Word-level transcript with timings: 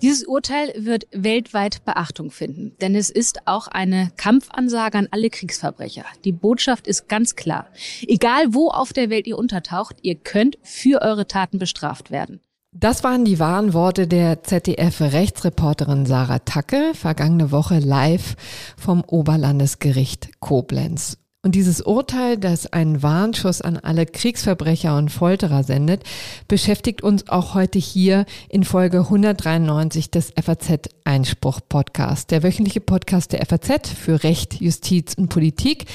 Dieses 0.00 0.24
Urteil 0.24 0.72
wird 0.76 1.06
weltweit 1.12 1.84
Beachtung 1.84 2.30
finden, 2.30 2.76
denn 2.80 2.94
es 2.94 3.10
ist 3.10 3.46
auch 3.46 3.66
eine 3.66 4.10
Kampfansage 4.16 4.96
an 4.96 5.08
alle 5.10 5.28
Kriegsverbrecher. 5.28 6.04
Die 6.24 6.32
Botschaft 6.32 6.86
ist 6.86 7.08
ganz 7.08 7.34
klar. 7.34 7.66
Egal 8.06 8.54
wo 8.54 8.68
auf 8.68 8.92
der 8.92 9.10
Welt 9.10 9.26
ihr 9.26 9.36
untertaucht, 9.36 9.96
ihr 10.02 10.14
könnt 10.14 10.56
für 10.62 11.02
eure 11.02 11.26
Taten 11.26 11.58
bestraft 11.58 12.10
werden. 12.10 12.40
Das 12.72 13.02
waren 13.02 13.24
die 13.24 13.38
wahren 13.38 13.72
Worte 13.74 14.06
der 14.06 14.44
ZDF-Rechtsreporterin 14.44 16.06
Sarah 16.06 16.38
Tacke, 16.38 16.92
vergangene 16.94 17.50
Woche 17.50 17.78
live 17.78 18.36
vom 18.76 19.02
Oberlandesgericht 19.04 20.40
Koblenz. 20.40 21.18
Und 21.48 21.54
dieses 21.54 21.80
Urteil, 21.80 22.36
das 22.36 22.74
einen 22.74 23.02
Warnschuss 23.02 23.62
an 23.62 23.78
alle 23.78 24.04
Kriegsverbrecher 24.04 24.94
und 24.98 25.08
Folterer 25.08 25.64
sendet, 25.64 26.02
beschäftigt 26.46 27.02
uns 27.02 27.30
auch 27.30 27.54
heute 27.54 27.78
hier 27.78 28.26
in 28.50 28.64
Folge 28.64 28.98
193 28.98 30.10
des 30.10 30.34
FAZ 30.38 30.90
Einspruch 31.04 31.60
Podcast, 31.66 32.32
der 32.32 32.42
wöchentliche 32.42 32.82
Podcast 32.82 33.32
der 33.32 33.46
FAZ 33.46 33.88
für 33.88 34.22
Recht, 34.24 34.60
Justiz 34.60 35.14
und 35.14 35.30
Politik. 35.30 35.86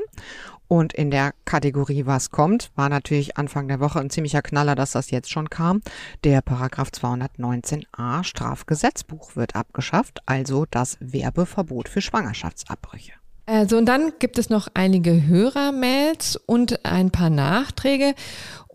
Und 0.68 0.94
in 0.94 1.10
der 1.10 1.34
Kategorie 1.46 2.06
Was 2.06 2.30
kommt, 2.30 2.70
war 2.76 2.90
natürlich 2.90 3.38
Anfang 3.38 3.68
der 3.68 3.80
Woche 3.80 4.00
ein 4.00 4.12
ziemlicher 4.12 4.44
Knaller, 4.44 4.76
dass 4.76 4.92
das 4.92 5.10
jetzt 5.10 5.32
schon 5.32 5.50
kam. 5.50 5.82
Der 6.24 6.42
Paragraph 6.42 6.90
219a 6.90 8.24
Strafgesetzbuch 8.24 9.36
wird 9.36 9.56
abgeschafft, 9.56 10.20
also 10.28 10.68
das 10.70 10.98
Werbeverbot 11.00 11.90
für 11.90 12.02
Schwangerschaftsabbrüche. 12.02 13.14
Also 13.48 13.80
und 13.80 13.88
dann 13.88 14.14
gibt 14.20 14.38
es 14.38 14.52
noch 14.52 14.68
einige 14.76 15.26
Hörermails 15.26 16.36
und 16.36 16.86
ein 16.86 17.10
paar 17.10 17.32
Nachträge. 17.32 18.14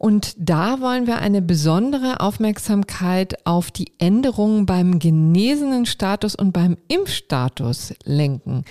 Und 0.04 0.34
da 0.37 0.82
wollen 0.82 1.06
wir 1.06 1.16
eine 1.20 1.41
besondere 1.41 2.20
Aufmerksamkeit 2.20 3.47
auf 3.47 3.70
die 3.70 3.94
Änderungen 3.97 4.66
beim 4.66 4.98
genesenen 4.98 5.87
Status 5.87 6.34
und 6.34 6.53
beim 6.53 6.76
Impfstatus 6.88 7.94
lenken. 8.04 8.66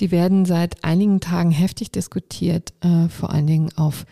Die 0.00 0.10
werden 0.10 0.44
seit 0.44 0.84
einigen 0.84 1.20
Tagen 1.20 1.50
heftig 1.50 1.92
diskutiert, 1.92 2.74
äh, 2.82 3.08
vor 3.08 3.30
allen 3.30 3.46
Dingen 3.46 3.70
auf 3.76 4.04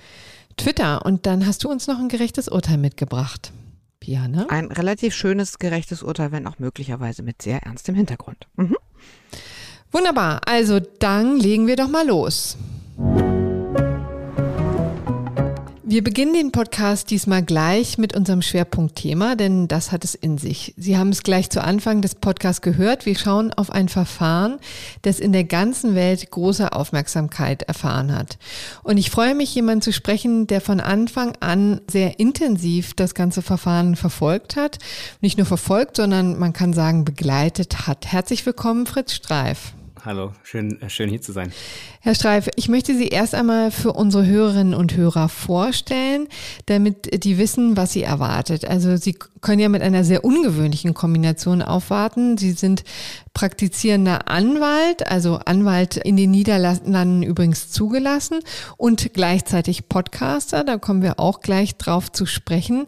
Twitter. 0.56 1.04
Und 1.04 1.26
dann 1.26 1.46
hast 1.46 1.64
du 1.64 1.70
uns 1.70 1.86
noch 1.86 1.98
ein 1.98 2.08
gerechtes 2.08 2.48
Urteil 2.48 2.78
mitgebracht. 2.78 3.52
Pia, 4.00 4.26
ne? 4.26 4.48
Ein 4.48 4.72
relativ 4.72 5.14
schönes, 5.14 5.58
gerechtes 5.58 6.02
Urteil, 6.02 6.32
wenn 6.32 6.46
auch 6.46 6.58
möglicherweise 6.58 7.22
mit 7.22 7.42
sehr 7.42 7.62
ernstem 7.64 7.94
Hintergrund. 7.94 8.46
Mhm. 8.56 8.76
Wunderbar. 9.92 10.40
Also 10.46 10.80
dann 10.80 11.36
legen 11.38 11.66
wir 11.66 11.76
doch 11.76 11.88
mal 11.88 12.06
los. 12.06 12.56
Wir 15.86 16.02
beginnen 16.02 16.32
den 16.32 16.50
Podcast 16.50 17.10
diesmal 17.10 17.42
gleich 17.42 17.98
mit 17.98 18.16
unserem 18.16 18.40
Schwerpunktthema, 18.40 19.34
denn 19.34 19.68
das 19.68 19.92
hat 19.92 20.02
es 20.02 20.14
in 20.14 20.38
sich. 20.38 20.72
Sie 20.78 20.96
haben 20.96 21.10
es 21.10 21.22
gleich 21.22 21.50
zu 21.50 21.62
Anfang 21.62 22.00
des 22.00 22.14
Podcasts 22.14 22.62
gehört. 22.62 23.04
Wir 23.04 23.14
schauen 23.18 23.52
auf 23.52 23.68
ein 23.68 23.90
Verfahren, 23.90 24.60
das 25.02 25.20
in 25.20 25.32
der 25.32 25.44
ganzen 25.44 25.94
Welt 25.94 26.30
große 26.30 26.72
Aufmerksamkeit 26.72 27.64
erfahren 27.64 28.16
hat. 28.16 28.38
Und 28.82 28.96
ich 28.96 29.10
freue 29.10 29.34
mich, 29.34 29.54
jemanden 29.54 29.82
zu 29.82 29.92
sprechen, 29.92 30.46
der 30.46 30.62
von 30.62 30.80
Anfang 30.80 31.36
an 31.40 31.82
sehr 31.90 32.18
intensiv 32.18 32.94
das 32.94 33.14
ganze 33.14 33.42
Verfahren 33.42 33.94
verfolgt 33.94 34.56
hat. 34.56 34.78
Nicht 35.20 35.36
nur 35.36 35.46
verfolgt, 35.46 35.98
sondern 35.98 36.38
man 36.38 36.54
kann 36.54 36.72
sagen 36.72 37.04
begleitet 37.04 37.86
hat. 37.86 38.06
Herzlich 38.06 38.46
willkommen, 38.46 38.86
Fritz 38.86 39.12
Streif. 39.12 39.74
Hallo, 40.04 40.32
schön, 40.42 40.82
äh, 40.82 40.90
schön 40.90 41.08
hier 41.08 41.22
zu 41.22 41.32
sein. 41.32 41.50
Herr 42.00 42.14
Streif, 42.14 42.50
ich 42.56 42.68
möchte 42.68 42.94
Sie 42.94 43.08
erst 43.08 43.34
einmal 43.34 43.70
für 43.70 43.94
unsere 43.94 44.26
Hörerinnen 44.26 44.74
und 44.74 44.94
Hörer 44.94 45.30
vorstellen, 45.30 46.28
damit 46.66 47.24
die 47.24 47.38
wissen, 47.38 47.78
was 47.78 47.94
sie 47.94 48.02
erwartet. 48.02 48.66
Also 48.66 48.98
Sie 48.98 49.16
können 49.40 49.60
ja 49.60 49.70
mit 49.70 49.80
einer 49.80 50.04
sehr 50.04 50.22
ungewöhnlichen 50.22 50.92
Kombination 50.92 51.62
aufwarten. 51.62 52.36
Sie 52.36 52.52
sind 52.52 52.84
praktizierender 53.34 54.28
Anwalt, 54.28 55.06
also 55.06 55.40
Anwalt 55.44 55.96
in 55.96 56.16
den 56.16 56.30
Niederlanden 56.30 57.22
übrigens 57.22 57.68
zugelassen 57.68 58.40
und 58.76 59.12
gleichzeitig 59.12 59.88
Podcaster. 59.88 60.64
Da 60.64 60.78
kommen 60.78 61.02
wir 61.02 61.18
auch 61.18 61.40
gleich 61.40 61.76
drauf 61.76 62.10
zu 62.10 62.24
sprechen. 62.26 62.86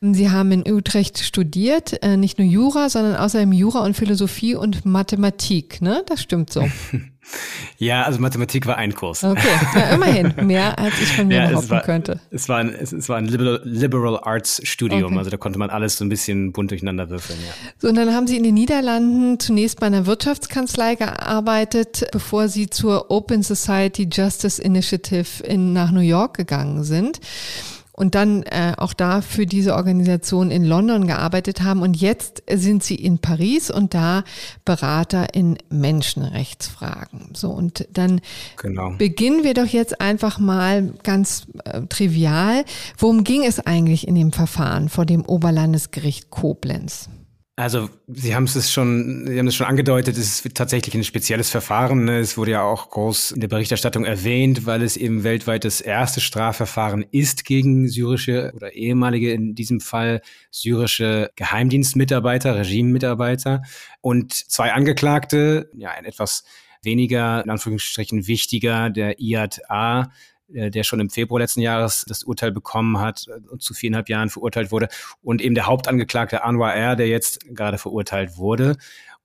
Sie 0.00 0.30
haben 0.30 0.52
in 0.52 0.72
Utrecht 0.72 1.18
studiert, 1.18 2.02
äh, 2.02 2.16
nicht 2.16 2.38
nur 2.38 2.46
Jura, 2.46 2.88
sondern 2.88 3.16
außerdem 3.16 3.52
Jura 3.52 3.84
und 3.84 3.94
Philosophie 3.94 4.54
und 4.54 4.86
Mathematik. 4.86 5.82
Ne? 5.82 6.02
Das 6.06 6.22
stimmt 6.22 6.52
so. 6.52 6.66
Ja, 7.76 8.02
also 8.02 8.20
Mathematik 8.20 8.66
war 8.66 8.76
ein 8.76 8.94
Kurs. 8.94 9.22
Okay, 9.22 9.40
ja, 9.74 9.94
immerhin. 9.94 10.34
Mehr 10.46 10.78
als 10.78 10.94
ich 11.00 11.12
von 11.12 11.28
mir 11.28 11.36
ja, 11.36 11.48
behaupten 11.48 11.70
war, 11.70 11.82
könnte. 11.82 12.20
Es 12.30 12.48
war 12.48 12.58
ein, 12.58 12.74
es, 12.74 12.92
es 12.92 13.08
war 13.08 13.16
ein 13.16 13.26
Liberal, 13.26 13.60
Liberal 13.64 14.18
Arts 14.22 14.60
Studium, 14.64 15.12
okay. 15.12 15.18
also 15.18 15.30
da 15.30 15.36
konnte 15.36 15.58
man 15.58 15.70
alles 15.70 15.96
so 15.96 16.04
ein 16.04 16.08
bisschen 16.08 16.52
bunt 16.52 16.70
durcheinander 16.70 17.08
würfeln. 17.10 17.38
Ja. 17.46 17.52
So, 17.78 17.88
und 17.88 17.94
dann 17.94 18.12
haben 18.14 18.26
Sie 18.26 18.36
in 18.36 18.42
den 18.42 18.54
Niederlanden 18.54 19.38
zunächst 19.38 19.78
bei 19.78 19.86
einer 19.86 20.06
Wirtschaftskanzlei 20.06 20.96
gearbeitet, 20.96 22.08
bevor 22.12 22.48
Sie 22.48 22.68
zur 22.68 23.10
Open 23.10 23.42
Society 23.42 24.08
Justice 24.10 24.60
Initiative 24.60 25.44
in, 25.44 25.72
nach 25.72 25.92
New 25.92 26.00
York 26.00 26.36
gegangen 26.36 26.84
sind 26.84 27.20
und 27.98 28.14
dann 28.14 28.44
äh, 28.44 28.74
auch 28.76 28.92
da 28.92 29.20
für 29.22 29.44
diese 29.44 29.74
Organisation 29.74 30.52
in 30.52 30.64
London 30.64 31.08
gearbeitet 31.08 31.62
haben. 31.62 31.82
Und 31.82 32.00
jetzt 32.00 32.44
sind 32.48 32.84
sie 32.84 32.94
in 32.94 33.18
Paris 33.18 33.72
und 33.72 33.92
da 33.92 34.22
Berater 34.64 35.34
in 35.34 35.58
Menschenrechtsfragen. 35.68 37.30
So, 37.34 37.50
und 37.50 37.88
dann 37.92 38.20
genau. 38.56 38.92
beginnen 38.96 39.42
wir 39.42 39.52
doch 39.52 39.66
jetzt 39.66 40.00
einfach 40.00 40.38
mal 40.38 40.94
ganz 41.02 41.48
äh, 41.64 41.82
trivial. 41.88 42.64
Worum 42.96 43.24
ging 43.24 43.44
es 43.44 43.58
eigentlich 43.58 44.06
in 44.06 44.14
dem 44.14 44.30
Verfahren 44.30 44.88
vor 44.88 45.04
dem 45.04 45.24
Oberlandesgericht 45.24 46.30
Koblenz? 46.30 47.08
Also 47.58 47.90
Sie 48.06 48.36
haben 48.36 48.44
es 48.44 48.72
schon, 48.72 49.26
Sie 49.26 49.36
haben 49.36 49.48
es 49.48 49.56
schon 49.56 49.66
angedeutet, 49.66 50.16
es 50.16 50.44
ist 50.44 50.54
tatsächlich 50.54 50.94
ein 50.94 51.02
spezielles 51.02 51.50
Verfahren. 51.50 52.04
Ne? 52.04 52.20
Es 52.20 52.36
wurde 52.36 52.52
ja 52.52 52.62
auch 52.62 52.88
groß 52.88 53.32
in 53.32 53.40
der 53.40 53.48
Berichterstattung 53.48 54.04
erwähnt, 54.04 54.64
weil 54.64 54.80
es 54.80 54.96
eben 54.96 55.24
weltweit 55.24 55.64
das 55.64 55.80
erste 55.80 56.20
Strafverfahren 56.20 57.04
ist 57.10 57.44
gegen 57.44 57.88
syrische 57.88 58.52
oder 58.54 58.74
ehemalige, 58.74 59.32
in 59.32 59.56
diesem 59.56 59.80
Fall 59.80 60.22
syrische 60.52 61.32
Geheimdienstmitarbeiter, 61.34 62.54
Regimemitarbeiter 62.54 63.62
und 64.02 64.34
zwei 64.34 64.72
Angeklagte, 64.72 65.68
ja, 65.76 65.90
ein 65.90 66.04
etwas 66.04 66.44
weniger, 66.84 67.42
in 67.42 67.50
Anführungsstrichen 67.50 68.28
wichtiger, 68.28 68.88
der 68.88 69.18
IATA, 69.18 70.12
der 70.48 70.82
schon 70.82 71.00
im 71.00 71.10
Februar 71.10 71.40
letzten 71.40 71.60
Jahres 71.60 72.04
das 72.08 72.24
Urteil 72.24 72.52
bekommen 72.52 72.98
hat 72.98 73.26
und 73.50 73.62
zu 73.62 73.74
viereinhalb 73.74 74.08
Jahren 74.08 74.30
verurteilt 74.30 74.72
wurde. 74.72 74.88
Und 75.22 75.42
eben 75.42 75.54
der 75.54 75.66
Hauptangeklagte 75.66 76.42
Anwar 76.42 76.74
R., 76.74 76.96
der 76.96 77.08
jetzt 77.08 77.40
gerade 77.54 77.78
verurteilt 77.78 78.36
wurde. 78.36 78.76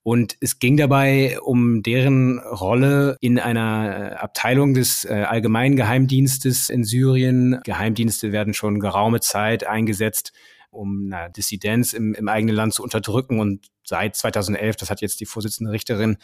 Und 0.04 0.36
es 0.42 0.60
ging 0.60 0.76
dabei 0.76 1.40
um 1.40 1.82
deren 1.82 2.40
Rolle 2.40 3.18
in 3.22 3.40
einer 3.40 4.22
Abteilung 4.22 4.74
des 4.74 5.06
äh, 5.06 5.14
Allgemeinen 5.14 5.78
Geheimdienstes 5.78 6.70
in 6.70 6.84
Syrien. 6.84 7.62
Geheimdienste 7.64 8.34
werden 8.34 8.54
schon 8.54 8.82
geraume 8.82 9.22
Zeit 9.22 9.66
eingesetzt, 9.66 10.34
um 10.72 11.08
na, 11.08 11.30
Dissidenz 11.30 11.94
im, 11.94 12.14
im 12.16 12.28
eigenen 12.28 12.54
Land 12.54 12.74
zu 12.74 12.84
unterdrücken. 12.84 13.40
Und 13.40 13.68
seit 13.86 14.18
2011, 14.18 14.76
das 14.76 14.90
hat 14.90 15.00
jetzt 15.00 15.22
die 15.22 15.26
Vorsitzende 15.26 15.72
Richterin 15.72 16.18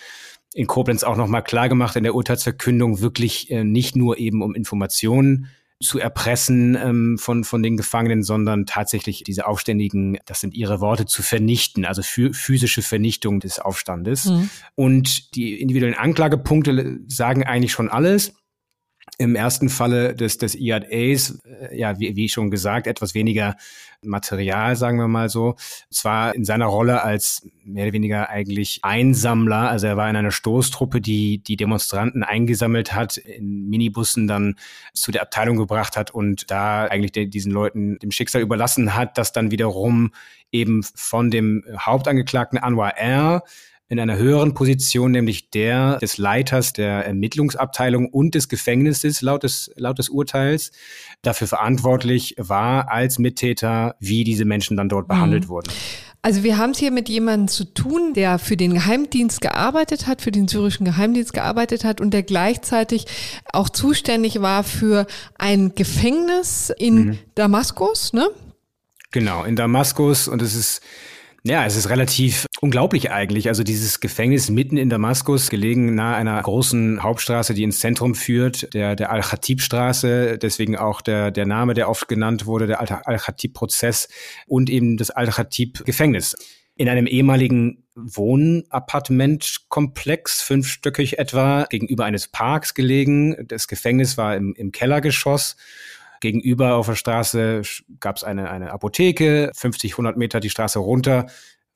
in 0.53 0.67
Koblenz 0.67 1.03
auch 1.03 1.15
nochmal 1.15 1.43
klargemacht 1.43 1.95
in 1.95 2.03
der 2.03 2.15
Urteilsverkündung, 2.15 3.01
wirklich 3.01 3.51
äh, 3.51 3.63
nicht 3.63 3.95
nur 3.95 4.17
eben 4.17 4.41
um 4.41 4.55
Informationen 4.55 5.47
zu 5.81 5.97
erpressen 5.97 6.75
ähm, 6.75 7.17
von, 7.17 7.45
von 7.45 7.63
den 7.63 7.77
Gefangenen, 7.77 8.21
sondern 8.21 8.65
tatsächlich 8.65 9.23
diese 9.23 9.47
Aufständigen, 9.47 10.17
das 10.25 10.41
sind 10.41 10.53
ihre 10.53 10.81
Worte, 10.81 11.05
zu 11.05 11.23
vernichten, 11.23 11.85
also 11.85 12.01
physische 12.01 12.81
Vernichtung 12.81 13.39
des 13.39 13.59
Aufstandes. 13.59 14.25
Mhm. 14.25 14.49
Und 14.75 15.35
die 15.35 15.61
individuellen 15.61 15.97
Anklagepunkte 15.97 16.99
sagen 17.07 17.43
eigentlich 17.43 17.71
schon 17.71 17.89
alles. 17.89 18.33
Im 19.19 19.35
ersten 19.35 19.67
Falle 19.67 20.15
des, 20.15 20.37
des 20.37 20.55
IADAs, 20.55 21.39
äh, 21.43 21.77
ja, 21.77 21.99
wie, 21.99 22.15
wie 22.15 22.29
schon 22.29 22.49
gesagt, 22.49 22.87
etwas 22.87 23.13
weniger 23.13 23.55
Material, 24.01 24.77
sagen 24.77 24.97
wir 24.97 25.09
mal 25.09 25.27
so. 25.27 25.55
Zwar 25.91 26.33
in 26.33 26.45
seiner 26.45 26.67
Rolle 26.67 27.03
als 27.03 27.45
mehr 27.65 27.83
oder 27.83 27.93
weniger 27.93 28.29
eigentlich 28.29 28.79
Einsammler, 28.81 29.69
also 29.69 29.87
er 29.87 29.97
war 29.97 30.09
in 30.09 30.15
einer 30.15 30.31
Stoßtruppe, 30.31 31.01
die 31.01 31.43
die 31.43 31.57
Demonstranten 31.57 32.23
eingesammelt 32.23 32.93
hat, 32.93 33.17
in 33.17 33.69
Minibussen 33.69 34.27
dann 34.27 34.55
zu 34.93 35.11
der 35.11 35.21
Abteilung 35.21 35.57
gebracht 35.57 35.97
hat 35.97 36.11
und 36.11 36.49
da 36.49 36.85
eigentlich 36.85 37.11
de, 37.11 37.25
diesen 37.25 37.51
Leuten 37.51 37.99
dem 37.99 38.11
Schicksal 38.11 38.41
überlassen 38.41 38.95
hat, 38.95 39.17
das 39.17 39.33
dann 39.33 39.51
wiederum 39.51 40.11
eben 40.51 40.81
von 40.95 41.29
dem 41.29 41.65
Hauptangeklagten 41.77 42.57
Anwar 42.57 42.97
R 42.97 43.43
in 43.89 43.99
einer 43.99 44.17
höheren 44.17 44.53
Position, 44.53 45.11
nämlich 45.11 45.49
der 45.49 45.97
des 45.97 46.19
Leiters 46.19 46.73
der 46.73 47.05
Ermittlungsabteilung 47.05 48.07
und 48.07 48.35
des 48.35 48.47
Gefängnisses 48.47 49.21
laut 49.21 49.43
des, 49.43 49.71
laut 49.75 49.97
des 49.97 50.09
Urteils, 50.09 50.71
dafür 51.23 51.47
verantwortlich 51.47 52.35
war 52.37 52.91
als 52.91 53.17
Mittäter, 53.17 53.95
wie 53.99 54.23
diese 54.23 54.45
Menschen 54.45 54.77
dann 54.77 54.89
dort 54.89 55.07
behandelt 55.07 55.45
mhm. 55.45 55.49
wurden. 55.49 55.71
Also 56.21 56.43
wir 56.43 56.57
haben 56.57 56.71
es 56.71 56.79
hier 56.79 56.91
mit 56.91 57.09
jemandem 57.09 57.47
zu 57.47 57.63
tun, 57.63 58.13
der 58.13 58.39
für 58.39 58.57
den 58.57 58.73
Geheimdienst 58.73 59.41
gearbeitet 59.41 60.05
hat, 60.05 60.21
für 60.21 60.31
den 60.31 60.47
syrischen 60.47 60.85
Geheimdienst 60.85 61.33
gearbeitet 61.33 61.83
hat 61.83 62.01
und 62.01 62.11
der 62.11 62.23
gleichzeitig 62.23 63.05
auch 63.53 63.69
zuständig 63.69 64.41
war 64.41 64.63
für 64.63 65.07
ein 65.37 65.73
Gefängnis 65.75 66.71
in 66.77 66.95
mhm. 66.95 67.19
Damaskus, 67.35 68.13
ne? 68.13 68.27
Genau, 69.11 69.45
in 69.45 69.55
Damaskus 69.55 70.27
und 70.27 70.41
es 70.43 70.55
ist 70.55 70.81
ja, 71.43 71.65
es 71.65 71.77
ist 71.77 71.89
relativ 71.89 72.45
unglaublich 72.61 73.11
eigentlich. 73.11 73.47
Also 73.47 73.63
dieses 73.63 73.99
Gefängnis 73.99 74.49
mitten 74.49 74.77
in 74.77 74.89
Damaskus, 74.89 75.49
gelegen 75.49 75.95
nahe 75.95 76.15
einer 76.15 76.41
großen 76.41 77.03
Hauptstraße, 77.03 77.53
die 77.53 77.63
ins 77.63 77.79
Zentrum 77.79 78.15
führt, 78.15 78.73
der, 78.73 78.95
der 78.95 79.11
Al-Khatib-Straße, 79.11 80.37
deswegen 80.37 80.77
auch 80.77 81.01
der, 81.01 81.31
der 81.31 81.45
Name, 81.45 81.73
der 81.73 81.89
oft 81.89 82.07
genannt 82.07 82.45
wurde, 82.45 82.67
der 82.67 82.79
Al-Khatib-Prozess 82.79 84.07
und 84.47 84.69
eben 84.69 84.95
das 84.97 85.11
Al-Khatib-Gefängnis. 85.11 86.37
In 86.75 86.87
einem 86.87 87.07
ehemaligen 87.07 87.83
Wohnappartementkomplex, 87.95 90.41
fünfstöckig 90.41 91.19
etwa, 91.19 91.65
gegenüber 91.69 92.05
eines 92.05 92.29
Parks 92.29 92.73
gelegen. 92.73 93.35
Das 93.47 93.67
Gefängnis 93.67 94.17
war 94.17 94.37
im, 94.37 94.53
im 94.55 94.71
Kellergeschoss 94.71 95.57
Gegenüber 96.21 96.75
auf 96.75 96.87
der 96.87 96.95
Straße 96.95 97.61
gab 98.01 98.17
es 98.17 98.25
eine, 98.25 98.49
eine 98.49 98.71
Apotheke, 98.71 99.51
50, 99.55 99.93
100 99.93 100.17
Meter 100.17 100.41
die 100.41 100.49
Straße 100.49 100.79
runter 100.79 101.27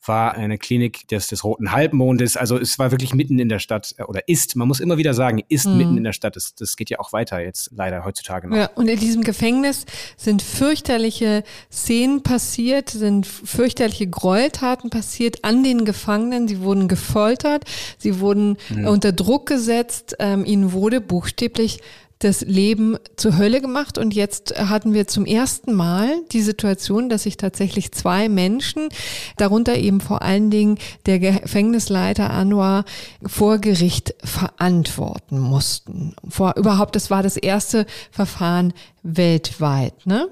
war 0.08 0.36
eine 0.36 0.58
Klinik 0.58 1.08
des, 1.08 1.28
des 1.28 1.44
Roten 1.44 1.72
Halbmondes. 1.72 2.38
Also 2.38 2.58
es 2.58 2.78
war 2.80 2.92
wirklich 2.92 3.14
mitten 3.14 3.40
in 3.40 3.50
der 3.50 3.60
Stadt 3.60 3.96
äh, 3.98 4.04
oder 4.04 4.28
ist, 4.28 4.56
man 4.56 4.68
muss 4.68 4.80
immer 4.80 4.98
wieder 4.98 5.14
sagen, 5.14 5.42
ist 5.50 5.68
mhm. 5.68 5.78
mitten 5.78 5.98
in 5.98 6.04
der 6.04 6.14
Stadt. 6.14 6.36
Das, 6.36 6.56
das 6.56 6.76
geht 6.76 6.90
ja 6.90 7.00
auch 7.00 7.14
weiter 7.14 7.40
jetzt 7.40 7.72
leider 7.74 8.04
heutzutage 8.06 8.48
noch. 8.48 8.58
Ja, 8.58 8.70
und 8.76 8.88
in 8.88 9.00
diesem 9.00 9.24
Gefängnis 9.24 9.86
sind 10.18 10.42
fürchterliche 10.42 11.44
Szenen 11.72 12.24
passiert, 12.24 12.90
sind 12.90 13.26
fürchterliche 13.26 14.08
Gräueltaten 14.08 14.90
passiert 14.90 15.44
an 15.44 15.64
den 15.64 15.86
Gefangenen. 15.86 16.48
Sie 16.48 16.62
wurden 16.62 16.88
gefoltert, 16.88 17.64
sie 17.98 18.20
wurden 18.20 18.58
mhm. 18.70 18.88
unter 18.88 19.12
Druck 19.12 19.48
gesetzt, 19.48 20.16
ähm, 20.20 20.46
ihnen 20.46 20.74
wurde 20.74 21.02
buchstäblich 21.02 21.80
das 22.20 22.42
Leben 22.42 22.98
zur 23.16 23.38
Hölle 23.38 23.60
gemacht 23.62 23.98
und 23.98 24.14
jetzt 24.14 24.58
hatten 24.58 24.94
wir 24.94 25.08
zum 25.08 25.26
ersten 25.26 25.74
Mal 25.74 26.10
die 26.32 26.42
Situation, 26.42 27.10
dass 27.10 27.24
sich 27.24 27.38
tatsächlich 27.38 27.92
zwei 27.92 28.30
Menschen, 28.30 28.90
darunter 29.38 29.76
eben 29.76 30.00
vor 30.00 30.22
allen 30.22 30.50
Dingen 30.50 30.78
der 31.06 31.20
Gefängnisleiter 31.20 32.30
Anwar, 32.30 32.86
vor 33.26 33.58
Gericht 33.58 34.16
verantworten 34.24 35.40
mussten. 35.40 36.16
Vor 36.28 36.56
überhaupt, 36.56 36.96
das 36.96 37.10
war 37.10 37.24
das 37.24 37.38
erste 37.38 37.86
Verfahren 38.12 38.74
weltweit, 39.04 40.06
ne? 40.06 40.30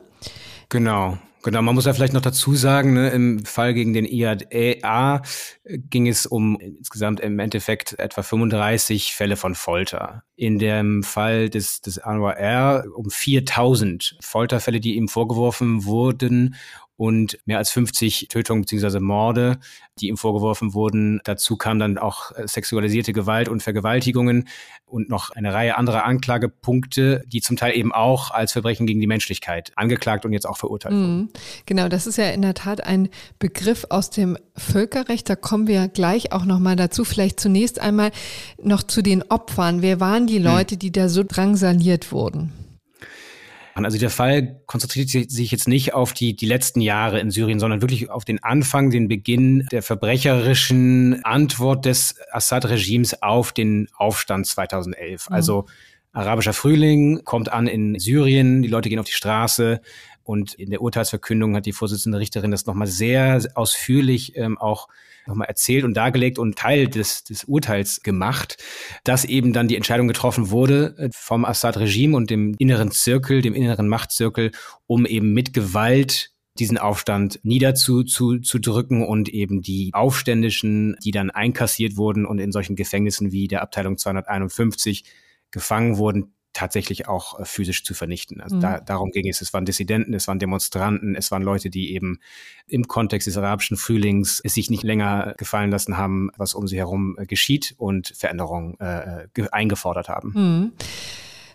Genau. 0.70 1.18
Genau, 1.44 1.64
man 1.64 1.74
muss 1.74 1.86
ja 1.86 1.94
vielleicht 1.94 2.14
noch 2.14 2.22
dazu 2.22 2.54
sagen, 2.56 2.94
ne, 2.94 3.10
im 3.10 3.46
Fall 3.46 3.74
gegen 3.74 3.94
den 3.94 4.06
IADA 4.06 5.24
ging 5.66 6.08
es 6.08 6.28
um 6.28 6.60
insgesamt 6.60 7.20
im 7.20 7.40
Endeffekt 7.40 7.98
etwa 7.98 8.22
35 8.22 9.14
Fälle 9.16 9.38
von 9.38 9.56
Folter. 9.56 10.24
In 10.36 10.60
dem 10.60 11.02
Fall 11.02 11.50
des, 11.50 11.82
des 11.82 11.98
Anwar 11.98 12.38
R 12.38 12.86
um 12.96 13.10
4000 13.10 14.18
Folterfälle, 14.22 14.80
die 14.80 14.96
ihm 14.96 15.08
vorgeworfen 15.08 15.86
wurden 15.86 16.56
und 17.02 17.40
mehr 17.46 17.58
als 17.58 17.72
50 17.72 18.28
Tötungen 18.30 18.62
bzw. 18.62 19.00
Morde, 19.00 19.58
die 20.00 20.08
ihm 20.08 20.18
vorgeworfen 20.18 20.76
wurden. 20.76 21.20
Dazu 21.24 21.58
kam 21.58 21.80
dann 21.80 21.98
auch 21.98 22.32
äh, 22.34 22.48
sexualisierte 22.48 23.12
Gewalt 23.12 23.50
und 23.50 23.64
Vergewaltigungen 23.64 24.48
und 24.86 25.10
noch 25.10 25.32
eine 25.32 25.52
Reihe 25.52 25.80
anderer 25.80 26.06
Anklagepunkte, 26.06 27.24
die 27.26 27.42
zum 27.42 27.58
Teil 27.58 27.76
eben 27.76 27.92
auch 27.92 28.30
als 28.30 28.52
Verbrechen 28.52 28.86
gegen 28.86 29.00
die 29.00 29.08
Menschlichkeit 29.08 29.72
angeklagt 29.78 30.26
und 30.26 30.34
jetzt 30.34 30.46
auch 30.46 30.58
verurteilt 30.58 30.94
wurden. 30.94 31.18
Mhm. 31.18 31.30
Genau, 31.66 31.90
das 31.90 32.06
ist 32.06 32.20
ja 32.20 32.30
in 32.30 32.44
der 32.44 32.54
Tat 32.54 32.84
ein 32.84 33.10
Begriff 33.40 33.88
aus 33.90 34.12
dem 34.12 34.38
Völkerrecht. 34.56 35.28
Da 35.28 35.36
kommen 35.36 35.66
wir 35.66 35.88
gleich 35.88 36.32
auch 36.34 36.46
nochmal 36.46 36.76
dazu. 36.76 37.04
Vielleicht 37.04 37.40
zunächst 37.40 37.80
einmal 37.80 38.12
noch 38.62 38.84
zu 38.84 39.02
den 39.02 39.24
Opfern. 39.24 39.82
Wer 39.82 40.00
waren 40.00 40.28
die 40.28 40.38
mhm. 40.38 40.46
Leute, 40.46 40.78
die 40.78 40.92
da 40.92 41.10
so 41.10 41.24
drangsaliert 41.28 42.12
wurden? 42.12 42.61
Also 43.74 43.98
der 43.98 44.10
Fall 44.10 44.62
konzentriert 44.66 45.10
sich 45.10 45.52
jetzt 45.52 45.68
nicht 45.68 45.94
auf 45.94 46.14
die, 46.14 46.36
die 46.36 46.46
letzten 46.46 46.82
Jahre 46.82 47.20
in 47.20 47.32
Syrien, 47.32 47.60
sondern 47.60 47.82
wirklich 47.82 48.10
auf 48.10 48.26
den 48.26 48.44
Anfang, 48.44 48.90
den 48.90 49.08
Beginn 49.08 49.68
der 49.72 49.82
verbrecherischen 49.82 51.24
Antwort 51.24 51.86
des 51.86 52.16
Assad-Regimes 52.32 53.22
auf 53.22 53.52
den 53.52 53.88
Aufstand 53.96 54.48
2011. 54.48 55.30
Mhm. 55.30 55.36
Also 55.36 55.66
arabischer 56.14 56.54
Frühling 56.54 57.24
kommt 57.24 57.52
an 57.52 57.68
in 57.68 57.98
Syrien, 58.00 58.62
die 58.62 58.68
Leute 58.68 58.90
gehen 58.90 59.00
auf 59.00 59.06
die 59.06 59.14
Straße, 59.14 59.82
und 60.24 60.54
in 60.54 60.70
der 60.70 60.82
Urteilsverkündung 60.82 61.56
hat 61.56 61.66
die 61.66 61.74
Vorsitzende 61.74 62.20
Richterin 62.20 62.52
das 62.52 62.66
nochmal 62.66 62.88
sehr 62.88 63.42
ausführlich 63.56 64.38
ähm, 64.38 64.58
auch 64.58 64.88
nochmal 65.28 65.48
erzählt 65.48 65.84
und 65.84 65.96
dargelegt 65.96 66.40
und 66.40 66.58
Teil 66.58 66.88
des, 66.88 67.24
des 67.24 67.44
Urteils 67.44 68.02
gemacht, 68.02 68.58
dass 69.04 69.26
eben 69.26 69.54
dann 69.54 69.68
die 69.68 69.76
Entscheidung 69.76 70.08
getroffen 70.08 70.50
wurde 70.50 70.96
äh, 70.98 71.10
vom 71.14 71.46
Assad-Regime 71.46 72.16
und 72.16 72.30
dem 72.30 72.56
inneren 72.58 72.92
Zirkel, 72.92 73.42
dem 73.42 73.54
inneren 73.54 73.88
Machtzirkel, 73.88 74.52
um 74.88 75.06
eben 75.06 75.34
mit 75.34 75.54
Gewalt 75.54 76.32
diesen 76.60 76.78
Aufstand 76.78 77.40
niederzudrücken 77.44 79.06
und 79.06 79.30
eben 79.30 79.62
die 79.62 79.92
Aufständischen, 79.94 80.98
die 81.04 81.12
dann 81.12 81.30
einkassiert 81.30 81.96
wurden 81.96 82.26
und 82.26 82.40
in 82.40 82.52
solchen 82.52 82.76
Gefängnissen 82.76 83.32
wie 83.32 83.48
der 83.48 83.62
Abteilung 83.62 83.98
251 83.98 85.06
gefangen 85.50 85.98
wurden, 85.98 86.34
tatsächlich 86.54 87.08
auch 87.08 87.40
äh, 87.40 87.46
physisch 87.46 87.84
zu 87.84 87.94
vernichten. 87.94 88.42
Also 88.42 88.58
mhm. 88.58 88.62
da, 88.62 88.80
darum 88.80 89.12
ging 89.12 89.28
es. 89.28 89.42
Es 89.42 89.54
waren 89.54 89.66
Dissidenten, 89.66 90.14
es 90.14 90.28
waren 90.28 90.40
Demonstranten, 90.40 91.16
es 91.16 91.32
waren 91.32 91.44
Leute, 91.44 91.70
die 91.70 91.94
eben 91.94 92.20
im 92.68 92.88
Kontext 92.88 93.28
des 93.28 93.38
arabischen 93.38 93.78
Frühlings 93.78 94.42
es 94.44 94.54
sich 94.54 94.70
nicht 94.70 94.84
länger 94.84 95.34
gefallen 95.38 95.72
lassen 95.72 95.98
haben, 95.98 96.30
was 96.38 96.54
um 96.54 96.68
sie 96.68 96.78
herum 96.78 97.16
äh, 97.18 97.26
geschieht 97.26 97.76
und 97.78 98.14
Veränderungen 98.16 98.80
äh, 98.80 99.28
eingefordert 99.52 100.10
haben. 100.10 100.34
Mhm. 100.36 100.72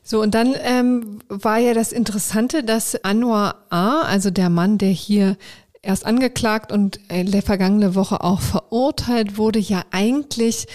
So, 0.03 0.23
und 0.23 0.35
dann 0.35 0.55
ähm, 0.63 1.19
war 1.29 1.59
ja 1.59 1.75
das 1.75 1.91
Interessante, 1.91 2.63
dass 2.63 2.95
Anwar 3.05 3.67
A., 3.71 4.03
also 4.03 4.31
der 4.31 4.51
Mann, 4.51 4.79
der 4.79 4.91
hier 4.91 5.37
erst 5.83 6.07
angeklagt 6.07 6.71
und 6.73 7.01
äh, 7.09 7.43
vergangene 7.43 7.95
Woche 7.95 8.23
auch 8.23 8.41
verurteilt 8.41 9.39
wurde, 9.39 9.59
ja 9.59 9.83
eigentlich 9.91 10.67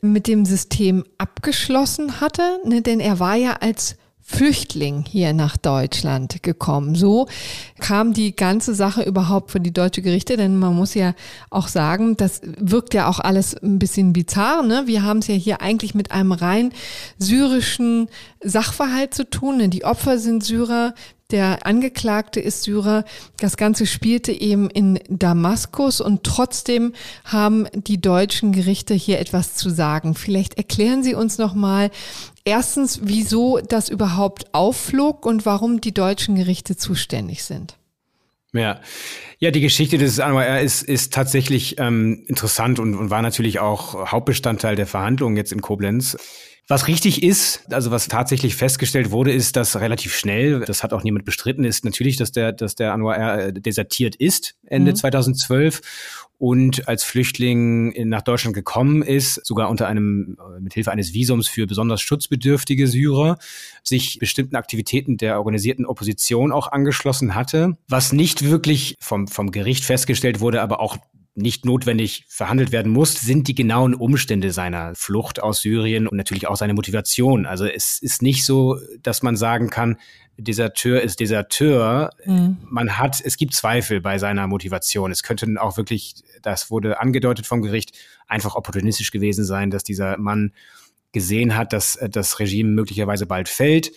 mit 0.00 0.26
dem 0.26 0.44
System 0.44 1.04
abgeschlossen 1.18 2.20
hatte, 2.20 2.60
ne? 2.64 2.82
denn 2.82 3.00
er 3.00 3.18
war 3.18 3.36
ja 3.36 3.54
als 3.60 3.96
Flüchtling 4.30 5.04
hier 5.08 5.32
nach 5.32 5.56
Deutschland 5.56 6.42
gekommen. 6.42 6.94
So 6.94 7.26
kam 7.80 8.12
die 8.12 8.36
ganze 8.36 8.74
Sache 8.74 9.02
überhaupt 9.02 9.50
für 9.50 9.58
die 9.58 9.72
deutsche 9.72 10.02
Gerichte, 10.02 10.36
denn 10.36 10.56
man 10.56 10.76
muss 10.76 10.94
ja 10.94 11.14
auch 11.50 11.66
sagen, 11.66 12.16
das 12.16 12.40
wirkt 12.44 12.94
ja 12.94 13.08
auch 13.08 13.18
alles 13.18 13.54
ein 13.56 13.80
bisschen 13.80 14.12
bizarr. 14.12 14.62
Ne? 14.62 14.84
Wir 14.86 15.02
haben 15.02 15.18
es 15.18 15.26
ja 15.26 15.34
hier 15.34 15.60
eigentlich 15.60 15.94
mit 15.94 16.12
einem 16.12 16.30
rein 16.30 16.72
syrischen 17.18 18.08
Sachverhalt 18.40 19.14
zu 19.14 19.28
tun. 19.28 19.56
Ne? 19.56 19.68
Die 19.68 19.84
Opfer 19.84 20.18
sind 20.18 20.44
Syrer, 20.44 20.94
der 21.32 21.66
Angeklagte 21.66 22.40
ist 22.40 22.64
Syrer. 22.64 23.04
Das 23.38 23.56
Ganze 23.56 23.86
spielte 23.86 24.32
eben 24.32 24.68
in 24.70 25.00
Damaskus 25.08 26.00
und 26.00 26.24
trotzdem 26.24 26.92
haben 27.24 27.66
die 27.74 28.00
deutschen 28.00 28.52
Gerichte 28.52 28.94
hier 28.94 29.18
etwas 29.18 29.54
zu 29.54 29.70
sagen. 29.70 30.14
Vielleicht 30.14 30.54
erklären 30.54 31.02
Sie 31.02 31.14
uns 31.14 31.38
noch 31.38 31.54
mal 31.54 31.90
erstens, 32.44 33.00
wieso 33.04 33.58
das 33.58 33.88
überhaupt 33.88 34.54
aufflog 34.54 35.26
und 35.26 35.46
warum 35.46 35.80
die 35.80 35.94
deutschen 35.94 36.34
Gerichte 36.34 36.76
zuständig 36.76 37.44
sind. 37.44 37.76
Ja, 38.52 38.80
ja, 39.38 39.52
die 39.52 39.60
Geschichte 39.60 39.96
des 39.96 40.18
Anwar 40.18 40.60
ist, 40.60 40.82
ist 40.82 41.14
tatsächlich 41.14 41.78
ähm, 41.78 42.24
interessant 42.26 42.80
und, 42.80 42.96
und 42.96 43.08
war 43.08 43.22
natürlich 43.22 43.60
auch 43.60 44.10
Hauptbestandteil 44.10 44.74
der 44.74 44.86
Verhandlungen 44.86 45.36
jetzt 45.36 45.52
in 45.52 45.60
Koblenz. 45.60 46.16
Was 46.68 46.86
richtig 46.86 47.22
ist, 47.22 47.72
also 47.72 47.90
was 47.90 48.08
tatsächlich 48.08 48.54
festgestellt 48.54 49.10
wurde, 49.10 49.32
ist, 49.32 49.56
dass 49.56 49.80
relativ 49.80 50.14
schnell, 50.14 50.60
das 50.60 50.82
hat 50.82 50.92
auch 50.92 51.02
niemand 51.02 51.24
bestritten, 51.24 51.64
ist 51.64 51.84
natürlich, 51.84 52.16
dass 52.16 52.30
der, 52.32 52.52
dass 52.52 52.76
der 52.76 52.92
Anwar 52.92 53.16
R 53.16 53.52
desertiert 53.52 54.14
ist 54.14 54.54
Ende 54.66 54.92
mhm. 54.92 54.96
2012 54.96 55.80
und 56.40 56.88
als 56.88 57.04
Flüchtling 57.04 58.08
nach 58.08 58.22
Deutschland 58.22 58.54
gekommen 58.54 59.02
ist, 59.02 59.44
sogar 59.44 59.68
unter 59.68 59.88
einem, 59.88 60.38
mit 60.58 60.72
Hilfe 60.72 60.90
eines 60.90 61.12
Visums 61.12 61.48
für 61.48 61.66
besonders 61.66 62.00
schutzbedürftige 62.00 62.86
Syrer, 62.86 63.38
sich 63.84 64.18
bestimmten 64.18 64.56
Aktivitäten 64.56 65.18
der 65.18 65.36
organisierten 65.36 65.84
Opposition 65.84 66.50
auch 66.50 66.72
angeschlossen 66.72 67.34
hatte, 67.34 67.76
was 67.88 68.12
nicht 68.14 68.42
wirklich 68.42 68.94
vom, 69.00 69.28
vom 69.28 69.50
Gericht 69.50 69.84
festgestellt 69.84 70.40
wurde, 70.40 70.62
aber 70.62 70.80
auch 70.80 70.96
nicht 71.34 71.64
notwendig 71.64 72.24
verhandelt 72.28 72.72
werden 72.72 72.92
muss, 72.92 73.14
sind 73.14 73.48
die 73.48 73.54
genauen 73.54 73.94
Umstände 73.94 74.52
seiner 74.52 74.94
Flucht 74.94 75.42
aus 75.42 75.60
Syrien 75.60 76.08
und 76.08 76.16
natürlich 76.16 76.48
auch 76.48 76.56
seine 76.56 76.74
Motivation. 76.74 77.46
Also 77.46 77.66
es 77.66 77.98
ist 78.00 78.20
nicht 78.20 78.44
so, 78.44 78.78
dass 79.02 79.22
man 79.22 79.36
sagen 79.36 79.70
kann, 79.70 79.96
Deserteur 80.36 81.02
ist 81.02 81.20
Deserteur. 81.20 82.10
Mhm. 82.24 82.58
Man 82.62 82.98
hat, 82.98 83.20
es 83.22 83.36
gibt 83.36 83.54
Zweifel 83.54 84.00
bei 84.00 84.18
seiner 84.18 84.46
Motivation. 84.46 85.12
Es 85.12 85.22
könnte 85.22 85.46
auch 85.60 85.76
wirklich, 85.76 86.14
das 86.42 86.70
wurde 86.70 87.00
angedeutet 87.00 87.46
vom 87.46 87.62
Gericht, 87.62 87.96
einfach 88.26 88.54
opportunistisch 88.54 89.10
gewesen 89.10 89.44
sein, 89.44 89.70
dass 89.70 89.84
dieser 89.84 90.18
Mann 90.18 90.52
gesehen 91.12 91.56
hat, 91.56 91.72
dass 91.72 91.98
das 92.10 92.38
Regime 92.38 92.70
möglicherweise 92.70 93.26
bald 93.26 93.48
fällt 93.48 93.92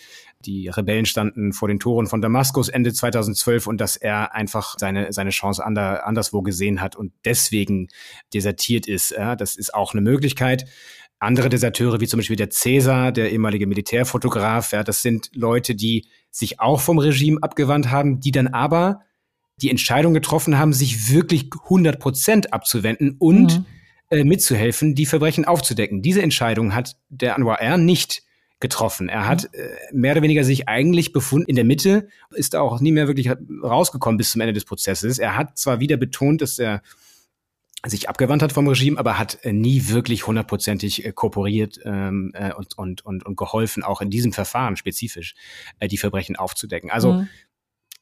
die 0.46 0.68
Rebellen 0.68 1.06
standen 1.06 1.52
vor 1.52 1.68
den 1.68 1.80
Toren 1.80 2.06
von 2.06 2.22
Damaskus 2.22 2.68
Ende 2.68 2.92
2012 2.92 3.66
und 3.66 3.80
dass 3.80 3.96
er 3.96 4.34
einfach 4.34 4.76
seine, 4.78 5.12
seine 5.12 5.30
Chance 5.30 5.64
ander, 5.64 6.06
anderswo 6.06 6.42
gesehen 6.42 6.80
hat 6.80 6.96
und 6.96 7.12
deswegen 7.24 7.88
desertiert 8.32 8.86
ist. 8.86 9.10
Ja, 9.10 9.36
das 9.36 9.56
ist 9.56 9.74
auch 9.74 9.92
eine 9.92 10.02
Möglichkeit. 10.02 10.66
Andere 11.18 11.48
Deserteure, 11.48 12.00
wie 12.00 12.06
zum 12.06 12.18
Beispiel 12.18 12.36
der 12.36 12.50
Cäsar, 12.50 13.12
der 13.12 13.32
ehemalige 13.32 13.66
Militärfotograf, 13.66 14.72
ja, 14.72 14.84
das 14.84 15.02
sind 15.02 15.30
Leute, 15.34 15.74
die 15.74 16.06
sich 16.30 16.60
auch 16.60 16.80
vom 16.80 16.98
Regime 16.98 17.38
abgewandt 17.40 17.90
haben, 17.90 18.20
die 18.20 18.32
dann 18.32 18.48
aber 18.48 19.00
die 19.56 19.70
Entscheidung 19.70 20.14
getroffen 20.14 20.58
haben, 20.58 20.72
sich 20.72 21.12
wirklich 21.12 21.48
100 21.64 21.98
Prozent 21.98 22.52
abzuwenden 22.52 23.16
und 23.18 23.58
mhm. 23.58 23.66
äh, 24.10 24.24
mitzuhelfen, 24.24 24.94
die 24.94 25.06
Verbrechen 25.06 25.44
aufzudecken. 25.44 26.02
Diese 26.02 26.22
Entscheidung 26.22 26.74
hat 26.74 26.96
der 27.08 27.36
Anwar 27.36 27.60
R. 27.60 27.78
nicht 27.78 28.22
getroffen. 28.60 29.08
Er 29.08 29.26
hat 29.26 29.50
mhm. 29.52 29.60
äh, 29.60 29.76
mehr 29.92 30.12
oder 30.12 30.22
weniger 30.22 30.44
sich 30.44 30.68
eigentlich 30.68 31.12
befunden 31.12 31.48
in 31.48 31.56
der 31.56 31.64
Mitte, 31.64 32.08
ist 32.30 32.56
auch 32.56 32.80
nie 32.80 32.92
mehr 32.92 33.06
wirklich 33.06 33.30
rausgekommen 33.62 34.16
bis 34.16 34.30
zum 34.30 34.40
Ende 34.40 34.52
des 34.52 34.64
Prozesses. 34.64 35.18
Er 35.18 35.36
hat 35.36 35.58
zwar 35.58 35.80
wieder 35.80 35.96
betont, 35.96 36.40
dass 36.40 36.58
er 36.58 36.82
sich 37.86 38.08
abgewandt 38.08 38.42
hat 38.42 38.52
vom 38.52 38.66
Regime, 38.66 38.98
aber 38.98 39.18
hat 39.18 39.44
äh, 39.44 39.52
nie 39.52 39.88
wirklich 39.88 40.26
hundertprozentig 40.26 41.04
äh, 41.04 41.12
kooperiert 41.12 41.78
ähm, 41.84 42.32
äh, 42.34 42.52
und, 42.54 42.78
und, 42.78 43.04
und, 43.04 43.26
und 43.26 43.36
geholfen, 43.36 43.82
auch 43.82 44.00
in 44.00 44.08
diesem 44.08 44.32
Verfahren 44.32 44.76
spezifisch 44.76 45.34
äh, 45.80 45.88
die 45.88 45.98
Verbrechen 45.98 46.36
aufzudecken. 46.36 46.90
Also 46.90 47.12
mhm 47.12 47.28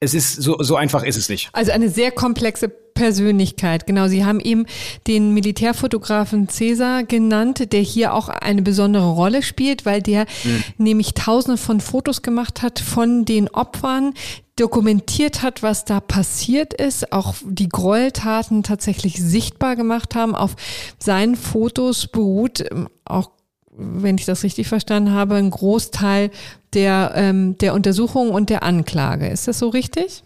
es 0.02 0.14
ist 0.14 0.42
so, 0.42 0.56
so 0.58 0.74
einfach 0.74 1.04
ist 1.04 1.16
es 1.16 1.28
nicht. 1.28 1.48
Also 1.52 1.70
eine 1.70 1.88
sehr 1.88 2.10
komplexe 2.10 2.68
Persönlichkeit. 2.68 3.86
Genau, 3.86 4.08
Sie 4.08 4.24
haben 4.24 4.40
eben 4.40 4.66
den 5.06 5.32
Militärfotografen 5.32 6.48
Cäsar 6.48 7.04
genannt, 7.04 7.72
der 7.72 7.80
hier 7.80 8.12
auch 8.12 8.28
eine 8.28 8.62
besondere 8.62 9.10
Rolle 9.12 9.42
spielt, 9.42 9.86
weil 9.86 10.02
der 10.02 10.26
mhm. 10.42 10.64
nämlich 10.76 11.14
tausende 11.14 11.56
von 11.56 11.80
Fotos 11.80 12.22
gemacht 12.22 12.62
hat 12.62 12.80
von 12.80 13.24
den 13.24 13.48
Opfern, 13.48 14.14
dokumentiert 14.56 15.42
hat, 15.42 15.62
was 15.62 15.84
da 15.84 16.00
passiert 16.00 16.74
ist, 16.74 17.12
auch 17.12 17.36
die 17.44 17.68
Gräueltaten 17.68 18.64
tatsächlich 18.64 19.22
sichtbar 19.22 19.76
gemacht 19.76 20.16
haben. 20.16 20.34
Auf 20.34 20.56
seinen 20.98 21.36
Fotos 21.36 22.08
beruht 22.08 22.64
ähm, 22.70 22.88
auch 23.04 23.30
wenn 23.74 24.18
ich 24.18 24.26
das 24.26 24.42
richtig 24.42 24.68
verstanden 24.68 25.12
habe, 25.12 25.36
ein 25.36 25.50
Großteil 25.50 26.30
der, 26.74 27.12
ähm, 27.14 27.56
der 27.58 27.74
Untersuchung 27.74 28.30
und 28.30 28.50
der 28.50 28.62
Anklage. 28.62 29.28
Ist 29.28 29.48
das 29.48 29.58
so 29.58 29.68
richtig? 29.68 30.24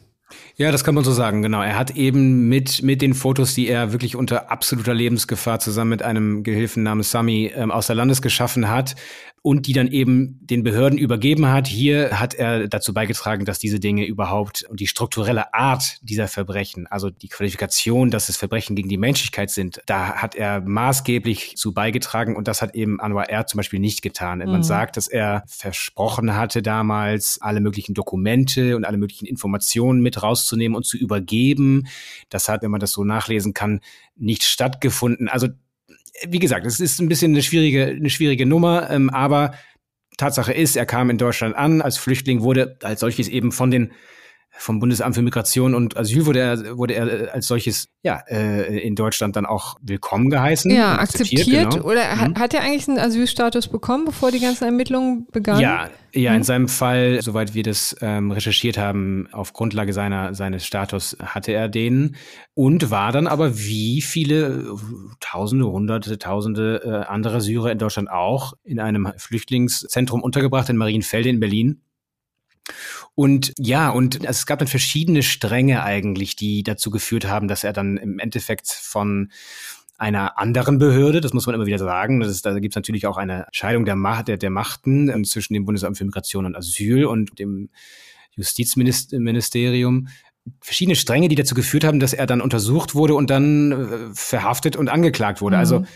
Ja, 0.57 0.73
das 0.73 0.85
kann 0.85 0.95
man 0.95 1.05
so 1.05 1.13
sagen, 1.13 1.43
genau. 1.43 1.63
Er 1.63 1.79
hat 1.79 1.97
eben 1.97 2.49
mit, 2.49 2.83
mit 2.83 3.01
den 3.01 3.15
Fotos, 3.15 3.55
die 3.55 3.69
er 3.69 3.93
wirklich 3.93 4.17
unter 4.17 4.51
absoluter 4.51 4.95
Lebensgefahr 4.95 5.61
zusammen 5.61 5.91
mit 5.91 6.03
einem 6.03 6.43
Gehilfen 6.43 6.83
namens 6.83 7.11
Sami 7.11 7.53
ähm, 7.55 7.71
aus 7.71 7.87
der 7.87 7.97
Landes 7.97 8.23
geschaffen 8.23 8.69
hat, 8.69 8.97
und 9.47 9.69
die 9.69 9.75
dann 9.75 9.87
eben 9.87 10.41
den 10.43 10.65
Behörden 10.65 10.99
übergeben 10.99 11.47
hat. 11.47 11.69
Hier 11.69 12.19
hat 12.19 12.35
er 12.35 12.67
dazu 12.67 12.93
beigetragen, 12.93 13.45
dass 13.45 13.61
diese 13.61 13.79
Dinge 13.79 14.05
überhaupt 14.05 14.65
und 14.69 14.81
die 14.81 14.89
strukturelle 14.89 15.55
Art 15.55 15.99
dieser 16.03 16.27
Verbrechen, 16.27 16.89
also 16.89 17.11
die 17.11 17.29
Qualifikation, 17.29 18.11
dass 18.11 18.29
es 18.29 18.37
Verbrechen 18.37 18.75
gegen 18.75 18.89
die 18.89 18.97
Menschlichkeit 18.97 19.51
sind, 19.51 19.81
da 19.87 20.15
hat 20.15 20.35
er 20.35 20.63
maßgeblich 20.63 21.57
zu 21.57 21.73
beigetragen 21.73 22.35
und 22.35 22.49
das 22.49 22.61
hat 22.61 22.75
eben 22.75 22.99
Anwar 22.99 23.31
R. 23.31 23.47
zum 23.47 23.59
Beispiel 23.59 23.79
nicht 23.79 24.03
getan. 24.03 24.41
Mhm. 24.41 24.51
Man 24.51 24.63
sagt, 24.65 24.97
dass 24.97 25.07
er 25.07 25.45
versprochen 25.47 26.35
hatte 26.35 26.61
damals, 26.61 27.39
alle 27.41 27.61
möglichen 27.61 27.95
Dokumente 27.95 28.75
und 28.75 28.85
alle 28.85 28.99
möglichen 28.99 29.27
Informationen 29.27 30.03
mit 30.03 30.25
rauszunehmen 30.25 30.75
und 30.75 30.87
zu 30.87 30.97
übergeben. 30.97 31.87
Das 32.31 32.49
hat, 32.49 32.63
wenn 32.63 32.73
man 32.73 32.81
das 32.81 32.91
so 32.91 33.05
nachlesen 33.05 33.55
kann, 33.55 33.79
nicht 34.17 34.43
stattgefunden. 34.43 35.29
Also 35.29 35.47
wie 36.29 36.39
gesagt, 36.39 36.67
es 36.67 36.81
ist 36.81 37.01
ein 37.01 37.09
bisschen 37.09 37.33
eine 37.33 37.43
schwierige, 37.43 37.87
eine 37.87 38.11
schwierige 38.11 38.47
Nummer, 38.47 38.91
ähm, 38.91 39.11
aber 39.11 39.53
Tatsache 40.17 40.53
ist, 40.53 40.77
er 40.77 40.87
kam 40.87 41.11
in 41.11 41.19
Deutschland 41.19 41.55
an 41.57 41.83
als 41.83 41.99
Flüchtling, 41.99 42.43
wurde 42.43 42.79
als 42.83 43.01
solches 43.01 43.29
eben 43.29 43.53
von 43.53 43.71
den 43.71 43.93
vom 44.59 44.81
Bundesamt 44.81 45.15
für 45.15 45.23
Migration 45.23 45.75
und 45.75 45.97
Asyl 45.97 46.27
wurde 46.27 46.41
er, 46.41 46.77
wurde 46.77 46.95
er 46.95 47.35
als 47.35 47.47
solches 47.47 47.89
ja 48.03 48.23
äh, 48.29 48.79
in 48.79 48.95
Deutschland 48.95 49.37
dann 49.37 49.47
auch 49.47 49.77
willkommen 49.83 50.31
geheißen. 50.31 50.71
Ja, 50.71 50.99
akzeptiert. 50.99 51.43
akzeptiert 51.43 51.73
genau. 51.75 51.87
Oder 51.87 52.15
mhm. 52.15 52.39
hat 52.39 52.55
er 52.55 52.63
eigentlich 52.63 52.89
einen 52.89 52.99
Asylstatus 52.99 53.69
bekommen, 53.69 54.07
bevor 54.07 54.31
die 54.31 54.41
ganzen 54.41 54.65
Ermittlungen 54.65 55.27
begannen? 55.31 55.61
Ja, 55.61 55.91
ja, 56.13 56.33
in 56.33 56.39
mhm. 56.39 56.45
seinem 56.45 56.69
Fall, 56.69 57.21
soweit 57.21 57.55
wir 57.55 57.63
das 57.63 57.95
ähm, 58.01 58.31
recherchiert 58.31 58.79
haben, 58.79 59.29
auf 59.33 59.53
Grundlage 59.53 59.93
seiner, 59.93 60.35
seines 60.35 60.65
Status 60.65 61.17
hatte 61.23 61.53
er 61.53 61.69
den 61.69 62.17
und 62.55 62.91
war 62.91 63.13
dann 63.13 63.27
aber 63.27 63.59
wie 63.59 64.01
viele 64.01 64.65
Tausende, 65.21 65.67
Hunderte, 65.67 66.19
Tausende 66.19 66.83
äh, 66.85 67.07
andere 67.07 67.43
Syrer 67.43 67.71
in 67.71 67.79
Deutschland 67.79 68.11
auch 68.11 68.55
in 68.65 68.81
einem 68.81 69.13
Flüchtlingszentrum 69.19 70.23
untergebracht 70.23 70.71
in 70.71 70.77
Marienfelde 70.77 71.29
in 71.29 71.41
Berlin. 71.41 71.83
Und 73.17 73.55
ja, 73.59 73.89
und 73.89 74.23
es 74.25 74.45
gab 74.45 74.59
dann 74.59 74.69
verschiedene 74.69 75.23
Stränge 75.23 75.83
eigentlich, 75.83 76.37
die 76.37 76.63
dazu 76.63 76.91
geführt 76.91 77.27
haben, 77.27 77.49
dass 77.49 77.65
er 77.65 77.73
dann 77.73 77.97
im 77.97 78.19
Endeffekt 78.19 78.69
von 78.69 79.31
einer 79.97 80.39
anderen 80.39 80.79
Behörde, 80.79 81.23
das 81.23 81.33
muss 81.33 81.47
man 81.47 81.55
immer 81.55 81.65
wieder 81.65 81.79
sagen. 81.79 82.21
Das 82.21 82.29
ist, 82.29 82.45
da 82.45 82.59
gibt 82.59 82.73
es 82.73 82.77
natürlich 82.77 83.07
auch 83.07 83.17
eine 83.17 83.47
Scheidung 83.53 83.87
der, 83.87 83.97
Macht, 83.97 84.29
der, 84.29 84.37
der 84.37 84.51
Machten 84.51 85.09
ähm, 85.09 85.25
zwischen 85.25 85.55
dem 85.55 85.65
Bundesamt 85.65 85.97
für 85.97 86.05
Migration 86.05 86.45
und 86.45 86.55
Asyl 86.55 87.07
und 87.07 87.39
dem 87.39 87.71
Justizministerium. 88.33 90.09
Verschiedene 90.61 90.95
Stränge, 90.95 91.29
die 91.29 91.37
dazu 91.37 91.55
geführt 91.55 91.85
haben, 91.85 92.01
dass 92.01 92.13
er 92.13 92.27
dann 92.27 92.43
untersucht 92.43 92.95
wurde 92.95 93.15
und 93.15 93.31
dann 93.31 93.73
äh, 93.73 93.87
verhaftet 94.13 94.77
und 94.77 94.91
angeklagt 94.91 95.41
wurde. 95.41 95.57
Also 95.57 95.81
mhm. 95.81 95.85
Also 95.87 95.93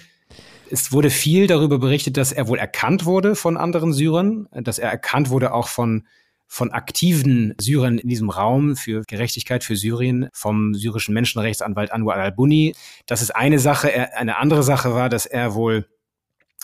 es 0.71 0.93
wurde 0.93 1.11
viel 1.11 1.49
darüber 1.49 1.79
berichtet, 1.79 2.17
dass 2.17 2.33
er 2.33 2.49
wohl 2.49 2.59
erkannt 2.59 3.05
wurde 3.05 3.35
von 3.35 3.59
anderen 3.59 3.93
Syrern, 3.93 4.49
dass 4.53 4.79
er 4.79 4.89
erkannt 4.89 5.29
wurde 5.29 5.53
auch 5.53 5.69
von 5.69 6.07
von 6.53 6.73
aktiven 6.73 7.55
Syrern 7.61 7.99
in 7.99 8.09
diesem 8.09 8.29
Raum 8.29 8.75
für 8.75 9.05
Gerechtigkeit 9.07 9.63
für 9.63 9.77
Syrien 9.77 10.29
vom 10.33 10.75
syrischen 10.75 11.15
Menschenrechtsanwalt 11.15 11.93
Anwar 11.93 12.17
al-Buni. 12.17 12.75
Das 13.07 13.23
ist 13.23 13.31
eine 13.31 13.61
Sache. 13.61 14.13
Eine 14.17 14.37
andere 14.37 14.65
Sache 14.65 14.93
war, 14.93 15.09
dass 15.09 15.27
er 15.27 15.55
wohl 15.55 15.87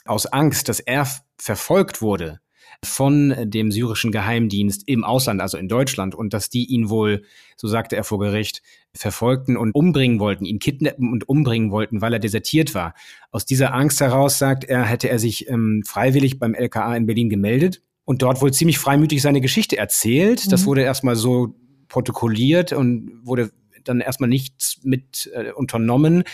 aus 0.05 0.27
Angst, 0.27 0.69
dass 0.69 0.81
er 0.81 1.07
verfolgt 1.39 2.03
wurde, 2.03 2.41
von 2.85 3.33
dem 3.45 3.71
syrischen 3.71 4.11
Geheimdienst 4.11 4.83
im 4.87 5.05
Ausland, 5.05 5.41
also 5.41 5.57
in 5.57 5.69
Deutschland, 5.69 6.17
und 6.17 6.35
dass 6.35 6.51
die 6.51 6.67
ihn 6.67 6.91
wohl, 6.91 7.23
so 7.57 7.69
sagte 7.69 7.95
er 7.95 8.03
vor 8.03 8.19
Gericht, 8.19 8.63
verfolgten 8.93 9.57
und 9.57 9.73
umbringen 9.73 10.19
wollten, 10.19 10.45
ihn 10.45 10.59
kidnappen 10.59 11.13
und 11.13 11.29
umbringen 11.29 11.71
wollten, 11.71 12.01
weil 12.01 12.13
er 12.13 12.19
desertiert 12.19 12.75
war. 12.75 12.95
Aus 13.31 13.47
dieser 13.47 13.73
Angst 13.73 14.01
heraus, 14.01 14.39
sagt 14.39 14.65
er, 14.65 14.85
hätte 14.85 15.09
er 15.09 15.21
sich 15.21 15.49
ähm, 15.49 15.85
freiwillig 15.87 16.41
beim 16.41 16.55
LKA 16.55 16.97
in 16.97 17.07
Berlin 17.07 17.31
gemeldet 17.31 17.83
und 18.07 18.23
dort 18.23 18.41
wohl 18.41 18.53
ziemlich 18.53 18.79
freimütig 18.79 19.21
seine 19.21 19.43
Geschichte 19.43 19.77
erzählt. 19.77 20.47
Mhm. 20.47 20.51
Das 20.51 20.65
wurde 20.65 20.83
erstmal 20.83 21.17
so 21.17 21.55
protokolliert 21.89 22.73
und 22.73 23.21
wurde 23.25 23.51
dann 23.85 24.01
erstmal 24.01 24.31
nichts 24.31 24.81
mit 24.83 25.31
äh, 25.35 25.53
unternommen. 25.53 26.25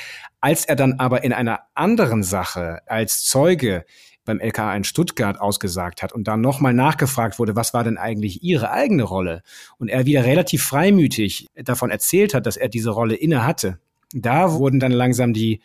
Als 0.41 0.65
er 0.65 0.77
dann 0.77 0.95
aber 0.95 1.25
in 1.25 1.33
einer 1.33 1.61
anderen 1.75 2.23
Sache 2.23 2.81
als 2.87 3.25
Zeuge 3.25 3.85
beim 4.25 4.39
LKA 4.39 4.77
in 4.77 4.85
Stuttgart 4.85 5.41
ausgesagt 5.41 6.03
hat 6.03 6.13
und 6.13 6.29
dann 6.29 6.41
nochmal 6.41 6.75
nachgefragt 6.75 7.39
wurde, 7.39 7.57
was 7.57 7.75
war 7.75 7.83
denn 7.85 7.99
eigentlich 7.99 8.43
ihre 8.43 8.71
eigene 8.71 9.03
Rolle? 9.03 9.43
Und 9.79 9.89
er 9.89 10.07
wieder 10.07 10.25
relativ 10.25 10.63
freimütig 10.63 11.49
davon 11.57 11.91
erzählt 11.91 12.35
hat, 12.35 12.47
dass 12.47 12.57
er 12.57 12.69
diese 12.69 12.91
Rolle 12.91 13.17
inne 13.17 13.45
hatte. 13.45 13.81
Da 14.15 14.53
wurden 14.53 14.79
dann 14.79 14.93
langsam 14.93 15.33
die, 15.33 15.61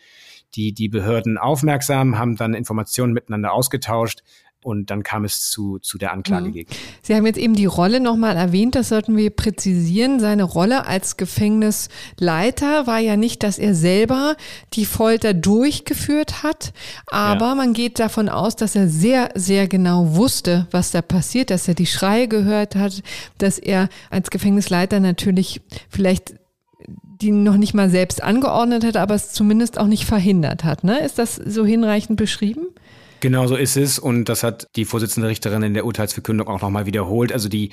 die, 0.56 0.74
die 0.74 0.90
Behörden 0.90 1.38
aufmerksam, 1.38 2.18
haben 2.18 2.36
dann 2.36 2.54
Informationen 2.54 3.14
miteinander 3.14 3.54
ausgetauscht 3.54 4.24
und 4.64 4.90
dann 4.90 5.04
kam 5.04 5.24
es 5.24 5.50
zu, 5.50 5.80
zu 5.80 5.98
der 5.98 6.12
Anklage 6.12 6.50
mhm. 6.50 6.54
gegen. 6.54 6.70
Sie 7.02 7.16
haben 7.16 7.26
jetzt 7.26 7.38
eben 7.38 7.54
die 7.54 7.66
Rolle 7.66 8.00
nochmal 8.00 8.36
erwähnt, 8.36 8.76
das 8.76 8.90
sollten 8.90 9.16
wir 9.16 9.30
präzisieren. 9.30 10.20
Seine 10.20 10.44
Rolle 10.44 10.86
als 10.86 11.18
Gefängnisleiter 11.18 12.88
war 12.88 13.00
ja 13.00 13.16
nicht, 13.16 13.44
dass 13.44 13.60
er 13.60 13.76
selber 13.76 14.36
die 14.74 14.86
Folter 14.86 15.34
durchgeführt 15.34 16.44
hat, 16.44 16.74
aber 17.08 17.48
ja. 17.48 17.56
man 17.56 17.74
geht 17.74 18.00
davon 18.00 18.30
aus, 18.30 18.56
dass 18.56 18.76
er 18.76 18.88
sehr, 18.88 19.30
sehr 19.36 19.68
genau 19.68 20.16
wusste, 20.16 20.68
was 20.72 20.92
da 20.92 21.02
passiert, 21.02 21.50
dass 21.50 21.68
er 21.68 21.76
die 21.76 21.86
Schreie 21.86 22.28
gehört 22.28 22.76
hat, 22.76 23.04
dass 23.38 23.60
er 23.60 23.90
als 24.10 24.30
Gefängnisleiter 24.32 25.00
natürlich 25.00 25.62
vielleicht 25.90 26.36
die 27.22 27.32
noch 27.32 27.58
nicht 27.58 27.74
mal 27.74 27.90
selbst 27.90 28.24
angeordnet 28.24 28.84
hat, 28.84 28.96
aber 28.96 29.16
es 29.16 29.32
zumindest 29.32 29.80
auch 29.80 29.88
nicht 29.88 30.06
verhindert 30.06 30.64
hat. 30.64 30.84
Ne? 30.84 31.00
Ist 31.00 31.18
das 31.18 31.36
so 31.36 31.66
hinreichend 31.66 32.18
beschrieben? 32.18 32.68
Genau 33.20 33.48
so 33.48 33.56
ist 33.56 33.78
es 33.78 34.00
und 34.00 34.26
das 34.26 34.44
hat 34.44 34.68
die 34.76 34.86
Vorsitzende 34.86 35.28
Richterin 35.28 35.64
in 35.64 35.74
der 35.74 35.86
Urteilsverkündung 35.86 36.48
auch 36.48 36.62
nochmal 36.62 36.86
wiederholt. 36.86 37.34
Also 37.34 37.50
die, 37.50 37.72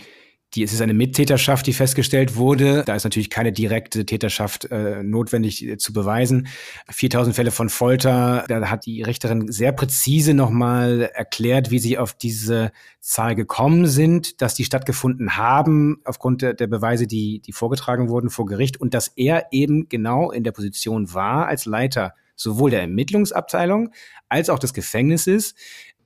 die, 0.54 0.62
es 0.62 0.72
ist 0.72 0.80
eine 0.80 0.94
Mittäterschaft, 0.94 1.66
die 1.66 1.72
festgestellt 1.72 2.36
wurde. 2.36 2.84
Da 2.86 2.94
ist 2.94 3.04
natürlich 3.04 3.28
keine 3.28 3.52
direkte 3.52 4.06
Täterschaft 4.06 4.66
äh, 4.70 5.02
notwendig 5.02 5.66
äh, 5.66 5.76
zu 5.76 5.92
beweisen. 5.92 6.46
4000 6.88 7.34
Fälle 7.34 7.50
von 7.50 7.68
Folter, 7.68 8.44
da 8.48 8.70
hat 8.70 8.86
die 8.86 9.02
Richterin 9.02 9.50
sehr 9.50 9.72
präzise 9.72 10.32
nochmal 10.32 11.10
erklärt, 11.14 11.70
wie 11.70 11.78
sie 11.78 11.98
auf 11.98 12.14
diese 12.14 12.72
Zahl 13.00 13.34
gekommen 13.34 13.86
sind, 13.86 14.40
dass 14.40 14.54
die 14.54 14.64
stattgefunden 14.64 15.36
haben 15.36 16.00
aufgrund 16.04 16.42
der, 16.42 16.54
der 16.54 16.68
Beweise, 16.68 17.06
die, 17.06 17.40
die 17.40 17.52
vorgetragen 17.52 18.08
wurden 18.08 18.30
vor 18.30 18.46
Gericht 18.46 18.80
und 18.80 18.94
dass 18.94 19.08
er 19.08 19.48
eben 19.50 19.88
genau 19.88 20.30
in 20.30 20.44
der 20.44 20.52
Position 20.52 21.12
war 21.12 21.48
als 21.48 21.66
Leiter 21.66 22.14
sowohl 22.36 22.70
der 22.70 22.80
Ermittlungsabteilung 22.80 23.90
als 24.34 24.50
auch 24.50 24.58
des 24.58 24.74
Gefängnisses, 24.74 25.54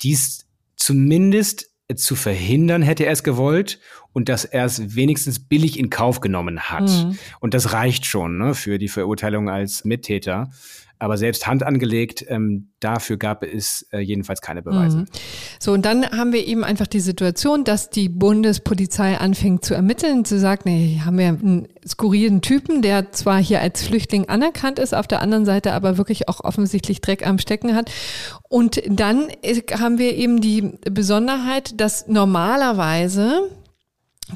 dies 0.02 0.47
zumindest 0.76 1.70
zu 1.97 2.14
verhindern, 2.14 2.82
hätte 2.82 3.06
er 3.06 3.12
es 3.12 3.23
gewollt 3.23 3.80
und 4.12 4.28
dass 4.28 4.44
er 4.44 4.66
es 4.66 4.94
wenigstens 4.94 5.38
billig 5.38 5.78
in 5.78 5.88
Kauf 5.88 6.20
genommen 6.20 6.61
hat. 6.61 6.90
Mhm. 6.90 7.18
Und 7.40 7.54
das 7.54 7.73
reicht 7.73 8.04
schon 8.04 8.37
ne, 8.37 8.54
für 8.54 8.78
die 8.78 8.88
Verurteilung 8.88 9.49
als 9.49 9.87
Mittäter. 9.87 10.50
Aber 10.98 11.16
selbst 11.16 11.46
Hand 11.46 11.62
angelegt, 11.62 12.24
ähm, 12.28 12.70
dafür 12.80 13.16
gab 13.16 13.44
es 13.44 13.86
äh, 13.92 14.00
jedenfalls 14.00 14.40
keine 14.40 14.62
Beweise. 14.62 14.98
Mhm. 14.98 15.06
So, 15.58 15.72
und 15.72 15.84
dann 15.84 16.04
haben 16.10 16.32
wir 16.32 16.46
eben 16.46 16.64
einfach 16.64 16.86
die 16.86 17.00
Situation, 17.00 17.64
dass 17.64 17.90
die 17.90 18.08
Bundespolizei 18.08 19.18
anfängt 19.18 19.64
zu 19.64 19.74
ermitteln, 19.74 20.24
zu 20.24 20.38
sagen, 20.38 20.62
nee, 20.64 21.00
haben 21.04 21.18
wir 21.18 21.28
einen 21.28 21.68
skurrilen 21.86 22.40
Typen, 22.40 22.82
der 22.82 23.12
zwar 23.12 23.42
hier 23.42 23.60
als 23.60 23.82
Flüchtling 23.82 24.28
anerkannt 24.28 24.78
ist, 24.78 24.94
auf 24.94 25.06
der 25.06 25.22
anderen 25.22 25.44
Seite 25.44 25.72
aber 25.72 25.98
wirklich 25.98 26.28
auch 26.28 26.42
offensichtlich 26.42 27.00
Dreck 27.00 27.26
am 27.26 27.38
Stecken 27.38 27.74
hat. 27.74 27.90
Und 28.48 28.82
dann 28.88 29.28
haben 29.78 29.98
wir 29.98 30.16
eben 30.16 30.40
die 30.40 30.72
Besonderheit, 30.90 31.80
dass 31.80 32.08
normalerweise 32.08 33.50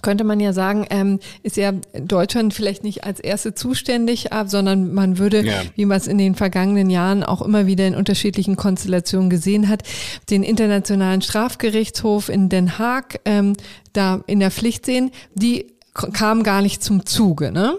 könnte 0.00 0.24
man 0.24 0.40
ja 0.40 0.52
sagen, 0.52 0.86
ähm, 0.90 1.18
ist 1.42 1.56
ja 1.56 1.72
Deutschland 2.00 2.54
vielleicht 2.54 2.84
nicht 2.84 3.04
als 3.04 3.20
erste 3.20 3.54
zuständig, 3.54 4.30
sondern 4.46 4.94
man 4.94 5.18
würde, 5.18 5.44
ja. 5.44 5.62
wie 5.74 5.84
man 5.84 5.98
es 5.98 6.06
in 6.06 6.18
den 6.18 6.34
vergangenen 6.34 6.88
Jahren 6.88 7.22
auch 7.22 7.42
immer 7.42 7.66
wieder 7.66 7.86
in 7.86 7.94
unterschiedlichen 7.94 8.56
Konstellationen 8.56 9.28
gesehen 9.28 9.68
hat, 9.68 9.82
den 10.30 10.42
Internationalen 10.42 11.20
Strafgerichtshof 11.20 12.28
in 12.28 12.48
Den 12.48 12.78
Haag 12.78 13.20
ähm, 13.24 13.54
da 13.92 14.22
in 14.26 14.40
der 14.40 14.50
Pflicht 14.50 14.86
sehen. 14.86 15.10
Die 15.34 15.74
kam 15.92 16.42
gar 16.42 16.62
nicht 16.62 16.82
zum 16.82 17.04
Zuge, 17.04 17.52
ne? 17.52 17.76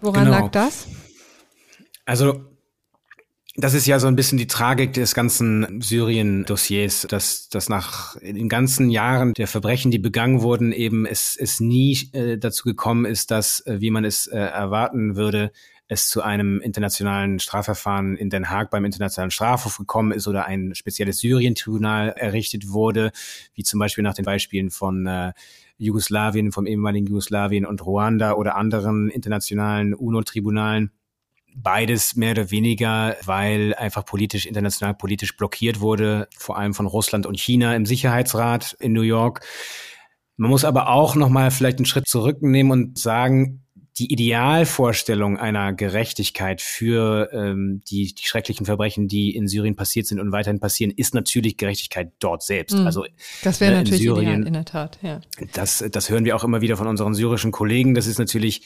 Woran 0.00 0.24
genau. 0.24 0.38
lag 0.38 0.48
das? 0.50 0.88
Also 2.04 2.47
das 3.60 3.74
ist 3.74 3.86
ja 3.86 3.98
so 3.98 4.06
ein 4.06 4.14
bisschen 4.14 4.38
die 4.38 4.46
Tragik 4.46 4.92
des 4.92 5.14
ganzen 5.14 5.80
Syrien-Dossiers, 5.82 7.08
dass, 7.08 7.48
dass 7.48 7.68
nach 7.68 8.16
den 8.20 8.48
ganzen 8.48 8.88
Jahren 8.88 9.34
der 9.34 9.48
Verbrechen, 9.48 9.90
die 9.90 9.98
begangen 9.98 10.42
wurden, 10.42 10.72
eben 10.72 11.06
es, 11.06 11.36
es 11.36 11.58
nie 11.58 12.08
äh, 12.12 12.38
dazu 12.38 12.62
gekommen 12.62 13.04
ist, 13.04 13.32
dass, 13.32 13.66
äh, 13.66 13.80
wie 13.80 13.90
man 13.90 14.04
es 14.04 14.28
äh, 14.28 14.38
erwarten 14.38 15.16
würde, 15.16 15.50
es 15.88 16.08
zu 16.08 16.22
einem 16.22 16.60
internationalen 16.60 17.40
Strafverfahren 17.40 18.16
in 18.16 18.30
Den 18.30 18.48
Haag 18.48 18.70
beim 18.70 18.84
Internationalen 18.84 19.32
Strafhof 19.32 19.78
gekommen 19.78 20.12
ist 20.12 20.28
oder 20.28 20.44
ein 20.46 20.76
spezielles 20.76 21.18
Syrien-Tribunal 21.18 22.10
errichtet 22.10 22.68
wurde, 22.68 23.10
wie 23.54 23.64
zum 23.64 23.80
Beispiel 23.80 24.04
nach 24.04 24.14
den 24.14 24.24
Beispielen 24.24 24.70
von 24.70 25.06
äh, 25.06 25.32
Jugoslawien, 25.78 26.52
vom 26.52 26.66
ehemaligen 26.66 27.08
Jugoslawien 27.08 27.66
und 27.66 27.84
Ruanda 27.84 28.34
oder 28.34 28.54
anderen 28.54 29.08
internationalen 29.08 29.94
UNO-Tribunalen 29.94 30.92
beides 31.54 32.16
mehr 32.16 32.32
oder 32.32 32.50
weniger, 32.50 33.16
weil 33.24 33.74
einfach 33.74 34.04
politisch, 34.04 34.46
international 34.46 34.94
politisch 34.94 35.36
blockiert 35.36 35.80
wurde, 35.80 36.28
vor 36.36 36.56
allem 36.58 36.74
von 36.74 36.86
Russland 36.86 37.26
und 37.26 37.38
China 37.38 37.74
im 37.74 37.86
Sicherheitsrat 37.86 38.76
in 38.80 38.92
New 38.92 39.02
York. 39.02 39.44
Man 40.36 40.50
muss 40.50 40.64
aber 40.64 40.90
auch 40.90 41.16
nochmal 41.16 41.50
vielleicht 41.50 41.78
einen 41.78 41.86
Schritt 41.86 42.06
zurücknehmen 42.06 42.70
und 42.70 42.98
sagen, 42.98 43.64
die 43.98 44.12
Idealvorstellung 44.12 45.38
einer 45.38 45.72
Gerechtigkeit 45.72 46.62
für 46.62 47.30
ähm, 47.32 47.82
die, 47.90 48.14
die 48.14 48.24
schrecklichen 48.24 48.64
Verbrechen, 48.64 49.08
die 49.08 49.34
in 49.34 49.48
Syrien 49.48 49.74
passiert 49.74 50.06
sind 50.06 50.20
und 50.20 50.30
weiterhin 50.30 50.60
passieren, 50.60 50.92
ist 50.96 51.14
natürlich 51.14 51.56
Gerechtigkeit 51.56 52.12
dort 52.20 52.42
selbst. 52.42 52.76
Mm, 52.76 52.86
also 52.86 53.04
das 53.42 53.60
wäre 53.60 53.72
ne, 53.72 53.78
natürlich 53.78 54.02
Syrien, 54.02 54.42
ideal, 54.42 54.46
in 54.46 54.52
der 54.52 54.64
Tat. 54.64 54.98
Ja. 55.02 55.20
Das, 55.52 55.84
das 55.90 56.10
hören 56.10 56.24
wir 56.24 56.36
auch 56.36 56.44
immer 56.44 56.60
wieder 56.60 56.76
von 56.76 56.86
unseren 56.86 57.14
syrischen 57.14 57.50
Kollegen. 57.50 57.94
Das 57.94 58.06
ist 58.06 58.18
natürlich 58.18 58.62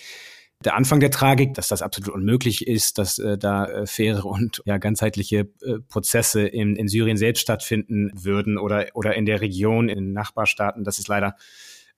der 0.64 0.77
Anfang 0.77 1.01
der 1.01 1.11
Tragik, 1.11 1.55
dass 1.55 1.68
das 1.68 1.83
absolut 1.83 2.14
unmöglich 2.14 2.66
ist, 2.66 2.98
dass 2.98 3.18
äh, 3.18 3.37
da 3.38 3.66
äh, 3.66 3.87
faire 3.87 4.25
und 4.25 4.62
ja 4.64 4.79
ganzheitliche 4.79 5.48
äh, 5.62 5.79
Prozesse 5.88 6.46
in, 6.46 6.77
in 6.77 6.88
Syrien 6.88 7.16
selbst 7.16 7.40
stattfinden 7.40 8.11
würden 8.14 8.59
oder, 8.59 8.87
oder 8.94 9.14
in 9.14 9.27
der 9.27 9.40
Region, 9.40 9.88
in 9.88 9.98
den 9.98 10.12
Nachbarstaaten. 10.12 10.85
Das 10.85 10.98
ist 10.98 11.09
leider 11.09 11.37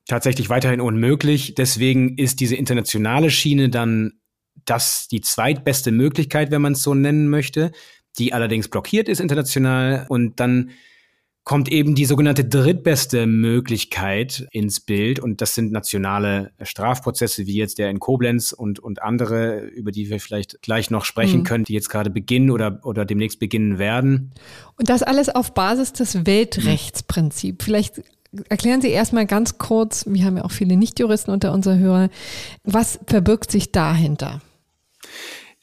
tatsächlich 0.06 0.48
weiterhin 0.48 0.80
unmöglich. 0.80 1.54
Deswegen 1.54 2.18
ist 2.18 2.40
diese 2.40 2.56
internationale 2.56 3.30
Schiene 3.30 3.68
dann 3.68 4.14
das 4.64 5.08
die 5.08 5.20
zweitbeste 5.20 5.90
Möglichkeit, 5.90 6.50
wenn 6.50 6.62
man 6.62 6.72
es 6.72 6.82
so 6.82 6.94
nennen 6.94 7.28
möchte, 7.28 7.72
die 8.18 8.32
allerdings 8.32 8.68
blockiert 8.68 9.08
ist 9.08 9.20
international 9.20 10.06
und 10.08 10.40
dann 10.40 10.70
kommt 11.44 11.70
eben 11.70 11.94
die 11.94 12.06
sogenannte 12.06 12.44
drittbeste 12.44 13.26
Möglichkeit 13.26 14.48
ins 14.50 14.80
Bild 14.80 15.20
und 15.20 15.42
das 15.42 15.54
sind 15.54 15.72
nationale 15.72 16.52
Strafprozesse 16.62 17.46
wie 17.46 17.56
jetzt 17.56 17.78
der 17.78 17.90
in 17.90 18.00
Koblenz 18.00 18.52
und, 18.52 18.80
und 18.80 19.02
andere, 19.02 19.58
über 19.60 19.92
die 19.92 20.08
wir 20.08 20.20
vielleicht 20.20 20.62
gleich 20.62 20.90
noch 20.90 21.04
sprechen 21.04 21.40
mhm. 21.40 21.44
können, 21.44 21.64
die 21.64 21.74
jetzt 21.74 21.90
gerade 21.90 22.08
beginnen 22.08 22.50
oder, 22.50 22.80
oder 22.84 23.04
demnächst 23.04 23.40
beginnen 23.40 23.78
werden. 23.78 24.32
Und 24.76 24.88
das 24.88 25.02
alles 25.02 25.28
auf 25.28 25.52
Basis 25.52 25.92
des 25.92 26.24
Weltrechtsprinzips. 26.24 27.62
Vielleicht 27.62 28.02
erklären 28.48 28.80
Sie 28.80 28.88
erstmal 28.88 29.26
ganz 29.26 29.58
kurz, 29.58 30.06
wir 30.08 30.24
haben 30.24 30.38
ja 30.38 30.44
auch 30.44 30.50
viele 30.50 30.76
Nichtjuristen 30.76 31.32
unter 31.32 31.52
unseren 31.52 31.78
Hörern, 31.78 32.10
was 32.64 32.98
verbirgt 33.06 33.50
sich 33.50 33.70
dahinter? 33.70 34.40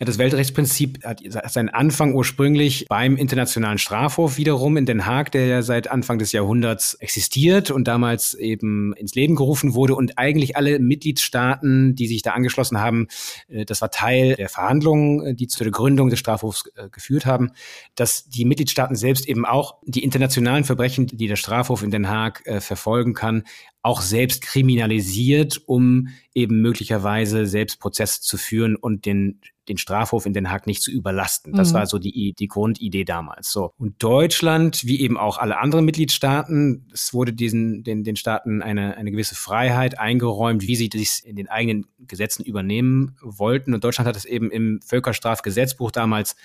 Ja, 0.01 0.05
das 0.05 0.17
Weltrechtsprinzip 0.17 1.05
hat 1.05 1.21
seinen 1.51 1.69
Anfang 1.69 2.15
ursprünglich 2.15 2.87
beim 2.89 3.17
Internationalen 3.17 3.77
Strafhof 3.77 4.37
wiederum 4.37 4.75
in 4.75 4.87
Den 4.87 5.05
Haag, 5.05 5.31
der 5.31 5.45
ja 5.45 5.61
seit 5.61 5.91
Anfang 5.91 6.17
des 6.17 6.31
Jahrhunderts 6.31 6.95
existiert 6.95 7.69
und 7.69 7.87
damals 7.87 8.33
eben 8.33 8.93
ins 8.93 9.13
Leben 9.13 9.35
gerufen 9.35 9.75
wurde. 9.75 9.93
Und 9.93 10.17
eigentlich 10.17 10.55
alle 10.57 10.79
Mitgliedstaaten, 10.79 11.93
die 11.93 12.07
sich 12.07 12.23
da 12.23 12.31
angeschlossen 12.31 12.79
haben, 12.79 13.09
äh, 13.47 13.63
das 13.63 13.83
war 13.83 13.91
Teil 13.91 14.33
der 14.37 14.49
Verhandlungen, 14.49 15.23
äh, 15.23 15.35
die 15.35 15.45
zu 15.45 15.63
der 15.63 15.71
Gründung 15.71 16.09
des 16.09 16.17
Strafhofs 16.17 16.63
äh, 16.77 16.89
geführt 16.89 17.27
haben, 17.27 17.51
dass 17.93 18.27
die 18.27 18.45
Mitgliedstaaten 18.45 18.95
selbst 18.95 19.27
eben 19.27 19.45
auch 19.45 19.75
die 19.85 20.03
internationalen 20.03 20.63
Verbrechen, 20.63 21.05
die 21.05 21.27
der 21.27 21.35
Strafhof 21.35 21.83
in 21.83 21.91
Den 21.91 22.09
Haag 22.09 22.41
verfolgen 22.59 23.13
kann, 23.13 23.43
auch 23.83 24.01
selbst 24.01 24.41
kriminalisiert, 24.41 25.61
um 25.65 26.09
eben 26.33 26.61
möglicherweise 26.61 27.45
selbst 27.45 27.79
Prozesse 27.79 28.21
zu 28.21 28.37
führen 28.37 28.75
und 28.75 29.05
den, 29.05 29.39
den 29.69 29.77
Strafhof 29.77 30.25
in 30.25 30.33
Den 30.33 30.49
Haag 30.49 30.65
nicht 30.67 30.81
zu 30.81 30.91
überlasten. 30.91 31.53
Das 31.53 31.69
mhm. 31.69 31.75
war 31.75 31.85
so 31.85 31.99
die, 31.99 32.33
die 32.33 32.47
Grundidee 32.47 33.03
damals. 33.03 33.51
So. 33.51 33.73
Und 33.77 34.01
Deutschland, 34.01 34.85
wie 34.85 35.01
eben 35.01 35.17
auch 35.17 35.37
alle 35.37 35.59
anderen 35.59 35.85
Mitgliedstaaten, 35.85 36.87
es 36.93 37.13
wurde 37.13 37.33
diesen, 37.33 37.83
den, 37.83 38.03
den 38.03 38.15
Staaten 38.15 38.61
eine, 38.61 38.97
eine 38.97 39.11
gewisse 39.11 39.35
Freiheit 39.35 39.99
eingeräumt, 39.99 40.67
wie 40.67 40.75
sie 40.75 40.89
dies 40.89 41.19
in 41.19 41.35
den 41.35 41.47
eigenen 41.47 41.85
Gesetzen 41.99 42.43
übernehmen 42.43 43.15
wollten. 43.21 43.73
Und 43.73 43.83
Deutschland 43.83 44.07
hat 44.07 44.15
es 44.15 44.25
eben 44.25 44.49
im 44.49 44.81
Völkerstrafgesetzbuch 44.81 45.91
damals 45.91 46.35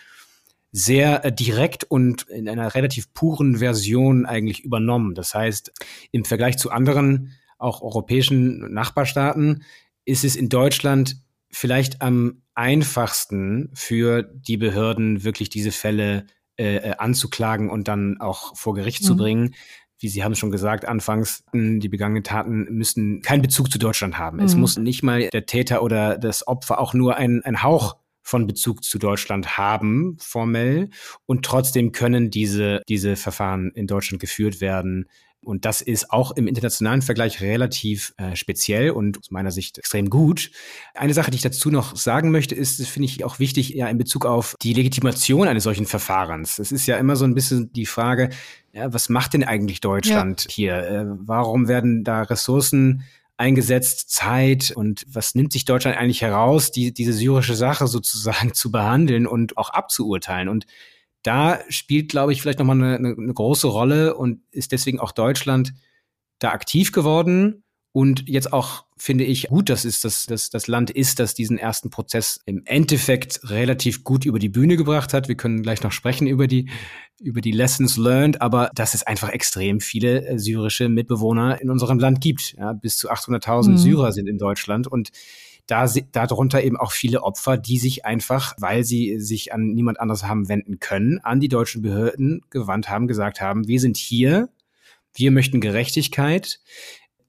sehr 0.73 1.25
äh, 1.25 1.33
direkt 1.33 1.85
und 1.85 2.25
in 2.25 2.49
einer 2.49 2.75
relativ 2.75 3.13
puren 3.15 3.57
Version 3.57 4.27
eigentlich 4.27 4.63
übernommen. 4.63 5.15
Das 5.15 5.35
heißt, 5.35 5.73
im 6.13 6.25
Vergleich 6.25 6.59
zu 6.59 6.71
anderen, 6.71 7.33
auch 7.59 7.81
europäischen 7.81 8.73
Nachbarstaaten, 8.73 9.63
ist 10.05 10.25
es 10.25 10.37
in 10.37 10.51
Deutschland 10.51 11.17
vielleicht 11.51 12.03
am 12.03 12.43
einfachsten 12.57 13.71
für 13.75 14.23
die 14.23 14.57
Behörden, 14.57 15.25
wirklich 15.25 15.51
diese 15.51 15.71
Fälle 15.71 16.27
äh, 16.59 16.77
äh 16.77 16.97
anzuklagen 16.97 17.71
und 17.71 17.87
dann 17.87 18.21
auch 18.21 18.57
vor 18.57 18.75
Gericht 18.75 19.03
mhm. 19.03 19.07
zu 19.07 19.17
bringen. 19.17 19.55
Wie 19.99 20.09
Sie 20.09 20.25
haben 20.25 20.35
schon 20.35 20.51
gesagt, 20.51 20.87
anfangs, 20.87 21.45
die 21.55 21.89
begangenen 21.89 22.23
Taten 22.23 22.65
müssen 22.71 23.23
keinen 23.23 23.41
Bezug 23.41 23.71
zu 23.71 23.79
Deutschland 23.79 24.19
haben. 24.19 24.39
Mhm. 24.39 24.45
Es 24.45 24.55
muss 24.55 24.77
nicht 24.77 25.03
mal 25.03 25.29
der 25.29 25.47
Täter 25.47 25.83
oder 25.83 26.19
das 26.19 26.47
Opfer 26.47 26.79
auch 26.79 26.93
nur 26.93 27.17
ein, 27.17 27.43
ein 27.45 27.63
Hauch 27.63 27.97
von 28.27 28.49
Bezug 28.49 28.83
zu 28.83 28.99
Deutschland 28.99 29.57
haben, 29.57 30.17
formell. 30.19 30.91
Und 31.27 31.45
trotzdem 31.45 31.93
können 31.93 32.29
diese, 32.29 32.83
diese 32.89 33.15
Verfahren 33.15 33.71
in 33.71 33.87
Deutschland 33.87 34.21
geführt 34.21 34.61
werden. 34.61 35.09
Und 35.45 35.65
das 35.65 35.81
ist 35.81 36.11
auch 36.11 36.33
im 36.33 36.49
internationalen 36.49 37.03
Vergleich 37.03 37.41
relativ 37.41 38.15
äh, 38.17 38.35
speziell 38.35 38.91
und 38.91 39.17
aus 39.17 39.31
meiner 39.31 39.53
Sicht 39.53 39.79
extrem 39.79 40.11
gut. 40.11 40.51
Eine 40.95 41.15
Sache, 41.15 41.31
die 41.31 41.37
ich 41.37 41.43
dazu 41.43 41.71
noch 41.71 41.95
sagen 41.95 42.33
möchte, 42.33 42.57
ist, 42.57 42.81
das 42.81 42.89
finde 42.89 43.07
ich 43.07 43.25
auch 43.25 43.39
wichtig, 43.39 43.69
ja, 43.69 43.87
in 43.87 43.97
Bezug 43.97 44.27
auf 44.27 44.57
die 44.61 44.73
Legitimation 44.73 45.47
eines 45.47 45.63
solchen 45.63 45.87
Verfahrens. 45.87 46.59
Es 46.59 46.73
ist 46.73 46.89
ja 46.89 46.97
immer 46.97 47.15
so 47.15 47.25
ein 47.25 47.35
bisschen 47.35 47.73
die 47.75 47.87
Frage, 47.87 48.31
ja, 48.73 48.93
was 48.93 49.09
macht 49.09 49.35
denn 49.35 49.45
eigentlich 49.45 49.81
Deutschland 49.81 50.47
ja. 50.47 50.51
hier? 50.51 50.77
Äh, 50.79 51.05
warum 51.07 51.69
werden 51.69 52.03
da 52.03 52.23
Ressourcen 52.23 53.05
eingesetzt, 53.37 54.11
Zeit 54.11 54.73
und 54.75 55.05
was 55.09 55.35
nimmt 55.35 55.53
sich 55.53 55.65
Deutschland 55.65 55.97
eigentlich 55.97 56.23
heraus, 56.23 56.71
die, 56.71 56.93
diese 56.95 57.13
syrische 57.13 57.55
Sache 57.55 57.87
sozusagen 57.87 58.53
zu 58.55 58.71
behandeln 58.71 59.27
und 59.27 59.57
auch 59.57 59.71
abzuurteilen. 59.71 60.49
Und 60.49 60.67
da 61.23 61.61
spielt, 61.69 62.11
glaube 62.11 62.33
ich, 62.33 62.41
vielleicht 62.41 62.59
nochmal 62.59 62.83
eine, 62.83 62.97
eine 62.97 63.35
große 63.35 63.67
Rolle 63.67 64.17
und 64.17 64.41
ist 64.53 64.73
deswegen 64.73 65.01
auch 65.01 65.13
Deutschland 65.13 65.75
da 66.39 66.51
aktiv 66.51 66.93
geworden 66.93 67.65
und 67.97 68.29
jetzt 68.29 68.53
auch 68.53 68.85
finde 68.99 69.25
ich 69.25 69.49
gut, 69.49 69.71
dass 69.71 69.87
es 69.87 70.03
das, 70.03 70.27
das, 70.27 70.51
das 70.51 70.67
Land 70.67 70.91
ist, 70.91 71.19
das 71.19 71.33
diesen 71.33 71.57
ersten 71.57 71.89
Prozess 71.89 72.39
im 72.45 72.61
Endeffekt 72.67 73.41
relativ 73.45 74.05
gut 74.05 74.27
über 74.27 74.39
die 74.39 74.51
Bühne 74.51 74.77
gebracht 74.77 75.15
hat. 75.15 75.29
Wir 75.29 75.35
können 75.35 75.63
gleich 75.63 75.83
noch 75.83 75.93
sprechen 75.93 76.27
über 76.27 76.47
die, 76.47 76.69
über 77.23 77.41
die 77.41 77.53
Lessons 77.53 77.97
learned, 77.97 78.43
aber 78.43 78.71
dass 78.75 78.93
es 78.93 79.03
einfach 79.03 79.31
extrem 79.31 79.81
viele 79.81 80.27
äh, 80.27 80.39
syrische 80.39 80.91
Mitbewohner 80.91 81.59
in 81.63 81.71
unserem 81.71 81.99
Land 81.99 82.21
gibt. 82.21 82.55
Ja, 82.59 82.75
bis 82.75 82.99
zu 82.99 83.11
800.000 83.11 83.71
mhm. 83.71 83.79
Syrer 83.79 84.13
sind 84.13 84.29
in 84.29 84.37
Deutschland 84.37 84.87
und 84.87 85.11
da 85.67 85.87
darunter 86.13 86.63
eben 86.63 86.77
auch 86.77 86.93
viele 86.93 87.23
Opfer, 87.23 87.57
die 87.57 87.79
sich 87.79 88.05
einfach, 88.05 88.57
weil 88.59 88.85
sie 88.85 89.21
sich 89.21 89.55
an 89.55 89.69
niemand 89.73 90.01
anderes 90.01 90.25
haben 90.25 90.51
wenden 90.51 90.81
können, 90.81 91.21
an 91.21 91.41
die 91.41 91.49
deutschen 91.49 91.81
Behörden 91.81 92.43
gewandt 92.51 92.91
haben, 92.91 93.07
gesagt 93.07 93.41
haben, 93.41 93.67
wir 93.67 93.81
sind 93.81 93.97
hier, 93.97 94.51
wir 95.15 95.31
möchten 95.31 95.63
Gerechtigkeit 95.63 96.61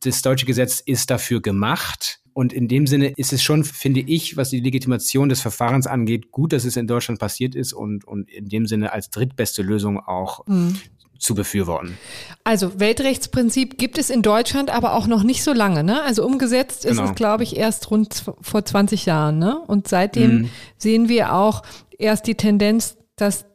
das 0.03 0.21
deutsche 0.21 0.45
Gesetz 0.45 0.79
ist 0.79 1.09
dafür 1.09 1.41
gemacht. 1.41 2.19
Und 2.33 2.53
in 2.53 2.67
dem 2.67 2.85
Sinne 2.85 3.13
ist 3.15 3.33
es 3.33 3.41
schon, 3.41 3.63
finde 3.63 4.01
ich, 4.01 4.37
was 4.37 4.51
die 4.51 4.59
Legitimation 4.59 5.27
des 5.27 5.41
Verfahrens 5.41 5.87
angeht, 5.87 6.31
gut, 6.31 6.53
dass 6.53 6.65
es 6.65 6.77
in 6.77 6.85
Deutschland 6.85 7.19
passiert 7.19 7.55
ist 7.55 7.73
und, 7.73 8.05
und 8.05 8.29
in 8.29 8.47
dem 8.47 8.67
Sinne 8.67 8.93
als 8.93 9.09
drittbeste 9.09 9.63
Lösung 9.63 9.99
auch 9.99 10.45
mhm. 10.45 10.75
zu 11.17 11.33
befürworten. 11.33 11.97
Also 12.43 12.79
Weltrechtsprinzip 12.79 13.79
gibt 13.79 13.97
es 13.97 14.11
in 14.11 14.21
Deutschland 14.21 14.69
aber 14.69 14.93
auch 14.93 15.07
noch 15.07 15.23
nicht 15.23 15.43
so 15.43 15.51
lange. 15.51 15.83
Ne? 15.83 16.03
Also 16.03 16.23
umgesetzt 16.23 16.85
ist 16.85 16.97
genau. 16.97 17.09
es, 17.09 17.15
glaube 17.15 17.41
ich, 17.41 17.57
erst 17.57 17.89
rund 17.89 18.23
vor 18.41 18.63
20 18.63 19.07
Jahren. 19.07 19.39
Ne? 19.39 19.59
Und 19.59 19.87
seitdem 19.87 20.41
mhm. 20.41 20.49
sehen 20.77 21.09
wir 21.09 21.33
auch 21.33 21.63
erst 21.97 22.27
die 22.27 22.35
Tendenz, 22.35 22.97
dass 23.15 23.46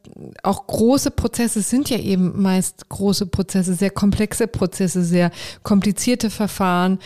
auch 0.43 0.67
große 0.67 1.11
Prozesse 1.11 1.61
sind 1.61 1.89
ja 1.89 1.97
eben 1.97 2.41
meist 2.41 2.87
große 2.89 3.25
Prozesse, 3.25 3.73
sehr 3.73 3.89
komplexe 3.89 4.47
Prozesse, 4.47 5.03
sehr 5.03 5.31
komplizierte 5.63 6.29
Verfahren. 6.29 6.99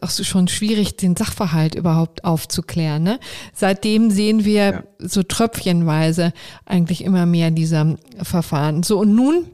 Auch 0.00 0.10
schon 0.10 0.48
schwierig, 0.48 0.96
den 0.96 1.16
Sachverhalt 1.16 1.74
überhaupt 1.74 2.24
aufzuklären. 2.24 3.02
Ne? 3.02 3.18
Seitdem 3.52 4.10
sehen 4.10 4.44
wir 4.44 4.54
ja. 4.54 4.82
so 4.98 5.22
tröpfchenweise 5.22 6.32
eigentlich 6.64 7.02
immer 7.04 7.26
mehr 7.26 7.50
dieser 7.50 7.96
Verfahren. 8.22 8.82
So, 8.82 9.00
und 9.00 9.14
nun 9.14 9.46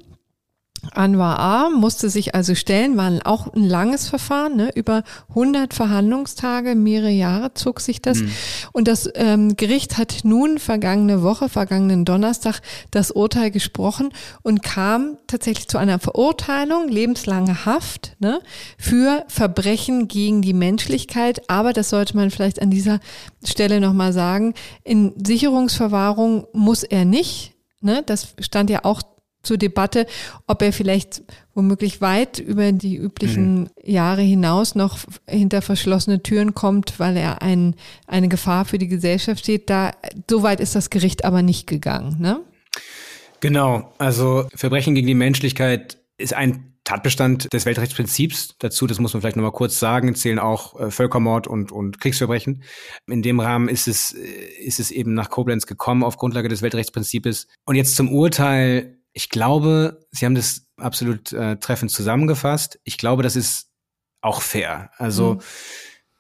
Anwar 0.93 1.39
A. 1.39 1.71
musste 1.71 2.09
sich 2.09 2.35
also 2.35 2.55
stellen, 2.55 2.97
war 2.97 3.13
auch 3.25 3.53
ein 3.53 3.65
langes 3.65 4.09
Verfahren, 4.09 4.57
ne? 4.57 4.71
über 4.75 5.03
100 5.31 5.75
Verhandlungstage, 5.75 6.75
mehrere 6.75 7.11
Jahre 7.11 7.55
zog 7.55 7.81
sich 7.81 8.01
das. 8.01 8.19
Mhm. 8.19 8.31
Und 8.73 8.89
das 8.89 9.09
ähm, 9.15 9.57
Gericht 9.57 9.99
hat 9.99 10.21
nun 10.23 10.59
vergangene 10.59 11.23
Woche, 11.23 11.49
vergangenen 11.49 12.05
Donnerstag, 12.05 12.61
das 12.91 13.11
Urteil 13.11 13.51
gesprochen 13.51 14.11
und 14.43 14.63
kam 14.63 15.19
tatsächlich 15.27 15.69
zu 15.69 15.79
einer 15.79 15.99
Verurteilung, 15.99 16.89
lebenslange 16.89 17.65
Haft 17.67 18.17
ne? 18.21 18.41
für 18.79 19.25
Verbrechen 19.29 20.09
gegen 20.09 20.43
die 20.43 20.55
Menschlichkeit. 20.55 21.51
Aber 21.51 21.73
das 21.73 21.91
sollte 21.91 22.17
man 22.17 22.31
vielleicht 22.31 22.63
an 22.63 22.71
dieser 22.71 23.01
Stelle 23.45 23.81
nochmal 23.81 24.13
sagen, 24.13 24.55
in 24.85 25.13
Sicherungsverwahrung 25.25 26.47
muss 26.53 26.83
er 26.85 27.05
nicht. 27.05 27.55
Ne? 27.81 28.03
Das 28.07 28.35
stand 28.41 28.71
ja 28.71 28.85
auch 28.85 29.03
zur 29.43 29.57
Debatte, 29.57 30.07
ob 30.47 30.63
er 30.63 30.73
vielleicht 30.73 31.23
womöglich 31.55 32.01
weit 32.01 32.39
über 32.39 32.73
die 32.73 32.97
üblichen 32.97 33.61
mhm. 33.61 33.69
Jahre 33.83 34.23
hinaus 34.23 34.75
noch 34.75 34.99
hinter 35.29 35.63
verschlossene 35.63 36.23
Türen 36.23 36.55
kommt, 36.55 36.99
weil 36.99 37.17
er 37.17 37.43
ein, 37.43 37.75
eine 38.07 38.29
Gefahr 38.29 38.65
für 38.65 38.79
die 38.79 38.89
Gesellschaft 38.89 39.41
steht. 39.41 39.71
Da, 39.71 39.93
so 40.31 40.43
weit 40.43 40.61
ist 40.61 40.75
das 40.75 40.91
Gericht 40.91 41.25
aber 41.25 41.43
nicht 41.43 41.67
gegangen, 41.67 42.17
ne? 42.21 42.41
Genau. 43.41 43.93
Also 43.99 44.47
Verbrechen 44.55 44.95
gegen 44.95 45.07
die 45.07 45.15
Menschlichkeit 45.15 45.99
ist 46.17 46.35
ein 46.35 46.75
Tatbestand 46.89 47.53
des 47.53 47.67
Weltrechtsprinzips. 47.67 48.57
Dazu, 48.59 48.87
das 48.87 48.99
muss 48.99 49.13
man 49.13 49.21
vielleicht 49.21 49.37
nochmal 49.37 49.53
kurz 49.53 49.79
sagen, 49.79 50.15
zählen 50.15 50.39
auch 50.39 50.81
äh, 50.81 50.91
Völkermord 50.91 51.47
und, 51.47 51.71
und 51.71 52.01
Kriegsverbrechen. 52.01 52.63
In 53.07 53.21
dem 53.21 53.41
Rahmen 53.41 53.69
ist 53.69 53.89
es, 53.89 54.13
äh, 54.13 54.21
ist 54.65 54.81
es 54.81 54.91
eben 54.91 55.13
nach 55.13 55.29
Koblenz 55.29 55.67
gekommen 55.67 56.03
auf 56.03 56.17
Grundlage 56.17 56.49
des 56.49 56.63
Weltrechtsprinzips. 56.63 57.47
Und 57.67 57.75
jetzt 57.75 57.95
zum 57.95 58.11
Urteil 58.11 58.98
ich 59.19 59.31
glaube, 59.31 60.07
Sie 60.13 60.25
haben 60.25 60.37
das 60.37 60.69
absolut 60.77 61.33
äh, 61.33 61.57
treffend 61.57 61.91
zusammengefasst. 61.91 62.79
Ich 62.85 62.99
glaube, 62.99 63.25
das 63.25 63.35
ist 63.35 63.69
auch 64.21 64.43
fair. 64.43 64.93
Also 64.97 65.35
mhm. 65.35 65.41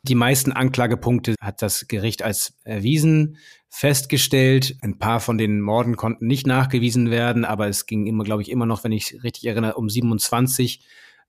die 0.02 0.16
meisten 0.16 0.50
Anklagepunkte 0.50 1.37
hat 1.40 1.62
das 1.62 1.87
Gericht 1.87 2.24
als 2.24 2.54
erwiesen 2.64 3.37
festgestellt. 3.68 4.78
Ein 4.82 4.98
paar 4.98 5.20
von 5.20 5.38
den 5.38 5.61
Morden 5.61 5.94
konnten 5.94 6.26
nicht 6.26 6.48
nachgewiesen 6.48 7.12
werden, 7.12 7.44
aber 7.44 7.68
es 7.68 7.87
ging 7.87 8.08
immer, 8.08 8.24
glaube 8.24 8.42
ich, 8.42 8.50
immer 8.50 8.66
noch, 8.66 8.82
wenn 8.82 8.90
ich 8.90 9.22
richtig 9.22 9.46
erinnere, 9.46 9.74
um 9.74 9.88
27 9.88 10.80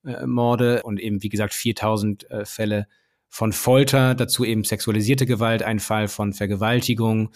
äh, 0.06 0.26
Morde 0.26 0.82
und 0.82 1.00
eben, 1.00 1.22
wie 1.22 1.30
gesagt, 1.30 1.54
4000 1.54 2.32
äh, 2.32 2.46
Fälle 2.46 2.88
von 3.28 3.54
Folter, 3.54 4.16
dazu 4.16 4.44
eben 4.44 4.64
sexualisierte 4.64 5.28
Gewalt, 5.28 5.62
ein 5.62 5.78
Fall 5.78 6.08
von 6.08 6.34
Vergewaltigung, 6.34 7.30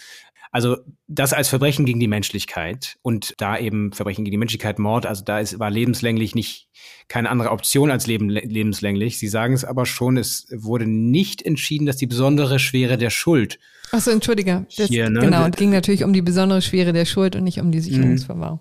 also 0.53 0.77
das 1.07 1.33
als 1.33 1.49
Verbrechen 1.49 1.83
gegen 1.83 1.99
die 1.99 2.07
Menschlichkeit 2.07 2.97
und 3.01 3.33
da 3.37 3.57
eben 3.57 3.91
Verbrechen 3.91 4.23
gegen 4.23 4.33
die 4.33 4.37
Menschlichkeit, 4.37 4.77
Mord, 4.77 5.07
also 5.07 5.23
da 5.23 5.39
ist, 5.39 5.57
war 5.57 5.71
lebenslänglich 5.71 6.35
nicht 6.35 6.69
keine 7.07 7.31
andere 7.31 7.49
Option 7.49 7.89
als 7.89 8.05
leben, 8.05 8.29
lebenslänglich. 8.29 9.17
Sie 9.17 9.27
sagen 9.27 9.55
es 9.55 9.65
aber 9.65 9.87
schon, 9.87 10.15
es 10.15 10.45
wurde 10.55 10.85
nicht 10.85 11.41
entschieden, 11.41 11.87
dass 11.87 11.97
die 11.97 12.05
besondere 12.05 12.59
Schwere 12.59 12.99
der 12.99 13.09
Schuld. 13.09 13.57
Achso, 13.91 14.11
entschuldige. 14.11 14.67
Das, 14.77 14.89
hier, 14.89 15.09
ne? 15.09 15.21
Genau, 15.21 15.47
es 15.47 15.55
ging 15.55 15.71
natürlich 15.71 16.03
um 16.03 16.13
die 16.13 16.21
besondere 16.21 16.61
Schwere 16.61 16.93
der 16.93 17.05
Schuld 17.05 17.35
und 17.35 17.45
nicht 17.45 17.59
um 17.59 17.71
die 17.71 17.79
mhm. 17.79 17.83
Sicherungsverwahrung. 17.83 18.59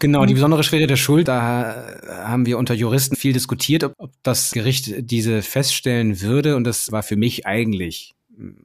Genau, 0.00 0.26
die 0.26 0.34
besondere 0.34 0.64
Schwere 0.64 0.88
der 0.88 0.96
Schuld, 0.96 1.28
da 1.28 1.86
haben 2.08 2.46
wir 2.46 2.58
unter 2.58 2.74
Juristen 2.74 3.14
viel 3.14 3.32
diskutiert, 3.32 3.84
ob 3.96 4.10
das 4.24 4.50
Gericht 4.50 4.92
diese 5.10 5.42
feststellen 5.42 6.20
würde 6.20 6.56
und 6.56 6.64
das 6.64 6.90
war 6.90 7.04
für 7.04 7.16
mich 7.16 7.46
eigentlich 7.46 8.14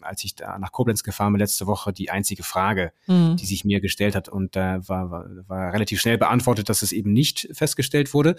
als 0.02 0.24
ich 0.24 0.36
da 0.36 0.58
nach 0.60 0.72
Koblenz 0.72 1.04
gefahren 1.04 1.34
bin 1.34 1.40
letzte 1.40 1.68
Woche, 1.68 1.94
die 1.94 2.10
einzige 2.10 2.44
Frage, 2.44 2.92
mhm. 3.08 3.38
die 3.38 3.46
sich 3.46 3.66
mir 3.66 3.80
gestellt 3.82 4.16
hat. 4.16 4.30
Und 4.30 4.56
da 4.56 4.76
äh, 4.76 4.90
war, 4.90 5.12
war, 5.12 5.26
war 5.48 5.74
relativ 5.74 6.00
schnell 6.00 6.18
beantwortet, 6.18 6.70
dass 6.70 6.82
es 6.82 6.92
eben 6.92 7.14
nicht 7.14 7.50
festgestellt 7.52 8.14
wurde. 8.14 8.36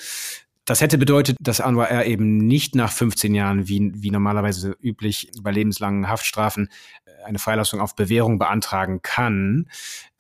Das 0.64 0.82
hätte 0.82 0.98
bedeutet, 0.98 1.38
dass 1.40 1.62
Anwar 1.62 1.90
R. 1.90 2.04
eben 2.04 2.36
nicht 2.36 2.74
nach 2.74 2.92
15 2.92 3.34
Jahren, 3.34 3.68
wie, 3.68 3.90
wie 3.94 4.10
normalerweise 4.10 4.76
üblich 4.82 5.30
bei 5.40 5.50
lebenslangen 5.50 6.08
Haftstrafen, 6.08 6.68
äh, 7.06 7.24
eine 7.24 7.38
Freilassung 7.38 7.80
auf 7.80 7.96
Bewährung 7.96 8.38
beantragen 8.38 9.00
kann, 9.02 9.70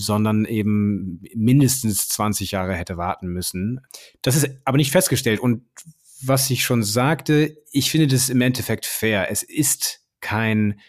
sondern 0.00 0.44
eben 0.44 1.22
mindestens 1.34 2.08
20 2.08 2.52
Jahre 2.52 2.74
hätte 2.74 2.96
warten 2.96 3.28
müssen. 3.28 3.80
Das 4.22 4.36
ist 4.36 4.48
aber 4.64 4.78
nicht 4.78 4.92
festgestellt. 4.92 5.40
Und 5.40 5.64
was 6.22 6.50
ich 6.50 6.64
schon 6.64 6.82
sagte, 6.82 7.56
ich 7.70 7.90
finde 7.90 8.08
das 8.08 8.28
im 8.28 8.40
Endeffekt 8.40 8.86
fair. 8.86 9.30
Es 9.30 9.42
ist 9.42 10.00
kein 10.20 10.80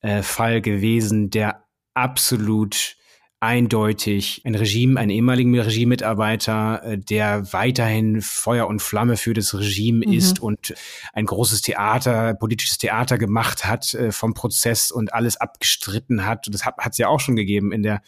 äh, 0.00 0.22
Fall 0.22 0.60
gewesen, 0.60 1.30
der 1.30 1.64
absolut 1.94 2.96
eindeutig 3.40 4.42
ein 4.44 4.54
Regime, 4.54 5.00
einen 5.00 5.10
ehemaligen 5.10 5.58
Regimemitarbeiter, 5.58 6.82
äh, 6.84 6.98
der 6.98 7.52
weiterhin 7.54 8.20
Feuer 8.20 8.66
und 8.66 8.82
Flamme 8.82 9.16
für 9.16 9.32
das 9.32 9.54
Regime 9.54 10.06
mhm. 10.06 10.12
ist 10.12 10.40
und 10.40 10.74
ein 11.14 11.24
großes 11.24 11.62
Theater, 11.62 12.34
politisches 12.34 12.76
Theater 12.76 13.16
gemacht 13.16 13.64
hat 13.64 13.94
äh, 13.94 14.12
vom 14.12 14.34
Prozess 14.34 14.90
und 14.90 15.14
alles 15.14 15.38
abgestritten 15.38 16.26
hat. 16.26 16.46
Das 16.50 16.66
hat 16.66 16.76
es 16.90 16.98
ja 16.98 17.08
auch 17.08 17.20
schon 17.20 17.34
gegeben 17.34 17.72
in 17.72 17.82
der 17.82 18.02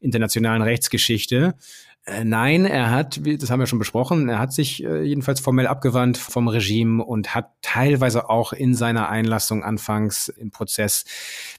internationalen 0.00 0.62
Rechtsgeschichte. 0.62 1.54
Äh, 2.10 2.24
nein, 2.24 2.64
er 2.64 2.90
hat, 2.90 3.20
das 3.24 3.50
haben 3.50 3.60
wir 3.60 3.66
schon 3.66 3.78
besprochen, 3.78 4.28
er 4.28 4.38
hat 4.38 4.52
sich 4.52 4.82
äh, 4.82 5.02
jedenfalls 5.02 5.40
formell 5.40 5.66
abgewandt 5.66 6.18
vom 6.18 6.48
Regime 6.48 7.04
und 7.04 7.34
hat 7.34 7.52
teilweise 7.62 8.28
auch 8.28 8.52
in 8.52 8.74
seiner 8.74 9.08
Einlassung 9.08 9.62
anfangs 9.62 10.28
im 10.28 10.50
Prozess 10.50 11.04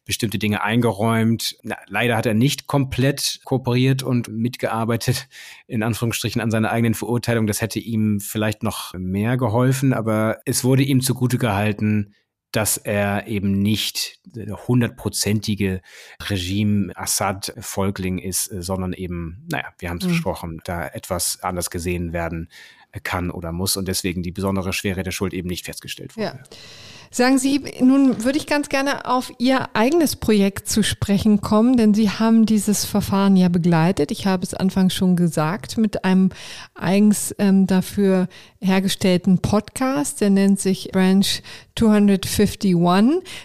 bestimmte 0.05 0.39
Dinge 0.39 0.61
eingeräumt. 0.61 1.55
Leider 1.87 2.17
hat 2.17 2.25
er 2.25 2.33
nicht 2.33 2.67
komplett 2.67 3.39
kooperiert 3.45 4.03
und 4.03 4.27
mitgearbeitet, 4.27 5.29
in 5.67 5.83
Anführungsstrichen, 5.83 6.41
an 6.41 6.51
seiner 6.51 6.71
eigenen 6.71 6.95
Verurteilung. 6.95 7.47
Das 7.47 7.61
hätte 7.61 7.79
ihm 7.79 8.19
vielleicht 8.19 8.61
noch 8.61 8.93
mehr 8.93 9.37
geholfen, 9.37 9.93
aber 9.93 10.39
es 10.45 10.63
wurde 10.63 10.83
ihm 10.83 11.01
zugute 11.01 11.37
gehalten, 11.37 12.13
dass 12.51 12.77
er 12.77 13.27
eben 13.27 13.61
nicht 13.61 14.19
der 14.25 14.67
hundertprozentige 14.67 15.81
Regime 16.29 16.91
Assad-Folgling 16.95 18.17
ist, 18.19 18.45
sondern 18.45 18.93
eben, 18.93 19.45
naja, 19.49 19.73
wir 19.79 19.89
haben 19.89 19.97
es 19.97 20.05
mhm. 20.05 20.09
besprochen, 20.09 20.61
da 20.65 20.87
etwas 20.87 21.41
anders 21.41 21.69
gesehen 21.69 22.13
werden 22.13 22.49
kann 23.03 23.31
oder 23.31 23.51
muss 23.51 23.77
und 23.77 23.87
deswegen 23.87 24.21
die 24.21 24.31
besondere 24.31 24.73
Schwere 24.73 25.03
der 25.03 25.11
Schuld 25.11 25.33
eben 25.33 25.47
nicht 25.47 25.65
festgestellt 25.65 26.17
wurde. 26.17 26.25
Ja. 26.25 26.43
Sagen 27.13 27.37
Sie, 27.37 27.61
nun 27.81 28.23
würde 28.23 28.37
ich 28.37 28.47
ganz 28.47 28.69
gerne 28.69 29.05
auf 29.05 29.33
Ihr 29.37 29.67
eigenes 29.73 30.15
Projekt 30.15 30.69
zu 30.69 30.81
sprechen 30.81 31.41
kommen, 31.41 31.75
denn 31.75 31.93
Sie 31.93 32.09
haben 32.09 32.45
dieses 32.45 32.85
Verfahren 32.85 33.35
ja 33.35 33.49
begleitet. 33.49 34.11
Ich 34.11 34.27
habe 34.27 34.43
es 34.43 34.53
anfangs 34.53 34.93
schon 34.93 35.17
gesagt, 35.17 35.77
mit 35.77 36.05
einem 36.05 36.29
eigens 36.73 37.35
ähm, 37.37 37.67
dafür 37.67 38.29
hergestellten 38.61 39.39
Podcast, 39.39 40.21
der 40.21 40.29
nennt 40.29 40.61
sich 40.61 40.91
Branch 40.93 41.25
251. 41.77 42.77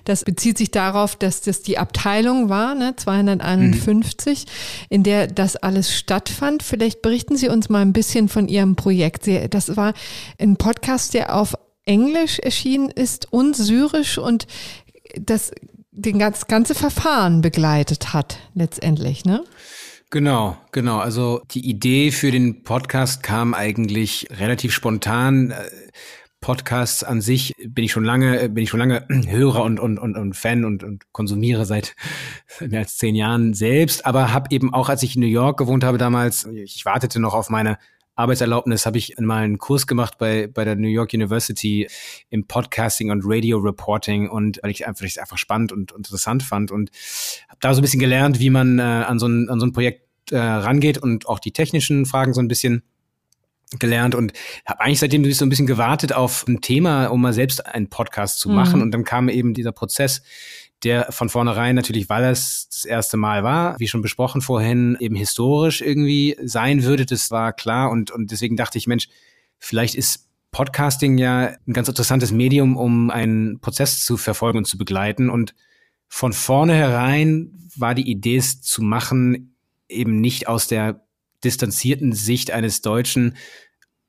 Das 0.04 0.22
bezieht 0.22 0.58
sich 0.58 0.70
darauf, 0.70 1.16
dass 1.16 1.40
das 1.40 1.62
die 1.62 1.78
Abteilung 1.78 2.48
war, 2.48 2.76
ne, 2.76 2.94
251, 2.94 4.44
mhm. 4.44 4.50
in 4.90 5.02
der 5.02 5.26
das 5.26 5.56
alles 5.56 5.92
stattfand. 5.92 6.62
Vielleicht 6.62 7.02
berichten 7.02 7.36
Sie 7.36 7.48
uns 7.48 7.68
mal 7.68 7.82
ein 7.82 7.92
bisschen 7.92 8.28
von 8.28 8.46
Ihrem 8.46 8.76
Projekt. 8.76 9.28
Das 9.50 9.76
war 9.76 9.92
ein 10.38 10.56
Podcast, 10.56 11.14
der 11.14 11.34
auf 11.34 11.56
Englisch 11.86 12.38
erschienen 12.40 12.90
ist 12.90 13.32
und 13.32 13.56
Syrisch 13.56 14.18
und 14.18 14.46
das 15.18 15.52
den 15.92 16.18
ganz, 16.18 16.46
ganze 16.46 16.74
Verfahren 16.74 17.40
begleitet 17.40 18.12
hat 18.12 18.38
letztendlich, 18.54 19.24
ne? 19.24 19.42
Genau, 20.10 20.56
genau. 20.70 20.98
Also 20.98 21.40
die 21.50 21.68
Idee 21.68 22.12
für 22.12 22.30
den 22.30 22.62
Podcast 22.62 23.22
kam 23.22 23.54
eigentlich 23.54 24.28
relativ 24.30 24.72
spontan. 24.72 25.52
Podcasts 26.40 27.02
an 27.02 27.20
sich 27.20 27.54
bin 27.66 27.84
ich 27.84 27.90
schon 27.90 28.04
lange, 28.04 28.48
bin 28.50 28.62
ich 28.62 28.70
schon 28.70 28.78
lange 28.78 29.04
Hörer 29.26 29.64
und, 29.64 29.80
und, 29.80 29.98
und, 29.98 30.16
und 30.16 30.36
Fan 30.36 30.64
und, 30.64 30.84
und 30.84 31.10
konsumiere 31.12 31.64
seit 31.64 31.96
mehr 32.60 32.80
als 32.80 32.98
zehn 32.98 33.16
Jahren 33.16 33.54
selbst, 33.54 34.06
aber 34.06 34.32
habe 34.32 34.48
eben 34.50 34.72
auch, 34.72 34.88
als 34.88 35.02
ich 35.02 35.16
in 35.16 35.22
New 35.22 35.28
York 35.28 35.58
gewohnt 35.58 35.82
habe 35.82 35.98
damals, 35.98 36.44
ich 36.44 36.84
wartete 36.84 37.18
noch 37.18 37.34
auf 37.34 37.50
meine 37.50 37.78
Arbeitserlaubnis 38.16 38.86
habe 38.86 38.98
ich 38.98 39.14
mal 39.18 39.44
einen 39.44 39.58
Kurs 39.58 39.86
gemacht 39.86 40.18
bei, 40.18 40.48
bei 40.48 40.64
der 40.64 40.74
New 40.74 40.88
York 40.88 41.12
University 41.12 41.88
im 42.30 42.46
Podcasting 42.46 43.10
und 43.10 43.22
Radio 43.24 43.58
Reporting 43.58 44.28
und 44.28 44.58
weil 44.62 44.70
ich 44.70 44.86
einfach, 44.86 45.04
ich 45.04 45.20
einfach 45.20 45.38
spannend 45.38 45.70
und 45.70 45.92
interessant 45.92 46.42
fand 46.42 46.70
und 46.70 46.90
habe 47.48 47.58
da 47.60 47.74
so 47.74 47.80
ein 47.80 47.82
bisschen 47.82 48.00
gelernt, 48.00 48.40
wie 48.40 48.50
man 48.50 48.78
äh, 48.78 48.82
an, 48.82 49.18
so 49.18 49.26
ein, 49.26 49.48
an 49.48 49.60
so 49.60 49.66
ein 49.66 49.72
Projekt 49.72 50.32
äh, 50.32 50.38
rangeht 50.38 50.98
und 50.98 51.28
auch 51.28 51.38
die 51.38 51.52
technischen 51.52 52.06
Fragen 52.06 52.34
so 52.34 52.40
ein 52.40 52.48
bisschen 52.48 52.82
gelernt 53.78 54.14
und 54.14 54.32
habe 54.64 54.80
eigentlich 54.80 55.00
seitdem 55.00 55.30
so 55.32 55.44
ein 55.44 55.48
bisschen 55.48 55.66
gewartet 55.66 56.12
auf 56.12 56.46
ein 56.46 56.60
Thema, 56.60 57.06
um 57.06 57.20
mal 57.20 57.32
selbst 57.32 57.66
einen 57.66 57.88
Podcast 57.88 58.38
zu 58.38 58.48
machen. 58.48 58.76
Mhm. 58.76 58.82
Und 58.82 58.90
dann 58.92 59.04
kam 59.04 59.28
eben 59.28 59.54
dieser 59.54 59.72
Prozess, 59.72 60.22
der 60.84 61.10
von 61.10 61.28
vornherein 61.28 61.74
natürlich, 61.74 62.08
weil 62.08 62.24
es 62.24 62.68
das 62.70 62.84
erste 62.84 63.16
Mal 63.16 63.42
war, 63.42 63.78
wie 63.78 63.88
schon 63.88 64.02
besprochen 64.02 64.40
vorhin, 64.40 64.96
eben 65.00 65.16
historisch 65.16 65.80
irgendwie 65.80 66.36
sein 66.42 66.82
würde. 66.84 67.06
Das 67.06 67.30
war 67.30 67.52
klar 67.52 67.90
und, 67.90 68.10
und 68.10 68.30
deswegen 68.30 68.56
dachte 68.56 68.78
ich, 68.78 68.86
Mensch, 68.86 69.08
vielleicht 69.58 69.94
ist 69.94 70.28
Podcasting 70.50 71.18
ja 71.18 71.54
ein 71.66 71.72
ganz 71.72 71.88
interessantes 71.88 72.32
Medium, 72.32 72.76
um 72.76 73.10
einen 73.10 73.60
Prozess 73.60 74.04
zu 74.04 74.16
verfolgen 74.16 74.58
und 74.58 74.64
zu 74.66 74.78
begleiten. 74.78 75.28
Und 75.28 75.54
von 76.08 76.32
vornherein 76.32 77.52
war 77.76 77.94
die 77.94 78.10
Idee, 78.10 78.36
es 78.36 78.62
zu 78.62 78.82
machen, 78.82 79.54
eben 79.88 80.20
nicht 80.20 80.48
aus 80.48 80.66
der 80.66 81.06
distanzierten 81.44 82.12
Sicht 82.12 82.50
eines 82.50 82.80
Deutschen 82.80 83.36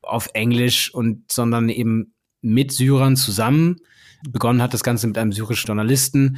auf 0.02 0.30
Englisch 0.34 0.94
und, 0.94 1.32
sondern 1.32 1.70
eben 1.70 2.14
mit 2.42 2.72
Syrern 2.72 3.16
zusammen 3.16 3.78
begonnen 4.24 4.62
hat 4.62 4.74
das 4.74 4.84
Ganze 4.84 5.08
mit 5.08 5.18
einem 5.18 5.32
syrischen 5.32 5.68
Journalisten 5.68 6.38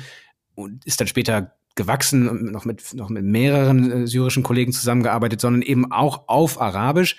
und 0.55 0.85
ist 0.85 0.99
dann 0.99 1.07
später 1.07 1.53
gewachsen 1.75 2.27
und 2.27 2.51
noch 2.51 2.65
mit, 2.65 2.93
noch 2.93 3.09
mit 3.09 3.23
mehreren 3.23 3.91
äh, 3.91 4.07
syrischen 4.07 4.43
Kollegen 4.43 4.73
zusammengearbeitet, 4.73 5.39
sondern 5.39 5.61
eben 5.61 5.91
auch 5.91 6.27
auf 6.27 6.59
Arabisch. 6.59 7.15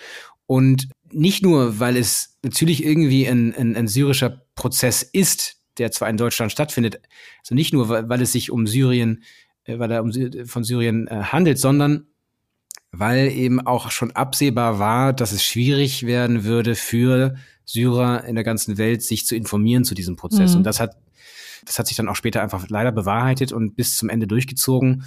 Und 0.47 0.89
nicht 1.11 1.43
nur, 1.43 1.79
weil 1.81 1.97
es 1.97 2.39
natürlich 2.43 2.85
irgendwie 2.85 3.27
ein, 3.27 3.55
ein, 3.55 3.77
ein 3.77 3.89
syrischer 3.89 4.43
Prozess 4.55 5.03
ist, 5.03 5.57
der 5.79 5.93
zwar 5.93 6.11
in 6.11 6.17
Deutschland 6.17 6.53
stattfindet, 6.53 7.01
also 7.41 7.55
nicht 7.55 7.73
nur, 7.73 7.89
weil, 7.89 8.09
weil 8.09 8.21
es 8.21 8.33
sich 8.33 8.51
um 8.51 8.67
Syrien, 8.67 9.23
äh, 9.65 9.79
weil 9.79 9.91
er 9.91 10.03
um, 10.03 10.13
von 10.45 10.65
Syrien 10.65 11.07
äh, 11.07 11.23
handelt, 11.23 11.59
sondern 11.59 12.07
weil 12.93 13.29
eben 13.29 13.61
auch 13.61 13.91
schon 13.91 14.11
absehbar 14.13 14.79
war, 14.79 15.13
dass 15.13 15.33
es 15.33 15.45
schwierig 15.45 16.07
werden 16.07 16.45
würde 16.45 16.75
für 16.75 17.37
Syrer 17.65 18.25
in 18.25 18.35
der 18.35 18.45
ganzen 18.45 18.79
Welt, 18.79 19.03
sich 19.03 19.27
zu 19.27 19.37
informieren 19.37 19.85
zu 19.85 19.95
diesem 19.95 20.17
Prozess. 20.17 20.53
Mhm. 20.53 20.59
Und 20.59 20.65
das 20.65 20.81
hat, 20.81 20.97
das 21.65 21.79
hat 21.79 21.87
sich 21.87 21.97
dann 21.97 22.09
auch 22.09 22.17
später 22.17 22.43
einfach 22.43 22.69
leider 22.69 22.91
bewahrheitet 22.91 23.53
und 23.53 23.77
bis 23.77 23.97
zum 23.97 24.09
Ende 24.09 24.27
durchgezogen, 24.27 25.05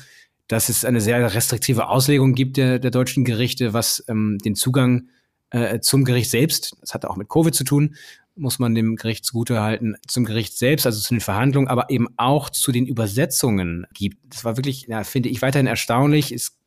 dass 0.47 0.69
es 0.69 0.85
eine 0.85 1.01
sehr 1.01 1.33
restriktive 1.33 1.87
Auslegung 1.87 2.33
gibt 2.33 2.57
der, 2.57 2.79
der 2.79 2.91
deutschen 2.91 3.25
Gerichte, 3.25 3.73
was 3.73 4.03
ähm, 4.07 4.37
den 4.43 4.55
Zugang 4.55 5.09
äh, 5.49 5.79
zum 5.79 6.03
Gericht 6.05 6.29
selbst, 6.29 6.75
das 6.81 6.93
hat 6.93 7.05
auch 7.05 7.15
mit 7.17 7.29
Covid 7.29 7.53
zu 7.53 7.63
tun, 7.63 7.95
muss 8.35 8.59
man 8.59 8.73
dem 8.73 8.95
Gericht 8.95 9.25
zugutehalten, 9.25 9.95
zum 10.07 10.25
Gericht 10.25 10.57
selbst, 10.57 10.85
also 10.85 10.99
zu 10.99 11.13
den 11.13 11.21
Verhandlungen, 11.21 11.67
aber 11.67 11.89
eben 11.89 12.07
auch 12.17 12.49
zu 12.49 12.71
den 12.71 12.87
Übersetzungen 12.87 13.85
gibt. 13.93 14.17
Das 14.33 14.43
war 14.43 14.57
wirklich, 14.57 14.87
ja, 14.87 15.03
finde 15.03 15.29
ich 15.29 15.41
weiterhin 15.41 15.67
erstaunlich. 15.67 16.31
Es 16.31 16.57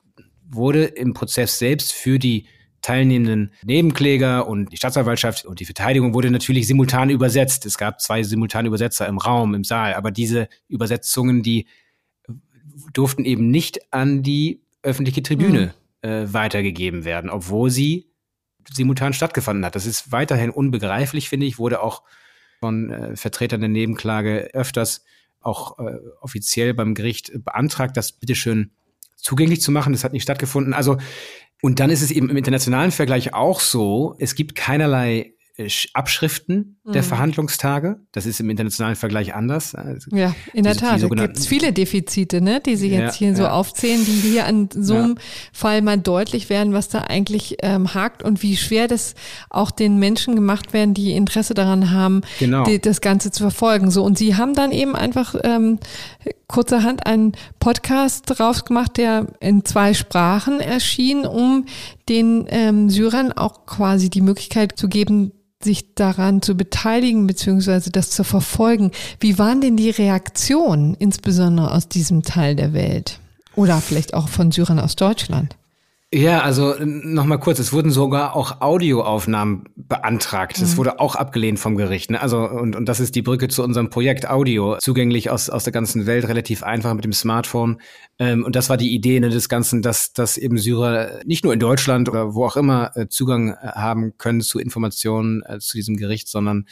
wurde 0.49 0.85
im 0.85 1.15
Prozess 1.15 1.59
selbst 1.59 1.93
für 1.93 2.19
die 2.19 2.47
teilnehmenden 2.83 3.53
Nebenkläger 3.65 4.47
und 4.47 4.73
die 4.73 4.77
Staatsanwaltschaft 4.77 5.45
und 5.45 5.59
die 5.59 5.65
Verteidigung 5.65 6.15
wurde 6.15 6.31
natürlich 6.31 6.67
simultan 6.69 7.11
übersetzt. 7.11 7.67
Es 7.67 7.79
gab 7.79 8.01
zwei 8.01 8.23
simultane 8.23 8.69
Übersetzer 8.69 9.09
im 9.09 9.19
Raum, 9.19 9.55
im 9.55 9.65
Saal, 9.65 9.95
aber 9.95 10.13
diese 10.13 10.49
Übersetzungen, 10.69 11.43
die 11.43 11.67
durften 12.93 13.25
eben 13.25 13.51
nicht 13.51 13.93
an 13.93 14.23
die 14.23 14.63
öffentliche 14.83 15.23
Tribüne 15.23 15.75
mhm. 16.03 16.09
äh, 16.09 16.33
weitergegeben 16.33 17.05
werden, 17.05 17.29
obwohl 17.31 17.71
sie 17.71 18.07
simultan 18.71 19.13
stattgefunden 19.13 19.65
hat. 19.65 19.75
Das 19.75 19.87
ist 19.87 20.13
weiterhin 20.13 20.51
unbegreiflich, 20.51 21.29
finde 21.29 21.47
ich, 21.47 21.59
wurde 21.59 21.83
auch 21.83 22.03
von 22.61 22.91
äh, 22.91 23.17
Vertretern 23.17 23.61
der 23.61 23.69
Nebenklage 23.69 24.51
öfters 24.55 25.05
auch 25.41 25.79
äh, 25.79 25.99
offiziell 26.21 26.75
beim 26.75 26.95
Gericht 26.95 27.33
beantragt, 27.45 27.97
das 27.97 28.13
bitteschön 28.13 28.73
zugänglich 29.27 29.61
zu 29.61 29.73
machen. 29.73 29.93
Das 29.93 30.05
hat 30.05 30.13
nicht 30.13 30.23
stattgefunden. 30.23 30.73
Also 30.73 30.99
und 31.63 31.81
dann 31.81 31.91
ist 31.91 32.03
es 32.03 32.11
eben 32.11 32.31
im 32.31 32.37
internationalen 32.37 32.93
Vergleich 32.93 33.35
auch 33.35 33.61
so, 33.61 34.15
es 34.19 34.35
gibt 34.35 34.55
keinerlei 34.55 35.33
äh, 35.57 35.69
Abschriften 35.95 36.79
der 36.85 37.03
mhm. 37.03 37.07
Verhandlungstage. 37.07 37.97
Das 38.13 38.27
ist 38.27 38.41
im 38.41 38.51
internationalen 38.51 38.95
Vergleich 38.95 39.35
anders. 39.35 39.75
Also 39.75 40.15
ja, 40.15 40.35
in 40.53 40.65
der 40.65 40.77
Tat. 40.77 41.03
Da 41.03 41.09
gibt 41.09 41.39
es 41.39 41.47
viele 41.47 41.73
Defizite, 41.73 42.43
ne, 42.43 42.61
die 42.61 42.77
Sie 42.77 42.91
jetzt 42.91 43.21
ja, 43.21 43.27
hier 43.27 43.37
so 43.37 43.45
ja. 43.45 43.53
aufzählen, 43.53 44.05
die 44.05 44.13
hier 44.13 44.47
an 44.47 44.69
so 44.71 44.95
einem 44.95 45.15
ja. 45.17 45.23
Fall 45.53 45.83
mal 45.83 45.99
deutlich 45.99 46.51
werden, 46.51 46.75
was 46.75 46.91
da 46.91 47.01
eigentlich 47.01 47.57
ähm, 47.63 47.95
hakt 47.95 48.23
und 48.23 48.43
wie 48.43 48.57
schwer 48.57 48.87
das 48.87 49.15
auch 49.49 49.71
den 49.71 49.99
Menschen 49.99 50.37
gemacht 50.37 50.75
werden, 50.75 50.93
die 50.93 51.13
Interesse 51.13 51.55
daran 51.55 51.91
haben, 51.91 52.21
genau. 52.39 52.65
die, 52.65 52.79
das 52.79 53.01
Ganze 53.01 53.31
zu 53.31 53.43
verfolgen. 53.43 53.91
So 53.91 54.05
und 54.05 54.19
Sie 54.19 54.37
haben 54.37 54.53
dann 54.53 54.73
eben 54.73 54.95
einfach 54.95 55.35
ähm, 55.43 55.79
kurzerhand 56.49 57.07
einen 57.07 57.33
Podcast 57.59 58.25
drauf 58.27 58.65
gemacht, 58.65 58.97
der 58.97 59.27
in 59.41 59.65
zwei 59.65 59.95
Sprachen 59.95 60.61
erschien, 60.61 61.27
um 61.27 61.67
den 62.09 62.47
ähm, 62.49 62.91
Syrern 62.91 63.33
auch 63.33 63.67
quasi 63.67 64.11
die 64.11 64.21
Möglichkeit 64.21 64.79
zu 64.79 64.89
geben, 64.89 65.33
sich 65.63 65.95
daran 65.95 66.43
zu 66.43 66.55
beteiligen 66.55 67.27
beziehungsweise 67.27 67.91
das 67.91 68.11
zu 68.11 68.25
verfolgen. 68.25 68.93
Wie 69.21 69.39
waren 69.39 69.61
denn 69.61 69.77
die 69.77 69.91
Reaktionen, 69.91 70.95
insbesondere 70.95 71.73
aus 71.73 71.89
diesem 71.89 72.23
Teil 72.23 72.55
der 72.55 72.73
Welt? 72.73 73.19
Oder 73.55 73.81
vielleicht 73.81 74.15
auch 74.15 74.29
von 74.29 74.53
Syrern 74.53 74.79
aus 74.79 74.97
Deutschland? 74.97 75.57
Ja, 76.15 76.43
also 76.43 76.77
nochmal 76.79 77.41
kurz, 77.41 77.59
es 77.59 77.73
wurden 77.73 77.91
sogar 77.91 78.37
auch 78.37 78.61
Audioaufnahmen 78.61 79.65
beantragt. 79.75 80.63
Das 80.63 80.73
mhm. 80.73 80.77
wurde 80.77 81.01
auch 81.01 81.17
abgelehnt 81.17 81.59
vom 81.59 81.77
Gericht. 81.77 82.13
Ne? 82.13 82.23
Also, 82.23 82.49
und, 82.49 82.77
und 82.77 82.89
das 82.89 83.01
ist 83.01 83.17
die 83.17 83.23
Brücke 83.23 83.49
zu 83.49 83.65
unserem 83.65 83.91
Projekt 83.91 84.31
Audio, 84.31 84.77
zugänglich 84.79 85.31
aus, 85.31 85.51
aus 85.51 85.65
der 85.65 85.73
ganzen 85.73 86.07
Welt, 86.07 86.29
relativ 86.29 86.63
einfach 86.63 86.95
mit 86.95 87.05
dem 87.05 87.13
Smartphone. 87.13 87.81
Ähm, 88.21 88.45
und 88.45 88.55
das 88.55 88.71
war 88.71 88.77
die 88.77 88.95
Idee 88.95 89.19
ne, 89.19 89.31
des 89.31 89.49
Ganzen, 89.49 89.83
dass, 89.83 90.13
dass 90.13 90.37
eben 90.39 90.59
Syrer 90.59 91.25
nicht 91.25 91.43
nur 91.43 91.53
in 91.53 91.59
Deutschland 91.59 92.09
oder 92.09 92.35
wo 92.35 92.47
auch 92.47 92.57
immer 92.57 92.97
äh, 92.97 93.09
Zugang 93.09 93.55
äh, 93.55 93.73
haben 93.75 94.17
können 94.17 94.43
zu 94.43 94.61
Informationen 94.61 95.43
äh, 95.43 95.59
zu 95.59 95.77
diesem 95.77 95.97
Gericht, 95.97 96.29
sondern 96.29 96.67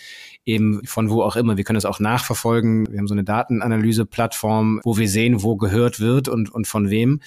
eben 0.44 0.84
von 0.84 1.10
wo 1.10 1.22
auch 1.22 1.34
immer. 1.34 1.56
Wir 1.56 1.64
können 1.64 1.74
das 1.74 1.86
auch 1.86 1.98
nachverfolgen. 1.98 2.86
Wir 2.88 3.00
haben 3.00 3.08
so 3.08 3.14
eine 3.14 3.24
Datenanalyse-Plattform, 3.24 4.80
wo 4.84 4.96
wir 4.96 5.08
sehen, 5.08 5.42
wo 5.42 5.56
gehört 5.56 5.98
wird 5.98 6.28
und, 6.28 6.54
und 6.54 6.68
von 6.68 6.88
wem. 6.88 7.20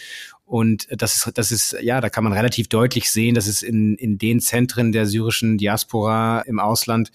Und 0.47 0.87
das 0.89 1.15
ist, 1.15 1.37
das 1.37 1.51
ist, 1.51 1.75
ja, 1.81 1.99
da 1.99 2.09
kann 2.09 2.23
man 2.23 2.31
relativ 2.31 2.69
deutlich 2.69 3.11
sehen, 3.11 3.35
dass 3.35 3.47
es 3.47 3.61
in, 3.61 3.95
in 3.95 4.17
den 4.17 4.39
Zentren 4.39 4.93
der 4.93 5.05
syrischen 5.05 5.57
Diaspora 5.57 6.39
im 6.41 6.59
Ausland 6.59 7.11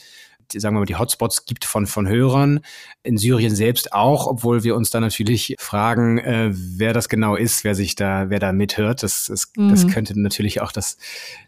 die, 0.52 0.60
sagen 0.60 0.74
wir 0.74 0.80
mal, 0.80 0.86
die 0.86 0.96
Hotspots 0.96 1.44
gibt 1.46 1.64
von, 1.64 1.86
von 1.86 2.08
Hörern. 2.08 2.60
In 3.02 3.16
Syrien 3.16 3.54
selbst 3.54 3.92
auch, 3.92 4.26
obwohl 4.26 4.64
wir 4.64 4.76
uns 4.76 4.90
da 4.90 5.00
natürlich 5.00 5.56
fragen, 5.58 6.18
äh, 6.18 6.50
wer 6.52 6.92
das 6.92 7.08
genau 7.08 7.36
ist, 7.36 7.64
wer 7.64 7.74
sich 7.74 7.94
da, 7.94 8.30
wer 8.30 8.38
da 8.38 8.52
mithört. 8.52 9.02
Das, 9.02 9.26
das, 9.26 9.50
mhm. 9.56 9.70
das 9.70 9.88
könnte 9.88 10.18
natürlich 10.20 10.60
auch 10.60 10.72
das, 10.72 10.98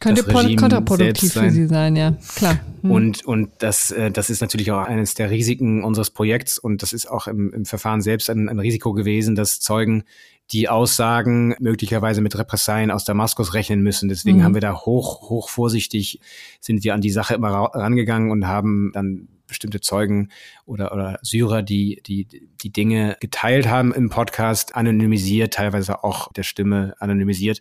könnte 0.00 0.22
das 0.22 0.34
Regime 0.34 0.56
kontraproduktiv 0.56 1.32
für 1.32 1.50
Sie 1.50 1.66
sein, 1.66 1.96
ja, 1.96 2.16
klar. 2.34 2.58
Mhm. 2.82 2.90
Und, 2.90 3.24
und 3.24 3.50
das, 3.58 3.90
äh, 3.90 4.10
das 4.10 4.30
ist 4.30 4.40
natürlich 4.40 4.70
auch 4.72 4.84
eines 4.84 5.14
der 5.14 5.30
Risiken 5.30 5.84
unseres 5.84 6.10
Projekts 6.10 6.58
und 6.58 6.82
das 6.82 6.92
ist 6.92 7.10
auch 7.10 7.26
im, 7.26 7.52
im 7.52 7.64
Verfahren 7.64 8.00
selbst 8.00 8.30
ein, 8.30 8.48
ein 8.48 8.58
Risiko 8.58 8.92
gewesen, 8.92 9.34
dass 9.34 9.60
Zeugen 9.60 10.04
die 10.52 10.68
Aussagen 10.68 11.54
möglicherweise 11.58 12.20
mit 12.20 12.36
Repressalien 12.38 12.90
aus 12.90 13.04
Damaskus 13.04 13.54
rechnen 13.54 13.82
müssen. 13.82 14.08
Deswegen 14.08 14.38
mhm. 14.38 14.42
haben 14.42 14.54
wir 14.54 14.60
da 14.60 14.74
hoch, 14.74 15.28
hoch 15.30 15.48
vorsichtig, 15.48 16.20
sind 16.60 16.84
wir 16.84 16.94
an 16.94 17.00
die 17.00 17.10
Sache 17.10 17.34
immer 17.34 17.50
rangegangen 17.50 18.30
und 18.30 18.46
haben 18.46 18.90
dann 18.92 19.28
bestimmte 19.46 19.80
Zeugen 19.80 20.30
oder, 20.64 20.92
oder 20.92 21.18
Syrer, 21.22 21.62
die, 21.62 22.00
die 22.06 22.26
die 22.26 22.72
Dinge 22.72 23.16
geteilt 23.20 23.68
haben 23.68 23.92
im 23.92 24.08
Podcast, 24.08 24.74
anonymisiert, 24.74 25.54
teilweise 25.54 26.02
auch 26.02 26.32
der 26.32 26.42
Stimme 26.42 26.94
anonymisiert. 26.98 27.60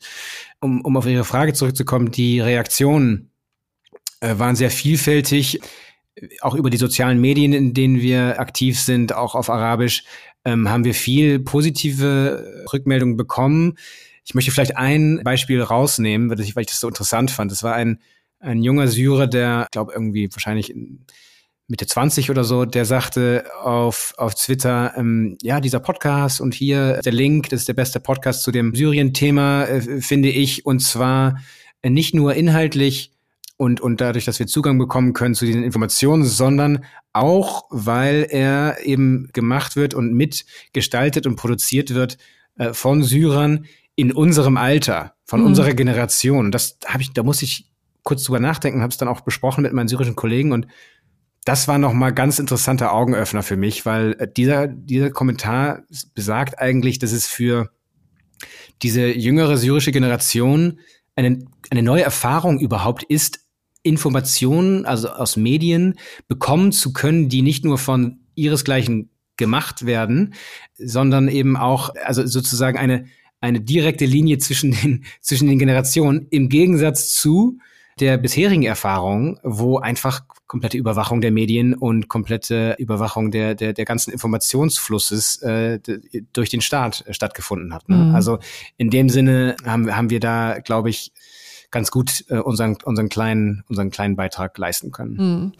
Um, 0.59 0.81
um 0.81 0.97
auf 0.97 1.05
Ihre 1.05 1.25
Frage 1.25 1.53
zurückzukommen, 1.53 2.11
die 2.11 2.39
Reaktionen 2.39 3.31
äh, 4.21 4.37
waren 4.37 4.55
sehr 4.55 4.71
vielfältig, 4.71 5.59
auch 6.41 6.55
über 6.55 6.69
die 6.69 6.77
sozialen 6.77 7.19
Medien, 7.19 7.53
in 7.53 7.73
denen 7.73 8.01
wir 8.01 8.39
aktiv 8.39 8.79
sind, 8.79 9.13
auch 9.13 9.35
auf 9.35 9.49
Arabisch 9.49 10.03
ähm, 10.45 10.69
haben 10.69 10.83
wir 10.83 10.93
viel 10.93 11.39
positive 11.39 12.65
Rückmeldungen 12.71 13.17
bekommen. 13.17 13.77
Ich 14.25 14.33
möchte 14.35 14.51
vielleicht 14.51 14.77
ein 14.77 15.21
Beispiel 15.23 15.61
rausnehmen, 15.61 16.29
weil 16.29 16.39
ich, 16.39 16.55
weil 16.55 16.61
ich 16.61 16.69
das 16.69 16.79
so 16.79 16.87
interessant 16.87 17.31
fand. 17.31 17.51
Das 17.51 17.63
war 17.63 17.73
ein, 17.73 17.99
ein 18.39 18.61
junger 18.61 18.87
Syrer, 18.87 19.27
der, 19.27 19.67
glaube 19.71 19.93
irgendwie 19.93 20.29
wahrscheinlich 20.31 20.73
Mitte 21.67 21.87
20 21.87 22.29
oder 22.29 22.43
so, 22.43 22.65
der 22.65 22.85
sagte 22.85 23.45
auf, 23.61 24.13
auf 24.17 24.35
Twitter, 24.35 24.93
ähm, 24.97 25.37
ja, 25.41 25.61
dieser 25.61 25.79
Podcast 25.79 26.41
und 26.41 26.53
hier 26.53 26.99
der 27.01 27.13
Link, 27.13 27.49
das 27.49 27.61
ist 27.61 27.67
der 27.69 27.73
beste 27.73 27.99
Podcast 27.99 28.43
zu 28.43 28.51
dem 28.51 28.75
Syrien-Thema, 28.75 29.65
äh, 29.65 30.01
finde 30.01 30.29
ich, 30.29 30.65
und 30.65 30.81
zwar 30.81 31.39
äh, 31.81 31.89
nicht 31.89 32.13
nur 32.13 32.33
inhaltlich 32.33 33.12
und, 33.63 33.79
und 33.79 34.01
dadurch, 34.01 34.25
dass 34.25 34.39
wir 34.39 34.47
Zugang 34.47 34.77
bekommen 34.77 35.13
können 35.13 35.35
zu 35.35 35.45
diesen 35.45 35.63
Informationen, 35.63 36.25
sondern 36.25 36.83
auch, 37.13 37.63
weil 37.69 38.27
er 38.29 38.77
eben 38.83 39.29
gemacht 39.31 39.77
wird 39.77 39.93
und 39.93 40.13
mitgestaltet 40.13 41.25
und 41.25 41.37
produziert 41.37 41.93
wird 41.93 42.17
äh, 42.57 42.73
von 42.73 43.03
Syrern 43.03 43.65
in 43.95 44.11
unserem 44.11 44.57
Alter, 44.57 45.13
von 45.25 45.39
mhm. 45.39 45.47
unserer 45.47 45.73
Generation. 45.73 46.51
Das 46.51 46.77
habe 46.85 47.03
ich, 47.03 47.13
da 47.13 47.23
muss 47.23 47.41
ich 47.41 47.71
kurz 48.03 48.23
drüber 48.23 48.41
nachdenken, 48.41 48.81
habe 48.81 48.91
es 48.91 48.97
dann 48.97 49.07
auch 49.07 49.21
besprochen 49.21 49.61
mit 49.61 49.71
meinen 49.71 49.87
syrischen 49.87 50.17
Kollegen 50.17 50.51
und 50.51 50.67
das 51.45 51.69
war 51.69 51.77
noch 51.77 51.93
mal 51.93 52.13
ganz 52.13 52.39
interessanter 52.39 52.93
Augenöffner 52.93 53.43
für 53.43 53.57
mich, 53.57 53.85
weil 53.85 54.17
äh, 54.19 54.27
dieser 54.29 54.67
dieser 54.67 55.09
Kommentar 55.09 55.83
besagt 56.13 56.59
eigentlich, 56.59 56.99
dass 56.99 57.13
es 57.13 57.27
für 57.27 57.71
diese 58.81 59.07
jüngere 59.07 59.55
syrische 59.55 59.93
Generation 59.93 60.79
eine, 61.15 61.45
eine 61.69 61.83
neue 61.83 62.03
Erfahrung 62.03 62.59
überhaupt 62.59 63.03
ist, 63.03 63.42
Informationen, 63.83 64.85
also 64.85 65.09
aus 65.09 65.37
Medien, 65.37 65.95
bekommen 66.27 66.71
zu 66.71 66.93
können, 66.93 67.29
die 67.29 67.41
nicht 67.41 67.65
nur 67.65 67.77
von 67.77 68.19
ihresgleichen 68.35 69.09
gemacht 69.37 69.85
werden, 69.85 70.33
sondern 70.75 71.27
eben 71.27 71.57
auch, 71.57 71.93
also 72.03 72.25
sozusagen 72.25 72.77
eine, 72.77 73.05
eine 73.41 73.61
direkte 73.61 74.05
Linie 74.05 74.37
zwischen 74.37 74.71
den, 74.71 75.05
zwischen 75.21 75.47
den 75.47 75.59
Generationen 75.59 76.27
im 76.29 76.49
Gegensatz 76.49 77.13
zu 77.13 77.59
der 77.99 78.17
bisherigen 78.17 78.63
Erfahrung, 78.63 79.39
wo 79.43 79.77
einfach 79.77 80.23
komplette 80.47 80.77
Überwachung 80.77 81.21
der 81.21 81.31
Medien 81.31 81.73
und 81.75 82.07
komplette 82.07 82.75
Überwachung 82.79 83.29
der, 83.31 83.53
der, 83.53 83.73
der 83.73 83.85
ganzen 83.85 84.11
Informationsflusses 84.11 85.41
äh, 85.43 85.79
durch 86.31 86.49
den 86.49 86.61
Staat 86.61 87.05
stattgefunden 87.11 87.73
hat. 87.73 87.87
Ne? 87.89 87.97
Mhm. 87.97 88.15
Also 88.15 88.39
in 88.77 88.89
dem 88.89 89.09
Sinne 89.09 89.55
haben, 89.63 89.95
haben 89.95 90.09
wir 90.09 90.19
da, 90.19 90.59
glaube 90.59 90.89
ich, 90.89 91.11
ganz 91.73 91.91
gut 91.91 92.23
äh, 92.29 92.37
unseren, 92.37 92.77
unseren, 92.85 93.09
kleinen, 93.09 93.65
unseren 93.67 93.91
kleinen 93.91 94.15
Beitrag 94.15 94.57
leisten 94.57 94.91
können. 94.91 95.17
Hm. 95.17 95.51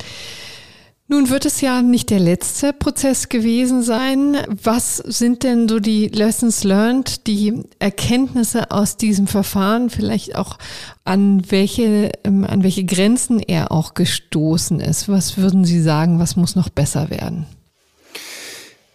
Nun 1.10 1.30
wird 1.30 1.46
es 1.46 1.60
ja 1.60 1.82
nicht 1.82 2.10
der 2.10 2.20
letzte 2.20 2.72
Prozess 2.72 3.28
gewesen 3.28 3.84
sein. 3.84 4.38
Was 4.48 4.98
sind 4.98 5.44
denn 5.44 5.68
so 5.68 5.82
die 5.82 6.08
Lessons 6.08 6.64
learned, 6.64 7.28
die 7.28 7.62
Erkenntnisse 7.78 8.72
aus 8.72 8.96
diesem 8.96 9.28
Verfahren, 9.28 9.90
vielleicht 9.90 10.36
auch 10.36 10.58
an 11.04 11.44
welche, 11.52 12.12
ähm, 12.24 12.46
an 12.46 12.64
welche 12.64 12.86
Grenzen 12.86 13.40
er 13.42 13.74
auch 13.74 13.96
gestoßen 13.96 14.80
ist? 14.80 15.10
Was 15.10 15.38
würden 15.38 15.66
Sie 15.66 15.82
sagen, 15.82 16.20
was 16.20 16.38
muss 16.38 16.56
noch 16.56 16.70
besser 16.70 17.10
werden? 17.10 17.48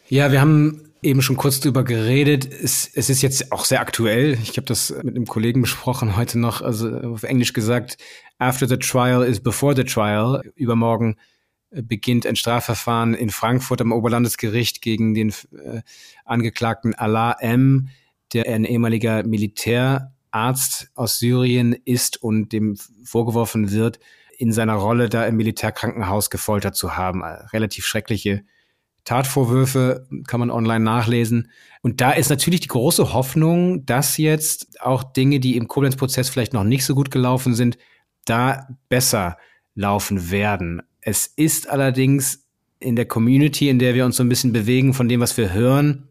Ja, 0.09 0.33
wir 0.33 0.41
haben 0.41 0.88
eben 1.03 1.23
schon 1.23 1.37
kurz 1.37 1.61
drüber 1.61 1.85
geredet. 1.85 2.47
Es, 2.47 2.91
es 2.93 3.11
ist 3.11 3.23
jetzt 3.23 3.53
auch 3.53 3.65
sehr 3.65 3.81
aktuell. 3.81 4.39
Ich 4.43 4.57
habe 4.57 4.67
das 4.67 4.91
mit 5.03 5.17
einem 5.17 5.27
Kollegen 5.27 5.61
besprochen 5.61 6.17
heute 6.17 6.39
noch, 6.39 6.63
also 6.63 6.89
auf 6.89 7.23
Englisch 7.23 7.53
gesagt, 7.53 7.99
after 8.39 8.67
the 8.67 8.77
trial 8.77 9.23
is 9.23 9.41
before 9.41 9.77
the 9.77 9.85
trial. 9.85 10.43
Übermorgen 10.55 11.17
äh, 11.71 11.83
beginnt 11.83 12.27
ein 12.27 12.37
Strafverfahren 12.37 13.15
in 13.15 13.31
Frankfurt 13.31 13.81
am 13.81 13.93
Oberlandesgericht 13.93 14.83
gegen 14.83 15.15
den 15.15 15.31
äh, 15.53 15.83
Angeklagten 16.25 16.95
Allah 16.95 17.37
M., 17.41 17.89
der 18.33 18.47
ein 18.47 18.65
ehemaliger 18.65 19.23
Militärarzt 19.23 20.91
aus 20.95 21.19
Syrien 21.19 21.73
ist 21.85 22.23
und 22.23 22.53
dem 22.53 22.77
vorgeworfen 23.03 23.71
wird, 23.71 24.01
in 24.37 24.53
seiner 24.53 24.75
Rolle 24.75 25.09
da 25.09 25.25
im 25.25 25.37
Militärkrankenhaus 25.37 26.29
gefoltert 26.29 26.77
zu 26.77 26.97
haben. 26.97 27.25
Relativ 27.25 27.87
schreckliche 27.87 28.45
Tatvorwürfe 29.09 30.07
kann 30.27 30.39
man 30.39 30.51
online 30.51 30.85
nachlesen. 30.85 31.51
Und 31.81 32.03
da 32.03 32.13
ist 32.13 32.29
natürlich 32.29 32.61
die 32.61 32.69
große 32.69 33.15
Hoffnung, 33.15 33.87
dass 33.87 34.19
jetzt 34.19 34.83
auch 34.83 35.03
Dinge, 35.03 35.41
die 35.41 35.57
im 35.57 35.67
Koblenz-Prozess 35.67 36.29
vielleicht 36.29 36.53
noch 36.53 36.65
nicht 36.65 36.85
so 36.85 36.95
gut 36.95 37.11
gelaufen 37.11 37.55
sind, 37.55 37.79
da 38.27 38.69
besser 38.91 39.39
laufen 39.75 40.31
werden. 40.31 40.83
Es 41.01 41.27
ist 41.27 41.71
allerdings 41.71 42.45
in 42.81 42.97
der 42.97 43.07
Community, 43.07 43.71
in 43.71 43.79
der 43.79 43.95
wir 43.95 44.05
uns 44.05 44.17
so 44.17 44.23
ein 44.23 44.29
bisschen 44.29 44.53
bewegen, 44.53 44.93
von 44.93 45.09
dem, 45.09 45.21
was 45.21 45.39
wir 45.39 45.55
hören, 45.55 46.09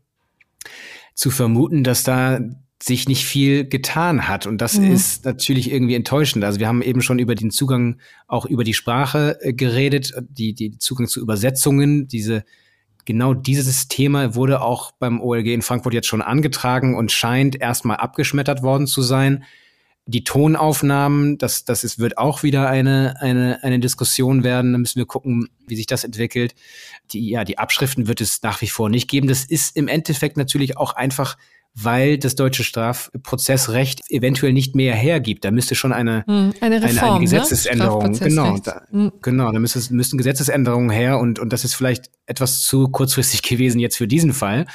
zu 1.13 1.29
vermuten, 1.29 1.83
dass 1.83 2.03
da 2.03 2.39
sich 2.81 3.07
nicht 3.07 3.25
viel 3.25 3.67
getan 3.67 4.27
hat. 4.27 4.47
Und 4.47 4.59
das 4.59 4.79
mhm. 4.79 4.91
ist 4.91 5.23
natürlich 5.25 5.71
irgendwie 5.71 5.95
enttäuschend. 5.95 6.43
Also 6.43 6.59
wir 6.59 6.67
haben 6.67 6.81
eben 6.81 7.03
schon 7.03 7.19
über 7.19 7.35
den 7.35 7.51
Zugang 7.51 7.99
auch 8.27 8.45
über 8.45 8.63
die 8.63 8.73
Sprache 8.73 9.37
äh, 9.41 9.53
geredet, 9.53 10.13
die, 10.29 10.53
die 10.53 10.79
Zugang 10.79 11.07
zu 11.07 11.21
Übersetzungen, 11.21 12.07
diese 12.07 12.43
genau 13.07 13.33
dieses 13.33 13.87
Thema 13.87 14.35
wurde 14.35 14.61
auch 14.61 14.91
beim 14.91 15.19
OLG 15.21 15.47
in 15.47 15.61
Frankfurt 15.63 15.95
jetzt 15.95 16.07
schon 16.07 16.21
angetragen 16.21 16.95
und 16.95 17.11
scheint 17.11 17.59
erstmal 17.59 17.97
abgeschmettert 17.97 18.61
worden 18.61 18.85
zu 18.85 19.01
sein. 19.01 19.45
Die 20.05 20.23
Tonaufnahmen, 20.23 21.37
das, 21.37 21.65
das 21.65 21.83
ist, 21.83 21.99
wird 21.99 22.17
auch 22.17 22.43
wieder 22.43 22.69
eine, 22.69 23.15
eine, 23.19 23.63
eine 23.63 23.79
Diskussion 23.79 24.43
werden. 24.43 24.73
Da 24.73 24.77
müssen 24.77 24.99
wir 24.99 25.05
gucken, 25.05 25.49
wie 25.65 25.75
sich 25.75 25.87
das 25.87 26.03
entwickelt. 26.03 26.53
Die, 27.11 27.29
ja, 27.29 27.43
die 27.43 27.57
Abschriften 27.57 28.07
wird 28.07 28.21
es 28.21 28.43
nach 28.43 28.61
wie 28.61 28.67
vor 28.67 28.89
nicht 28.89 29.09
geben. 29.09 29.27
Das 29.27 29.43
ist 29.45 29.75
im 29.75 29.87
Endeffekt 29.87 30.37
natürlich 30.37 30.77
auch 30.77 30.93
einfach 30.93 31.37
weil 31.79 32.17
das 32.17 32.33
deutsche 32.33 32.63
Strafprozessrecht 32.63 34.09
eventuell 34.09 34.51
nicht 34.51 34.75
mehr 34.75 34.95
hergibt. 34.95 35.45
Da 35.45 35.51
müsste 35.51 35.75
schon 35.75 35.93
eine, 35.93 36.23
hm, 36.25 36.53
eine, 36.59 36.81
Reform, 36.81 36.97
eine, 36.97 37.11
eine 37.11 37.19
Gesetzesänderung, 37.19 38.11
ne? 38.11 38.19
genau, 38.19 38.57
da, 38.57 38.81
hm. 38.89 39.11
genau, 39.21 39.51
da 39.51 39.59
müsste, 39.59 39.93
müssten 39.93 40.17
Gesetzesänderungen 40.17 40.89
her 40.89 41.19
und, 41.19 41.37
und 41.37 41.53
das 41.53 41.63
ist 41.63 41.75
vielleicht 41.75 42.09
etwas 42.25 42.61
zu 42.61 42.87
kurzfristig 42.87 43.41
gewesen 43.43 43.79
jetzt 43.79 43.95
für 43.95 44.07
diesen 44.07 44.33
Fall, 44.33 44.65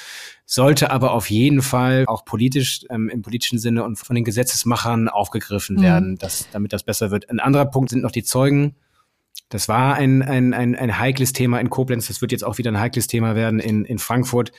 sollte 0.47 0.93
aber 0.93 1.13
auf 1.13 1.29
jeden 1.29 1.61
Fall 1.61 2.05
auch 2.07 2.25
politisch, 2.25 2.83
ähm, 2.89 3.09
im 3.09 3.23
politischen 3.23 3.59
Sinne 3.59 3.83
und 3.83 3.97
von 3.97 4.15
den 4.15 4.25
Gesetzesmachern 4.25 5.09
aufgegriffen 5.09 5.79
hm. 5.79 5.83
werden, 5.83 6.19
dass, 6.19 6.49
damit 6.53 6.73
das 6.73 6.85
besser 6.85 7.11
wird. 7.11 7.29
Ein 7.31 7.41
anderer 7.41 7.67
Punkt 7.67 7.91
sind 7.91 8.03
noch 8.03 8.13
die 8.13 8.23
Zeugen. 8.23 8.77
Das 9.49 9.69
war 9.69 9.97
ein, 9.97 10.23
ein, 10.23 10.55
ein, 10.55 10.77
ein 10.77 10.99
heikles 11.01 11.33
Thema 11.33 11.59
in 11.59 11.69
Koblenz, 11.69 12.07
das 12.07 12.21
wird 12.21 12.31
jetzt 12.31 12.45
auch 12.45 12.59
wieder 12.59 12.71
ein 12.71 12.79
heikles 12.79 13.09
Thema 13.09 13.35
werden 13.35 13.59
in, 13.59 13.85
in 13.85 13.99
Frankfurt 13.99 14.53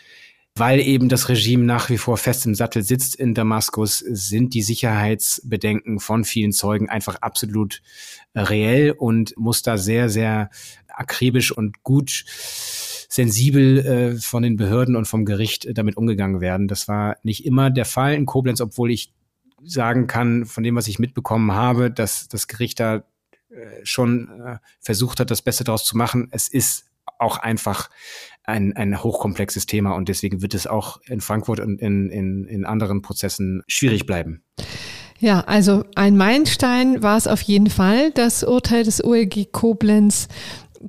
weil 0.56 0.80
eben 0.80 1.10
das 1.10 1.30
Regime 1.30 1.64
nach 1.64 1.90
wie 1.90 1.98
vor 1.98 2.18
fest 2.18 2.46
im 2.46 2.54
Sattel 2.54 2.84
sitzt 2.84 3.16
in 3.16 3.34
Damaskus, 3.34 4.00
sind 4.00 4.54
die 4.54 4.62
Sicherheitsbedenken 4.62 6.00
von 6.00 6.24
vielen 6.24 6.52
Zeugen 6.52 6.90
einfach 6.90 7.16
absolut 7.22 7.82
äh, 8.34 8.42
reell 8.42 8.92
und 8.92 9.36
muss 9.36 9.64
da 9.64 9.78
sehr, 9.78 10.10
sehr 10.10 10.52
akribisch 10.88 11.52
und 11.52 11.82
gut 11.82 12.26
sensibel 12.28 13.80
äh, 13.80 14.16
von 14.20 14.44
den 14.44 14.56
Behörden 14.56 14.96
und 14.96 15.06
vom 15.06 15.26
Gericht 15.26 15.66
äh, 15.66 15.74
damit 15.74 15.98
umgegangen 15.98 16.40
werden. 16.40 16.68
Das 16.68 16.88
war 16.88 17.18
nicht 17.24 17.46
immer 17.46 17.72
der 17.72 17.86
Fall 17.86 18.14
in 18.14 18.28
Koblenz, 18.28 18.62
obwohl 18.62 18.92
ich 18.92 19.12
sagen 19.64 20.08
kann, 20.08 20.46
von 20.46 20.64
dem, 20.64 20.76
was 20.76 20.88
ich 20.88 21.00
mitbekommen 21.00 21.54
habe, 21.54 21.90
dass 21.90 22.28
das 22.28 22.48
Gericht 22.48 22.80
da 22.80 23.04
äh, 23.50 23.82
schon 23.84 24.30
äh, 24.42 24.58
versucht 24.80 25.20
hat, 25.20 25.32
das 25.32 25.42
Beste 25.42 25.64
daraus 25.64 25.86
zu 25.86 25.98
machen. 25.98 26.28
Es 26.32 26.48
ist 26.48 26.86
auch 27.18 27.38
einfach 27.38 27.90
ein, 28.44 28.74
ein 28.76 29.02
hochkomplexes 29.02 29.66
Thema 29.66 29.96
und 29.96 30.10
deswegen 30.10 30.42
wird 30.42 30.54
es 30.54 30.68
auch 30.68 31.00
in 31.08 31.22
Frankfurt 31.22 31.60
und 31.60 31.82
in, 31.82 32.10
in, 32.10 32.46
in 32.46 32.66
anderen 32.66 33.02
Prozessen 33.02 33.64
schwierig 33.68 34.06
bleiben. 34.06 34.44
Ja, 35.20 35.42
also 35.42 35.86
ein 35.96 36.18
Meilenstein 36.18 37.02
war 37.02 37.18
es 37.18 37.28
auf 37.28 37.42
jeden 37.42 37.70
Fall, 37.70 38.12
das 38.12 38.44
Urteil 38.44 38.84
des 38.84 39.04
OLG 39.04 39.52
Koblenz 39.52 40.28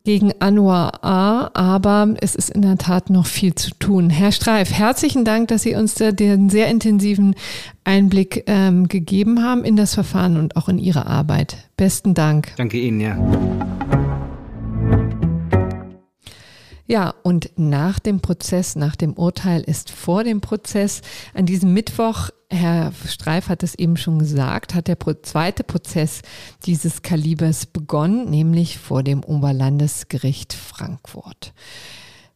gegen 0.03 0.33
Anwar 0.41 1.05
A, 1.05 1.51
aber 1.55 2.15
es 2.21 2.35
ist 2.35 2.51
in 2.51 2.63
der 2.63 2.77
Tat 2.77 3.11
noch 3.11 3.27
viel 3.27 3.55
zu 3.55 3.71
tun. 3.79 4.11
Herr 4.11 4.33
Streif, 4.33 4.73
herzlichen 4.73 5.25
Dank, 5.25 5.49
dass 5.49 5.63
Sie 5.63 5.77
uns 5.77 5.95
da 5.95 6.11
den 6.11 6.51
sehr 6.51 6.67
intensiven 6.67 7.37
Einblick 7.85 8.43
ähm, 8.49 8.89
gegeben 8.89 9.45
haben 9.45 9.63
in 9.63 9.77
das 9.77 9.95
Verfahren 9.95 10.37
und 10.37 10.57
auch 10.57 10.69
in 10.69 10.79
Ihre 10.79 11.07
Arbeit. 11.07 11.69
Besten 11.77 12.15
Dank. 12.15 12.53
Danke 12.57 12.79
Ihnen, 12.79 13.01
ja. 13.01 14.14
Ja, 16.87 17.15
und 17.23 17.51
nach 17.57 17.99
dem 17.99 18.21
Prozess, 18.21 18.77
nach 18.77 18.95
dem 18.95 19.15
Urteil 19.15 19.63
ist 19.63 19.91
vor 19.91 20.23
dem 20.23 20.43
Prozess. 20.43 21.01
An 21.33 21.47
diesem 21.47 21.73
Mittwoch, 21.73 22.29
Herr 22.51 22.93
Streif 23.09 23.49
hat 23.49 23.63
es 23.63 23.75
eben 23.75 23.97
schon 23.97 24.19
gesagt, 24.19 24.75
hat 24.75 24.89
der 24.89 24.99
zweite 25.23 25.65
Prozess 25.65 26.21
dieses 26.67 27.01
Kalibers 27.01 27.65
begonnen, 27.65 28.29
nämlich 28.29 28.79
vor 28.79 29.03
dem 29.03 29.25
Oberlandesgericht 29.25 30.53
Frankfurt. 30.53 31.55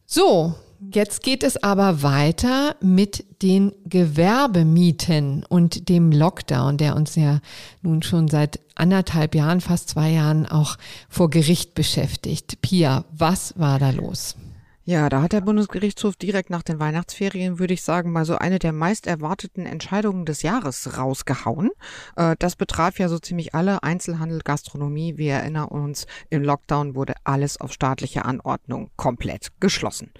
So, 0.07 0.55
Jetzt 0.81 1.23
geht 1.23 1.43
es 1.43 1.61
aber 1.61 2.03
weiter 2.03 2.75
mit 2.81 3.25
den 3.41 3.73
Gewerbemieten 3.85 5.45
und 5.47 5.89
dem 5.89 6.11
Lockdown, 6.11 6.77
der 6.77 6.95
uns 6.95 7.15
ja 7.15 7.41
nun 7.81 8.01
schon 8.01 8.29
seit 8.29 8.61
anderthalb 8.75 9.35
Jahren, 9.35 9.59
fast 9.59 9.89
zwei 9.89 10.11
Jahren 10.11 10.45
auch 10.45 10.77
vor 11.09 11.29
Gericht 11.29 11.73
beschäftigt. 11.75 12.61
Pia, 12.61 13.03
was 13.11 13.59
war 13.59 13.77
da 13.77 13.89
los? 13.89 14.35
Ja, 14.89 15.07
da 15.07 15.21
hat 15.21 15.33
der 15.33 15.41
Bundesgerichtshof 15.41 16.15
direkt 16.15 16.49
nach 16.49 16.63
den 16.63 16.79
Weihnachtsferien, 16.79 17.59
würde 17.59 17.75
ich 17.75 17.83
sagen, 17.83 18.11
mal 18.11 18.25
so 18.25 18.39
eine 18.39 18.57
der 18.57 18.73
meist 18.73 19.05
erwarteten 19.05 19.67
Entscheidungen 19.67 20.25
des 20.25 20.41
Jahres 20.41 20.97
rausgehauen. 20.97 21.69
Äh, 22.15 22.35
das 22.39 22.55
betraf 22.55 22.97
ja 22.97 23.07
so 23.07 23.19
ziemlich 23.19 23.53
alle 23.53 23.83
Einzelhandel, 23.83 24.39
Gastronomie. 24.43 25.15
Wir 25.15 25.33
erinnern 25.33 25.67
uns, 25.67 26.07
im 26.31 26.41
Lockdown 26.41 26.95
wurde 26.95 27.13
alles 27.23 27.61
auf 27.61 27.71
staatliche 27.71 28.25
Anordnung 28.25 28.89
komplett 28.95 29.49
geschlossen. 29.59 30.11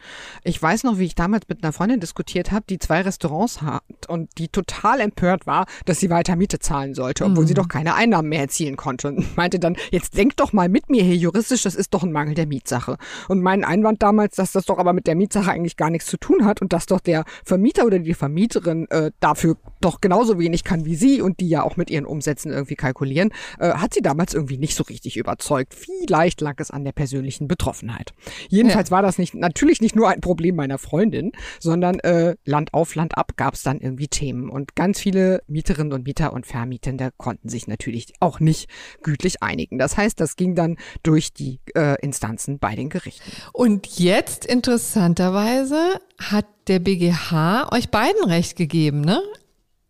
Ich 0.43 0.61
weiß 0.61 0.83
noch, 0.83 0.99
wie 0.99 1.05
ich 1.05 1.15
damals 1.15 1.47
mit 1.49 1.63
einer 1.63 1.73
Freundin 1.73 1.99
diskutiert 1.99 2.51
habe, 2.51 2.65
die 2.69 2.77
zwei 2.77 3.01
Restaurants 3.01 3.63
hat 3.63 3.81
und 4.07 4.29
die 4.37 4.49
total 4.49 4.99
empört 4.99 5.47
war, 5.47 5.65
dass 5.85 5.99
sie 5.99 6.11
weiter 6.11 6.35
Miete 6.35 6.59
zahlen 6.59 6.93
sollte, 6.93 7.25
obwohl 7.25 7.45
mhm. 7.45 7.47
sie 7.47 7.55
doch 7.55 7.69
keine 7.69 7.95
Einnahmen 7.95 8.29
mehr 8.29 8.41
erzielen 8.41 8.77
konnte 8.77 9.07
und 9.07 9.35
meinte 9.35 9.57
dann, 9.57 9.77
jetzt 9.89 10.15
denk 10.15 10.37
doch 10.37 10.53
mal 10.53 10.69
mit 10.69 10.91
mir 10.91 11.01
hier 11.01 11.15
juristisch, 11.17 11.63
das 11.63 11.73
ist 11.73 11.91
doch 11.95 12.03
ein 12.03 12.11
Mangel 12.11 12.35
der 12.35 12.45
Mietsache. 12.45 12.97
Und 13.29 13.41
mein 13.41 13.63
Einwand 13.63 14.03
damals, 14.03 14.35
dass 14.35 14.51
das 14.51 14.58
doch 14.65 14.77
aber 14.77 14.93
mit 14.93 15.07
der 15.07 15.15
Mietsache 15.15 15.51
eigentlich 15.51 15.77
gar 15.77 15.89
nichts 15.89 16.07
zu 16.07 16.17
tun 16.17 16.45
hat 16.45 16.61
und 16.61 16.73
dass 16.73 16.85
doch 16.85 16.99
der 16.99 17.25
Vermieter 17.43 17.85
oder 17.85 17.99
die 17.99 18.13
Vermieterin 18.13 18.87
äh, 18.89 19.11
dafür 19.19 19.57
doch 19.81 20.01
genauso 20.01 20.39
wenig 20.39 20.63
kann 20.63 20.85
wie 20.85 20.95
sie 20.95 21.21
und 21.21 21.39
die 21.39 21.49
ja 21.49 21.63
auch 21.63 21.77
mit 21.77 21.89
ihren 21.89 22.05
Umsätzen 22.05 22.51
irgendwie 22.51 22.75
kalkulieren, 22.75 23.31
äh, 23.59 23.73
hat 23.73 23.93
sie 23.93 24.01
damals 24.01 24.33
irgendwie 24.33 24.57
nicht 24.57 24.75
so 24.75 24.83
richtig 24.83 25.17
überzeugt. 25.17 25.73
Vielleicht 25.73 26.41
lag 26.41 26.55
es 26.57 26.71
an 26.71 26.83
der 26.83 26.91
persönlichen 26.91 27.47
Betroffenheit. 27.47 28.13
Jedenfalls 28.49 28.89
ja. 28.89 28.95
war 28.95 29.01
das 29.01 29.17
nicht 29.17 29.33
natürlich 29.35 29.81
nicht 29.81 29.95
nur 29.95 30.09
ein 30.09 30.21
Problem 30.21 30.55
meiner 30.55 30.77
Freundin, 30.77 31.31
sondern 31.59 31.99
äh, 31.99 32.35
Land 32.45 32.73
auf 32.73 32.95
Land 32.95 33.17
ab 33.17 33.33
gab 33.37 33.53
es 33.53 33.63
dann 33.63 33.79
irgendwie 33.79 34.07
Themen 34.07 34.49
und 34.49 34.75
ganz 34.75 34.99
viele 34.99 35.41
Mieterinnen 35.47 35.93
und 35.93 36.05
Mieter 36.05 36.33
und 36.33 36.45
Vermietende 36.45 37.11
konnten 37.17 37.49
sich 37.49 37.67
natürlich 37.67 38.13
auch 38.19 38.39
nicht 38.39 38.69
gütlich 39.01 39.41
einigen. 39.41 39.77
Das 39.77 39.97
heißt, 39.97 40.19
das 40.19 40.35
ging 40.35 40.55
dann 40.55 40.77
durch 41.03 41.33
die 41.33 41.59
äh, 41.75 41.99
Instanzen 42.01 42.59
bei 42.59 42.75
den 42.75 42.89
Gerichten. 42.89 43.31
Und 43.53 43.87
jetzt 43.99 44.45
interessanterweise 44.49 46.01
hat 46.19 46.45
der 46.67 46.79
BGH 46.79 47.71
euch 47.71 47.89
beiden 47.89 48.23
recht 48.25 48.57
gegeben, 48.57 49.01
ne? 49.01 49.21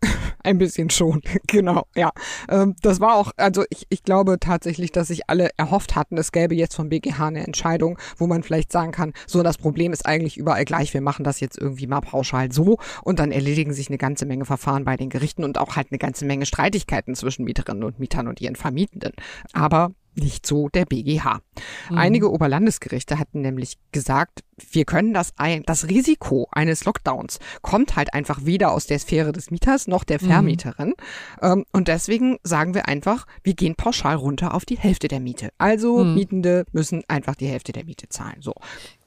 Ein 0.43 0.57
bisschen 0.57 0.89
schon, 0.89 1.21
genau, 1.47 1.85
ja. 1.95 2.11
Ähm, 2.49 2.75
das 2.81 2.99
war 2.99 3.15
auch, 3.15 3.31
also 3.37 3.63
ich, 3.69 3.85
ich 3.89 4.03
glaube 4.03 4.37
tatsächlich, 4.39 4.91
dass 4.91 5.07
sich 5.07 5.29
alle 5.29 5.49
erhofft 5.57 5.95
hatten, 5.95 6.17
es 6.17 6.31
gäbe 6.31 6.55
jetzt 6.55 6.75
vom 6.75 6.89
BGH 6.89 7.27
eine 7.27 7.45
Entscheidung, 7.45 7.97
wo 8.17 8.27
man 8.27 8.43
vielleicht 8.43 8.71
sagen 8.71 8.91
kann, 8.91 9.13
so 9.27 9.43
das 9.43 9.57
Problem 9.57 9.93
ist 9.93 10.05
eigentlich 10.05 10.37
überall 10.37 10.65
gleich, 10.65 10.93
wir 10.93 11.01
machen 11.01 11.23
das 11.23 11.39
jetzt 11.39 11.57
irgendwie 11.57 11.87
mal 11.87 12.01
pauschal 12.01 12.51
so 12.51 12.77
und 13.03 13.19
dann 13.19 13.31
erledigen 13.31 13.73
sich 13.73 13.87
eine 13.87 13.97
ganze 13.97 14.25
Menge 14.25 14.45
Verfahren 14.45 14.83
bei 14.83 14.97
den 14.97 15.09
Gerichten 15.09 15.43
und 15.43 15.57
auch 15.57 15.75
halt 15.77 15.87
eine 15.91 15.99
ganze 15.99 16.25
Menge 16.25 16.45
Streitigkeiten 16.45 17.15
zwischen 17.15 17.45
Mieterinnen 17.45 17.83
und 17.83 17.99
Mietern 17.99 18.27
und 18.27 18.41
ihren 18.41 18.55
Vermietenden. 18.55 19.13
Aber 19.53 19.91
nicht 20.19 20.45
so 20.45 20.69
der 20.69 20.85
BGH. 20.85 21.41
Mhm. 21.89 21.97
Einige 21.97 22.31
Oberlandesgerichte 22.31 23.19
hatten 23.19 23.41
nämlich 23.41 23.77
gesagt, 23.91 24.43
wir 24.71 24.85
können 24.85 25.13
das 25.13 25.33
ein, 25.37 25.63
das 25.63 25.87
Risiko 25.87 26.47
eines 26.51 26.85
Lockdowns 26.85 27.39
kommt 27.61 27.95
halt 27.95 28.13
einfach 28.13 28.45
weder 28.45 28.71
aus 28.71 28.85
der 28.87 28.99
Sphäre 28.99 29.31
des 29.31 29.51
Mieters 29.51 29.87
noch 29.87 30.03
der 30.03 30.21
mhm. 30.21 30.27
Vermieterin. 30.27 30.93
Mhm. 31.41 31.65
und 31.71 31.87
deswegen 31.87 32.37
sagen 32.43 32.73
wir 32.73 32.87
einfach, 32.87 33.25
wir 33.43 33.53
gehen 33.53 33.75
pauschal 33.75 34.15
runter 34.15 34.53
auf 34.53 34.65
die 34.65 34.77
Hälfte 34.77 35.07
der 35.07 35.19
Miete. 35.19 35.51
Also 35.57 36.03
mhm. 36.03 36.15
Mietende 36.15 36.65
müssen 36.71 37.03
einfach 37.07 37.35
die 37.35 37.47
Hälfte 37.47 37.71
der 37.71 37.85
Miete 37.85 38.09
zahlen. 38.09 38.41
So. 38.41 38.53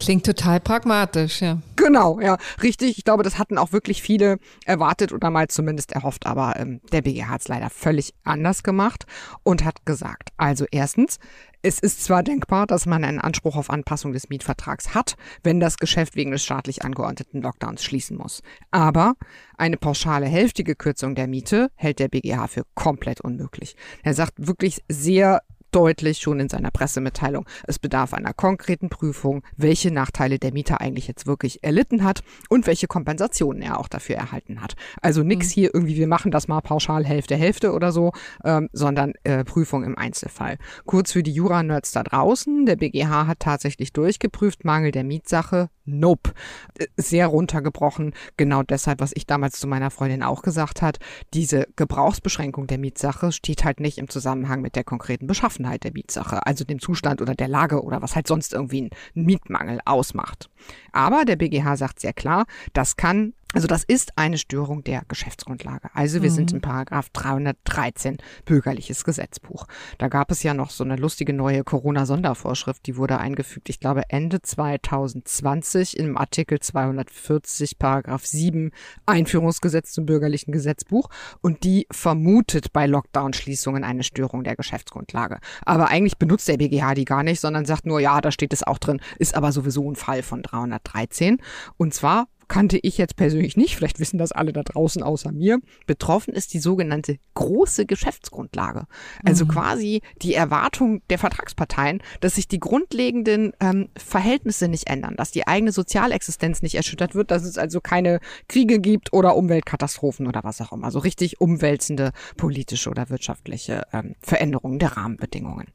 Klingt 0.02 0.26
total 0.26 0.58
pragmatisch, 0.58 1.42
ja. 1.42 1.58
Genau, 1.76 2.18
ja, 2.18 2.36
richtig. 2.60 2.98
Ich 2.98 3.04
glaube, 3.04 3.22
das 3.22 3.38
hatten 3.38 3.56
auch 3.56 3.70
wirklich 3.70 4.02
viele 4.02 4.38
erwartet 4.64 5.12
oder 5.12 5.30
mal 5.30 5.46
zumindest 5.46 5.92
erhofft, 5.92 6.26
aber 6.26 6.56
ähm, 6.58 6.80
der 6.90 7.02
BGH 7.02 7.28
hat 7.28 7.42
es 7.42 7.48
leider 7.48 7.70
völlig 7.70 8.12
anders 8.24 8.64
gemacht 8.64 9.06
und 9.44 9.64
hat 9.64 9.86
gesagt, 9.86 10.30
also 10.36 10.64
erstens, 10.72 11.20
es 11.62 11.78
ist 11.78 12.02
zwar 12.02 12.24
denkbar, 12.24 12.66
dass 12.66 12.86
man 12.86 13.04
einen 13.04 13.20
Anspruch 13.20 13.54
auf 13.54 13.70
Anpassung 13.70 14.12
des 14.12 14.28
Mietvertrags 14.28 14.92
hat, 14.96 15.14
wenn 15.44 15.60
das 15.60 15.76
Geschäft 15.76 16.16
wegen 16.16 16.32
des 16.32 16.42
staatlich 16.42 16.84
angeordneten 16.84 17.40
Lockdowns 17.40 17.84
schließen 17.84 18.16
muss. 18.16 18.42
Aber 18.72 19.14
eine 19.56 19.76
pauschale 19.76 20.26
hälftige 20.26 20.74
Kürzung 20.74 21.14
der 21.14 21.28
Miete 21.28 21.70
hält 21.76 22.00
der 22.00 22.08
BGH 22.08 22.48
für 22.48 22.64
komplett 22.74 23.20
unmöglich. 23.20 23.76
Er 24.02 24.14
sagt 24.14 24.48
wirklich 24.48 24.82
sehr 24.88 25.42
deutlich 25.72 26.18
schon 26.18 26.38
in 26.38 26.48
seiner 26.48 26.70
Pressemitteilung. 26.70 27.46
Es 27.66 27.78
bedarf 27.78 28.14
einer 28.14 28.32
konkreten 28.32 28.88
Prüfung, 28.88 29.42
welche 29.56 29.90
Nachteile 29.90 30.38
der 30.38 30.52
Mieter 30.52 30.80
eigentlich 30.80 31.08
jetzt 31.08 31.26
wirklich 31.26 31.64
erlitten 31.64 32.04
hat 32.04 32.22
und 32.48 32.66
welche 32.66 32.86
Kompensationen 32.86 33.62
er 33.62 33.80
auch 33.80 33.88
dafür 33.88 34.16
erhalten 34.16 34.60
hat. 34.60 34.76
Also 35.00 35.22
nichts 35.22 35.48
mhm. 35.48 35.52
hier 35.52 35.74
irgendwie, 35.74 35.96
wir 35.96 36.06
machen 36.06 36.30
das 36.30 36.46
mal 36.46 36.60
pauschal 36.60 37.04
Hälfte, 37.04 37.36
Hälfte 37.36 37.72
oder 37.72 37.90
so, 37.90 38.12
ähm, 38.44 38.68
sondern 38.72 39.14
äh, 39.24 39.44
Prüfung 39.44 39.82
im 39.82 39.98
Einzelfall. 39.98 40.58
Kurz 40.84 41.12
für 41.12 41.22
die 41.22 41.32
Jura-Nerds 41.32 41.92
da 41.92 42.02
draußen, 42.02 42.66
der 42.66 42.76
BGH 42.76 43.26
hat 43.26 43.40
tatsächlich 43.40 43.92
durchgeprüft, 43.92 44.64
Mangel 44.64 44.92
der 44.92 45.04
Mietsache, 45.04 45.70
nope. 45.84 46.32
Äh, 46.78 46.86
sehr 46.96 47.26
runtergebrochen, 47.26 48.12
genau 48.36 48.62
deshalb, 48.62 49.00
was 49.00 49.12
ich 49.14 49.26
damals 49.26 49.58
zu 49.58 49.66
meiner 49.66 49.90
Freundin 49.90 50.22
auch 50.22 50.42
gesagt 50.42 50.82
hat, 50.82 50.98
diese 51.32 51.66
Gebrauchsbeschränkung 51.76 52.66
der 52.66 52.78
Mietsache 52.78 53.32
steht 53.32 53.64
halt 53.64 53.80
nicht 53.80 53.98
im 53.98 54.08
Zusammenhang 54.08 54.60
mit 54.60 54.76
der 54.76 54.84
konkreten 54.84 55.26
Beschaffenheit 55.26 55.61
Beschaffenheit 55.62 55.84
der 55.84 55.92
Mietsache, 55.92 56.46
also 56.46 56.64
dem 56.64 56.80
Zustand 56.80 57.22
oder 57.22 57.34
der 57.34 57.48
Lage 57.48 57.82
oder 57.82 58.02
was 58.02 58.16
halt 58.16 58.26
sonst 58.26 58.52
irgendwie 58.52 58.82
ein 58.82 58.90
Mietmangel 59.14 59.80
ausmacht. 59.84 60.50
Aber 60.92 61.24
der 61.24 61.36
BGH 61.36 61.76
sagt 61.76 62.00
sehr 62.00 62.12
klar, 62.12 62.46
das 62.72 62.96
kann 62.96 63.34
also 63.52 63.66
das 63.66 63.84
ist 63.84 64.12
eine 64.16 64.38
Störung 64.38 64.84
der 64.84 65.02
Geschäftsgrundlage. 65.08 65.90
Also 65.94 66.22
wir 66.22 66.30
mhm. 66.30 66.34
sind 66.34 66.52
in 66.52 66.60
Paragraph 66.60 67.10
313 67.10 68.18
bürgerliches 68.44 69.04
Gesetzbuch. 69.04 69.66
Da 69.98 70.08
gab 70.08 70.30
es 70.30 70.42
ja 70.42 70.54
noch 70.54 70.70
so 70.70 70.84
eine 70.84 70.96
lustige 70.96 71.32
neue 71.32 71.64
Corona-Sondervorschrift, 71.64 72.86
die 72.86 72.96
wurde 72.96 73.18
eingefügt, 73.18 73.68
ich 73.68 73.80
glaube 73.80 74.02
Ende 74.08 74.40
2020 74.42 75.96
im 75.96 76.16
Artikel 76.16 76.60
240 76.60 77.78
Paragraph 77.78 78.26
7 78.26 78.70
Einführungsgesetz 79.06 79.92
zum 79.92 80.06
bürgerlichen 80.06 80.52
Gesetzbuch 80.52 81.08
und 81.40 81.64
die 81.64 81.86
vermutet 81.90 82.72
bei 82.72 82.86
Lockdown-Schließungen 82.86 83.84
eine 83.84 84.02
Störung 84.02 84.44
der 84.44 84.56
Geschäftsgrundlage. 84.56 85.38
Aber 85.64 85.88
eigentlich 85.88 86.18
benutzt 86.18 86.48
der 86.48 86.56
BGH 86.56 86.94
die 86.94 87.04
gar 87.04 87.22
nicht, 87.22 87.40
sondern 87.40 87.64
sagt 87.64 87.86
nur, 87.86 88.00
ja, 88.00 88.20
da 88.20 88.30
steht 88.30 88.52
es 88.52 88.62
auch 88.62 88.78
drin, 88.78 89.00
ist 89.18 89.34
aber 89.34 89.52
sowieso 89.52 89.90
ein 89.90 89.96
Fall 89.96 90.22
von 90.22 90.42
313 90.42 91.38
und 91.76 91.94
zwar 91.94 92.28
kannte 92.48 92.78
ich 92.82 92.98
jetzt 92.98 93.16
persönlich 93.16 93.56
nicht, 93.56 93.76
vielleicht 93.76 94.00
wissen 94.00 94.18
das 94.18 94.32
alle 94.32 94.52
da 94.52 94.62
draußen 94.62 95.02
außer 95.02 95.32
mir. 95.32 95.60
Betroffen 95.86 96.34
ist 96.34 96.54
die 96.54 96.58
sogenannte 96.58 97.16
große 97.34 97.86
Geschäftsgrundlage. 97.86 98.86
Also 99.24 99.44
mhm. 99.44 99.48
quasi 99.48 100.02
die 100.20 100.34
Erwartung 100.34 101.02
der 101.08 101.18
Vertragsparteien, 101.18 102.02
dass 102.20 102.36
sich 102.36 102.48
die 102.48 102.60
grundlegenden 102.60 103.52
ähm, 103.60 103.88
Verhältnisse 103.96 104.68
nicht 104.68 104.88
ändern, 104.88 105.14
dass 105.16 105.30
die 105.30 105.46
eigene 105.46 105.72
Sozialexistenz 105.72 106.62
nicht 106.62 106.74
erschüttert 106.74 107.14
wird, 107.14 107.30
dass 107.30 107.44
es 107.44 107.58
also 107.58 107.80
keine 107.80 108.20
Kriege 108.48 108.80
gibt 108.80 109.12
oder 109.12 109.36
Umweltkatastrophen 109.36 110.26
oder 110.26 110.44
was 110.44 110.60
auch 110.60 110.72
immer. 110.72 110.90
So 110.90 110.98
richtig 110.98 111.40
umwälzende 111.40 112.12
politische 112.36 112.90
oder 112.90 113.10
wirtschaftliche 113.10 113.82
ähm, 113.92 114.14
Veränderungen 114.20 114.78
der 114.78 114.96
Rahmenbedingungen. 114.96 115.68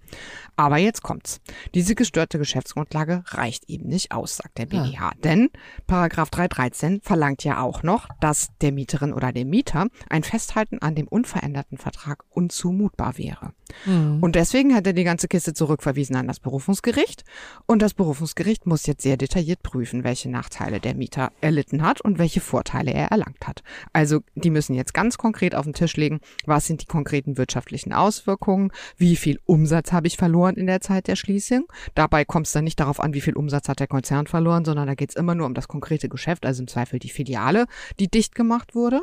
Aber 0.56 0.78
jetzt 0.78 1.04
kommt's. 1.04 1.40
Diese 1.74 1.96
gestörte 1.96 2.40
Geschäftsgrundlage 2.40 3.24
reicht 3.28 3.70
eben 3.70 3.88
nicht 3.88 4.12
aus, 4.12 4.38
sagt 4.38 4.58
der 4.58 4.66
BGH. 4.66 4.94
Ja. 4.94 5.12
Denn 5.24 5.50
Paragraph 5.86 6.32
313 6.58 7.02
verlangt 7.02 7.44
ja 7.44 7.62
auch 7.62 7.84
noch, 7.84 8.08
dass 8.20 8.50
der 8.62 8.72
Mieterin 8.72 9.14
oder 9.14 9.32
dem 9.32 9.50
Mieter 9.50 9.88
ein 10.10 10.24
Festhalten 10.24 10.80
an 10.80 10.96
dem 10.96 11.08
unveränderten 11.08 11.78
Vertrag 11.78 12.24
unzumutbar 12.30 13.18
wäre. 13.18 13.54
Mhm. 13.86 14.20
Und 14.22 14.36
deswegen 14.36 14.74
hat 14.74 14.88
er 14.88 14.94
die 14.94 15.04
ganze 15.04 15.28
Kiste 15.28 15.54
zurückverwiesen 15.54 16.16
an 16.16 16.28
das 16.28 16.40
Berufungsgericht. 16.40 17.24
Und 17.66 17.82
das 17.82 17.94
Berufungsgericht 17.94 18.66
muss 18.66 18.86
jetzt 18.86 19.04
sehr 19.04 19.18
detailliert 19.18 19.62
prüfen, 19.62 20.04
welche 20.04 20.30
Nachteile 20.30 20.80
der 20.80 20.96
Mieter 20.96 21.32
erlitten 21.42 21.82
hat 21.82 22.02
und 22.02 22.18
welche 22.18 22.42
Vorteile 22.42 22.92
er 22.92 23.08
erlangt 23.08 23.48
hat. 23.48 23.64
Also 23.94 24.22
die 24.36 24.50
müssen 24.50 24.74
jetzt 24.74 24.94
ganz 24.94 25.18
konkret 25.18 25.56
auf 25.56 25.66
den 25.66 25.74
Tisch 25.74 25.98
legen, 25.98 26.20
was 26.46 26.66
sind 26.66 26.82
die 26.82 26.86
konkreten 26.86 27.38
wirtschaftlichen 27.38 27.94
Auswirkungen, 27.94 28.72
wie 28.98 29.16
viel 29.16 29.40
Umsatz 29.46 29.92
habe 29.92 30.08
ich 30.08 30.18
verloren 30.18 30.56
in 30.56 30.68
der 30.68 30.82
Zeit 30.82 31.08
der 31.08 31.16
Schließung. 31.16 31.66
Dabei 31.94 32.26
kommt 32.26 32.48
es 32.48 32.54
dann 32.54 32.64
nicht 32.64 32.80
darauf 32.80 33.00
an, 33.00 33.14
wie 33.14 33.22
viel 33.22 33.36
Umsatz 33.36 33.70
hat 33.70 33.80
der 33.80 33.88
Konzern 33.88 34.28
verloren, 34.28 34.66
sondern 34.66 34.88
da 34.88 34.96
geht 34.96 35.12
es 35.12 35.16
immer 35.16 35.36
nur 35.36 35.46
um 35.46 35.54
das 35.54 35.68
konkrete 35.68 36.10
Geschäft, 36.10 36.46
also 36.48 36.64
im 36.64 36.68
Zweifel 36.68 37.00
die 37.00 37.10
Filiale, 37.10 37.66
die 38.00 38.08
dicht 38.08 38.36
gemacht 38.36 38.76
wurde. 38.76 39.02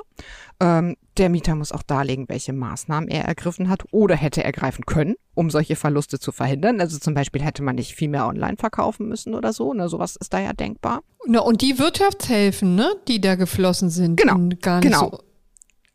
Ähm, 0.60 0.96
der 1.16 1.28
Mieter 1.28 1.54
muss 1.54 1.70
auch 1.70 1.82
darlegen, 1.82 2.28
welche 2.28 2.52
Maßnahmen 2.52 3.08
er 3.08 3.24
ergriffen 3.24 3.68
hat 3.68 3.84
oder 3.92 4.16
hätte 4.16 4.42
ergreifen 4.42 4.84
können, 4.84 5.14
um 5.34 5.50
solche 5.50 5.76
Verluste 5.76 6.18
zu 6.18 6.32
verhindern. 6.32 6.80
Also 6.80 6.98
zum 6.98 7.14
Beispiel 7.14 7.42
hätte 7.42 7.62
man 7.62 7.76
nicht 7.76 7.94
viel 7.94 8.08
mehr 8.08 8.26
online 8.26 8.56
verkaufen 8.56 9.08
müssen 9.08 9.34
oder 9.34 9.52
so. 9.52 9.74
Ne, 9.74 9.88
sowas 9.88 10.16
ist 10.16 10.32
da 10.32 10.40
ja 10.40 10.52
denkbar. 10.52 11.02
Na, 11.26 11.40
und 11.40 11.62
die 11.62 11.78
Wirtschaftshilfen, 11.78 12.74
ne, 12.74 12.90
die 13.06 13.20
da 13.20 13.36
geflossen 13.36 13.90
sind. 13.90 14.16
Genau, 14.16 14.34
gar 14.60 14.80
nicht 14.80 14.92
genau. 14.92 15.10
So 15.10 15.33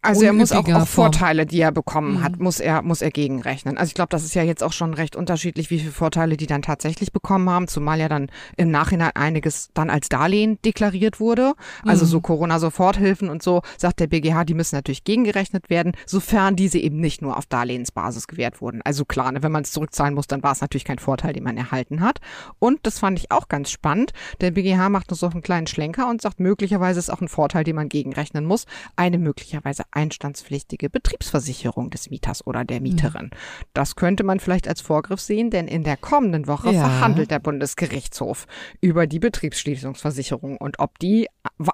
also 0.02 0.24
er 0.24 0.32
muss 0.32 0.54
auch, 0.54 0.66
auch 0.66 0.88
Vorteile, 0.88 1.46
die 1.46 1.60
er 1.60 1.74
bekommen 1.74 2.16
mhm. 2.16 2.24
hat, 2.24 2.40
muss 2.40 2.62
er, 2.62 2.82
muss 2.84 3.02
er 3.02 3.12
gegenrechnen. 3.12 3.78
Also 3.78 3.90
ich 3.90 3.96
glaube, 3.96 4.10
das 4.10 4.24
ist 4.24 4.34
ja 4.34 4.44
jetzt 4.44 4.64
auch 4.64 4.72
schon 4.72 4.94
recht 4.94 5.18
unterschiedlich, 5.18 5.70
wie 5.72 5.80
viele 5.80 5.92
Vorteile 5.92 6.38
die 6.38 6.48
dann 6.48 6.62
tatsächlich 6.62 7.12
bekommen 7.12 7.50
haben, 7.50 7.68
zumal 7.68 8.00
ja 8.00 8.08
dann 8.08 8.32
im 8.56 8.72
Nachhinein 8.72 9.12
einiges 9.16 9.72
dann 9.74 9.90
als 9.90 10.08
Darlehen 10.08 10.58
deklariert 10.64 11.20
wurde. 11.20 11.54
Also 11.84 12.06
mhm. 12.06 12.10
so 12.10 12.22
Corona-Soforthilfen 12.22 13.30
und 13.30 13.44
so, 13.44 13.62
sagt 13.78 14.00
der 14.00 14.08
BGH, 14.08 14.46
die 14.46 14.54
müssen 14.54 14.76
natürlich 14.76 15.04
gegengerechnet 15.04 15.70
werden, 15.70 15.92
sofern 16.06 16.56
diese 16.56 16.80
eben 16.80 17.02
nicht 17.02 17.22
nur 17.22 17.36
auf 17.36 17.46
Darlehensbasis 17.46 18.28
gewährt 18.28 18.62
wurden. 18.62 18.82
Also 18.84 19.04
klar, 19.04 19.34
ne, 19.34 19.44
wenn 19.44 19.52
man 19.52 19.64
es 19.64 19.72
zurückzahlen 19.72 20.14
muss, 20.14 20.28
dann 20.28 20.44
war 20.44 20.54
es 20.54 20.62
natürlich 20.62 20.86
kein 20.86 21.00
Vorteil, 21.00 21.34
den 21.34 21.44
man 21.44 21.58
erhalten 21.58 22.00
hat. 22.00 22.20
Und 22.60 22.80
das 22.84 23.00
fand 23.00 23.20
ich 23.20 23.32
auch 23.32 23.50
ganz 23.50 23.70
spannend. 23.70 24.14
Der 24.40 24.52
BGH 24.52 24.88
macht 24.88 25.10
nur 25.10 25.18
so 25.18 25.28
einen 25.28 25.42
kleinen 25.42 25.68
Schlenker 25.68 26.10
und 26.10 26.22
sagt, 26.22 26.40
möglicherweise 26.40 27.00
ist 27.00 27.10
auch 27.10 27.20
ein 27.20 27.28
Vorteil, 27.28 27.66
den 27.66 27.76
man 27.76 27.90
gegenrechnen 27.90 28.46
muss. 28.46 28.66
Eine 28.96 29.18
möglicherweise 29.18 29.84
einstandspflichtige 29.92 30.90
Betriebsversicherung 30.90 31.90
des 31.90 32.10
Mieters 32.10 32.46
oder 32.46 32.64
der 32.64 32.82
Mieterin. 32.82 33.26
Mhm. 33.26 33.38
Das 33.74 33.96
könnte 33.96 34.24
man 34.24 34.40
vielleicht 34.40 34.68
als 34.68 34.82
Vorgriff 34.82 35.20
sehen, 35.20 35.50
denn 35.50 35.68
in 35.68 35.84
der 35.84 35.98
kommenden 35.98 36.48
Woche 36.48 36.72
ja. 36.72 36.82
verhandelt 36.82 37.32
der 37.32 37.40
Bundesgerichtshof 37.40 38.46
über 38.82 39.08
die 39.08 39.20
Betriebsschließungsversicherung 39.20 40.58
und 40.58 40.80
ob 40.80 41.00
die, 41.00 41.28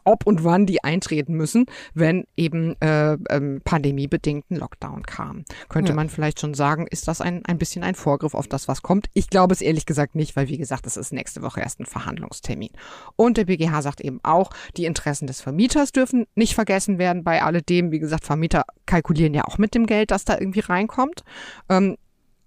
ob 0.03 0.25
und 0.25 0.43
wann 0.43 0.65
die 0.65 0.83
eintreten 0.83 1.33
müssen, 1.33 1.65
wenn 1.93 2.25
eben 2.35 2.79
äh, 2.81 3.13
ähm, 3.29 3.61
pandemiebedingten 3.63 4.57
Lockdown 4.57 5.03
kam. 5.03 5.45
Könnte 5.69 5.91
ja. 5.91 5.95
man 5.95 6.09
vielleicht 6.09 6.39
schon 6.39 6.53
sagen, 6.53 6.87
ist 6.87 7.07
das 7.07 7.21
ein, 7.21 7.45
ein 7.45 7.57
bisschen 7.57 7.83
ein 7.83 7.95
Vorgriff 7.95 8.33
auf 8.33 8.47
das, 8.47 8.67
was 8.67 8.81
kommt? 8.81 9.07
Ich 9.13 9.29
glaube 9.29 9.53
es 9.53 9.61
ehrlich 9.61 9.85
gesagt 9.85 10.15
nicht, 10.15 10.35
weil 10.35 10.47
wie 10.47 10.57
gesagt, 10.57 10.85
das 10.85 10.97
ist 10.97 11.13
nächste 11.13 11.41
Woche 11.41 11.61
erst 11.61 11.79
ein 11.79 11.85
Verhandlungstermin. 11.85 12.71
Und 13.15 13.37
der 13.37 13.45
BGH 13.45 13.81
sagt 13.81 14.01
eben 14.01 14.19
auch, 14.23 14.51
die 14.77 14.85
Interessen 14.85 15.27
des 15.27 15.41
Vermieters 15.41 15.91
dürfen 15.91 16.25
nicht 16.35 16.55
vergessen 16.55 16.97
werden 16.97 17.23
bei 17.23 17.41
alledem. 17.41 17.91
Wie 17.91 17.99
gesagt, 17.99 18.25
Vermieter 18.25 18.65
kalkulieren 18.85 19.33
ja 19.33 19.45
auch 19.45 19.57
mit 19.57 19.75
dem 19.75 19.85
Geld, 19.85 20.11
das 20.11 20.25
da 20.25 20.37
irgendwie 20.39 20.61
reinkommt. 20.61 21.23
Ähm, 21.69 21.97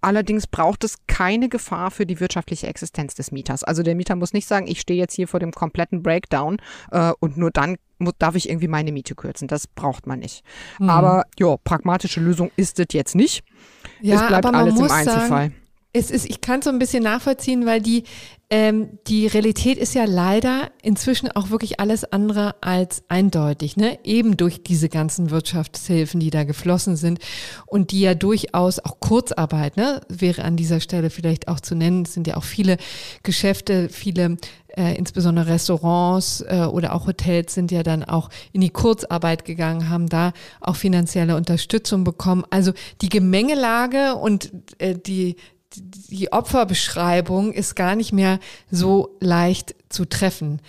Allerdings 0.01 0.47
braucht 0.47 0.83
es 0.83 0.95
keine 1.07 1.49
Gefahr 1.49 1.91
für 1.91 2.05
die 2.05 2.19
wirtschaftliche 2.19 2.67
Existenz 2.67 3.15
des 3.15 3.31
Mieters. 3.31 3.63
Also 3.63 3.83
der 3.83 3.95
Mieter 3.95 4.15
muss 4.15 4.33
nicht 4.33 4.47
sagen, 4.47 4.67
ich 4.67 4.79
stehe 4.79 4.99
jetzt 4.99 5.13
hier 5.13 5.27
vor 5.27 5.39
dem 5.39 5.51
kompletten 5.51 6.01
Breakdown 6.01 6.57
äh, 6.91 7.11
und 7.19 7.37
nur 7.37 7.51
dann 7.51 7.77
muss, 7.97 8.13
darf 8.17 8.35
ich 8.35 8.49
irgendwie 8.49 8.69
meine 8.69 8.91
Miete 8.91 9.15
kürzen. 9.15 9.47
Das 9.47 9.67
braucht 9.67 10.07
man 10.07 10.19
nicht. 10.19 10.43
Mhm. 10.79 10.89
Aber 10.89 11.25
ja, 11.37 11.57
pragmatische 11.57 12.21
Lösung 12.21 12.51
ist 12.55 12.79
es 12.79 12.87
jetzt 12.91 13.15
nicht. 13.15 13.43
Ja, 14.01 14.15
es 14.15 14.27
bleibt 14.27 14.45
alles 14.45 14.79
im 14.79 14.89
Einzelfall. 14.89 15.27
Sagen, 15.27 15.55
es 15.91 16.11
ist, 16.11 16.29
ich 16.29 16.39
kann 16.41 16.59
es 16.59 16.65
so 16.65 16.71
ein 16.71 16.79
bisschen 16.79 17.03
nachvollziehen, 17.03 17.65
weil 17.65 17.81
die 17.81 18.03
ähm, 18.51 18.97
die 19.07 19.27
Realität 19.27 19.77
ist 19.77 19.93
ja 19.93 20.05
leider 20.05 20.71
inzwischen 20.81 21.31
auch 21.31 21.51
wirklich 21.51 21.79
alles 21.79 22.03
andere 22.03 22.55
als 22.61 23.03
eindeutig, 23.07 23.77
ne? 23.77 23.99
Eben 24.03 24.37
durch 24.37 24.63
diese 24.63 24.89
ganzen 24.89 25.29
Wirtschaftshilfen, 25.29 26.19
die 26.19 26.31
da 26.31 26.45
geflossen 26.45 26.95
sind 26.95 27.19
und 27.67 27.91
die 27.91 28.01
ja 28.01 28.15
durchaus 28.15 28.79
auch 28.79 28.99
Kurzarbeit, 28.99 29.77
ne, 29.77 30.01
wäre 30.09 30.43
an 30.43 30.55
dieser 30.55 30.79
Stelle 30.79 31.11
vielleicht 31.11 31.47
auch 31.47 31.59
zu 31.59 31.75
nennen. 31.75 32.03
Es 32.03 32.15
sind 32.15 32.25
ja 32.25 32.37
auch 32.37 32.43
viele 32.43 32.77
Geschäfte, 33.21 33.87
viele 33.87 34.37
äh, 34.75 34.95
insbesondere 34.95 35.47
Restaurants 35.47 36.41
äh, 36.41 36.67
oder 36.71 36.95
auch 36.95 37.05
Hotels 37.05 37.53
sind 37.53 37.71
ja 37.71 37.83
dann 37.83 38.03
auch 38.03 38.29
in 38.51 38.61
die 38.61 38.71
Kurzarbeit 38.71 39.45
gegangen, 39.45 39.89
haben 39.89 40.07
da 40.07 40.33
auch 40.59 40.75
finanzielle 40.75 41.35
Unterstützung 41.35 42.03
bekommen. 42.03 42.45
Also 42.49 42.73
die 43.01 43.09
Gemengelage 43.09 44.15
und 44.15 44.51
äh, 44.79 44.95
die 44.95 45.35
die 45.75 46.31
Opferbeschreibung 46.31 47.53
ist 47.53 47.75
gar 47.75 47.95
nicht 47.95 48.11
mehr 48.11 48.39
so 48.71 49.15
leicht 49.19 49.75
zu 49.89 50.05
treffen. 50.05 50.61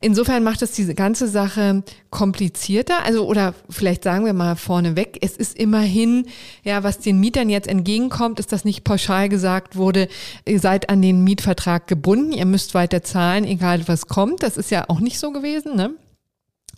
Insofern 0.00 0.44
macht 0.44 0.62
es 0.62 0.72
diese 0.72 0.94
ganze 0.94 1.28
Sache 1.28 1.82
komplizierter. 2.10 3.04
Also, 3.04 3.26
oder 3.26 3.54
vielleicht 3.70 4.04
sagen 4.04 4.24
wir 4.24 4.32
mal 4.32 4.56
vorneweg, 4.56 5.18
es 5.20 5.36
ist 5.36 5.56
immerhin, 5.56 6.26
ja, 6.64 6.82
was 6.82 6.98
den 6.98 7.20
Mietern 7.20 7.50
jetzt 7.50 7.68
entgegenkommt, 7.68 8.40
ist, 8.40 8.52
dass 8.52 8.64
nicht 8.64 8.84
pauschal 8.84 9.28
gesagt 9.28 9.76
wurde, 9.76 10.08
ihr 10.44 10.60
seid 10.60 10.90
an 10.90 11.02
den 11.02 11.24
Mietvertrag 11.24 11.86
gebunden, 11.86 12.32
ihr 12.32 12.46
müsst 12.46 12.74
weiter 12.74 13.02
zahlen, 13.02 13.44
egal 13.44 13.86
was 13.86 14.06
kommt. 14.06 14.42
Das 14.42 14.56
ist 14.56 14.70
ja 14.70 14.84
auch 14.88 15.00
nicht 15.00 15.18
so 15.18 15.32
gewesen, 15.32 15.76
ne? 15.76 15.94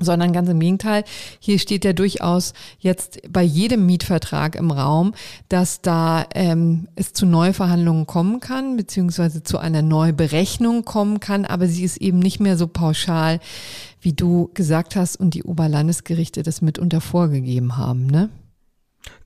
Sondern 0.00 0.32
ganz 0.32 0.48
im 0.48 0.60
Gegenteil. 0.60 1.04
Hier 1.38 1.58
steht 1.58 1.84
ja 1.84 1.92
durchaus 1.92 2.54
jetzt 2.78 3.20
bei 3.30 3.42
jedem 3.42 3.86
Mietvertrag 3.86 4.56
im 4.56 4.70
Raum, 4.70 5.14
dass 5.48 5.82
da 5.82 6.26
ähm, 6.34 6.88
es 6.96 7.12
zu 7.12 7.26
Neuverhandlungen 7.26 8.06
kommen 8.06 8.40
kann, 8.40 8.76
beziehungsweise 8.76 9.42
zu 9.42 9.58
einer 9.58 9.82
Neuberechnung 9.82 10.84
kommen 10.84 11.20
kann, 11.20 11.44
aber 11.44 11.66
sie 11.66 11.84
ist 11.84 11.98
eben 11.98 12.18
nicht 12.18 12.40
mehr 12.40 12.56
so 12.56 12.66
pauschal, 12.66 13.40
wie 14.00 14.12
du 14.12 14.50
gesagt 14.54 14.96
hast 14.96 15.16
und 15.16 15.34
die 15.34 15.44
Oberlandesgerichte 15.44 16.42
das 16.42 16.62
mitunter 16.62 17.00
vorgegeben 17.00 17.76
haben, 17.76 18.06
ne? 18.06 18.30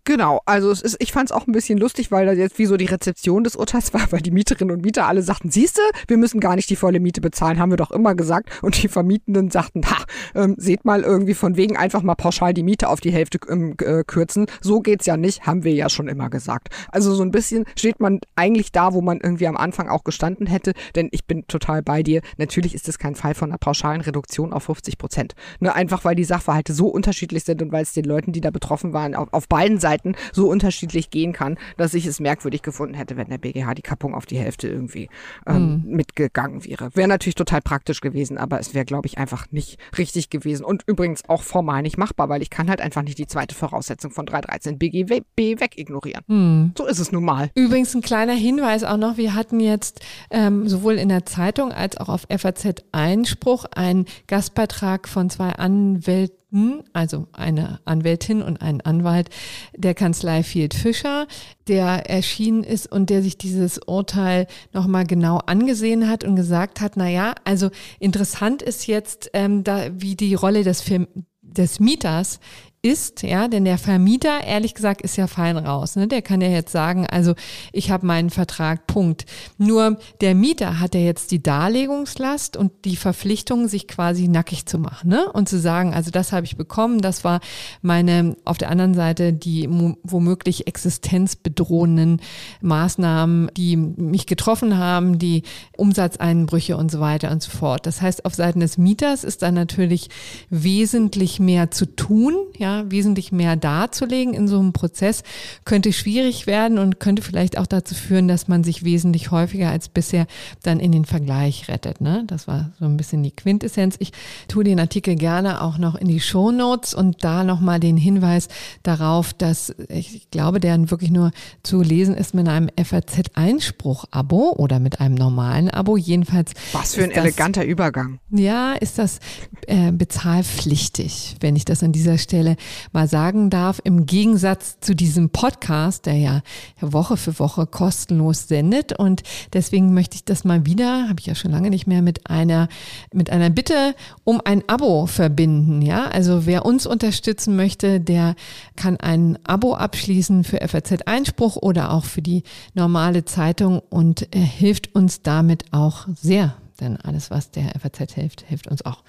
Genau, 0.07 0.43
also 0.45 0.71
es 0.71 0.83
ist, 0.83 0.97
ich 0.99 1.13
fand 1.13 1.31
es 1.31 1.33
auch 1.33 1.47
ein 1.47 1.53
bisschen 1.53 1.79
lustig, 1.79 2.11
weil 2.11 2.27
das 2.27 2.37
jetzt 2.37 2.59
wie 2.59 2.67
so 2.67 2.77
die 2.77 2.85
Rezeption 2.85 3.43
des 3.43 3.57
Urteils 3.57 3.95
war, 3.95 4.13
weil 4.13 4.21
die 4.21 4.31
Mieterinnen 4.31 4.77
und 4.77 4.85
Mieter 4.85 5.07
alle 5.07 5.23
sagten, 5.23 5.51
siehste, 5.51 5.81
wir 6.09 6.19
müssen 6.19 6.41
gar 6.41 6.57
nicht 6.57 6.69
die 6.69 6.77
volle 6.77 7.01
Miete 7.01 7.23
bezahlen, 7.23 7.59
haben 7.59 7.71
wir 7.71 7.79
doch 7.79 7.91
immer 7.91 8.15
gesagt. 8.15 8.51
Und 8.61 8.83
die 8.83 8.89
Vermietenden 8.89 9.51
sagten, 9.51 9.81
ha, 9.87 10.05
ähm, 10.35 10.57
seht 10.59 10.85
mal 10.85 11.03
irgendwie 11.03 11.33
von 11.33 11.57
wegen 11.57 11.79
einfach 11.79 12.03
mal 12.03 12.17
pauschal 12.17 12.53
die 12.53 12.63
Miete 12.63 12.91
auf 12.91 13.01
die 13.01 13.13
Hälfte 13.13 13.39
ähm, 13.49 13.77
äh, 13.81 14.05
kürzen. 14.05 14.47
So 14.61 14.81
geht's 14.81 15.07
ja 15.07 15.17
nicht, 15.17 15.47
haben 15.47 15.65
wir 15.65 15.73
ja 15.73 15.89
schon 15.89 16.09
immer 16.09 16.29
gesagt. 16.29 16.69
Also 16.93 17.15
so 17.15 17.23
ein 17.23 17.31
bisschen 17.31 17.65
steht 17.75 17.99
man 17.99 18.21
eigentlich 18.37 18.73
da, 18.73 18.93
wo 18.93 19.01
man 19.01 19.21
irgendwie 19.23 19.47
am 19.47 19.57
Anfang 19.57 19.89
auch 19.89 20.05
gestanden 20.05 20.47
hätte, 20.47 20.75
denn 20.97 21.09
ich 21.13 21.25
bin 21.25 21.47
total 21.47 21.83
bei 21.83 22.03
dir. 22.03 22.21
Natürlich 22.37 22.75
ist 22.75 22.91
es 22.91 22.99
kein 22.99 23.15
Fall 23.15 23.35
von 23.35 23.51
einer 23.51 23.59
pauschalen 23.59 24.03
Reduktion 24.03 24.53
auf 24.53 24.65
50 24.65 24.99
Prozent. 24.99 25.35
Ne, 25.61 25.75
einfach 25.75 26.05
weil 26.05 26.15
die 26.15 26.25
Sachverhalte 26.25 26.75
so 26.75 26.89
unterschiedlich 26.89 27.45
sind 27.45 27.63
und 27.63 27.73
weil 27.73 27.85
es 27.85 27.95
den 27.95 28.05
Leuten, 28.05 28.33
die 28.33 28.43
da 28.43 28.51
betroffen 28.51 28.93
waren, 28.93 29.15
auf, 29.15 29.33
auf 29.33 29.49
beiden 29.49 29.81
Seiten 29.81 29.94
Seiten 29.95 30.15
so 30.33 30.49
unterschiedlich 30.49 31.11
gehen 31.11 31.33
kann, 31.33 31.57
dass 31.77 31.95
ich 31.95 32.07
es 32.07 32.21
merkwürdig 32.21 32.63
gefunden 32.63 32.95
hätte, 32.95 33.17
wenn 33.17 33.29
der 33.29 33.39
BGH 33.39 33.75
die 33.75 33.83
Kappung 33.83 34.15
auf 34.15 34.27
die 34.27 34.39
Hälfte 34.39 34.69
irgendwie 34.69 35.09
ähm, 35.47 35.83
mhm. 35.85 35.97
mitgegangen 35.97 36.65
wäre. 36.65 36.91
Wäre 36.95 37.09
natürlich 37.09 37.37
total 37.37 37.61
praktisch 37.61 38.01
gewesen, 38.01 38.39
aber 38.39 38.59
es 38.59 38.75
wäre, 38.75 38.85
glaube 38.85 39.07
ich, 39.07 39.19
einfach 39.19 39.47
nicht 39.51 39.79
richtig 39.97 40.31
gewesen 40.31 40.65
und 40.65 40.83
übrigens 40.87 41.29
auch 41.29 41.43
formal 41.43 41.83
nicht 41.83 41.97
machbar, 41.97 42.29
weil 42.29 42.43
ich 42.43 42.51
kann 42.51 42.69
halt 42.69 42.81
einfach 42.81 43.03
nicht 43.03 43.19
die 43.19 43.27
zweite 43.27 43.55
Voraussetzung 43.55 44.11
von 44.11 44.27
313 44.27 44.79
BGB 44.79 45.61
wegignorieren. 45.61 46.25
Mhm. 46.27 46.73
So 46.77 46.87
ist 46.87 46.99
es 46.99 47.13
nun 47.13 47.25
mal. 47.25 47.51
Übrigens 47.55 47.95
ein 47.95 48.03
kleiner 48.03 48.35
Hinweis 48.35 48.83
auch 48.83 48.97
noch, 48.97 49.17
wir 49.17 49.35
hatten 49.35 49.61
jetzt 49.61 50.01
ähm, 50.31 50.69
sowohl 50.69 50.95
in 50.95 51.09
der 51.09 51.25
Zeitung 51.25 51.73
als 51.73 51.97
auch 51.97 52.09
auf 52.09 52.27
FAZ 52.29 52.85
Einspruch 52.93 53.65
einen 53.67 54.07
Gastbeitrag 54.27 55.09
von 55.09 55.31
zwei 55.31 55.51
Anwälten 55.51 56.44
also 56.93 57.27
eine 57.33 57.81
Anwältin 57.85 58.43
und 58.43 58.63
ein 58.63 58.81
Anwalt 58.81 59.31
der 59.77 59.95
Kanzlei 59.95 60.43
Field 60.43 60.75
Fischer, 60.75 61.27
der 61.67 62.09
erschienen 62.09 62.63
ist 62.63 62.91
und 62.91 63.11
der 63.11 63.23
sich 63.23 63.37
dieses 63.37 63.79
Urteil 63.87 64.47
nochmal 64.73 65.07
genau 65.07 65.39
angesehen 65.39 66.09
hat 66.09 66.25
und 66.25 66.37
gesagt 66.37 66.81
hat, 66.81 66.93
na 66.97 67.09
ja, 67.09 67.35
also 67.45 67.71
interessant 67.99 68.63
ist 68.63 68.87
jetzt, 68.87 69.31
ähm, 69.33 69.65
da, 69.65 69.89
wie 69.93 70.17
die 70.17 70.35
Rolle 70.35 70.63
des, 70.63 70.81
Film, 70.81 71.09
des 71.43 71.81
Mieters 71.81 72.39
ist, 72.85 73.23
ja, 73.23 73.49
denn 73.49 73.65
der 73.65 73.79
Vermieter, 73.79 74.45
ehrlich 74.45 74.75
gesagt, 74.75 75.01
ist 75.01 75.17
ja 75.17 75.27
fein 75.27 75.57
raus. 75.57 75.97
Ne? 75.97 76.07
Der 76.07 76.21
kann 76.21 76.43
ja 76.43 76.49
jetzt 76.49 76.71
sagen, 76.71 77.07
also 77.07 77.35
ich 77.73 77.91
habe 77.91 78.07
meinen 78.07 78.29
Vertrag, 78.29 78.87
Punkt. 78.87 79.25
Nur 79.57 79.99
der 80.21 80.35
Mieter 80.35 80.81
hat 80.81 80.95
ja 80.95 81.01
jetzt 81.01 81.31
die 81.31 81.43
Darlegungslast 81.43 82.59
und 82.59 82.73
die 82.85 82.97
Verpflichtung, 82.97 83.69
sich 83.69 83.89
quasi 83.89 84.29
nackig 84.29 84.67
zu 84.67 84.79
machen 84.79 85.09
ne? 85.09 85.33
und 85.33 85.49
zu 85.49 85.59
sagen, 85.59 85.95
also 85.95 86.11
das 86.11 86.33
habe 86.33 86.45
ich 86.45 86.59
bekommen, 86.59 87.01
das 87.01 87.25
war 87.25 87.41
meine, 87.81 88.37
auf 88.45 88.59
der 88.59 88.71
anderen 88.71 88.93
Seite 88.93 89.33
die 89.33 89.67
womöglich 90.03 90.67
existenzbedrohenden 90.67 92.21
Maßnahmen, 92.61 93.51
die 93.57 93.79
mich 93.79 94.27
getroffen 94.27 94.77
haben, 94.77 95.19
die 95.19 95.43
Umsatzeinbrüche 95.79 96.77
und 96.77 96.91
so 96.91 97.01
weiter 97.01 97.31
und 97.31 97.43
so 97.43 97.51
fort. 97.51 97.87
Das 97.87 98.03
heißt, 98.03 98.27
auf 98.27 98.35
Seiten 98.35 98.61
des 98.61 98.77
Mieters 98.77 99.25
ist 99.25 99.41
da 99.41 99.51
natürlich 99.51 100.11
wesentlich 100.51 101.41
mehr 101.41 101.71
zu 101.71 101.87
tun, 101.87 102.35
ja, 102.59 102.74
wesentlich 102.89 103.33
mehr 103.33 103.57
darzulegen 103.57 104.35
in 104.35 104.49
so 104.49 104.59
einem 104.59 104.73
Prozess, 104.73 105.23
könnte 105.65 105.93
schwierig 105.93 106.47
werden 106.47 106.79
und 106.79 107.01
könnte 107.01 107.23
vielleicht 107.23 107.59
auch 107.59 107.67
dazu 107.67 107.95
führen, 107.95 108.29
dass 108.29 108.49
man 108.49 108.65
sich 108.65 108.85
wesentlich 108.85 109.31
häufiger 109.31 109.71
als 109.71 109.89
bisher 109.89 110.27
dann 110.63 110.81
in 110.81 110.93
den 110.93 111.05
Vergleich 111.05 111.69
rettet. 111.69 112.01
Ne? 112.01 112.25
Das 112.27 112.49
war 112.49 112.73
so 112.79 112.85
ein 112.85 112.97
bisschen 112.97 113.23
die 113.23 113.31
Quintessenz. 113.31 113.97
Ich 113.99 114.13
tue 114.49 114.65
den 114.65 114.81
Artikel 114.81 115.15
gerne 115.15 115.63
auch 115.63 115.79
noch 115.79 115.95
in 115.95 116.09
die 116.09 116.21
Show 116.21 116.51
Notes 116.51 116.95
und 116.95 117.25
da 117.25 117.45
nochmal 117.45 117.81
den 117.81 117.97
Hinweis 117.97 118.49
darauf, 118.83 119.33
dass 119.33 119.75
ich 119.89 120.31
glaube, 120.31 120.61
der 120.61 120.75
wirklich 120.91 121.11
nur 121.11 121.31
zu 121.63 121.83
lesen 121.83 122.15
ist 122.15 122.35
mit 122.35 122.49
einem 122.49 122.69
FAZ-Einspruch-Abo 122.77 124.55
oder 124.57 124.81
mit 124.81 125.01
einem 125.01 125.15
normalen 125.15 125.71
Abo. 125.71 125.97
Jedenfalls. 125.97 126.53
Was 126.73 126.95
für 126.95 127.05
ein 127.05 127.11
eleganter 127.11 127.65
Übergang. 127.65 128.19
Ja, 128.31 128.73
ist 128.75 128.99
das 128.99 129.21
äh, 129.67 129.93
bezahlpflichtig, 129.93 131.37
wenn 131.41 131.57
ich 131.57 131.65
das 131.65 131.83
an 131.83 131.93
dieser 131.93 132.19
Stelle 132.19 132.57
mal 132.93 133.09
sagen 133.09 133.51
darf, 133.51 133.81
im 133.85 134.07
Gegensatz 134.07 134.79
zu 134.81 134.95
diesem 134.95 135.31
Podcast, 135.31 136.07
der 136.07 136.17
ja 136.17 136.43
Woche 136.81 137.17
für 137.17 137.39
Woche 137.39 137.67
kostenlos 137.67 138.49
sendet. 138.49 138.99
Und 138.99 139.23
deswegen 139.53 139.95
möchte 139.95 140.17
ich 140.17 140.25
das 140.25 140.45
mal 140.45 140.67
wieder, 140.67 141.09
habe 141.09 141.21
ich 141.21 141.27
ja 141.27 141.35
schon 141.35 141.51
lange 141.51 141.71
nicht 141.71 141.87
mehr, 141.87 142.03
mit 142.03 142.29
einer, 142.31 142.69
mit 143.13 143.31
einer 143.31 143.51
Bitte 143.51 143.95
um 144.25 144.41
ein 144.45 144.63
Abo 144.69 145.07
verbinden. 145.07 145.83
Ja, 145.83 146.07
also 146.07 146.47
wer 146.47 146.65
uns 146.65 146.87
unterstützen 146.87 147.57
möchte, 147.57 148.01
der 148.01 148.35
kann 148.77 148.97
ein 148.99 149.39
Abo 149.45 149.75
abschließen 149.75 150.45
für 150.45 150.67
FAZ 150.67 151.03
Einspruch 151.07 151.57
oder 151.57 151.93
auch 151.93 152.05
für 152.05 152.23
die 152.23 152.43
normale 152.75 153.25
Zeitung 153.25 153.81
und 153.91 154.29
er 154.35 154.43
hilft 154.43 154.95
uns 154.95 155.23
damit 155.23 155.73
auch 155.73 156.07
sehr 156.15 156.55
denn 156.81 156.97
alles, 156.97 157.31
was 157.31 157.51
der 157.51 157.73
FAZ 157.79 158.13
hilft, 158.13 158.43
hilft 158.43 158.69
uns 158.69 158.85
auch. 158.85 159.03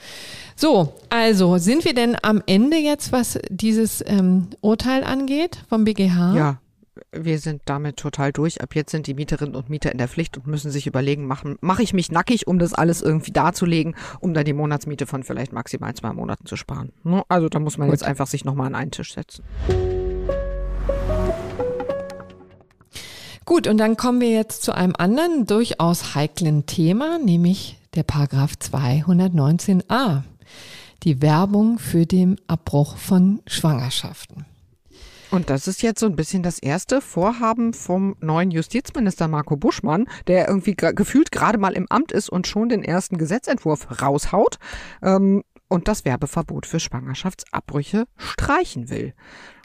So, 0.55 0.93
also 1.09 1.57
sind 1.57 1.86
wir 1.86 1.93
denn 1.93 2.16
am 2.22 2.41
Ende 2.45 2.78
jetzt, 2.78 3.11
was 3.11 3.39
dieses 3.49 4.03
ähm, 4.05 4.47
Urteil 4.61 5.03
angeht 5.03 5.63
vom 5.70 5.84
BGH? 5.84 6.36
Ja, 6.36 6.59
wir 7.11 7.39
sind 7.39 7.61
damit 7.66 7.97
total 7.97 8.32
durch. 8.32 8.61
Ab 8.61 8.76
jetzt 8.76 8.91
sind 8.91 9.07
die 9.07 9.13
Mieterinnen 9.13 9.55
und 9.55 9.70
Mieter 9.70 9.91
in 9.91 9.97
der 9.97 10.07
Pflicht 10.07 10.38
und 10.38 10.47
müssen 10.47 10.72
sich 10.72 10.88
überlegen, 10.88 11.26
machen, 11.26 11.57
mache 11.61 11.84
ich 11.84 11.93
mich 11.93 12.11
nackig, 12.11 12.47
um 12.47 12.59
das 12.59 12.74
alles 12.74 13.01
irgendwie 13.01 13.32
darzulegen, 13.32 13.95
um 14.20 14.34
dann 14.34 14.45
die 14.45 14.53
Monatsmiete 14.53 15.05
von 15.05 15.24
vielleicht 15.24 15.53
maximal 15.53 15.93
zwei 15.93 16.13
Monaten 16.13 16.45
zu 16.45 16.55
sparen. 16.55 16.91
Ne? 17.03 17.24
Also 17.28 17.49
da 17.49 17.59
muss 17.59 17.78
man 17.78 17.88
Gut. 17.88 17.95
jetzt 17.95 18.03
einfach 18.03 18.28
sich 18.28 18.45
nochmal 18.45 18.68
an 18.68 18.76
einen 18.76 18.91
Tisch 18.91 19.13
setzen. 19.13 19.43
Gut, 23.46 23.68
und 23.68 23.78
dann 23.78 23.96
kommen 23.96 24.22
wir 24.22 24.32
jetzt 24.32 24.64
zu 24.64 24.74
einem 24.74 24.96
anderen 24.98 25.46
durchaus 25.46 26.16
heiklen 26.16 26.66
Thema, 26.66 27.20
nämlich 27.20 27.78
der 27.93 28.02
Paragraph 28.02 28.54
219a. 28.60 30.24
Die 31.04 31.22
Werbung 31.22 31.78
für 31.78 32.08
den 32.08 32.41
Abbruch 32.48 32.98
von 32.98 33.43
Schwangerschaften. 33.46 34.46
Und 35.30 35.52
das 35.52 35.68
ist 35.68 35.84
jetzt 35.84 36.00
so 36.00 36.08
ein 36.08 36.16
bisschen 36.16 36.41
das 36.41 36.58
erste 36.58 37.02
Vorhaben 37.02 37.74
vom 37.74 38.16
neuen 38.20 38.50
Justizminister 38.50 39.28
Marco 39.28 39.58
Buschmann, 39.58 40.08
der 40.26 40.48
irgendwie 40.48 40.76
gefühlt 40.76 41.32
gerade 41.32 41.60
mal 41.60 41.74
im 41.74 41.86
Amt 41.89 42.12
ist 42.14 42.30
und 42.30 42.48
schon 42.48 42.70
den 42.70 42.84
ersten 42.84 43.20
Gesetzentwurf 43.20 44.02
raushaut. 44.02 44.58
Ähm, 45.04 45.43
und 45.68 45.88
das 45.88 46.05
Werbeverbot 46.05 46.66
für 46.66 46.80
Schwangerschaftsabbrüche 46.80 48.05
streichen 48.18 48.89
will. 48.89 49.13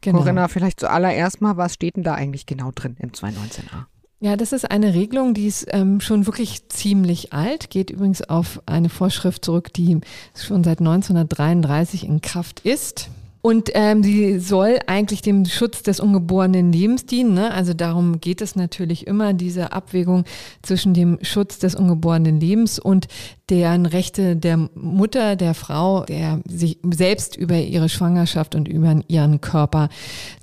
Genau. 0.00 0.18
Corinna, 0.18 0.48
vielleicht 0.48 0.80
zuallererst 0.80 1.40
mal, 1.40 1.56
was 1.56 1.74
steht 1.74 1.96
denn 1.96 2.02
da 2.02 2.14
eigentlich 2.14 2.46
genau 2.46 2.70
drin 2.74 2.96
im 2.98 3.10
219a? 3.10 3.86
Ja, 4.22 4.36
das 4.36 4.52
ist 4.52 4.70
eine 4.70 4.92
Regelung, 4.92 5.32
die 5.32 5.46
ist 5.46 5.66
ähm, 5.70 6.00
schon 6.00 6.26
wirklich 6.26 6.68
ziemlich 6.68 7.32
alt, 7.32 7.70
geht 7.70 7.88
übrigens 7.88 8.20
auf 8.20 8.62
eine 8.66 8.90
Vorschrift 8.90 9.46
zurück, 9.46 9.72
die 9.72 9.98
schon 10.36 10.62
seit 10.62 10.80
1933 10.80 12.04
in 12.04 12.20
Kraft 12.20 12.60
ist. 12.60 13.08
Und 13.42 13.70
ähm, 13.74 14.02
sie 14.02 14.38
soll 14.38 14.78
eigentlich 14.86 15.22
dem 15.22 15.46
Schutz 15.46 15.82
des 15.82 15.98
ungeborenen 15.98 16.72
Lebens 16.72 17.06
dienen. 17.06 17.34
Ne? 17.34 17.52
Also 17.52 17.72
darum 17.72 18.20
geht 18.20 18.42
es 18.42 18.54
natürlich 18.54 19.06
immer, 19.06 19.32
diese 19.32 19.72
Abwägung 19.72 20.24
zwischen 20.62 20.92
dem 20.92 21.18
Schutz 21.22 21.58
des 21.58 21.74
ungeborenen 21.74 22.38
Lebens 22.38 22.78
und 22.78 23.08
deren 23.48 23.86
Rechte 23.86 24.36
der 24.36 24.68
Mutter, 24.74 25.36
der 25.36 25.54
Frau, 25.54 26.04
der 26.04 26.40
sich 26.46 26.78
selbst 26.92 27.36
über 27.36 27.56
ihre 27.56 27.88
Schwangerschaft 27.88 28.54
und 28.54 28.68
über 28.68 29.00
ihren 29.08 29.40
Körper 29.40 29.88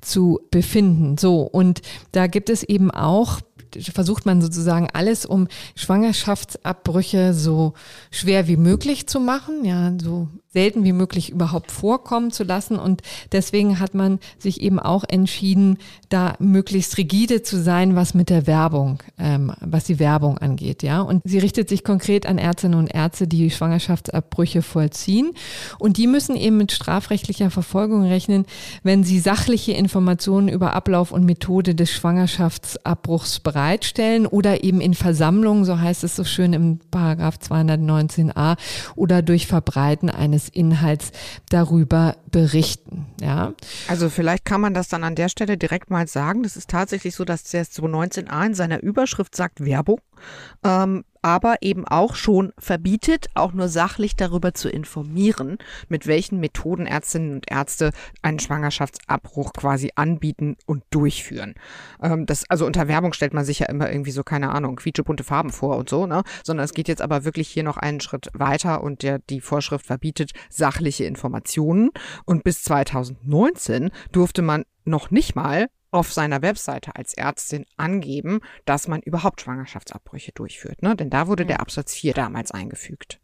zu 0.02 0.39
befinden. 0.50 1.18
So, 1.18 1.41
und 1.41 1.82
da 2.12 2.28
gibt 2.28 2.50
es 2.50 2.64
eben 2.64 2.89
auch 2.89 3.41
versucht 3.82 4.26
man 4.26 4.41
sozusagen 4.41 4.88
alles, 4.93 5.26
um 5.26 5.48
Schwangerschaftsabbrüche 5.76 7.34
so 7.34 7.74
schwer 8.12 8.48
wie 8.48 8.58
möglich 8.58 9.08
zu 9.08 9.20
machen, 9.20 9.66
ja, 9.66 9.93
so 10.02 10.30
selten 10.54 10.84
wie 10.84 10.93
möglich 10.93 11.30
überhaupt 11.30 11.72
vorkommen 11.72 12.32
zu 12.32 12.43
lassen. 12.43 12.78
Und 12.78 13.02
deswegen 13.32 13.80
hat 13.80 13.93
man 13.93 14.20
sich 14.39 14.62
eben 14.62 14.80
auch 14.80 15.04
entschieden, 15.08 15.78
da 16.10 16.36
möglichst 16.39 16.98
rigide 16.98 17.43
zu 17.43 17.62
sein, 17.62 17.95
was 17.95 18.14
mit 18.14 18.30
der 18.30 18.48
Werbung, 18.48 19.04
ähm, 19.20 19.54
was 19.60 19.84
die 19.84 20.00
Werbung 20.00 20.38
angeht. 20.38 20.84
Ja, 20.84 21.02
und 21.02 21.22
sie 21.26 21.39
richtet 21.39 21.68
sich 21.70 21.84
konkret 21.84 22.26
an 22.26 22.38
Ärztinnen 22.38 22.80
und 22.80 22.88
Ärzte, 22.88 23.28
die 23.28 23.52
Schwangerschaftsabbrüche 23.52 24.62
vollziehen. 24.62 25.32
Und 25.80 25.98
die 25.98 26.08
müssen 26.08 26.36
eben 26.36 26.58
mit 26.58 26.72
strafrechtlicher 26.72 27.52
Verfolgung 27.52 28.04
rechnen, 28.04 28.45
wenn 28.84 29.04
sie 29.04 29.20
sachliche 29.20 29.74
Informationen 29.74 30.48
über 30.48 30.74
Ablauf 30.74 31.12
und 31.12 31.26
Methode 31.26 31.76
des 31.76 31.91
Schwangerschaftsabbruchs 31.91 33.41
bereitstellen 33.41 34.26
oder 34.26 34.64
eben 34.64 34.80
in 34.80 34.93
Versammlungen, 34.93 35.66
so 35.66 35.80
heißt 35.80 36.04
es 36.04 36.16
so 36.16 36.24
schön 36.24 36.54
im 36.54 36.80
Paragraph 36.89 37.36
219a, 37.38 38.56
oder 38.95 39.22
durch 39.22 39.48
Verbreiten 39.48 40.10
eines 40.10 40.37
Inhalts 40.50 41.12
darüber 41.50 42.18
berichten. 42.32 43.08
Ja. 43.22 43.54
Also 43.88 44.10
vielleicht 44.10 44.46
kann 44.46 44.62
man 44.62 44.74
das 44.74 44.88
dann 44.88 45.04
an 45.04 45.16
der 45.16 45.30
Stelle 45.30 45.58
direkt 45.58 45.90
mal 45.90 46.08
sagen. 46.08 46.44
Das 46.44 46.56
ist 46.56 46.70
tatsächlich 46.70 47.16
so, 47.16 47.26
dass 47.26 47.44
der 47.44 47.66
219a 47.66 48.46
in 48.46 48.54
seiner 48.54 48.82
Überschrift 48.82 49.36
sagt 49.36 49.64
Werbung 49.64 50.00
ähm, 50.64 51.04
aber 51.22 51.57
eben 51.61 51.88
auch 51.88 52.15
schon 52.15 52.53
verbietet, 52.57 53.28
auch 53.34 53.53
nur 53.53 53.68
sachlich 53.68 54.15
darüber 54.15 54.53
zu 54.53 54.70
informieren, 54.70 55.57
mit 55.89 56.07
welchen 56.07 56.39
Methoden 56.39 56.86
Ärztinnen 56.86 57.34
und 57.34 57.51
Ärzte 57.51 57.91
einen 58.22 58.39
Schwangerschaftsabbruch 58.39 59.53
quasi 59.53 59.91
anbieten 59.95 60.57
und 60.65 60.84
durchführen. 60.89 61.55
Ähm, 62.01 62.26
das, 62.26 62.49
also 62.49 62.65
unter 62.65 62.88
Werbung 62.88 63.13
stellt 63.13 63.34
man 63.34 63.45
sich 63.45 63.59
ja 63.59 63.68
immer 63.68 63.91
irgendwie 63.91 64.11
so, 64.11 64.24
keine 64.24 64.49
Ahnung, 64.49 64.76
quietschebunte 64.78 65.24
Farben 65.24 65.51
vor 65.51 65.78
und 65.78 65.89
so, 65.89 66.05
ne? 66.05 66.24
Sondern 66.43 66.65
es 66.65 66.74
geht 66.74 66.88
jetzt 66.88 67.01
aber 67.01 67.26
wirklich 67.26 67.47
hier 67.47 67.63
noch 67.63 67.78
einen 67.78 67.99
Schritt 67.99 68.30
weiter 68.34 68.84
und 68.84 69.03
der, 69.03 69.20
die 69.20 69.41
Vorschrift 69.41 69.86
verbietet 69.86 70.32
sachliche 70.49 71.05
Informationen. 71.05 71.89
Und 72.26 72.43
bis 72.43 72.63
2019 72.63 73.91
durfte 74.11 74.41
man 74.41 74.63
noch 74.86 75.11
nicht 75.11 75.36
mal 75.36 75.68
auf 75.92 76.12
seiner 76.12 76.42
Webseite 76.42 76.96
als 76.96 77.14
Ärztin 77.14 77.66
angeben, 77.78 78.42
dass 78.66 78.88
man 78.88 79.02
überhaupt 79.02 79.42
Schwangerschaftsabbrüche 79.42 80.32
durchführt. 80.34 80.82
Ne? 80.82 80.96
Denn 80.96 81.10
da 81.10 81.28
wurde 81.28 81.46
der 81.46 81.60
Absatz 81.60 81.94
4 81.94 82.14
damals 82.14 82.52
eingefügt. 82.52 83.20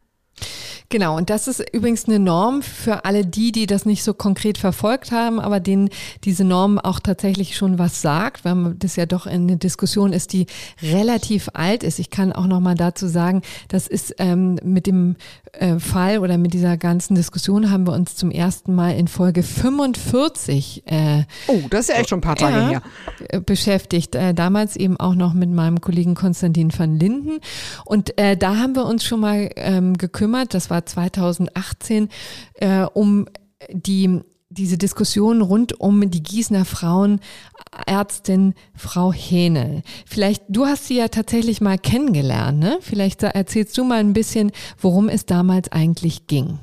Genau, 0.89 1.17
und 1.17 1.29
das 1.29 1.47
ist 1.47 1.63
übrigens 1.73 2.05
eine 2.05 2.19
Norm 2.19 2.61
für 2.61 3.05
alle 3.05 3.25
die, 3.25 3.51
die 3.51 3.65
das 3.65 3.85
nicht 3.85 4.03
so 4.03 4.13
konkret 4.13 4.57
verfolgt 4.57 5.11
haben, 5.11 5.39
aber 5.39 5.59
denen 5.59 5.89
diese 6.23 6.43
Norm 6.43 6.77
auch 6.77 6.99
tatsächlich 6.99 7.55
schon 7.55 7.79
was 7.79 8.01
sagt, 8.01 8.45
weil 8.45 8.75
das 8.77 8.95
ja 8.95 9.05
doch 9.05 9.25
eine 9.25 9.57
Diskussion 9.57 10.13
ist, 10.13 10.33
die 10.33 10.45
relativ 10.81 11.49
alt 11.53 11.83
ist. 11.83 11.99
Ich 11.99 12.09
kann 12.09 12.31
auch 12.31 12.45
noch 12.45 12.59
mal 12.59 12.75
dazu 12.75 13.07
sagen, 13.07 13.41
das 13.69 13.87
ist 13.87 14.15
ähm, 14.19 14.59
mit 14.63 14.85
dem 14.85 15.15
äh, 15.53 15.79
Fall 15.79 16.19
oder 16.19 16.37
mit 16.37 16.53
dieser 16.53 16.77
ganzen 16.77 17.15
Diskussion 17.15 17.71
haben 17.71 17.87
wir 17.87 17.93
uns 17.93 18.15
zum 18.15 18.29
ersten 18.29 18.75
Mal 18.75 18.95
in 18.95 19.07
Folge 19.07 19.43
45 19.43 20.83
äh, 20.85 21.23
Oh, 21.47 21.61
das 21.69 21.81
ist 21.81 21.89
ja 21.89 21.95
echt 21.95 22.09
schon 22.09 22.19
ein 22.19 22.21
paar 22.21 22.35
Tage 22.35 22.57
ja, 22.57 22.69
her. 22.69 22.81
Äh, 23.29 23.39
beschäftigt. 23.39 24.15
Äh, 24.15 24.33
damals 24.33 24.75
eben 24.75 24.97
auch 24.97 25.15
noch 25.15 25.33
mit 25.33 25.49
meinem 25.49 25.81
Kollegen 25.81 26.13
Konstantin 26.15 26.71
van 26.77 26.99
Linden. 26.99 27.39
Und 27.85 28.17
äh, 28.19 28.37
da 28.37 28.57
haben 28.57 28.75
wir 28.75 28.85
uns 28.85 29.03
schon 29.03 29.19
mal 29.19 29.49
ähm, 29.55 29.97
gekümmert, 29.97 30.22
das 30.53 30.69
war 30.69 30.85
2018, 30.85 32.09
äh, 32.55 32.85
um 32.93 33.27
die 33.71 34.21
diese 34.53 34.77
Diskussion 34.77 35.41
rund 35.41 35.79
um 35.79 36.09
die 36.09 36.21
Gießener 36.21 36.65
Frauenärztin 36.65 38.53
Frau 38.75 39.11
Hähnel. 39.11 39.81
Vielleicht, 40.05 40.43
du 40.47 40.65
hast 40.65 40.85
sie 40.85 40.97
ja 40.97 41.07
tatsächlich 41.07 41.59
mal 41.59 41.77
kennengelernt, 41.77 42.59
ne? 42.59 42.77
Vielleicht 42.81 43.23
erzählst 43.23 43.77
du 43.77 43.83
mal 43.83 43.99
ein 43.99 44.13
bisschen, 44.13 44.51
worum 44.79 45.09
es 45.09 45.25
damals 45.25 45.71
eigentlich 45.71 46.27
ging. 46.27 46.59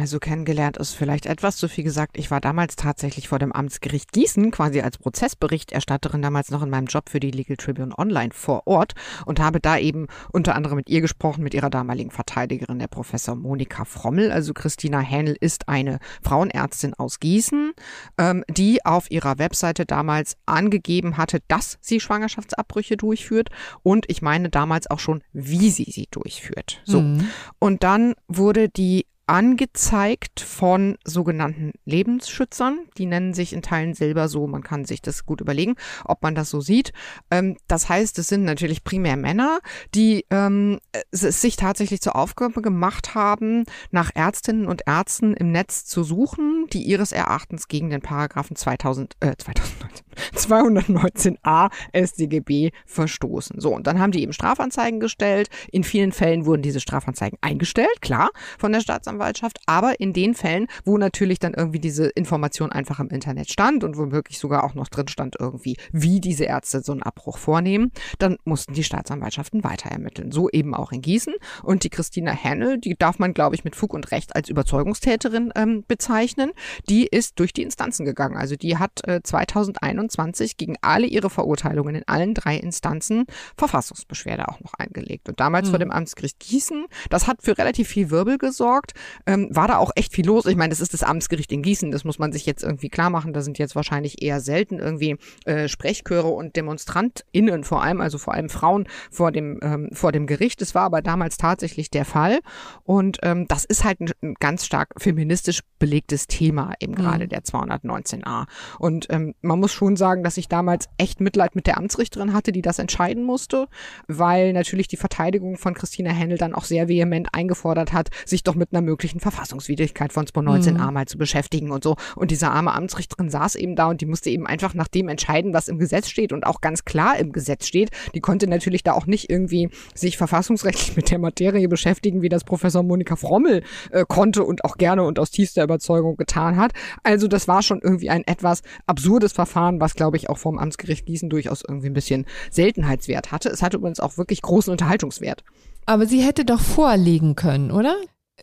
Also 0.00 0.18
kennengelernt 0.18 0.78
ist 0.78 0.94
vielleicht 0.94 1.26
etwas 1.26 1.58
zu 1.58 1.68
viel 1.68 1.84
gesagt. 1.84 2.16
Ich 2.16 2.30
war 2.30 2.40
damals 2.40 2.74
tatsächlich 2.74 3.28
vor 3.28 3.38
dem 3.38 3.52
Amtsgericht 3.52 4.12
Gießen, 4.12 4.50
quasi 4.50 4.80
als 4.80 4.96
Prozessberichterstatterin 4.96 6.22
damals 6.22 6.50
noch 6.50 6.62
in 6.62 6.70
meinem 6.70 6.86
Job 6.86 7.10
für 7.10 7.20
die 7.20 7.30
Legal 7.30 7.58
Tribune 7.58 7.92
Online 7.98 8.30
vor 8.32 8.66
Ort 8.66 8.94
und 9.26 9.40
habe 9.40 9.60
da 9.60 9.76
eben 9.76 10.06
unter 10.32 10.54
anderem 10.54 10.76
mit 10.76 10.88
ihr 10.88 11.02
gesprochen, 11.02 11.44
mit 11.44 11.52
ihrer 11.52 11.68
damaligen 11.68 12.10
Verteidigerin, 12.10 12.78
der 12.78 12.86
Professor 12.86 13.36
Monika 13.36 13.84
Frommel. 13.84 14.32
Also 14.32 14.54
Christina 14.54 15.00
Hähnel 15.00 15.36
ist 15.38 15.68
eine 15.68 15.98
Frauenärztin 16.22 16.94
aus 16.94 17.20
Gießen, 17.20 17.72
ähm, 18.16 18.42
die 18.48 18.86
auf 18.86 19.10
ihrer 19.10 19.36
Webseite 19.36 19.84
damals 19.84 20.38
angegeben 20.46 21.18
hatte, 21.18 21.40
dass 21.48 21.76
sie 21.82 22.00
Schwangerschaftsabbrüche 22.00 22.96
durchführt 22.96 23.50
und 23.82 24.06
ich 24.08 24.22
meine 24.22 24.48
damals 24.48 24.90
auch 24.90 24.98
schon, 24.98 25.22
wie 25.34 25.68
sie 25.68 25.90
sie 25.90 26.08
durchführt. 26.10 26.80
So. 26.86 27.02
Mhm. 27.02 27.28
Und 27.58 27.82
dann 27.82 28.14
wurde 28.28 28.70
die 28.70 29.04
angezeigt 29.30 30.40
von 30.40 30.98
sogenannten 31.04 31.72
Lebensschützern. 31.84 32.80
Die 32.98 33.06
nennen 33.06 33.32
sich 33.32 33.52
in 33.52 33.62
Teilen 33.62 33.94
selber 33.94 34.28
so. 34.28 34.48
Man 34.48 34.64
kann 34.64 34.84
sich 34.84 35.02
das 35.02 35.24
gut 35.24 35.40
überlegen, 35.40 35.76
ob 36.04 36.20
man 36.24 36.34
das 36.34 36.50
so 36.50 36.60
sieht. 36.60 36.92
Ähm, 37.30 37.56
das 37.68 37.88
heißt, 37.88 38.18
es 38.18 38.26
sind 38.26 38.42
natürlich 38.42 38.82
primär 38.82 39.16
Männer, 39.16 39.60
die 39.94 40.26
ähm, 40.30 40.80
sich 41.12 41.54
tatsächlich 41.54 42.00
zur 42.00 42.16
Aufgabe 42.16 42.60
gemacht 42.60 43.14
haben, 43.14 43.66
nach 43.92 44.10
Ärztinnen 44.12 44.66
und 44.66 44.82
Ärzten 44.86 45.34
im 45.34 45.52
Netz 45.52 45.84
zu 45.84 46.02
suchen, 46.02 46.66
die 46.72 46.82
ihres 46.82 47.12
Erachtens 47.12 47.68
gegen 47.68 47.88
den 47.88 48.00
Paragraphen 48.00 48.56
2000, 48.56 49.14
äh, 49.20 49.36
2019, 49.38 50.06
219a 50.34 51.70
StGB 51.94 52.70
verstoßen. 52.86 53.60
So, 53.60 53.74
und 53.74 53.86
dann 53.86 53.98
haben 53.98 54.12
die 54.12 54.22
eben 54.22 54.32
Strafanzeigen 54.32 55.00
gestellt. 55.00 55.48
In 55.70 55.84
vielen 55.84 56.12
Fällen 56.12 56.46
wurden 56.46 56.62
diese 56.62 56.80
Strafanzeigen 56.80 57.38
eingestellt, 57.40 58.00
klar, 58.00 58.30
von 58.58 58.72
der 58.72 58.80
Staatsanwaltschaft. 58.80 59.58
Aber 59.66 60.00
in 60.00 60.12
den 60.12 60.34
Fällen, 60.34 60.66
wo 60.84 60.98
natürlich 60.98 61.38
dann 61.38 61.54
irgendwie 61.54 61.80
diese 61.80 62.08
Information 62.08 62.72
einfach 62.72 63.00
im 63.00 63.08
Internet 63.08 63.50
stand 63.50 63.84
und 63.84 63.96
womöglich 63.96 64.38
sogar 64.38 64.64
auch 64.64 64.74
noch 64.74 64.88
drin 64.88 65.08
stand 65.08 65.36
irgendwie, 65.38 65.76
wie 65.92 66.20
diese 66.20 66.44
Ärzte 66.44 66.80
so 66.80 66.92
einen 66.92 67.02
Abbruch 67.02 67.38
vornehmen, 67.38 67.92
dann 68.18 68.36
mussten 68.44 68.74
die 68.74 68.84
Staatsanwaltschaften 68.84 69.64
weiter 69.64 69.90
ermitteln. 69.90 70.32
So 70.32 70.48
eben 70.50 70.74
auch 70.74 70.92
in 70.92 71.02
Gießen. 71.02 71.34
Und 71.62 71.84
die 71.84 71.90
Christina 71.90 72.32
Hennel, 72.32 72.78
die 72.78 72.96
darf 72.96 73.18
man, 73.18 73.34
glaube 73.34 73.54
ich, 73.54 73.64
mit 73.64 73.76
Fug 73.76 73.94
und 73.94 74.10
Recht 74.10 74.34
als 74.36 74.48
Überzeugungstäterin 74.48 75.52
ähm, 75.54 75.84
bezeichnen, 75.86 76.52
die 76.88 77.06
ist 77.06 77.38
durch 77.38 77.52
die 77.52 77.62
Instanzen 77.62 78.04
gegangen. 78.04 78.36
Also 78.36 78.56
die 78.56 78.78
hat 78.78 79.06
äh, 79.06 79.20
2021 79.22 80.09
gegen 80.56 80.76
alle 80.82 81.06
ihre 81.06 81.30
Verurteilungen 81.30 81.94
in 81.94 82.08
allen 82.08 82.34
drei 82.34 82.56
Instanzen 82.56 83.24
Verfassungsbeschwerde 83.56 84.48
auch 84.48 84.60
noch 84.60 84.74
eingelegt. 84.74 85.28
Und 85.28 85.40
damals 85.40 85.66
mhm. 85.66 85.70
vor 85.70 85.78
dem 85.78 85.90
Amtsgericht 85.90 86.38
Gießen, 86.40 86.86
das 87.08 87.26
hat 87.26 87.42
für 87.42 87.56
relativ 87.58 87.88
viel 87.88 88.10
Wirbel 88.10 88.38
gesorgt, 88.38 88.92
ähm, 89.26 89.48
war 89.50 89.68
da 89.68 89.78
auch 89.78 89.92
echt 89.94 90.12
viel 90.12 90.26
los. 90.26 90.46
Ich 90.46 90.56
meine, 90.56 90.70
das 90.70 90.80
ist 90.80 90.94
das 90.94 91.02
Amtsgericht 91.02 91.52
in 91.52 91.62
Gießen, 91.62 91.90
das 91.90 92.04
muss 92.04 92.18
man 92.18 92.32
sich 92.32 92.46
jetzt 92.46 92.62
irgendwie 92.62 92.88
klar 92.88 93.10
machen. 93.10 93.32
Da 93.32 93.40
sind 93.40 93.58
jetzt 93.58 93.76
wahrscheinlich 93.76 94.22
eher 94.22 94.40
selten 94.40 94.78
irgendwie 94.78 95.16
äh, 95.44 95.68
Sprechchöre 95.68 96.28
und 96.28 96.56
DemonstrantInnen 96.56 97.64
vor 97.64 97.82
allem, 97.82 98.00
also 98.00 98.18
vor 98.18 98.34
allem 98.34 98.48
Frauen 98.48 98.88
vor 99.10 99.32
dem, 99.32 99.58
ähm, 99.62 99.90
vor 99.92 100.12
dem 100.12 100.26
Gericht. 100.26 100.60
Das 100.60 100.74
war 100.74 100.82
aber 100.82 101.02
damals 101.02 101.36
tatsächlich 101.36 101.90
der 101.90 102.04
Fall. 102.04 102.40
Und 102.84 103.18
ähm, 103.22 103.46
das 103.48 103.64
ist 103.64 103.84
halt 103.84 104.00
ein, 104.00 104.10
ein 104.22 104.34
ganz 104.40 104.66
stark 104.66 104.88
feministisch 104.98 105.60
belegtes 105.78 106.26
Thema, 106.26 106.74
eben 106.80 106.94
gerade 106.94 107.24
mhm. 107.24 107.28
der 107.30 107.42
219a. 107.42 108.46
Und 108.78 109.06
ähm, 109.10 109.34
man 109.40 109.58
muss 109.58 109.72
schon 109.72 109.89
sagen, 109.96 110.22
dass 110.22 110.36
ich 110.36 110.48
damals 110.48 110.88
echt 110.98 111.20
Mitleid 111.20 111.54
mit 111.54 111.66
der 111.66 111.78
Amtsrichterin 111.78 112.32
hatte, 112.32 112.52
die 112.52 112.62
das 112.62 112.78
entscheiden 112.78 113.24
musste, 113.24 113.68
weil 114.08 114.52
natürlich 114.52 114.88
die 114.88 114.96
Verteidigung 114.96 115.56
von 115.56 115.74
Christina 115.74 116.10
Händel 116.10 116.38
dann 116.38 116.54
auch 116.54 116.64
sehr 116.64 116.88
vehement 116.88 117.34
eingefordert 117.34 117.92
hat, 117.92 118.10
sich 118.24 118.42
doch 118.42 118.54
mit 118.54 118.72
einer 118.72 118.82
möglichen 118.82 119.20
Verfassungswidrigkeit 119.20 120.12
von 120.12 120.26
219a 120.26 120.86
mhm. 120.86 120.94
mal 120.94 121.06
zu 121.06 121.18
beschäftigen 121.18 121.70
und 121.70 121.84
so. 121.84 121.96
Und 122.16 122.30
diese 122.30 122.50
arme 122.50 122.72
Amtsrichterin 122.72 123.30
saß 123.30 123.54
eben 123.56 123.76
da 123.76 123.88
und 123.88 124.00
die 124.00 124.06
musste 124.06 124.30
eben 124.30 124.46
einfach 124.46 124.74
nach 124.74 124.88
dem 124.88 125.08
entscheiden, 125.08 125.52
was 125.54 125.68
im 125.68 125.78
Gesetz 125.78 126.08
steht 126.08 126.32
und 126.32 126.46
auch 126.46 126.60
ganz 126.60 126.84
klar 126.84 127.18
im 127.18 127.32
Gesetz 127.32 127.66
steht. 127.66 127.90
Die 128.14 128.20
konnte 128.20 128.46
natürlich 128.46 128.82
da 128.82 128.92
auch 128.92 129.06
nicht 129.06 129.30
irgendwie 129.30 129.70
sich 129.94 130.16
verfassungsrechtlich 130.16 130.96
mit 130.96 131.10
der 131.10 131.18
Materie 131.18 131.68
beschäftigen, 131.68 132.22
wie 132.22 132.28
das 132.28 132.44
Professor 132.44 132.82
Monika 132.82 133.16
Frommel 133.16 133.62
äh, 133.90 134.04
konnte 134.06 134.44
und 134.44 134.64
auch 134.64 134.76
gerne 134.76 135.02
und 135.04 135.18
aus 135.18 135.30
tiefster 135.30 135.64
Überzeugung 135.64 136.16
getan 136.16 136.56
hat. 136.56 136.72
Also 137.02 137.28
das 137.28 137.48
war 137.48 137.62
schon 137.62 137.80
irgendwie 137.82 138.10
ein 138.10 138.26
etwas 138.26 138.62
absurdes 138.86 139.32
Verfahren, 139.32 139.79
was 139.80 139.94
glaube 139.94 140.16
ich 140.16 140.28
auch 140.28 140.38
vom 140.38 140.58
Amtsgericht 140.58 141.06
Gießen 141.06 141.30
durchaus 141.30 141.62
irgendwie 141.66 141.88
ein 141.88 141.94
bisschen 141.94 142.26
Seltenheitswert 142.50 143.32
hatte. 143.32 143.48
Es 143.48 143.62
hatte 143.62 143.78
übrigens 143.78 144.00
auch 144.00 144.16
wirklich 144.16 144.42
großen 144.42 144.70
Unterhaltungswert. 144.70 145.44
Aber 145.86 146.06
sie 146.06 146.22
hätte 146.22 146.44
doch 146.44 146.60
vorlegen 146.60 147.34
können, 147.34 147.70
oder? 147.70 147.96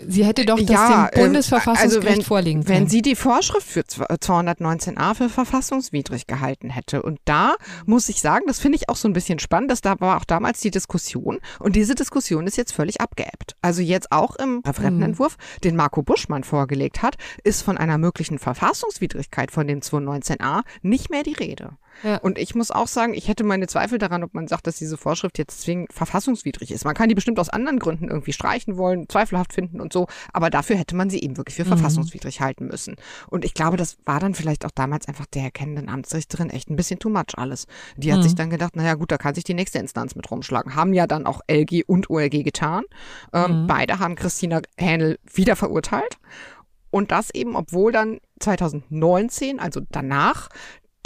Sie 0.06 0.26
hätte 0.26 0.46
doch 0.46 0.60
das 0.60 0.70
ja, 0.70 1.08
dem 1.08 1.20
ähm, 1.20 1.26
Bundesverfassungsgericht 1.26 2.08
also 2.08 2.18
wenn, 2.18 2.22
vorlegen 2.24 2.64
können. 2.64 2.80
Wenn 2.82 2.88
sie 2.88 3.02
die 3.02 3.16
Vorschrift 3.16 3.68
für 3.68 3.82
219a 3.82 5.16
für 5.16 5.30
verfassungswidrig 5.30 6.28
gehalten 6.28 6.70
hätte. 6.70 7.02
Und 7.02 7.20
da 7.26 7.56
muss 7.86 8.10
ich 8.10 8.22
sagen, 8.22 8.46
das 8.48 8.60
finde 8.60 8.78
ich 8.78 8.90
auch 8.90 8.96
so 8.96 9.08
ein 9.08 9.14
bisschen 9.14 9.40
spannend, 9.40 9.72
dass 9.72 9.82
da 9.82 10.00
war 10.00 10.18
auch 10.18 10.26
damals 10.26 10.60
die 10.60 10.72
Diskussion. 10.72 11.40
Und 11.60 11.76
diese 11.76 11.96
Diskussion 11.96 12.48
ist 12.48 12.58
jetzt 12.58 12.74
völlig 12.74 13.02
abgeebbt. 13.02 13.56
Also 13.62 13.82
jetzt 13.82 14.12
auch 14.12 14.36
im 14.36 14.62
Referentenentwurf, 14.66 15.38
mhm. 15.38 15.62
den 15.62 15.76
Marco 15.76 16.04
Buschmann 16.04 16.44
vorgelegt 16.44 17.02
hat, 17.02 17.16
ist 17.44 17.62
von 17.62 17.78
einer 17.78 17.98
möglichen 17.98 18.40
Verfassungswidrigkeit 18.40 19.52
von 19.52 19.68
dem 19.68 19.80
219a 19.80 20.62
nicht 20.82 21.10
mehr 21.10 21.24
die 21.24 21.34
Rede. 21.34 21.78
Ja. 22.04 22.18
Und 22.18 22.38
ich 22.38 22.56
muss 22.56 22.72
auch 22.72 22.88
sagen, 22.88 23.14
ich 23.14 23.28
hätte 23.28 23.44
meine 23.44 23.68
Zweifel 23.68 23.98
daran, 23.98 24.24
ob 24.24 24.34
man 24.34 24.48
sagt, 24.48 24.68
dass 24.68 24.78
diese 24.78 24.98
Vorschrift 24.98 25.38
jetzt 25.38 25.62
zwingend 25.62 25.94
verfassungswidrig 25.94 26.72
ist. 26.72 26.86
Man 26.86 26.96
kann 26.96 27.10
die 27.10 27.16
bestimmt 27.16 27.40
aus 27.40 27.50
anderen 27.50 27.80
Gründen 27.80 28.10
irgendwie 28.10 28.34
streichen 28.34 28.78
wollen, 28.78 29.10
zweifelhaft 29.10 29.54
finden 29.54 29.82
und 29.82 29.92
so, 29.94 30.08
aber 30.34 30.50
dafür 30.50 30.78
hätte 30.78 30.96
man 30.96 31.10
sie 31.10 31.22
eben 31.22 31.38
wirklich 31.38 31.56
für 31.56 31.66
mhm. 31.66 31.70
verfassungswidrig 31.70 32.42
halten 32.42 32.68
müssen. 32.68 32.96
Und 33.30 33.46
ich 33.46 33.54
glaube, 33.54 33.78
das 33.78 33.98
war 34.06 34.20
dann 34.20 34.36
vielleicht 34.36 34.66
auch 34.66 34.72
damals 34.72 35.08
einfach 35.08 35.26
der 35.26 35.44
erkennenden 35.44 35.90
Amtsrichterin 35.90 36.50
echt 36.50 36.70
ein 36.70 36.76
bisschen 36.76 37.00
too 37.00 37.10
much 37.10 37.38
alles. 37.38 37.68
Die 37.96 38.12
hat 38.12 38.20
mhm. 38.20 38.24
sich 38.24 38.36
dann 38.36 38.50
gedacht, 38.50 38.76
naja 38.76 38.96
gut, 38.96 39.12
da 39.12 39.18
kann 39.18 39.36
sich 39.36 39.44
die 39.44 39.54
nächste 39.54 39.80
Instanz 39.80 40.16
mit 40.16 40.30
rumschlagen. 40.30 40.76
Haben 40.76 40.94
ja 40.94 41.08
dann 41.08 41.26
auch 41.26 41.42
LG 41.50 41.84
und 41.88 42.10
OLG 42.10 42.44
getan. 42.44 42.84
Ähm, 43.34 43.64
mhm. 43.64 43.68
Beide 43.68 44.00
haben 44.00 44.16
Christina 44.16 44.62
Hähnel 44.78 45.20
wieder 45.34 45.56
verurteilt. 45.56 46.18
Und 46.90 47.12
das 47.12 47.30
eben, 47.34 47.56
obwohl 47.56 47.92
dann 47.92 48.20
2019, 48.40 49.60
also 49.60 49.82
danach, 49.92 50.50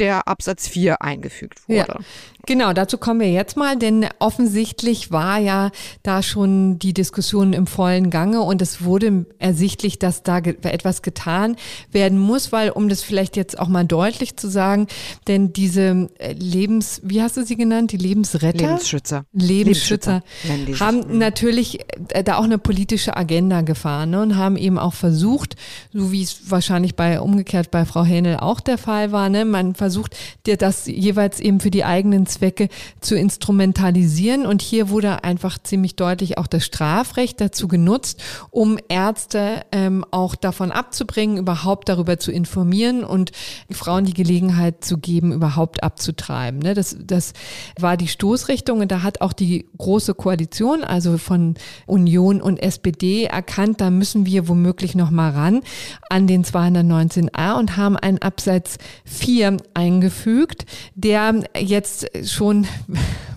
der 0.01 0.27
Absatz 0.27 0.67
4 0.67 1.03
eingefügt 1.03 1.69
wurde. 1.69 1.77
Ja, 1.77 1.99
genau, 2.47 2.73
dazu 2.73 2.97
kommen 2.97 3.19
wir 3.19 3.31
jetzt 3.31 3.55
mal, 3.55 3.77
denn 3.77 4.07
offensichtlich 4.17 5.11
war 5.11 5.37
ja 5.37 5.69
da 6.01 6.23
schon 6.23 6.79
die 6.79 6.93
Diskussion 6.93 7.53
im 7.53 7.67
vollen 7.67 8.09
Gange 8.09 8.41
und 8.41 8.63
es 8.63 8.83
wurde 8.83 9.27
ersichtlich, 9.37 9.99
dass 9.99 10.23
da 10.23 10.39
etwas 10.39 11.03
getan 11.03 11.55
werden 11.91 12.17
muss, 12.17 12.51
weil 12.51 12.71
um 12.71 12.89
das 12.89 13.03
vielleicht 13.03 13.37
jetzt 13.37 13.59
auch 13.59 13.67
mal 13.67 13.85
deutlich 13.85 14.37
zu 14.37 14.49
sagen, 14.49 14.87
denn 15.27 15.53
diese 15.53 16.09
äh, 16.17 16.33
Lebens, 16.33 16.99
wie 17.03 17.21
hast 17.21 17.37
du 17.37 17.45
sie 17.45 17.55
genannt, 17.55 17.91
die 17.91 17.97
Lebensretter? 17.97 18.57
Lebensschützer. 18.57 19.25
Lebensschützer, 19.33 20.23
Lebensschützer 20.43 20.83
haben 20.83 21.03
mhm. 21.07 21.17
natürlich 21.19 21.79
äh, 22.09 22.23
da 22.23 22.37
auch 22.37 22.43
eine 22.43 22.57
politische 22.57 23.15
Agenda 23.15 23.61
gefahren 23.61 24.09
ne, 24.09 24.21
und 24.23 24.35
haben 24.35 24.57
eben 24.57 24.79
auch 24.79 24.95
versucht, 24.95 25.57
so 25.93 26.11
wie 26.11 26.23
es 26.23 26.49
wahrscheinlich 26.49 26.95
bei 26.95 27.21
umgekehrt 27.21 27.69
bei 27.69 27.85
Frau 27.85 28.03
Hähnel 28.03 28.37
auch 28.37 28.61
der 28.61 28.79
Fall 28.79 29.11
war, 29.11 29.29
ne, 29.29 29.45
man 29.45 29.75
versucht 29.75 29.90
versucht, 29.91 30.15
dir 30.45 30.55
das 30.55 30.85
jeweils 30.85 31.41
eben 31.41 31.59
für 31.59 31.69
die 31.69 31.83
eigenen 31.83 32.25
Zwecke 32.25 32.69
zu 33.01 33.15
instrumentalisieren. 33.15 34.45
Und 34.45 34.61
hier 34.61 34.89
wurde 34.89 35.25
einfach 35.25 35.59
ziemlich 35.61 35.97
deutlich 35.97 36.37
auch 36.37 36.47
das 36.47 36.63
Strafrecht 36.65 37.41
dazu 37.41 37.67
genutzt, 37.67 38.23
um 38.51 38.77
Ärzte 38.87 39.63
ähm, 39.73 40.05
auch 40.11 40.35
davon 40.35 40.71
abzubringen, 40.71 41.37
überhaupt 41.37 41.89
darüber 41.89 42.19
zu 42.19 42.31
informieren 42.31 43.03
und 43.03 43.31
Frauen 43.69 44.05
die 44.05 44.13
Gelegenheit 44.13 44.85
zu 44.85 44.97
geben, 44.97 45.33
überhaupt 45.33 45.83
abzutreiben. 45.83 46.61
Ne? 46.61 46.73
Das, 46.73 46.95
das 47.03 47.33
war 47.77 47.97
die 47.97 48.07
Stoßrichtung 48.07 48.79
und 48.79 48.91
da 48.91 49.03
hat 49.03 49.19
auch 49.19 49.33
die 49.33 49.65
große 49.77 50.13
Koalition, 50.13 50.85
also 50.85 51.17
von 51.17 51.55
Union 51.85 52.41
und 52.41 52.57
SPD, 52.63 53.25
erkannt, 53.25 53.81
da 53.81 53.89
müssen 53.89 54.25
wir 54.25 54.47
womöglich 54.47 54.95
noch 54.95 55.11
mal 55.11 55.31
ran 55.31 55.61
an 56.09 56.27
den 56.27 56.45
219a 56.45 57.57
und 57.59 57.75
haben 57.75 57.97
einen 57.97 58.19
Absatz 58.19 58.77
4 59.05 59.57
eingefügt, 59.81 60.65
der 60.95 61.43
jetzt 61.57 62.07
schon 62.23 62.67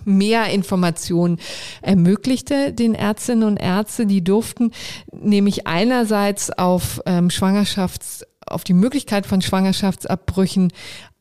mehr 0.05 0.49
Informationen 0.49 1.39
ermöglichte 1.81 2.71
den 2.71 2.93
Ärztinnen 2.93 3.43
und 3.43 3.57
Ärzten. 3.57 4.07
Die 4.07 4.23
durften 4.23 4.71
nämlich 5.11 5.65
einerseits 5.65 6.51
auf 6.51 7.01
ähm, 7.05 7.29
Schwangerschafts 7.29 8.25
auf 8.47 8.63
die 8.63 8.73
Möglichkeit 8.73 9.25
von 9.25 9.41
Schwangerschaftsabbrüchen 9.41 10.71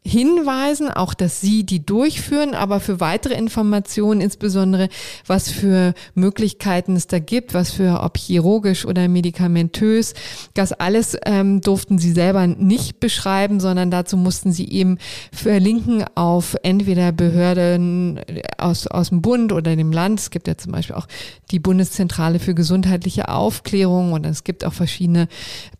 hinweisen, 0.06 0.90
auch 0.90 1.14
dass 1.14 1.40
Sie 1.40 1.64
die 1.64 1.84
durchführen, 1.84 2.54
aber 2.54 2.78
für 2.78 3.00
weitere 3.00 3.34
Informationen, 3.34 4.20
insbesondere 4.20 4.90
was 5.26 5.50
für 5.50 5.94
Möglichkeiten 6.14 6.94
es 6.94 7.06
da 7.06 7.18
gibt, 7.18 7.54
was 7.54 7.70
für 7.70 8.02
ob 8.02 8.18
chirurgisch 8.18 8.84
oder 8.84 9.08
medikamentös, 9.08 10.12
das 10.52 10.72
alles 10.72 11.16
ähm, 11.24 11.62
durften 11.62 11.96
Sie 11.98 12.12
selber 12.12 12.46
nicht 12.46 13.00
beschreiben, 13.00 13.60
sondern 13.60 13.90
dazu 13.90 14.18
mussten 14.18 14.52
Sie 14.52 14.68
eben 14.68 14.98
verlinken 15.32 16.04
auf 16.14 16.54
entweder 16.62 17.10
Behörden 17.12 18.20
aus, 18.58 18.86
aus 18.86 19.08
dem 19.08 19.22
Bund 19.22 19.52
oder 19.52 19.74
dem 19.74 19.90
Land. 19.90 20.20
Es 20.20 20.30
gibt 20.30 20.48
ja 20.48 20.58
zum 20.58 20.72
Beispiel 20.72 20.96
auch 20.96 21.08
die 21.50 21.60
Bundeszentrale 21.60 22.40
für 22.40 22.54
gesundheitliche 22.54 23.28
Aufklärung 23.30 24.12
und 24.12 24.26
es 24.26 24.44
gibt 24.44 24.66
auch 24.66 24.74
verschiedene 24.74 25.28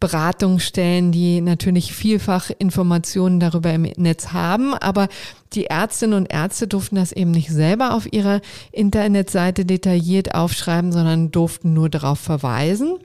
Beratungsstellen, 0.01 1.13
die 1.13 1.43
natürlich 1.43 1.93
vielfach 1.93 2.51
Informationen 2.59 3.39
darüber 3.39 3.71
im 3.71 3.83
Netz 3.97 4.14
Netz 4.15 4.33
haben, 4.33 4.75
aber 4.75 5.09
die 5.55 5.67
Ärztinnen 5.67 6.17
und 6.17 6.33
Ärzte 6.33 6.69
durften 6.69 6.97
das 6.97 7.13
eben 7.13 7.33
nicht 7.33 7.51
selber 7.51 7.95
auf 7.95 8.13
ihrer 8.13 8.41
Internetseite 8.71 9.65
detailliert 9.65 10.35
aufschreiben, 10.35 10.93
sondern 10.93 11.33
durften 11.33 11.75
nur 11.75 11.91
darauf 11.91 12.21
verweisen. 12.21 12.99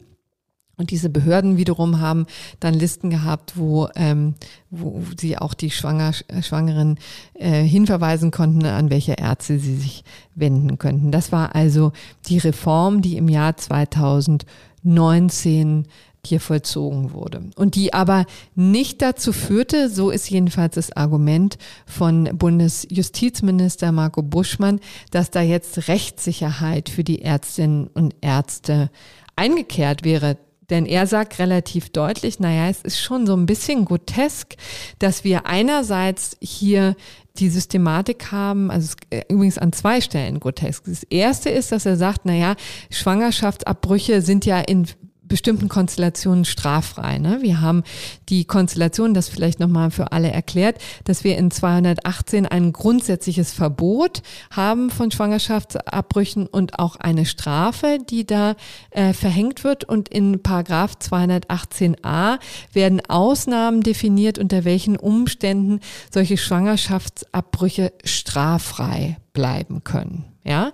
Und 0.77 0.91
diese 0.91 1.09
Behörden 1.09 1.57
wiederum 1.57 1.99
haben 1.99 2.25
dann 2.61 2.73
Listen 2.73 3.09
gehabt, 3.09 3.57
wo, 3.57 3.89
ähm, 3.95 4.35
wo 4.69 5.01
sie 5.19 5.37
auch 5.37 5.53
die 5.53 5.71
Schwanger, 5.71 6.13
Schwangeren 6.41 6.97
äh, 7.33 7.63
hinverweisen 7.63 8.31
konnten, 8.31 8.65
an 8.65 8.89
welche 8.89 9.11
Ärzte 9.13 9.59
sie 9.59 9.75
sich 9.75 10.05
wenden 10.35 10.77
könnten. 10.77 11.11
Das 11.11 11.33
war 11.33 11.53
also 11.53 11.91
die 12.27 12.37
Reform, 12.37 13.01
die 13.01 13.17
im 13.17 13.27
Jahr 13.27 13.57
2019 13.57 15.85
hier 16.25 16.39
vollzogen 16.39 17.13
wurde. 17.13 17.43
Und 17.55 17.75
die 17.75 17.93
aber 17.93 18.25
nicht 18.55 19.01
dazu 19.01 19.33
führte, 19.33 19.89
so 19.89 20.09
ist 20.09 20.29
jedenfalls 20.29 20.75
das 20.75 20.91
Argument 20.91 21.57
von 21.85 22.29
Bundesjustizminister 22.33 23.91
Marco 23.91 24.21
Buschmann, 24.21 24.79
dass 25.11 25.31
da 25.31 25.41
jetzt 25.41 25.87
Rechtssicherheit 25.87 26.89
für 26.89 27.03
die 27.03 27.21
Ärztinnen 27.21 27.87
und 27.87 28.15
Ärzte 28.21 28.89
eingekehrt 29.35 30.03
wäre. 30.03 30.37
Denn 30.69 30.85
er 30.85 31.07
sagt 31.07 31.39
relativ 31.39 31.89
deutlich, 31.89 32.39
naja, 32.39 32.69
es 32.69 32.81
ist 32.81 32.99
schon 32.99 33.25
so 33.25 33.35
ein 33.35 33.47
bisschen 33.47 33.85
grotesk, 33.85 34.55
dass 34.99 35.23
wir 35.23 35.47
einerseits 35.47 36.37
hier 36.41 36.95
die 37.37 37.49
Systematik 37.49 38.31
haben, 38.31 38.69
also 38.69 38.95
äh, 39.09 39.23
übrigens 39.29 39.57
an 39.57 39.73
zwei 39.73 40.01
Stellen 40.01 40.39
grotesk. 40.39 40.83
Das 40.85 41.03
erste 41.03 41.49
ist, 41.49 41.71
dass 41.71 41.85
er 41.85 41.95
sagt, 41.95 42.25
naja, 42.25 42.55
Schwangerschaftsabbrüche 42.91 44.21
sind 44.21 44.45
ja 44.45 44.59
in 44.59 44.87
bestimmten 45.29 45.69
Konstellationen 45.69 46.43
straffrei. 46.43 47.19
Ne? 47.19 47.39
Wir 47.41 47.61
haben 47.61 47.83
die 48.27 48.43
Konstellation, 48.43 49.13
das 49.13 49.29
vielleicht 49.29 49.59
nochmal 49.59 49.91
für 49.91 50.11
alle 50.11 50.31
erklärt, 50.31 50.77
dass 51.05 51.23
wir 51.23 51.37
in 51.37 51.51
218 51.51 52.45
ein 52.45 52.73
grundsätzliches 52.73 53.53
Verbot 53.53 54.21
haben 54.51 54.89
von 54.89 55.11
Schwangerschaftsabbrüchen 55.11 56.47
und 56.47 56.79
auch 56.79 56.97
eine 56.97 57.25
Strafe, 57.25 57.99
die 58.09 58.27
da 58.27 58.55
äh, 58.91 59.13
verhängt 59.13 59.63
wird. 59.63 59.85
Und 59.85 60.09
in 60.09 60.43
Paragraph 60.43 60.95
218a 61.01 62.39
werden 62.73 63.01
Ausnahmen 63.07 63.81
definiert, 63.81 64.37
unter 64.37 64.65
welchen 64.65 64.97
Umständen 64.97 65.79
solche 66.11 66.37
Schwangerschaftsabbrüche 66.37 67.93
straffrei 68.03 69.17
bleiben 69.33 69.83
können. 69.83 70.28
Ja, 70.45 70.71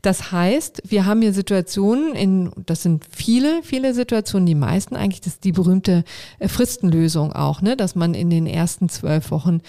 das 0.00 0.30
heißt, 0.30 0.82
wir 0.86 1.04
haben 1.04 1.22
hier 1.22 1.32
Situationen, 1.32 2.14
in, 2.14 2.52
das 2.66 2.82
sind 2.82 3.04
viele, 3.10 3.62
viele 3.64 3.92
Situationen, 3.92 4.46
die 4.46 4.54
meisten 4.54 4.94
eigentlich, 4.94 5.20
das 5.20 5.34
ist 5.34 5.44
die 5.44 5.52
berühmte 5.52 6.04
äh, 6.38 6.46
Fristenlösung 6.46 7.32
auch, 7.32 7.60
ne, 7.60 7.76
dass 7.76 7.96
man 7.96 8.14
in 8.14 8.30
den 8.30 8.46
ersten 8.46 8.88
zwölf 8.88 9.32
Wochen 9.32 9.60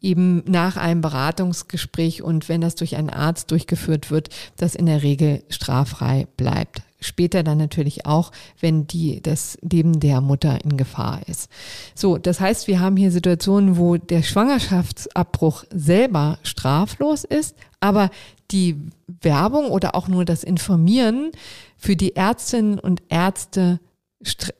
eben 0.00 0.42
nach 0.46 0.76
einem 0.76 1.02
Beratungsgespräch 1.02 2.22
und 2.22 2.48
wenn 2.48 2.60
das 2.60 2.74
durch 2.74 2.96
einen 2.96 3.10
Arzt 3.10 3.52
durchgeführt 3.52 4.10
wird, 4.10 4.30
das 4.56 4.74
in 4.74 4.86
der 4.86 5.04
Regel 5.04 5.44
straffrei 5.50 6.26
bleibt. 6.36 6.82
Später 7.06 7.42
dann 7.42 7.58
natürlich 7.58 8.04
auch, 8.06 8.32
wenn 8.60 8.86
die, 8.86 9.22
das 9.22 9.58
Leben 9.62 10.00
der 10.00 10.20
Mutter 10.20 10.58
in 10.64 10.76
Gefahr 10.76 11.20
ist. 11.26 11.50
So, 11.94 12.18
das 12.18 12.40
heißt, 12.40 12.66
wir 12.66 12.80
haben 12.80 12.96
hier 12.96 13.10
Situationen, 13.10 13.76
wo 13.76 13.96
der 13.96 14.22
Schwangerschaftsabbruch 14.22 15.64
selber 15.70 16.38
straflos 16.42 17.24
ist, 17.24 17.56
aber 17.80 18.10
die 18.50 18.76
Werbung 19.06 19.70
oder 19.70 19.94
auch 19.94 20.08
nur 20.08 20.24
das 20.24 20.44
Informieren 20.44 21.30
für 21.76 21.96
die 21.96 22.16
Ärztinnen 22.16 22.78
und 22.78 23.02
Ärzte 23.08 23.80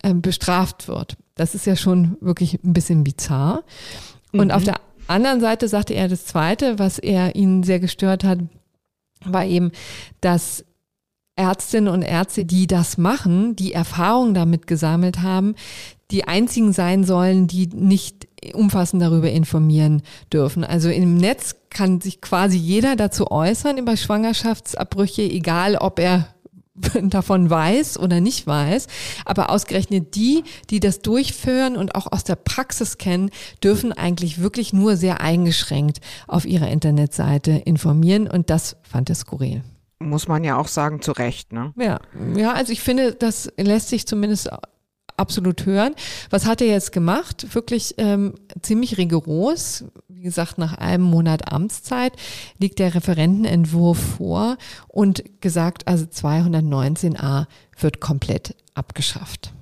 äh, 0.03 0.15
bestraft 0.15 0.89
wird. 0.89 1.17
Das 1.35 1.55
ist 1.55 1.67
ja 1.67 1.77
schon 1.77 2.17
wirklich 2.21 2.63
ein 2.63 2.73
bisschen 2.73 3.05
bizarr. 3.05 3.65
Und 4.33 4.47
mhm. 4.47 4.51
auf 4.53 4.65
der 4.65 4.81
anderen 5.09 5.41
Seite 5.41 5.69
sagte 5.69 5.95
er 5.95 6.09
das 6.09 6.27
Zweite, 6.27 6.79
was 6.79 6.99
er 6.99 7.35
ihn 7.35 7.63
sehr 7.63 7.81
gestört 7.81 8.25
hat, 8.25 8.39
war 9.25 9.45
eben, 9.45 9.73
dass 10.21 10.65
Ärztinnen 11.37 11.93
und 11.93 12.03
Ärzte, 12.03 12.45
die 12.45 12.67
das 12.67 12.97
machen, 12.97 13.55
die 13.57 13.73
Erfahrung 13.73 14.35
damit 14.35 14.67
gesammelt 14.67 15.23
haben, 15.23 15.55
die 16.11 16.25
einzigen 16.25 16.73
sein 16.73 17.05
sollen, 17.05 17.47
die 17.47 17.67
nicht 17.67 18.27
umfassend 18.55 19.03
darüber 19.03 19.31
informieren 19.31 20.03
dürfen. 20.33 20.65
Also 20.65 20.89
im 20.89 21.17
Netz 21.17 21.57
kann 21.71 22.01
sich 22.01 22.21
quasi 22.21 22.57
jeder 22.57 22.97
dazu 22.97 23.31
äußern 23.31 23.77
über 23.77 23.97
Schwangerschaftsabbrüche, 23.97 25.23
egal 25.23 25.77
ob 25.77 25.99
er 25.99 26.29
davon 27.03 27.51
weiß 27.51 27.99
oder 27.99 28.21
nicht 28.21 28.47
weiß. 28.47 28.87
Aber 29.25 29.51
ausgerechnet 29.51 30.15
die, 30.15 30.45
die 30.71 30.81
das 30.81 31.01
durchführen 31.01 31.77
und 31.77 31.95
auch 31.95 32.11
aus 32.11 32.25
der 32.25 32.37
Praxis 32.37 32.99
kennen, 32.99 33.31
dürfen 33.63 33.93
eigentlich 33.93 34.41
wirklich 34.41 34.73
nur 34.73 34.97
sehr 34.97 35.21
eingeschränkt 35.21 36.01
auf 36.29 36.45
ihrer 36.45 36.69
Internetseite 36.69 37.51
informieren. 37.53 38.29
Und 38.29 38.51
das 38.51 38.77
fand 38.83 39.11
er 39.11 39.17
skurril. 39.17 39.63
Muss 39.99 40.29
man 40.29 40.45
ja 40.45 40.57
auch 40.57 40.69
sagen, 40.69 41.01
zu 41.01 41.13
Recht, 41.13 41.53
ne? 41.53 41.73
Ja, 41.77 42.01
ja, 42.35 42.53
also 42.53 42.73
ich 42.73 42.83
finde, 42.83 43.15
das 43.15 43.51
lässt 43.57 43.89
sich 43.89 44.07
zumindest 44.07 44.51
absolut 45.17 45.67
hören. 45.67 45.95
Was 46.31 46.47
hat 46.47 46.61
er 46.61 46.69
jetzt 46.69 46.93
gemacht? 46.93 47.55
Wirklich 47.55 47.95
ähm, 47.99 48.35
ziemlich 48.63 48.99
rigoros. 48.99 49.85
Wie 50.09 50.23
gesagt, 50.23 50.59
nach 50.59 50.75
einem 50.75 51.05
Monat 51.05 51.53
Amtszeit 51.53 52.13
liegt 52.59 52.79
der 52.79 52.95
Referentenentwurf 52.95 53.99
vor 54.17 54.57
und 54.89 55.25
gesagt, 55.41 55.89
also 55.89 56.05
219a 56.05 57.47
wird 57.79 58.01
komplett 58.01 58.55
abgeschafft. 58.75 59.53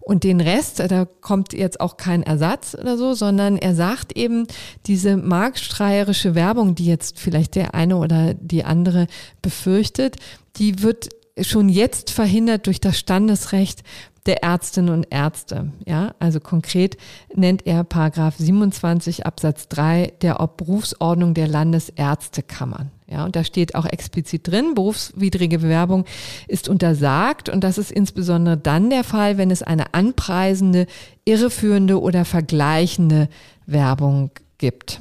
Und 0.00 0.24
den 0.24 0.40
Rest, 0.40 0.80
da 0.80 1.04
kommt 1.04 1.52
jetzt 1.52 1.80
auch 1.80 1.96
kein 1.96 2.22
Ersatz 2.22 2.76
oder 2.78 2.96
so, 2.96 3.14
sondern 3.14 3.56
er 3.56 3.74
sagt 3.74 4.16
eben, 4.16 4.46
diese 4.86 5.16
marktstreierische 5.16 6.34
Werbung, 6.34 6.74
die 6.74 6.86
jetzt 6.86 7.18
vielleicht 7.18 7.54
der 7.54 7.74
eine 7.74 7.96
oder 7.96 8.34
die 8.34 8.64
andere 8.64 9.06
befürchtet, 9.42 10.16
die 10.56 10.82
wird 10.82 11.08
schon 11.40 11.68
jetzt 11.68 12.10
verhindert 12.10 12.66
durch 12.66 12.80
das 12.80 12.98
Standesrecht 12.98 13.82
der 14.26 14.42
Ärztinnen 14.42 14.92
und 14.94 15.06
Ärzte. 15.10 15.72
Ja, 15.84 16.14
also 16.18 16.40
konkret 16.40 16.96
nennt 17.34 17.66
er 17.66 17.84
Paragraph 17.84 18.36
27 18.38 19.26
Absatz 19.26 19.68
3 19.68 20.14
der 20.22 20.34
Berufsordnung 20.56 21.34
der 21.34 21.48
Landesärztekammern. 21.48 22.90
Ja, 23.14 23.24
und 23.24 23.36
da 23.36 23.44
steht 23.44 23.76
auch 23.76 23.86
explizit 23.86 24.48
drin, 24.48 24.74
berufswidrige 24.74 25.60
Bewerbung 25.60 26.04
ist 26.48 26.68
untersagt 26.68 27.48
und 27.48 27.62
das 27.62 27.78
ist 27.78 27.92
insbesondere 27.92 28.56
dann 28.56 28.90
der 28.90 29.04
Fall, 29.04 29.38
wenn 29.38 29.52
es 29.52 29.62
eine 29.62 29.94
anpreisende, 29.94 30.88
irreführende 31.24 32.00
oder 32.00 32.24
vergleichende 32.24 33.28
Werbung 33.66 34.32
gibt. 34.58 35.00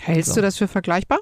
Hältst 0.00 0.30
so. 0.30 0.36
du 0.36 0.40
das 0.40 0.56
für 0.56 0.66
vergleichbar 0.66 1.18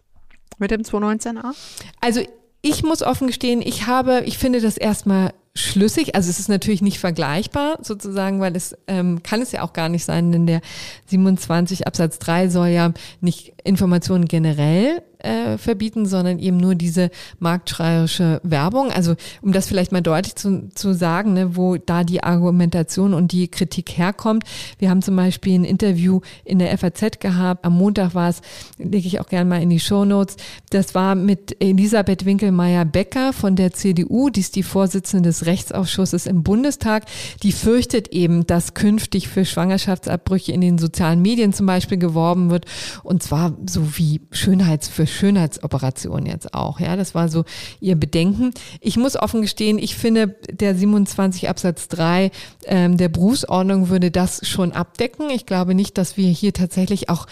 mit 0.58 0.70
dem 0.70 0.82
219a? 0.82 1.52
Also 2.00 2.20
ich 2.62 2.84
muss 2.84 3.02
offen 3.02 3.26
gestehen, 3.26 3.60
ich 3.60 3.88
habe, 3.88 4.22
ich 4.24 4.38
finde 4.38 4.60
das 4.60 4.76
erstmal 4.76 5.34
schlüssig. 5.56 6.14
Also 6.14 6.30
es 6.30 6.38
ist 6.38 6.48
natürlich 6.48 6.80
nicht 6.80 7.00
vergleichbar 7.00 7.78
sozusagen, 7.82 8.40
weil 8.40 8.54
es 8.54 8.76
ähm, 8.86 9.24
kann 9.24 9.42
es 9.42 9.50
ja 9.50 9.62
auch 9.62 9.72
gar 9.72 9.88
nicht 9.88 10.04
sein, 10.04 10.30
denn 10.30 10.46
der 10.46 10.60
27 11.06 11.88
Absatz 11.88 12.20
3 12.20 12.50
soll 12.50 12.68
ja 12.68 12.92
nicht 13.20 13.53
Informationen 13.64 14.26
generell 14.26 15.02
äh, 15.24 15.58
verbieten, 15.58 16.06
sondern 16.06 16.38
eben 16.38 16.58
nur 16.58 16.74
diese 16.74 17.10
marktschreierische 17.38 18.40
Werbung. 18.44 18.90
Also 18.90 19.14
um 19.42 19.52
das 19.52 19.66
vielleicht 19.66 19.90
mal 19.90 20.02
deutlich 20.02 20.36
zu, 20.36 20.68
zu 20.74 20.92
sagen, 20.92 21.32
ne, 21.32 21.56
wo 21.56 21.76
da 21.76 22.04
die 22.04 22.22
Argumentation 22.22 23.14
und 23.14 23.32
die 23.32 23.48
Kritik 23.48 23.96
herkommt. 23.96 24.44
Wir 24.78 24.90
haben 24.90 25.02
zum 25.02 25.16
Beispiel 25.16 25.58
ein 25.58 25.64
Interview 25.64 26.20
in 26.44 26.58
der 26.58 26.76
FAZ 26.76 27.20
gehabt. 27.20 27.64
Am 27.64 27.76
Montag 27.76 28.14
war 28.14 28.28
es, 28.28 28.42
lege 28.78 29.06
ich 29.06 29.20
auch 29.20 29.26
gerne 29.26 29.48
mal 29.48 29.62
in 29.62 29.70
die 29.70 29.80
Show 29.80 30.04
Notes. 30.04 30.36
Das 30.70 30.94
war 30.94 31.14
mit 31.14 31.56
Elisabeth 31.62 32.26
Winkelmeier-Becker 32.26 33.32
von 33.32 33.56
der 33.56 33.72
CDU, 33.72 34.28
die 34.28 34.40
ist 34.40 34.56
die 34.56 34.62
Vorsitzende 34.62 35.28
des 35.28 35.46
Rechtsausschusses 35.46 36.26
im 36.26 36.42
Bundestag. 36.42 37.04
Die 37.42 37.52
fürchtet 37.52 38.08
eben, 38.08 38.46
dass 38.46 38.74
künftig 38.74 39.28
für 39.28 39.44
Schwangerschaftsabbrüche 39.44 40.52
in 40.52 40.60
den 40.60 40.78
sozialen 40.78 41.22
Medien 41.22 41.52
zum 41.52 41.66
Beispiel 41.66 41.98
geworben 41.98 42.50
wird. 42.50 42.66
Und 43.02 43.22
zwar 43.22 43.53
so 43.68 43.96
wie 43.96 44.20
Schönheits 44.30 44.88
für 44.88 45.06
Schönheitsoperationen 45.06 46.26
jetzt 46.26 46.54
auch. 46.54 46.80
Ja, 46.80 46.96
das 46.96 47.14
war 47.14 47.28
so 47.28 47.44
ihr 47.80 47.96
Bedenken. 47.96 48.52
Ich 48.80 48.96
muss 48.96 49.16
offen 49.16 49.42
gestehen, 49.42 49.78
ich 49.78 49.96
finde, 49.96 50.36
der 50.50 50.74
27 50.74 51.48
Absatz 51.48 51.88
3 51.88 52.30
ähm, 52.66 52.96
der 52.96 53.08
Berufsordnung 53.08 53.88
würde 53.88 54.10
das 54.10 54.46
schon 54.46 54.72
abdecken. 54.72 55.30
Ich 55.30 55.46
glaube 55.46 55.74
nicht, 55.74 55.98
dass 55.98 56.16
wir 56.16 56.28
hier 56.28 56.52
tatsächlich 56.52 57.08
auch 57.08 57.26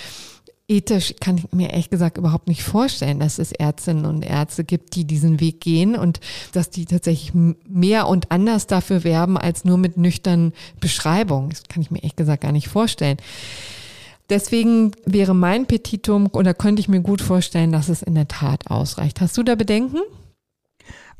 ethisch 0.69 1.15
kann 1.21 1.39
ich 1.39 1.53
mir 1.53 1.71
ehrlich 1.71 1.91
gesagt 1.91 2.17
überhaupt 2.19 2.49
nicht 2.49 2.63
vorstellen, 2.63 3.21
dass 3.21 3.39
es 3.39 3.53
Ärztinnen 3.53 4.07
und 4.07 4.23
Ärzte 4.23 4.65
gibt, 4.65 4.95
die 4.95 5.05
diesen 5.05 5.41
Weg 5.41 5.61
gehen 5.61 5.97
und 5.97 6.21
dass 6.53 6.71
die 6.71 6.87
tatsächlich 6.87 7.33
mehr 7.69 8.09
und 8.09 8.31
anders 8.31 8.67
dafür 8.67 9.05
werben 9.05 9.37
als 9.37 9.65
nur 9.65 9.77
mit 9.77 9.97
nüchternen 9.97 10.53
Beschreibungen. 10.81 11.51
Das 11.51 11.65
kann 11.65 11.83
ich 11.83 11.91
mir 11.91 11.99
ehrlich 11.99 12.17
gesagt 12.17 12.43
gar 12.43 12.53
nicht 12.53 12.69
vorstellen. 12.69 13.19
Deswegen 14.33 14.93
wäre 15.05 15.35
mein 15.35 15.67
Petitum 15.67 16.31
oder 16.33 16.55
könnte 16.55 16.81
ich 16.81 16.89
mir 16.89 17.03
gut 17.03 17.21
vorstellen, 17.21 17.71
dass 17.71 17.91
es 17.91 18.01
in 18.01 18.15
der 18.15 18.29
Tat 18.29 18.71
ausreicht. 18.71 19.21
Hast 19.21 19.37
du 19.37 19.43
da 19.43 19.57
Bedenken? 19.57 19.99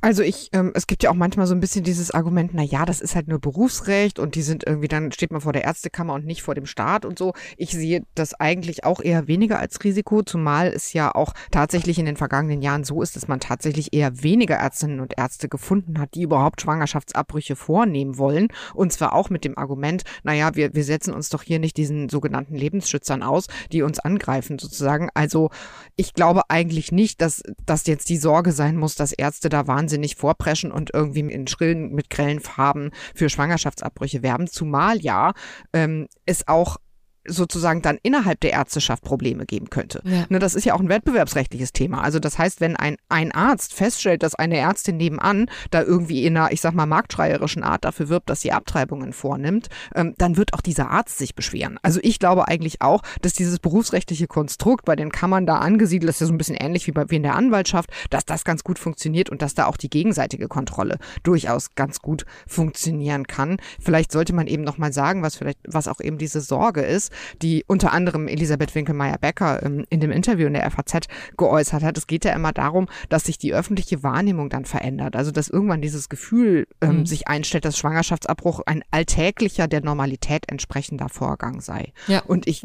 Also 0.05 0.25
ich, 0.25 0.49
ähm, 0.53 0.73
es 0.75 0.89
gibt 0.89 1.05
ja 1.05 1.11
auch 1.11 1.15
manchmal 1.15 1.47
so 1.47 1.55
ein 1.55 1.61
bisschen 1.61 1.85
dieses 1.85 2.11
Argument, 2.11 2.51
na 2.55 2.65
ja, 2.65 2.85
das 2.85 3.01
ist 3.01 3.15
halt 3.15 3.29
nur 3.29 3.39
Berufsrecht 3.39 4.19
und 4.19 4.35
die 4.35 4.43
sind 4.43 4.67
irgendwie, 4.67 4.89
dann 4.89 5.13
steht 5.13 5.31
man 5.31 5.41
vor 5.41 5.53
der 5.53 5.63
Ärztekammer 5.63 6.15
und 6.15 6.27
nicht 6.27 6.43
vor 6.43 6.57
dem 6.57 6.67
Staat 6.67 7.05
und 7.05 7.21
so. 7.21 7.35
Ich 7.57 7.71
sehe 7.71 8.03
das 8.17 8.35
eigentlich 8.35 8.83
auch 8.83 9.01
eher 9.01 9.29
weniger 9.29 9.61
als 9.61 9.85
Risiko, 9.85 10.25
zumal 10.25 10.67
es 10.67 10.93
ja 10.93 11.15
auch 11.15 11.35
tatsächlich 11.53 12.01
in 12.01 12.07
den 12.07 12.17
vergangenen 12.17 12.63
Jahren 12.63 12.83
so 12.83 13.01
ist, 13.01 13.15
dass 13.15 13.29
man 13.29 13.39
tatsächlich 13.39 13.93
eher 13.93 14.25
weniger 14.25 14.57
Ärztinnen 14.57 14.99
und 14.99 15.17
Ärzte 15.17 15.49
gefunden 15.49 16.01
hat, 16.01 16.17
die 16.17 16.23
überhaupt 16.23 16.63
Schwangerschaftsabbrüche 16.63 17.55
vornehmen 17.55 18.19
wollen. 18.19 18.49
Und 18.75 18.93
zwar 18.93 19.13
auch 19.13 19.31
mit 19.31 19.45
dem 19.45 19.57
Argument, 19.57 20.03
na 20.25 20.35
ja, 20.35 20.57
wir, 20.57 20.75
wir 20.75 20.83
setzen 20.83 21.15
uns 21.15 21.29
doch 21.29 21.45
hier 21.45 21.61
nicht 21.61 21.77
diesen 21.77 22.09
sogenannten 22.09 22.57
Lebensschützern 22.57 23.23
aus, 23.23 23.47
die 23.71 23.83
uns 23.83 24.01
angreifen 24.01 24.59
sozusagen. 24.59 25.11
Also 25.15 25.51
ich 25.95 26.13
glaube 26.13 26.51
eigentlich 26.51 26.91
nicht, 26.91 27.21
dass 27.21 27.45
das 27.65 27.87
jetzt 27.87 28.09
die 28.09 28.17
Sorge 28.17 28.51
sein 28.51 28.77
muss, 28.77 28.97
dass 28.97 29.13
Ärzte 29.13 29.49
da 29.49 29.69
wahnsinnig 29.69 29.92
wahnsinnig 29.93 30.17
vorpreschen 30.17 30.73
und 30.73 30.91
irgendwie 30.95 31.21
in 31.21 31.47
schrillen, 31.47 31.93
mit 31.93 32.09
grellen 32.09 32.41
Farben 32.41 32.91
für 33.15 33.29
Schwangerschaftsabbrüche 33.29 34.23
werben, 34.23 34.47
zumal 34.47 34.99
ja 34.99 35.33
ähm, 35.75 36.09
es 36.25 36.49
auch 36.49 36.79
sozusagen 37.27 37.83
dann 37.83 37.99
innerhalb 38.03 38.41
der 38.41 38.53
Ärzteschaft 38.53 39.03
Probleme 39.05 39.47
geben 39.47 39.71
könnte. 39.71 40.03
Ja. 40.05 40.25
Ne, 40.29 40.39
das 40.39 40.55
ist 40.55 40.65
ja 40.65 40.75
auch 40.75 40.81
ein 40.81 40.89
wettbewerbsrechtliches 40.89 41.73
Thema. 41.73 42.03
Also 42.03 42.19
das 42.19 42.39
heißt, 42.39 42.61
wenn 42.61 42.77
ein, 42.77 42.97
ein 43.09 43.33
Arzt 43.33 43.75
feststellt, 43.75 44.23
dass 44.23 44.35
eine 44.35 44.57
Ärztin 44.57 44.97
nebenan 44.97 45.49
da 45.71 45.83
irgendwie 45.83 46.25
in 46.25 46.37
einer, 46.37 46.53
ich 46.53 46.61
sag 46.61 46.75
mal, 46.75 46.87
marktschreierischen 46.87 47.63
Art 47.63 47.85
dafür 47.85 48.09
wirbt, 48.09 48.31
dass 48.31 48.41
sie 48.41 48.53
Abtreibungen 48.53 49.13
vornimmt, 49.13 49.69
ähm, 49.95 50.15
dann 50.19 50.37
wird 50.37 50.55
auch 50.55 50.61
dieser 50.61 50.91
Arzt 50.91 51.19
sich 51.19 51.35
beschweren. 51.35 51.79
Also 51.83 52.01
ich 52.03 52.19
glaube 52.19 52.49
eigentlich 52.49 52.83
auch, 52.83 53.03
dass 53.21 53.33
dieses 53.33 53.59
berufsrechtliche 53.59 54.27
Konstrukt 54.27 54.85
bei 54.85 54.97
den 54.97 55.13
Kammern 55.13 55.47
da 55.47 55.59
angesiedelt 55.59 56.11
ist, 56.11 56.21
ja 56.21 56.27
so 56.27 56.33
ein 56.33 56.39
bisschen 56.39 56.57
ähnlich 56.57 56.87
wie, 56.87 56.93
bei, 56.93 57.09
wie 57.09 57.17
in 57.17 57.23
der 57.23 57.37
Anwaltschaft, 57.37 57.91
dass 58.11 58.25
das 58.25 58.45
ganz 58.45 58.65
gut 58.65 58.79
funktioniert 58.79 59.31
und 59.31 59.43
dass 59.43 59.55
da 59.55 59.67
auch 59.67 59.77
die 59.77 59.91
gegenseitige 59.91 60.49
Kontrolle 60.49 60.99
durchaus 61.23 61.75
ganz 61.75 62.01
gut 62.01 62.25
funktionieren 62.47 63.27
kann. 63.27 63.59
Vielleicht 63.81 64.13
sollte 64.13 64.35
man 64.35 64.47
eben 64.47 64.65
nochmal 64.65 64.93
sagen, 64.93 65.23
was 65.23 65.37
vielleicht, 65.37 65.59
was 65.67 65.89
auch 65.89 66.01
eben 66.01 66.19
diese 66.19 66.41
Sorge 66.41 66.83
ist, 66.83 67.12
die 67.41 67.65
unter 67.67 67.93
anderem 67.93 68.29
Elisabeth 68.29 68.75
Winkelmeier-Becker 68.75 69.63
ähm, 69.63 69.85
in 69.91 70.01
dem 70.01 70.11
Interview 70.11 70.47
in 70.47 70.55
der 70.55 70.71
FAZ 70.71 71.07
geäußert 71.37 71.83
hat. 71.83 71.97
Es 71.97 72.07
geht 72.07 72.25
ja 72.25 72.33
immer 72.33 72.53
darum, 72.53 72.89
dass 73.09 73.25
sich 73.25 73.39
die 73.39 73.55
öffentliche 73.55 74.03
Wahrnehmung 74.03 74.51
dann 74.51 74.65
verändert. 74.65 75.17
Also 75.17 75.31
dass 75.31 75.49
irgendwann 75.49 75.83
dieses 75.83 76.09
Gefühl 76.09 76.67
ähm, 76.81 76.99
mhm. 76.99 77.07
sich 77.07 77.29
einstellt, 77.29 77.65
dass 77.65 77.79
Schwangerschaftsabbruch 77.79 78.61
ein 78.67 78.83
alltäglicher, 78.91 79.69
der 79.69 79.83
Normalität 79.83 80.51
entsprechender 80.51 81.09
Vorgang 81.09 81.61
sei. 81.61 81.93
Ja, 82.07 82.23
Und 82.27 82.47
ich 82.47 82.63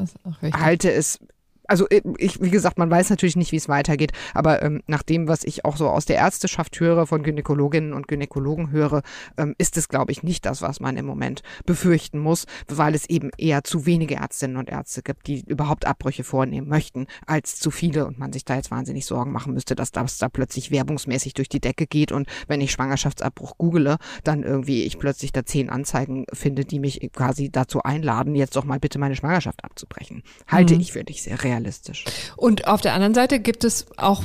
halte 0.54 0.92
es 0.92 1.20
also 1.68 1.88
äh, 1.90 2.02
ich, 2.18 2.42
wie 2.42 2.50
gesagt, 2.50 2.78
man 2.78 2.90
weiß 2.90 3.10
natürlich 3.10 3.36
nicht, 3.36 3.52
wie 3.52 3.58
es 3.58 3.70
weitergeht, 3.70 4.12
aber 4.34 4.64
ähm, 4.64 4.82
nach 4.88 5.04
dem, 5.04 5.28
was 5.28 5.44
ich 5.44 5.66
auch 5.66 5.78
so 5.78 5.90
aus 5.90 6.06
der 6.06 6.18
Ärzteschaft 6.18 6.80
höre, 6.80 7.06
von 7.06 7.24
Gynäkologinnen 7.24 7.94
und 7.94 8.08
Gynäkologen 8.08 8.72
höre, 8.72 9.02
ähm, 9.38 9.54
ist 9.58 9.78
es, 9.78 9.90
glaube 9.90 10.12
ich, 10.12 10.24
nicht 10.24 10.46
das, 10.46 10.62
was 10.62 10.80
man 10.80 10.98
im 10.98 11.06
Moment 11.06 11.42
befürchten 11.66 12.20
muss, 12.20 12.46
weil 12.68 12.96
es 12.96 13.10
eben 13.10 13.30
eher 13.38 13.64
zu 13.64 13.86
wenige 13.86 14.16
Ärztinnen 14.16 14.58
und 14.58 14.70
Ärzte 14.70 15.02
gibt, 15.02 15.28
die 15.28 15.44
überhaupt 15.46 15.86
Abbrüche 15.86 16.24
vornehmen 16.24 16.68
möchten, 16.68 17.08
als 17.26 17.60
zu 17.60 17.72
viele 17.72 18.06
und 18.06 18.18
man 18.18 18.34
sich 18.34 18.46
da 18.46 18.56
jetzt 18.56 18.72
wahnsinnig 18.72 19.06
Sorgen 19.06 19.32
machen 19.32 19.54
müsste, 19.54 19.76
dass 19.76 19.92
das 19.92 20.18
da 20.18 20.30
plötzlich 20.30 20.72
werbungsmäßig 20.72 21.34
durch 21.34 21.50
die 21.50 21.60
Decke 21.60 21.86
geht 21.86 22.12
und 22.12 22.28
wenn 22.48 22.62
ich 22.62 22.72
Schwangerschaftsabbruch 22.72 23.58
google, 23.58 23.98
dann 24.24 24.44
irgendwie 24.44 24.84
ich 24.84 25.00
plötzlich 25.00 25.32
da 25.32 25.46
zehn 25.46 25.70
Anzeigen 25.70 26.26
finde, 26.34 26.66
die 26.66 26.80
mich 26.80 27.10
quasi 27.14 27.50
dazu 27.50 27.84
einladen, 27.84 28.36
jetzt 28.36 28.56
doch 28.56 28.64
mal 28.64 28.80
bitte 28.80 29.00
meine 29.00 29.16
Schwangerschaft 29.16 29.64
abzubrechen. 29.64 30.24
Halte 30.48 30.76
mhm. 30.76 30.82
ich 30.82 30.92
für 30.94 31.04
nicht 31.04 31.24
sehr 31.24 31.44
realistisch 31.44 31.57
realistisch. 31.58 32.06
Und 32.36 32.68
auf 32.68 32.82
der 32.82 32.94
anderen 32.94 33.14
Seite 33.14 33.40
gibt 33.40 33.64
es 33.64 33.88
auch 33.98 34.24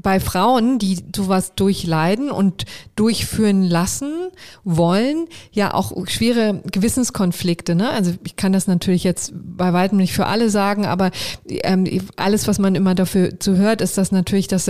bei 0.00 0.18
Frauen, 0.18 0.78
die 0.78 0.98
sowas 1.14 1.54
durchleiden 1.54 2.30
und 2.30 2.64
durchführen 2.96 3.62
lassen 3.62 4.12
wollen, 4.64 5.26
ja 5.52 5.72
auch 5.72 5.92
schwere 6.08 6.62
Gewissenskonflikte. 6.72 7.74
Ne? 7.76 7.88
Also 7.90 8.14
ich 8.24 8.34
kann 8.34 8.52
das 8.52 8.66
natürlich 8.66 9.04
jetzt 9.04 9.32
bei 9.34 9.72
weitem 9.72 9.98
nicht 9.98 10.14
für 10.14 10.26
alle 10.26 10.50
sagen, 10.50 10.84
aber 10.84 11.10
ähm, 11.48 11.86
alles, 12.16 12.48
was 12.48 12.58
man 12.58 12.74
immer 12.74 12.94
dafür 12.96 13.38
zu 13.38 13.56
hört, 13.56 13.80
ist 13.80 13.98
das 13.98 14.10
natürlich, 14.10 14.48
dass 14.48 14.68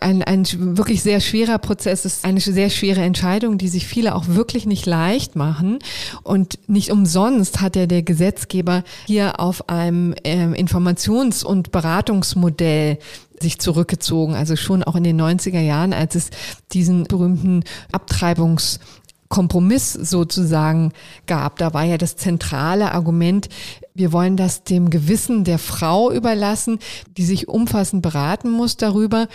ein, 0.00 0.22
ein 0.22 0.46
wirklich 0.76 1.02
sehr 1.02 1.20
schwerer 1.20 1.58
Prozess 1.58 2.04
ist, 2.04 2.24
eine 2.24 2.40
sehr 2.40 2.70
schwere 2.70 3.02
Entscheidung, 3.02 3.58
die 3.58 3.68
sich 3.68 3.86
viele 3.86 4.14
auch 4.14 4.28
wirklich 4.28 4.66
nicht 4.66 4.86
leicht 4.86 5.36
machen. 5.36 5.78
Und 6.22 6.58
nicht 6.68 6.90
umsonst 6.90 7.60
hat 7.60 7.76
ja 7.76 7.86
der 7.86 8.02
Gesetzgeber 8.02 8.84
hier 9.06 9.40
auf 9.40 9.68
einem 9.68 10.14
ähm, 10.24 10.54
Informations- 10.54 11.44
und 11.44 11.72
Beratungsmodell 11.72 12.98
sich 13.40 13.58
zurückgezogen, 13.58 14.34
also 14.34 14.56
schon 14.56 14.82
auch 14.84 14.96
in 14.96 15.04
den 15.04 15.20
90er 15.20 15.60
Jahren, 15.60 15.92
als 15.92 16.14
es 16.14 16.30
diesen 16.72 17.04
berühmten 17.04 17.64
Abtreibungs 17.92 18.80
Kompromiss 19.28 19.92
sozusagen 19.94 20.92
gab. 21.26 21.58
Da 21.58 21.74
war 21.74 21.82
ja 21.82 21.98
das 21.98 22.16
zentrale 22.16 22.92
Argument, 22.92 23.48
wir 23.92 24.12
wollen 24.12 24.36
das 24.36 24.62
dem 24.62 24.90
Gewissen 24.90 25.42
der 25.42 25.58
Frau 25.58 26.12
überlassen, 26.12 26.78
die 27.16 27.24
sich 27.24 27.48
umfassend 27.48 28.02
beraten 28.02 28.50
muss 28.50 28.76
darüber 28.76 29.26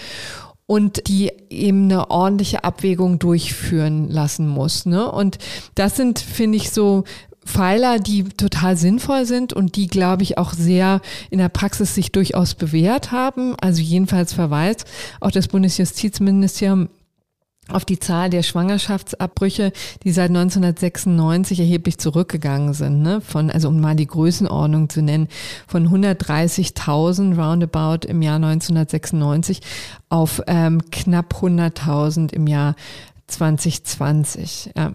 und 0.69 1.07
die 1.07 1.31
eben 1.49 1.85
eine 1.85 2.11
ordentliche 2.11 2.63
Abwägung 2.63 3.17
durchführen 3.17 4.07
lassen 4.07 4.47
muss. 4.47 4.85
Ne? 4.85 5.11
Und 5.11 5.39
das 5.73 5.95
sind, 5.95 6.19
finde 6.19 6.57
ich, 6.57 6.69
so 6.69 7.05
Pfeiler, 7.43 7.97
die 7.97 8.25
total 8.25 8.77
sinnvoll 8.77 9.25
sind 9.25 9.51
und 9.51 9.75
die, 9.75 9.87
glaube 9.87 10.21
ich, 10.21 10.37
auch 10.37 10.53
sehr 10.53 11.01
in 11.31 11.39
der 11.39 11.49
Praxis 11.49 11.95
sich 11.95 12.11
durchaus 12.11 12.53
bewährt 12.53 13.11
haben. 13.11 13.55
Also 13.59 13.81
jedenfalls 13.81 14.33
verweist 14.33 14.85
auch 15.19 15.31
das 15.31 15.47
Bundesjustizministerium 15.47 16.89
auf 17.71 17.85
die 17.85 17.99
Zahl 17.99 18.29
der 18.29 18.43
Schwangerschaftsabbrüche, 18.43 19.71
die 20.03 20.11
seit 20.11 20.29
1996 20.29 21.59
erheblich 21.59 21.97
zurückgegangen 21.97 22.73
sind, 22.73 23.01
ne? 23.01 23.21
von, 23.21 23.49
also 23.49 23.69
um 23.69 23.79
mal 23.79 23.95
die 23.95 24.07
Größenordnung 24.07 24.89
zu 24.89 25.01
nennen, 25.01 25.27
von 25.67 25.87
130.000 25.87 27.35
roundabout 27.35 28.07
im 28.07 28.21
Jahr 28.21 28.35
1996 28.35 29.61
auf 30.09 30.41
ähm, 30.47 30.81
knapp 30.91 31.35
100.000 31.41 32.33
im 32.33 32.47
Jahr 32.47 32.75
2020. 33.27 34.71
Ja. 34.75 34.93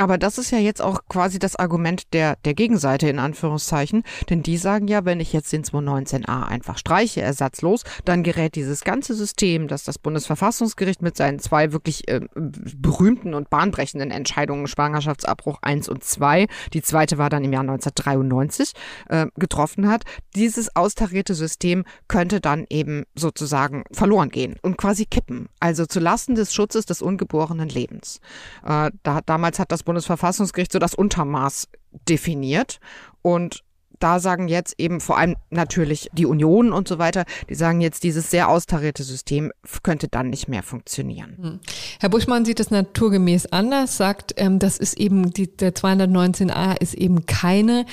Aber 0.00 0.16
das 0.16 0.38
ist 0.38 0.50
ja 0.50 0.56
jetzt 0.56 0.80
auch 0.80 1.00
quasi 1.10 1.38
das 1.38 1.56
Argument 1.56 2.14
der, 2.14 2.36
der 2.46 2.54
Gegenseite 2.54 3.10
in 3.10 3.18
Anführungszeichen, 3.18 4.02
denn 4.30 4.42
die 4.42 4.56
sagen 4.56 4.88
ja, 4.88 5.04
wenn 5.04 5.20
ich 5.20 5.34
jetzt 5.34 5.52
den 5.52 5.62
219a 5.62 6.46
einfach 6.46 6.78
streiche, 6.78 7.20
ersatzlos, 7.20 7.82
dann 8.06 8.22
gerät 8.22 8.54
dieses 8.54 8.82
ganze 8.82 9.14
System, 9.14 9.68
das 9.68 9.84
das 9.84 9.98
Bundesverfassungsgericht 9.98 11.02
mit 11.02 11.18
seinen 11.18 11.38
zwei 11.38 11.72
wirklich 11.72 12.08
äh, 12.08 12.22
berühmten 12.34 13.34
und 13.34 13.50
bahnbrechenden 13.50 14.10
Entscheidungen, 14.10 14.68
Schwangerschaftsabbruch 14.68 15.58
1 15.60 15.90
und 15.90 16.02
2, 16.02 16.46
die 16.72 16.80
zweite 16.80 17.18
war 17.18 17.28
dann 17.28 17.44
im 17.44 17.52
Jahr 17.52 17.60
1993, 17.60 18.72
äh, 19.10 19.26
getroffen 19.36 19.86
hat, 19.86 20.04
dieses 20.34 20.74
austarierte 20.76 21.34
System 21.34 21.84
könnte 22.08 22.40
dann 22.40 22.64
eben 22.70 23.04
sozusagen 23.14 23.84
verloren 23.92 24.30
gehen 24.30 24.56
und 24.62 24.78
quasi 24.78 25.04
kippen, 25.04 25.50
also 25.60 25.84
zu 25.84 26.00
Lasten 26.00 26.36
des 26.36 26.54
Schutzes 26.54 26.86
des 26.86 27.02
ungeborenen 27.02 27.68
Lebens. 27.68 28.20
Äh, 28.64 28.92
da, 29.02 29.20
damals 29.26 29.58
hat 29.58 29.70
das 29.70 29.82
Bundesverfassungsgericht 29.90 30.72
so 30.72 30.78
das 30.78 30.94
Untermaß 30.94 31.68
definiert 32.08 32.78
und 33.22 33.64
da 34.00 34.18
sagen 34.18 34.48
jetzt 34.48 34.74
eben 34.78 35.00
vor 35.00 35.18
allem 35.18 35.36
natürlich 35.50 36.08
die 36.12 36.26
Union 36.26 36.72
und 36.72 36.88
so 36.88 36.98
weiter, 36.98 37.24
die 37.48 37.54
sagen 37.54 37.80
jetzt, 37.80 38.02
dieses 38.02 38.30
sehr 38.30 38.48
austarierte 38.48 39.02
System 39.02 39.52
könnte 39.82 40.08
dann 40.08 40.30
nicht 40.30 40.48
mehr 40.48 40.62
funktionieren. 40.62 41.36
Hm. 41.38 41.60
Herr 42.00 42.08
Buschmann 42.08 42.46
sieht 42.46 42.60
das 42.60 42.70
naturgemäß 42.70 43.52
anders, 43.52 43.96
sagt, 43.98 44.32
ähm, 44.38 44.58
das 44.58 44.78
ist 44.78 44.96
eben, 44.96 45.32
die, 45.32 45.54
der 45.54 45.74
219a 45.74 46.80
ist 46.80 46.94
eben 46.94 47.26
keine 47.26 47.84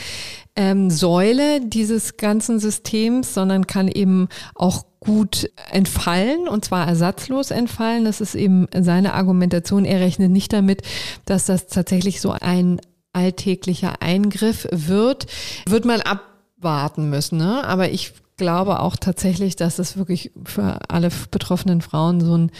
ähm, 0.56 0.90
Säule 0.90 1.60
dieses 1.62 2.16
ganzen 2.16 2.60
Systems, 2.60 3.34
sondern 3.34 3.68
kann 3.68 3.90
eben 3.90 4.30
auch 4.56 4.86
gut 5.08 5.50
entfallen 5.72 6.50
und 6.50 6.66
zwar 6.66 6.86
ersatzlos 6.86 7.50
entfallen. 7.50 8.04
Das 8.04 8.20
ist 8.20 8.36
eben 8.36 8.68
seine 8.78 9.14
Argumentation. 9.14 9.86
Er 9.86 10.02
rechnet 10.02 10.32
nicht 10.32 10.52
damit, 10.52 10.82
dass 11.24 11.46
das 11.46 11.68
tatsächlich 11.68 12.20
so 12.20 12.32
ein 12.32 12.82
alltäglicher 13.14 14.02
Eingriff 14.02 14.68
wird. 14.70 15.28
Wird 15.66 15.86
man 15.86 16.02
abwarten 16.02 17.10
müssen, 17.10 17.38
ne? 17.38 17.64
Aber 17.64 17.90
ich 17.90 18.14
glaube 18.36 18.82
auch 18.82 18.98
tatsächlich, 18.98 19.56
dass 19.56 19.80
es 19.80 19.96
wirklich 19.96 20.32
für 20.44 20.78
alle 20.90 21.10
betroffenen 21.32 21.82
Frauen 21.82 22.20
so, 22.20 22.38
ein, 22.38 22.52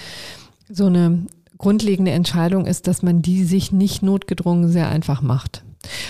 so 0.70 0.86
eine 0.86 1.26
grundlegende 1.58 2.12
Entscheidung 2.12 2.66
ist, 2.66 2.88
dass 2.88 3.04
man 3.04 3.22
die 3.22 3.44
sich 3.44 3.74
nicht 3.74 4.04
notgedrungen 4.04 4.70
sehr 4.70 4.88
einfach 4.88 5.22
macht. 5.22 5.64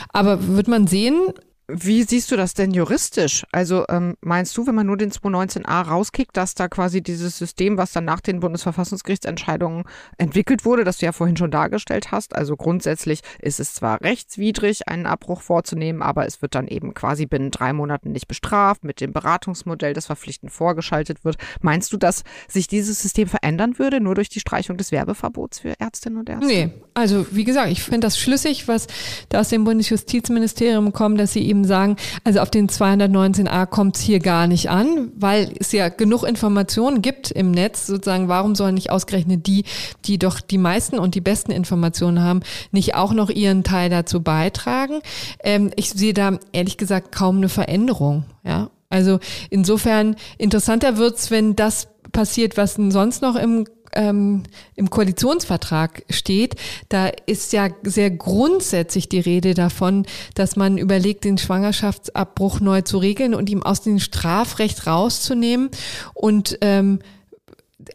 Aber 0.09 0.47
wird 0.47 0.67
man 0.67 0.85
sehen, 0.85 1.33
wie 1.69 2.03
siehst 2.03 2.31
du 2.31 2.37
das 2.37 2.53
denn 2.53 2.71
juristisch? 2.71 3.45
Also 3.51 3.85
ähm, 3.89 4.15
meinst 4.21 4.55
du, 4.55 4.65
wenn 4.67 4.75
man 4.75 4.87
nur 4.87 4.95
den 4.95 5.11
219a 5.11 5.81
rauskickt, 5.81 6.37
dass 6.37 6.55
da 6.55 6.69
quasi 6.69 7.01
dieses 7.01 7.37
System, 7.37 7.77
was 7.77 7.91
dann 7.91 8.05
nach 8.05 8.21
den 8.21 8.39
Bundesverfassungsgerichtsentscheidungen 8.39 9.83
entwickelt 10.17 10.63
wurde, 10.63 10.85
das 10.85 10.99
du 10.99 11.05
ja 11.05 11.11
vorhin 11.11 11.35
schon 11.35 11.51
dargestellt 11.51 12.11
hast, 12.11 12.35
also 12.35 12.55
grundsätzlich 12.55 13.19
ist 13.39 13.59
es 13.59 13.73
zwar 13.73 14.01
rechtswidrig, 14.01 14.87
einen 14.87 15.05
Abbruch 15.05 15.41
vorzunehmen, 15.41 16.01
aber 16.01 16.25
es 16.25 16.41
wird 16.41 16.55
dann 16.55 16.69
eben 16.69 16.93
quasi 16.93 17.25
binnen 17.25 17.51
drei 17.51 17.73
Monaten 17.73 18.13
nicht 18.13 18.29
bestraft 18.29 18.85
mit 18.85 19.01
dem 19.01 19.11
Beratungsmodell, 19.11 19.93
das 19.93 20.05
verpflichtend 20.05 20.53
vorgeschaltet 20.53 21.25
wird. 21.25 21.35
Meinst 21.61 21.91
du, 21.91 21.97
dass 21.97 22.23
sich 22.47 22.67
dieses 22.67 23.01
System 23.01 23.27
verändern 23.27 23.77
würde, 23.77 23.99
nur 23.99 24.15
durch 24.15 24.29
die 24.29 24.39
Streichung 24.39 24.77
des 24.77 24.93
Werbeverbots 24.93 25.59
für 25.59 25.77
Ärztinnen 25.79 26.19
und 26.19 26.29
Ärzte? 26.29 26.47
Nee, 26.47 26.69
also 26.93 27.27
wie 27.31 27.43
gesagt, 27.43 27.69
ich 27.71 27.83
finde 27.83 28.07
das 28.07 28.17
schlüssig, 28.17 28.69
was 28.69 28.87
da 29.27 29.41
aus 29.41 29.49
dem 29.49 29.65
Bundesjustizministerium 29.65 30.93
kommt, 30.93 31.19
dass 31.19 31.33
sie 31.33 31.45
eben 31.45 31.56
eben 31.57 31.65
sagen, 31.65 31.95
also 32.23 32.39
auf 32.39 32.51
den 32.51 32.69
219a 32.69 33.65
kommt 33.65 33.97
es 33.97 34.01
hier 34.01 34.19
gar 34.19 34.47
nicht 34.47 34.69
an, 34.69 35.11
weil 35.15 35.53
es 35.59 35.71
ja 35.71 35.89
genug 35.89 36.23
Informationen 36.23 37.01
gibt 37.01 37.31
im 37.31 37.51
Netz, 37.51 37.87
sozusagen, 37.87 38.27
warum 38.27 38.55
sollen 38.55 38.75
nicht 38.75 38.91
ausgerechnet 38.91 39.47
die, 39.47 39.63
die 40.05 40.19
doch 40.19 40.39
die 40.39 40.57
meisten 40.57 40.99
und 40.99 41.15
die 41.15 41.21
besten 41.21 41.51
Informationen 41.51 42.21
haben, 42.21 42.41
nicht 42.71 42.95
auch 42.95 43.13
noch 43.13 43.29
ihren 43.29 43.63
Teil 43.63 43.89
dazu 43.89 44.21
beitragen? 44.21 45.01
Ähm, 45.43 45.71
ich 45.75 45.89
sehe 45.89 46.13
da 46.13 46.37
ehrlich 46.51 46.77
gesagt 46.77 47.11
kaum 47.11 47.37
eine 47.37 47.49
Veränderung, 47.49 48.25
ja. 48.43 48.69
Also 48.89 49.19
insofern 49.49 50.15
interessanter 50.37 50.95
wird's, 50.95 51.29
wenn 51.29 51.57
das 51.57 51.89
passiert, 52.13 52.55
was 52.55 52.75
sonst 52.75 53.21
noch 53.21 53.35
im 53.35 53.65
ähm, 53.93 54.43
im 54.75 54.89
Koalitionsvertrag 54.89 56.03
steht, 56.09 56.55
da 56.89 57.07
ist 57.25 57.53
ja 57.53 57.69
sehr 57.83 58.11
grundsätzlich 58.11 59.09
die 59.09 59.19
Rede 59.19 59.53
davon, 59.53 60.05
dass 60.35 60.55
man 60.55 60.77
überlegt, 60.77 61.23
den 61.23 61.37
Schwangerschaftsabbruch 61.37 62.59
neu 62.59 62.81
zu 62.81 62.97
regeln 62.97 63.33
und 63.33 63.49
ihm 63.49 63.63
aus 63.63 63.81
dem 63.81 63.99
Strafrecht 63.99 64.87
rauszunehmen. 64.87 65.69
Und 66.13 66.57
ähm, 66.61 66.99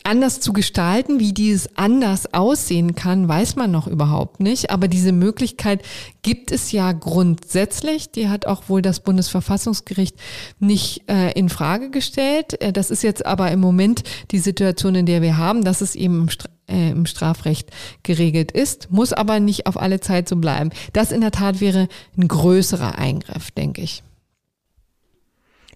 anders 0.04 0.40
zu 0.40 0.52
gestalten, 0.52 1.20
wie 1.20 1.32
dieses 1.32 1.76
anders 1.76 2.32
aussehen 2.34 2.94
kann, 2.94 3.28
weiß 3.28 3.56
man 3.56 3.70
noch 3.70 3.86
überhaupt 3.86 4.40
nicht. 4.40 4.70
Aber 4.70 4.88
diese 4.88 5.12
Möglichkeit 5.12 5.82
gibt 6.22 6.50
es 6.50 6.72
ja 6.72 6.92
grundsätzlich. 6.92 8.10
Die 8.10 8.28
hat 8.28 8.46
auch 8.46 8.68
wohl 8.68 8.82
das 8.82 9.00
Bundesverfassungsgericht 9.00 10.16
nicht 10.58 11.08
äh, 11.08 11.32
in 11.32 11.48
Frage 11.48 11.90
gestellt. 11.90 12.60
Äh, 12.60 12.72
das 12.72 12.90
ist 12.90 13.02
jetzt 13.02 13.24
aber 13.26 13.50
im 13.50 13.60
Moment 13.60 14.02
die 14.30 14.38
Situation, 14.38 14.94
in 14.94 15.06
der 15.06 15.22
wir 15.22 15.36
haben, 15.36 15.64
dass 15.64 15.80
es 15.80 15.94
eben 15.94 16.22
im, 16.22 16.28
Stra 16.28 16.48
äh, 16.68 16.90
im 16.90 17.06
Strafrecht 17.06 17.70
geregelt 18.02 18.52
ist, 18.52 18.90
muss 18.90 19.12
aber 19.12 19.40
nicht 19.40 19.66
auf 19.66 19.80
alle 19.80 20.00
Zeit 20.00 20.28
so 20.28 20.36
bleiben. 20.36 20.70
Das 20.92 21.12
in 21.12 21.20
der 21.20 21.32
Tat 21.32 21.60
wäre 21.60 21.88
ein 22.16 22.28
größerer 22.28 22.98
Eingriff, 22.98 23.50
denke 23.50 23.82
ich. 23.82 24.02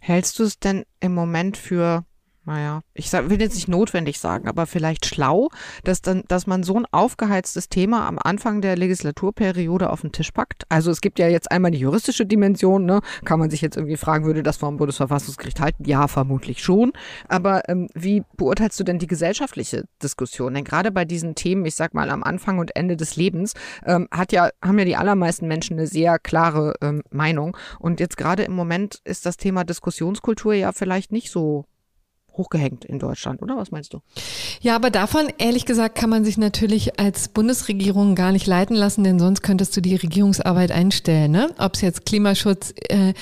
Hältst 0.01 0.39
du 0.39 0.45
es 0.45 0.61
denn 0.61 0.85
im 1.01 1.15
Moment 1.15 1.57
für 1.57 2.05
naja, 2.47 2.83
ich 2.95 3.13
will 3.13 3.41
jetzt 3.41 3.57
nicht 3.57 3.67
notwendig 3.69 4.21
sagen, 4.21 4.49
aber 4.49 4.67
vielleicht 4.67 5.05
schlau, 5.05 5.49
dass 5.83 6.01
dann, 6.01 6.23
dass 6.29 6.47
man 6.47 6.63
so 6.63 6.79
ein 6.79 6.87
aufgeheiztes 6.93 7.69
Thema 7.69 8.07
am 8.07 8.19
Anfang 8.23 8.61
der 8.61 8.77
Legislaturperiode 8.77 9.91
auf 9.91 10.03
den 10.03 10.13
Tisch 10.13 10.31
packt. 10.31 10.63
Also 10.69 10.93
es 10.93 11.01
gibt 11.01 11.19
ja 11.19 11.27
jetzt 11.29 11.51
einmal 11.51 11.73
die 11.73 11.79
juristische 11.79 12.25
Dimension, 12.25 12.85
ne? 12.85 13.01
Kann 13.25 13.41
man 13.41 13.51
sich 13.51 13.63
jetzt 13.63 13.77
irgendwie 13.77 13.97
fragen, 13.97 14.25
würde 14.25 14.45
das 14.45 14.59
vom 14.59 14.77
Bundesverfassungsgericht 14.77 15.61
halten? 15.61 15.85
Ja, 15.85 16.07
vermutlich 16.07 16.63
schon. 16.63 16.93
Aber 17.29 17.69
ähm, 17.69 17.89
wie 17.95 18.23
beurteilst 18.37 18.79
du 18.79 18.85
denn 18.85 19.01
die 19.01 19.09
gesellschaftliche 19.09 19.85
Diskussion? 20.01 20.55
Denn 20.55 20.65
gerade 20.65 20.93
bei 20.93 21.05
diesen 21.05 21.35
Themen, 21.35 21.65
ich 21.65 21.75
sag 21.75 21.95
mal 21.95 22.11
am 22.11 22.23
Anfang 22.23 22.59
und 22.59 22.77
Ende 22.77 22.97
des 22.97 23.17
Lebens, 23.17 23.55
ähm, 23.85 24.07
hat 24.13 24.31
ja, 24.31 24.51
haben 24.63 24.79
ja 24.79 24.85
die 24.85 24.97
allermeisten 24.97 25.49
Menschen 25.49 25.79
eine 25.79 25.89
sehr 25.89 26.21
klare 26.21 26.75
ähm, 26.81 27.03
Meinung. 27.11 27.57
Und 27.81 27.99
jetzt 27.99 28.17
gerade 28.17 28.45
im 28.45 28.53
Moment 28.53 29.01
ist 29.05 29.27
das 29.27 29.37
Thema 29.37 29.65
Diskussionskultur 29.65 30.55
ja 30.55 30.71
vielleicht 30.71 31.11
nicht 31.11 31.31
so 31.31 31.65
hochgehängt 32.37 32.85
in 32.85 32.99
Deutschland, 32.99 33.43
oder 33.43 33.57
was 33.57 33.71
meinst 33.71 33.93
du? 33.93 34.01
Ja, 34.61 34.77
aber 34.77 34.91
davon, 34.91 35.29
ehrlich 35.39 35.65
gesagt, 35.65 35.97
kann 35.97 36.11
man 36.11 36.25
sich 36.25 36.39
natürlich 36.39 36.99
als 36.99 37.29
Bundesregierung 37.29 38.15
gar 38.15 38.33
nicht 38.33 38.47
leiten 38.47 38.77
lassen, 38.77 39.05
denn 39.05 39.19
sonst 39.19 39.43
könntest 39.43 39.77
du 39.77 39.81
die 39.81 39.97
Regierungsarbeit 39.97 40.73
einstellen. 40.73 41.33
Ne? 41.33 41.51
Ob 41.59 41.75
es 41.75 41.81
jetzt 41.81 42.07
Klimaschutz 42.07 42.75
äh, 42.89 43.15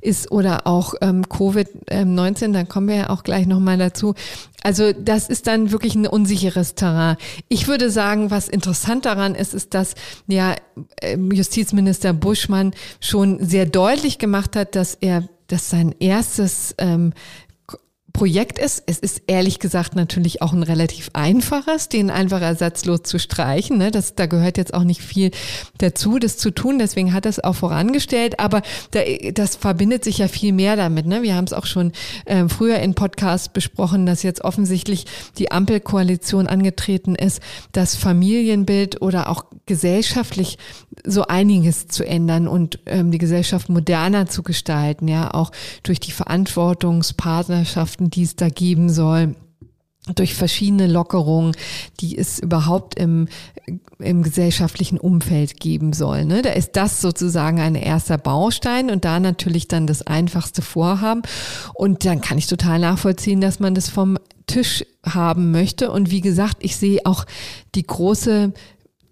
ist 0.00 0.30
oder 0.30 0.66
auch 0.66 0.94
ähm, 1.00 1.24
Covid-19, 1.24 2.44
ähm, 2.44 2.52
dann 2.52 2.68
kommen 2.68 2.88
wir 2.88 2.96
ja 2.96 3.10
auch 3.10 3.22
gleich 3.22 3.46
nochmal 3.46 3.78
dazu. 3.78 4.14
Also 4.62 4.92
das 4.92 5.28
ist 5.28 5.46
dann 5.46 5.72
wirklich 5.72 5.94
ein 5.94 6.06
unsicheres 6.06 6.74
Terrain. 6.74 7.16
Ich 7.48 7.66
würde 7.66 7.90
sagen, 7.90 8.30
was 8.30 8.48
interessant 8.48 9.06
daran 9.06 9.34
ist, 9.34 9.54
ist, 9.54 9.74
dass 9.74 9.94
ja 10.26 10.54
ähm, 11.00 11.32
Justizminister 11.32 12.12
Buschmann 12.12 12.72
schon 13.00 13.42
sehr 13.44 13.66
deutlich 13.66 14.18
gemacht 14.18 14.56
hat, 14.56 14.74
dass 14.74 14.94
er 14.94 15.28
dass 15.50 15.68
sein 15.68 15.94
erstes 15.98 16.76
ähm, 16.78 17.12
Projekt 18.12 18.58
ist. 18.58 18.82
Es 18.86 18.98
ist 18.98 19.22
ehrlich 19.26 19.58
gesagt 19.58 19.94
natürlich 19.94 20.42
auch 20.42 20.52
ein 20.52 20.62
relativ 20.62 21.10
einfaches, 21.12 21.88
den 21.88 22.10
einfach 22.10 22.40
ersatzlos 22.40 23.02
zu 23.02 23.18
streichen. 23.18 23.78
Ne? 23.78 23.90
Das, 23.90 24.14
da 24.14 24.26
gehört 24.26 24.58
jetzt 24.58 24.74
auch 24.74 24.84
nicht 24.84 25.00
viel 25.00 25.30
dazu, 25.78 26.18
das 26.18 26.36
zu 26.36 26.50
tun. 26.50 26.78
Deswegen 26.78 27.12
hat 27.12 27.26
es 27.26 27.42
auch 27.42 27.54
vorangestellt. 27.54 28.40
Aber 28.40 28.62
da, 28.90 29.00
das 29.32 29.56
verbindet 29.56 30.04
sich 30.04 30.18
ja 30.18 30.28
viel 30.28 30.52
mehr 30.52 30.76
damit. 30.76 31.06
Ne? 31.06 31.22
Wir 31.22 31.34
haben 31.34 31.44
es 31.44 31.52
auch 31.52 31.66
schon 31.66 31.92
äh, 32.24 32.48
früher 32.48 32.78
in 32.80 32.94
Podcasts 32.94 33.48
besprochen, 33.48 34.06
dass 34.06 34.22
jetzt 34.22 34.42
offensichtlich 34.42 35.06
die 35.38 35.50
Ampelkoalition 35.50 36.46
angetreten 36.46 37.14
ist, 37.14 37.40
das 37.72 37.94
Familienbild 37.94 39.02
oder 39.02 39.28
auch 39.28 39.44
gesellschaftlich 39.66 40.58
so 41.04 41.26
einiges 41.26 41.86
zu 41.86 42.04
ändern 42.04 42.48
und 42.48 42.80
ähm, 42.86 43.10
die 43.10 43.18
Gesellschaft 43.18 43.68
moderner 43.68 44.26
zu 44.26 44.42
gestalten. 44.42 45.06
Ja, 45.08 45.32
auch 45.32 45.52
durch 45.82 46.00
die 46.00 46.12
Verantwortungspartnerschaft 46.12 48.00
Die 48.10 48.22
es 48.22 48.36
da 48.36 48.48
geben 48.48 48.90
soll 48.90 49.34
durch 50.14 50.34
verschiedene 50.34 50.86
Lockerungen, 50.86 51.54
die 52.00 52.16
es 52.16 52.38
überhaupt 52.38 52.98
im, 52.98 53.28
im 53.98 54.22
gesellschaftlichen 54.22 54.98
Umfeld 54.98 55.60
geben 55.60 55.92
soll. 55.92 56.24
Ne? 56.24 56.42
Da 56.42 56.50
ist 56.50 56.76
das 56.76 57.00
sozusagen 57.00 57.60
ein 57.60 57.74
erster 57.74 58.18
Baustein 58.18 58.90
und 58.90 59.04
da 59.04 59.20
natürlich 59.20 59.68
dann 59.68 59.86
das 59.86 60.02
einfachste 60.02 60.62
Vorhaben. 60.62 61.22
Und 61.74 62.04
dann 62.04 62.20
kann 62.20 62.38
ich 62.38 62.46
total 62.46 62.78
nachvollziehen, 62.78 63.40
dass 63.40 63.60
man 63.60 63.74
das 63.74 63.88
vom 63.88 64.18
Tisch 64.46 64.84
haben 65.04 65.50
möchte. 65.50 65.90
Und 65.90 66.10
wie 66.10 66.22
gesagt, 66.22 66.58
ich 66.60 66.76
sehe 66.76 67.00
auch 67.04 67.26
die 67.74 67.86
große 67.86 68.52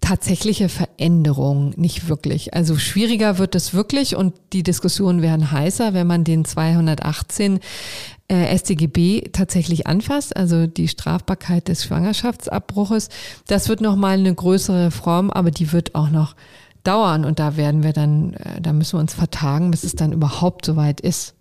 tatsächliche 0.01 0.69
Veränderung 0.69 1.73
nicht 1.75 2.09
wirklich. 2.09 2.53
Also 2.53 2.77
schwieriger 2.77 3.37
wird 3.37 3.53
es 3.53 3.73
wirklich 3.73 4.15
und 4.15 4.33
die 4.53 4.63
Diskussionen 4.63 5.21
werden 5.21 5.51
heißer, 5.51 5.93
wenn 5.93 6.07
man 6.07 6.23
den 6.23 6.45
218 6.45 7.59
äh, 8.29 8.57
StGB 8.57 9.29
tatsächlich 9.33 9.87
anfasst, 9.87 10.37
also 10.37 10.67
die 10.67 10.87
Strafbarkeit 10.87 11.67
des 11.67 11.83
Schwangerschaftsabbruches. 11.83 13.09
Das 13.47 13.69
wird 13.69 13.81
nochmal 13.81 14.19
eine 14.19 14.33
größere 14.33 14.87
Reform, 14.87 15.29
aber 15.31 15.51
die 15.51 15.71
wird 15.73 15.95
auch 15.95 16.09
noch 16.09 16.35
dauern 16.83 17.25
und 17.25 17.39
da 17.39 17.57
werden 17.57 17.83
wir 17.83 17.93
dann, 17.93 18.33
äh, 18.35 18.61
da 18.61 18.71
müssen 18.71 18.93
wir 18.93 19.01
uns 19.01 19.13
vertagen, 19.13 19.71
bis 19.71 19.83
es 19.83 19.95
dann 19.95 20.13
überhaupt 20.13 20.65
soweit 20.65 21.01
ist. 21.01 21.35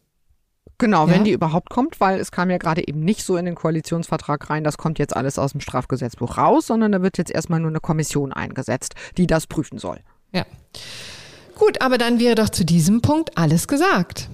Genau, 0.78 1.06
ja? 1.06 1.12
wenn 1.12 1.24
die 1.24 1.32
überhaupt 1.32 1.70
kommt, 1.70 2.00
weil 2.00 2.20
es 2.20 2.30
kam 2.30 2.50
ja 2.50 2.56
gerade 2.56 2.86
eben 2.86 3.00
nicht 3.00 3.22
so 3.24 3.36
in 3.36 3.44
den 3.44 3.54
Koalitionsvertrag 3.54 4.48
rein, 4.48 4.64
das 4.64 4.78
kommt 4.78 4.98
jetzt 4.98 5.16
alles 5.16 5.38
aus 5.38 5.52
dem 5.52 5.60
Strafgesetzbuch 5.60 6.38
raus, 6.38 6.66
sondern 6.66 6.92
da 6.92 7.02
wird 7.02 7.18
jetzt 7.18 7.32
erstmal 7.32 7.60
nur 7.60 7.70
eine 7.70 7.80
Kommission 7.80 8.32
eingesetzt, 8.32 8.94
die 9.16 9.26
das 9.26 9.46
prüfen 9.46 9.78
soll. 9.78 9.98
Ja. 10.32 10.44
Gut, 11.56 11.82
aber 11.82 11.98
dann 11.98 12.20
wäre 12.20 12.36
doch 12.36 12.48
zu 12.48 12.64
diesem 12.64 13.02
Punkt 13.02 13.36
alles 13.36 13.66
gesagt. 13.66 14.28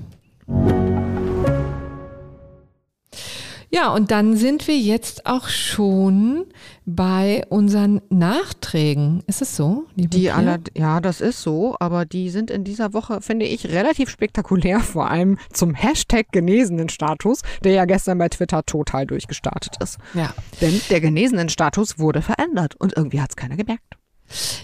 Ja, 3.75 3.93
und 3.93 4.13
dann 4.13 4.37
sind 4.37 4.69
wir 4.69 4.79
jetzt 4.79 5.27
auch 5.27 5.49
schon 5.49 6.47
bei 6.87 7.43
unseren 7.49 8.01
Nachträgen. 8.09 9.25
Ist 9.27 9.43
es 9.43 9.57
so? 9.57 9.87
Die 9.97 10.31
aller, 10.31 10.61
ja, 10.77 11.01
das 11.01 11.21
ist 11.21 11.43
so, 11.43 11.75
aber 11.81 12.05
die 12.05 12.31
sind 12.31 12.53
in 12.53 12.63
dieser 12.63 12.93
Woche, 12.93 13.21
finde 13.21 13.47
ich, 13.47 13.67
relativ 13.71 14.11
spektakulär, 14.11 14.79
vor 14.95 15.11
allem 15.11 15.39
zum 15.53 15.75
Hashtag 15.75 16.27
genesenen 16.31 16.89
Status, 16.89 17.41
der 17.65 17.73
ja 17.73 17.85
gestern 17.85 18.19
bei 18.19 18.29
Twitter 18.29 18.65
total 18.65 19.07
durchgestartet 19.07 19.79
ist. 19.83 19.99
Ja. 20.15 20.33
Denn 20.61 20.81
der 20.89 21.01
genesenen 21.01 21.49
Status 21.49 21.99
wurde 21.99 22.23
verändert 22.23 22.77
und 22.77 22.97
irgendwie 22.97 23.21
hat 23.21 23.31
es 23.31 23.37
keiner 23.37 23.57
gemerkt. 23.57 23.97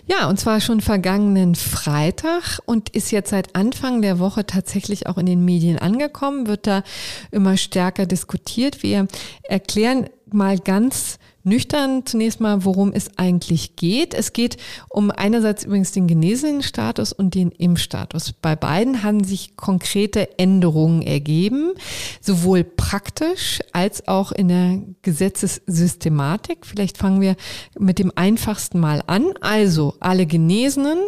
Ja, 0.07 0.29
und 0.29 0.41
zwar 0.41 0.61
schon 0.61 0.81
vergangenen 0.81 1.55
Freitag 1.55 2.59
und 2.67 2.89
ist 2.91 3.13
jetzt 3.13 3.31
seit 3.31 3.55
Anfang 3.55 4.03
der 4.03 4.19
Woche 4.19 4.45
tatsächlich 4.45 5.07
auch 5.07 5.19
in 5.19 5.27
den 5.27 5.45
Medien 5.45 5.79
angekommen, 5.79 6.47
wird 6.47 6.67
da 6.67 6.83
immer 7.31 7.57
stärker 7.57 8.07
diskutiert. 8.07 8.83
Wir 8.83 9.07
erklären 9.45 10.09
mal 10.33 10.59
ganz 10.59 11.20
nüchtern 11.43 12.05
zunächst 12.07 12.41
mal, 12.41 12.65
worum 12.65 12.93
es 12.93 13.19
eigentlich 13.19 13.77
geht. 13.77 14.15
Es 14.15 14.33
geht 14.33 14.57
um 14.89 15.11
einerseits 15.11 15.65
übrigens 15.65 15.93
den 15.93 16.07
genesenen 16.07 16.63
Status 16.63 17.13
und 17.13 17.35
den 17.35 17.51
Impfstatus. 17.51 18.33
Bei 18.33 18.57
beiden 18.57 19.03
haben 19.03 19.25
sich 19.25 19.57
konkrete 19.57 20.39
Änderungen 20.39 21.03
ergeben, 21.03 21.73
sowohl 22.21 22.65
praktisch 22.65 23.61
als 23.73 24.07
auch 24.09 24.33
in 24.33 24.49
der 24.49 24.81
Gesetzessystematik. 25.03 26.67
Vielleicht 26.67 26.99
fangen 26.99 27.21
wir 27.21 27.37
mit 27.79 27.99
dem 27.99 28.13
einfachsten 28.15 28.81
mal 28.81 29.03
an. 29.07 29.35
Also 29.41 29.95
alle 30.01 30.27
Genesenen, 30.27 30.99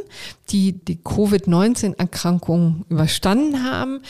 die 0.51 0.73
die 0.73 0.97
Covid-19-Erkrankung 0.97 2.85
überstanden 2.89 3.65
haben, 3.65 4.01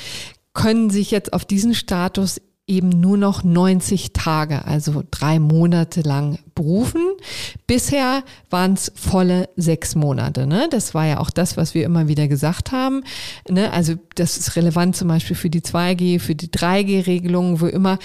können 0.54 0.90
sich 0.90 1.10
jetzt 1.10 1.32
auf 1.32 1.44
diesen 1.44 1.74
Status 1.74 2.40
eben 2.66 2.88
nur 2.88 3.16
noch 3.16 3.42
90 3.42 4.12
Tage, 4.12 4.64
also 4.64 5.02
drei 5.10 5.40
Monate 5.40 6.02
lang 6.02 6.38
berufen. 6.54 7.02
Bisher 7.66 8.22
waren 8.50 8.74
es 8.74 8.92
volle 8.94 9.48
sechs 9.56 9.94
Monate. 9.94 10.46
Ne? 10.46 10.68
Das 10.70 10.94
war 10.94 11.06
ja 11.06 11.18
auch 11.18 11.30
das, 11.30 11.56
was 11.56 11.74
wir 11.74 11.84
immer 11.84 12.06
wieder 12.06 12.28
gesagt 12.28 12.70
haben. 12.70 13.02
Ne? 13.48 13.72
Also 13.72 13.94
das 14.14 14.36
ist 14.36 14.54
relevant 14.54 14.96
zum 14.96 15.08
Beispiel 15.08 15.36
für 15.36 15.50
die 15.50 15.60
2G, 15.60 16.20
für 16.20 16.36
die 16.36 16.48
3G-Regelung, 16.48 17.60
wo 17.60 17.66
immer 17.66 17.98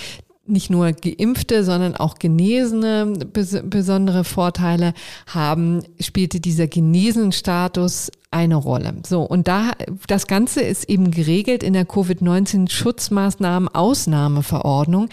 nicht 0.47 0.69
nur 0.69 0.91
Geimpfte, 0.93 1.63
sondern 1.63 1.95
auch 1.95 2.15
Genesene 2.15 3.13
bes 3.31 3.59
besondere 3.63 4.23
Vorteile 4.23 4.93
haben, 5.27 5.83
spielte 5.99 6.39
dieser 6.39 6.67
Genesenstatus 6.67 8.11
eine 8.29 8.55
Rolle. 8.55 8.93
So, 9.05 9.21
und 9.21 9.47
da, 9.47 9.71
das 10.07 10.27
Ganze 10.27 10.61
ist 10.61 10.89
eben 10.89 11.11
geregelt 11.11 11.63
in 11.63 11.73
der 11.73 11.85
Covid-19-Schutzmaßnahmen 11.85 13.69
Ausnahmeverordnung, 13.69 15.09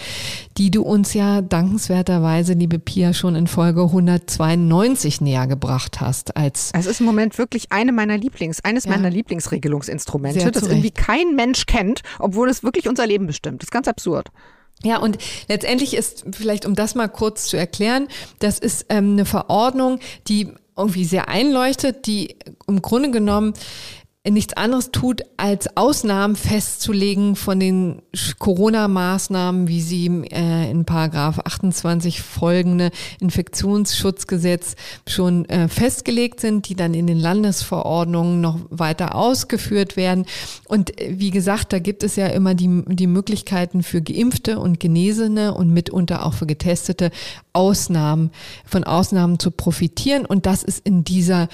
die 0.57 0.71
du 0.71 0.83
uns 0.83 1.15
ja 1.15 1.41
dankenswerterweise, 1.41 2.55
liebe 2.55 2.79
Pia, 2.79 3.13
schon 3.13 3.37
in 3.37 3.47
Folge 3.47 3.83
192 3.83 5.21
näher 5.21 5.47
gebracht 5.47 6.01
hast. 6.01 6.37
Als 6.37 6.71
es 6.75 6.87
ist 6.87 7.01
im 7.01 7.07
Moment 7.07 7.39
wirklich 7.39 7.71
eine 7.71 7.93
meiner 7.93 8.19
Lieblings, 8.19 8.65
eines 8.65 8.85
ja. 8.85 8.91
meiner 8.91 9.11
Lieblingsregelungsinstrumente, 9.11 10.51
das 10.51 10.65
irgendwie 10.65 10.91
kein 10.91 11.37
Mensch 11.37 11.67
kennt, 11.67 12.03
obwohl 12.19 12.49
es 12.49 12.65
wirklich 12.65 12.89
unser 12.89 13.07
Leben 13.07 13.27
bestimmt. 13.27 13.63
Das 13.63 13.69
ist 13.69 13.73
ganz 13.73 13.87
absurd. 13.87 14.31
Ja, 14.83 14.99
und 14.99 15.19
letztendlich 15.49 15.95
ist, 15.95 16.25
vielleicht 16.33 16.67
um 16.67 16.75
das 16.75 16.95
mal 16.95 17.09
kurz 17.09 17.47
zu 17.47 17.57
erklären, 17.57 18.09
das 18.41 18.59
ist 18.59 18.87
ähm, 18.89 19.13
eine 19.13 19.25
Verordnung, 19.25 20.01
die 20.29 20.53
irgendwie 20.77 21.05
sehr 21.05 21.29
einleuchtet, 21.29 22.07
die 22.07 22.37
im 22.67 22.83
Grunde 22.83 23.11
genommen 23.11 23.55
nichts 24.31 24.55
anderes 24.55 24.91
tut, 24.91 25.21
als 25.37 25.77
Ausnahmen 25.77 26.35
festzulegen 26.35 27.37
von 27.37 27.61
den 27.61 28.01
Corona-Maßnahmen, 28.39 29.69
wie 29.69 29.83
sie 29.83 30.07
äh, 30.31 30.71
in 30.71 30.87
Paragraph 30.87 31.41
28 31.41 32.23
folgende 32.23 32.91
Infektionsschutzgesetz 33.21 34.77
schon 35.07 35.45
äh, 35.51 35.69
festgelegt 35.69 36.41
sind, 36.41 36.71
die 36.71 36.75
dann 36.75 36.95
in 36.95 37.07
den 37.07 37.21
Landesverordnungen 37.21 38.41
noch 38.41 38.61
weiter 38.71 39.15
ausgeführt 39.15 39.99
werden. 39.99 40.25
Und 40.69 40.99
äh, 40.99 41.19
wie 41.19 41.31
gesagt, 41.31 41.75
da 41.75 41.79
gibt 41.79 42.03
es 42.03 42.17
ja 42.17 42.29
immer 42.29 42.55
die, 42.55 42.83
die 42.87 43.07
Möglichkeiten 43.07 43.83
für 43.83 44.01
Geimpfte 44.01 44.59
und 44.59 44.81
Genesene 44.81 45.53
und 45.53 45.71
mitunter 45.71 46.25
auch 46.25 46.33
für 46.33 46.47
Getestete 46.47 47.11
Ausnahmen, 47.53 48.31
von 48.65 48.85
Ausnahmen 48.85 49.39
zu 49.39 49.51
profitieren. 49.51 50.25
Und 50.25 50.47
das 50.47 50.63
ist 50.63 50.87
in 50.87 51.05
dieser 51.05 51.49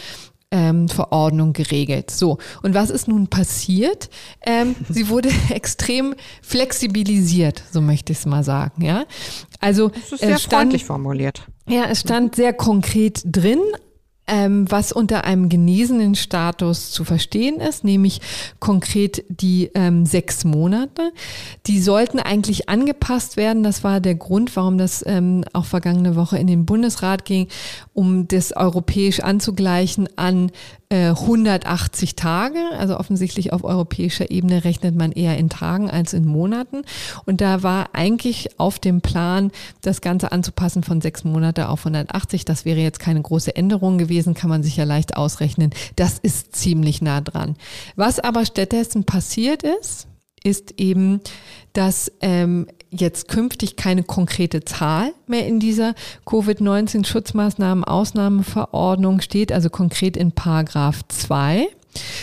ähm, 0.51 0.89
Verordnung 0.89 1.53
geregelt. 1.53 2.11
So, 2.11 2.39
und 2.63 2.75
was 2.75 2.91
ist 2.91 3.09
nun 3.09 3.29
passiert? 3.29 4.11
Ähm, 4.45 4.75
sie 4.89 5.09
wurde 5.09 5.31
extrem 5.51 6.15
flexibilisiert, 6.43 7.63
so 7.71 7.81
möchte 7.81 8.13
ich 8.13 8.19
es 8.19 8.27
mal 8.27 8.45
sagen. 8.45 8.85
Ja, 8.85 9.05
also 9.61 9.89
das 9.89 10.13
ist 10.13 10.21
sehr 10.21 10.39
stand, 10.39 10.53
freundlich 10.53 10.85
formuliert. 10.85 11.43
Ja, 11.69 11.85
es 11.85 12.01
stand 12.01 12.35
sehr 12.35 12.53
konkret 12.53 13.23
drin, 13.25 13.61
ähm, 14.31 14.71
was 14.71 14.93
unter 14.93 15.25
einem 15.25 15.49
genesenen 15.49 16.15
Status 16.15 16.93
zu 16.93 17.05
verstehen 17.05 17.61
ist, 17.61 17.83
nämlich 17.85 18.21
konkret 18.61 19.25
die 19.29 19.71
ähm, 19.75 20.07
sechs 20.07 20.45
Monate. 20.45 21.13
Die 21.67 21.81
sollten 21.81 22.21
eigentlich 22.21 22.69
angepasst 22.69 23.37
werden. 23.37 23.65
Das 23.65 23.83
war 23.83 24.01
der 24.01 24.15
Grund, 24.15 24.55
warum 24.55 24.79
das 24.79 25.05
ähm, 25.07 25.45
auch 25.53 25.65
vergangene 25.65 26.15
Woche 26.15 26.39
in 26.39 26.47
den 26.47 26.65
Bundesrat 26.65 27.25
ging, 27.25 27.49
um 27.93 28.29
das 28.29 28.57
europäisch 28.57 29.21
anzugleichen 29.21 30.09
an 30.17 30.53
180 30.93 32.11
äh, 32.11 32.15
Tage. 32.15 32.59
Also 32.77 32.99
offensichtlich 32.99 33.53
auf 33.53 33.63
europäischer 33.63 34.31
Ebene 34.31 34.65
rechnet 34.65 34.97
man 34.97 35.13
eher 35.13 35.39
in 35.39 35.49
Tagen 35.49 35.89
als 35.89 36.13
in 36.13 36.25
Monaten. 36.27 36.83
Und 37.27 37.41
da 37.41 37.63
war 37.63 37.91
eigentlich 37.93 38.59
auf 38.59 38.79
dem 38.81 39.01
Plan, 39.01 39.53
das 39.83 40.01
Ganze 40.01 40.33
anzupassen 40.33 40.83
von 40.83 41.01
sechs 41.01 41.23
Monate 41.23 41.69
auf 41.69 41.81
180. 41.81 42.45
Das 42.45 42.65
wäre 42.65 42.81
jetzt 42.81 42.99
keine 42.99 43.23
große 43.23 43.55
Änderung 43.55 43.99
gewesen, 43.99 44.35
kann 44.35 44.51
man 44.51 44.63
sich 44.65 44.77
ja 44.77 44.85
leicht 44.85 45.17
ausrechnen. 45.17 45.71
Das 45.95 46.19
ist 46.19 46.57
ziemlich 46.57 47.03
nah 47.03 47.21
dran. 47.21 47.57
Was 47.95 48.19
aber 48.19 48.45
stattdessen 48.45 49.05
passiert 49.05 49.63
ist, 49.63 50.09
ist 50.43 50.81
eben, 50.81 51.21
dass 51.73 52.11
ähm, 52.21 52.67
jetzt 52.91 53.29
künftig 53.29 53.77
keine 53.77 54.03
konkrete 54.03 54.65
Zahl 54.65 55.13
mehr 55.27 55.47
in 55.47 55.61
dieser 55.61 55.95
Covid-19-Schutzmaßnahmen 56.27 57.85
Ausnahmeverordnung 57.85 59.21
steht, 59.21 59.53
also 59.53 59.71
konkret 59.71 60.17
in 60.17 60.33
Paragraph 60.33 61.03
2, 61.09 61.69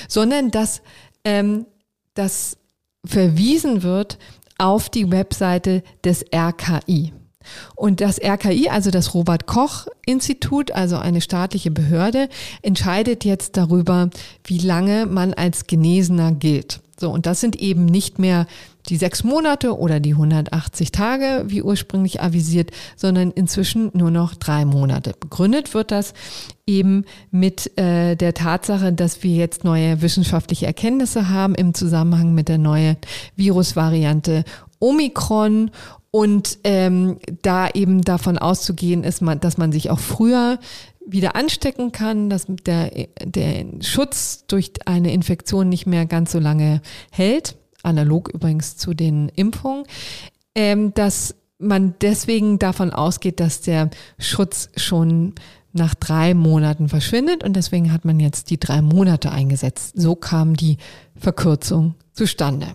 sondern 0.08 0.52
dass 0.52 0.82
ähm, 1.24 1.66
das 2.14 2.58
verwiesen 3.06 3.84
wird 3.84 4.18
auf 4.58 4.90
die 4.90 5.12
Webseite 5.12 5.84
des 6.04 6.26
RKI. 6.34 7.14
Und 7.76 8.02
das 8.02 8.22
RKI, 8.22 8.70
also 8.70 8.92
das 8.92 9.14
Robert 9.14 9.46
Koch 9.46 9.88
Institut, 10.06 10.72
also 10.72 10.98
eine 10.98 11.22
staatliche 11.22 11.72
Behörde, 11.72 12.28
entscheidet 12.62 13.24
jetzt 13.24 13.56
darüber, 13.56 14.10
wie 14.44 14.60
lange 14.60 15.06
man 15.06 15.34
als 15.34 15.68
Genesener 15.68 16.34
gilt. 16.34 16.82
So, 17.00 17.12
und 17.12 17.26
das 17.26 17.40
sind 17.40 17.56
eben 17.56 17.86
nicht 17.86 18.20
mehr 18.20 18.48
die 18.90 18.98
sechs 18.98 19.24
Monate 19.24 19.78
oder 19.78 20.00
die 20.00 20.14
180 20.14 20.92
Tage, 20.92 21.44
wie 21.48 21.62
ursprünglich 21.62 22.22
avisiert, 22.22 22.72
sondern 22.96 23.32
inzwischen 23.32 23.92
nur 23.94 24.12
noch 24.12 24.36
drei 24.36 24.66
Monate. 24.66 25.14
Begründet 25.20 25.74
wird 25.74 25.92
das 25.92 26.14
eben 26.66 27.06
mit 27.32 27.78
äh, 27.78 28.16
der 28.16 28.34
Tatsache, 28.34 28.94
dass 28.94 29.24
wir 29.24 29.36
jetzt 29.36 29.64
neue 29.64 30.02
wissenschaftliche 30.02 30.66
Erkenntnisse 30.66 31.30
haben 31.30 31.56
im 31.56 31.74
Zusammenhang 31.74 32.34
mit 32.34 32.48
der 32.50 32.58
neuen 32.58 32.98
Virusvariante 33.36 34.44
Omikron 34.80 35.72
und 36.12 36.60
ähm, 36.64 37.18
da 37.42 37.70
eben 37.70 38.02
davon 38.02 38.38
auszugehen 38.38 39.04
ist, 39.04 39.22
man, 39.22 39.40
dass 39.40 39.58
man 39.58 39.72
sich 39.72 39.90
auch 39.90 40.00
früher 40.00 40.60
wieder 41.06 41.36
anstecken 41.36 41.92
kann, 41.92 42.30
dass 42.30 42.46
der, 42.48 42.92
der 43.24 43.66
Schutz 43.82 44.46
durch 44.48 44.72
eine 44.86 45.14
Infektion 45.14 45.70
nicht 45.70 45.88
mehr 45.88 46.06
ganz 46.06 46.32
so 46.32 46.40
lange 46.40 46.82
hält, 47.12 47.56
analog 47.88 48.30
übrigens 48.34 48.78
zu 48.78 48.94
den 48.94 49.30
Impfungen, 49.30 49.86
ähm, 50.56 50.94
dass 50.94 51.36
man 51.60 51.96
deswegen 52.02 52.60
davon 52.60 52.92
ausgeht, 52.92 53.40
dass 53.40 53.62
der 53.62 53.90
Schutz 54.20 54.70
schon 54.76 55.34
nach 55.74 55.96
drei 55.96 56.34
Monaten 56.34 56.90
verschwindet 56.90 57.44
und 57.44 57.56
deswegen 57.56 57.92
hat 57.92 58.06
man 58.06 58.20
jetzt 58.20 58.50
die 58.50 58.60
drei 58.60 58.82
Monate 58.82 59.32
eingesetzt. 59.32 59.94
So 59.96 60.16
kam 60.16 60.56
die 60.56 60.78
Verkürzung 61.16 61.96
zustande. 62.14 62.68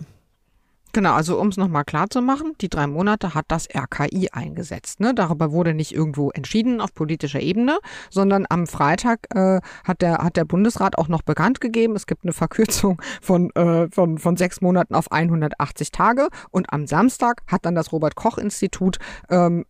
Genau, 0.95 1.13
also 1.13 1.39
um 1.39 1.47
es 1.47 1.57
nochmal 1.57 1.85
klar 1.85 2.07
zu 2.11 2.21
machen, 2.21 2.53
die 2.61 2.69
drei 2.69 2.85
Monate 2.85 3.33
hat 3.33 3.45
das 3.47 3.67
RKI 3.67 4.29
eingesetzt. 4.31 4.99
Ne? 4.99 5.15
Darüber 5.15 5.51
wurde 5.51 5.73
nicht 5.73 5.91
irgendwo 5.91 6.29
entschieden 6.29 6.79
auf 6.81 6.93
politischer 6.93 7.39
Ebene, 7.39 7.79
sondern 8.11 8.45
am 8.47 8.67
Freitag 8.67 9.25
äh, 9.33 9.59
hat, 9.83 10.03
der, 10.03 10.19
hat 10.19 10.37
der 10.37 10.45
Bundesrat 10.45 10.99
auch 10.99 11.07
noch 11.07 11.23
bekannt 11.23 11.61
gegeben, 11.61 11.95
es 11.95 12.05
gibt 12.05 12.25
eine 12.25 12.31
Verkürzung 12.31 13.01
von, 13.23 13.49
äh, 13.55 13.89
von, 13.89 14.19
von 14.19 14.37
sechs 14.37 14.61
Monaten 14.61 14.93
auf 14.93 15.11
180 15.11 15.89
Tage 15.89 16.27
und 16.51 16.71
am 16.71 16.85
Samstag 16.85 17.41
hat 17.47 17.65
dann 17.65 17.73
das 17.73 17.91
Robert 17.91 18.13
Koch 18.13 18.37
Institut 18.37 18.99
ähm, 19.31 19.65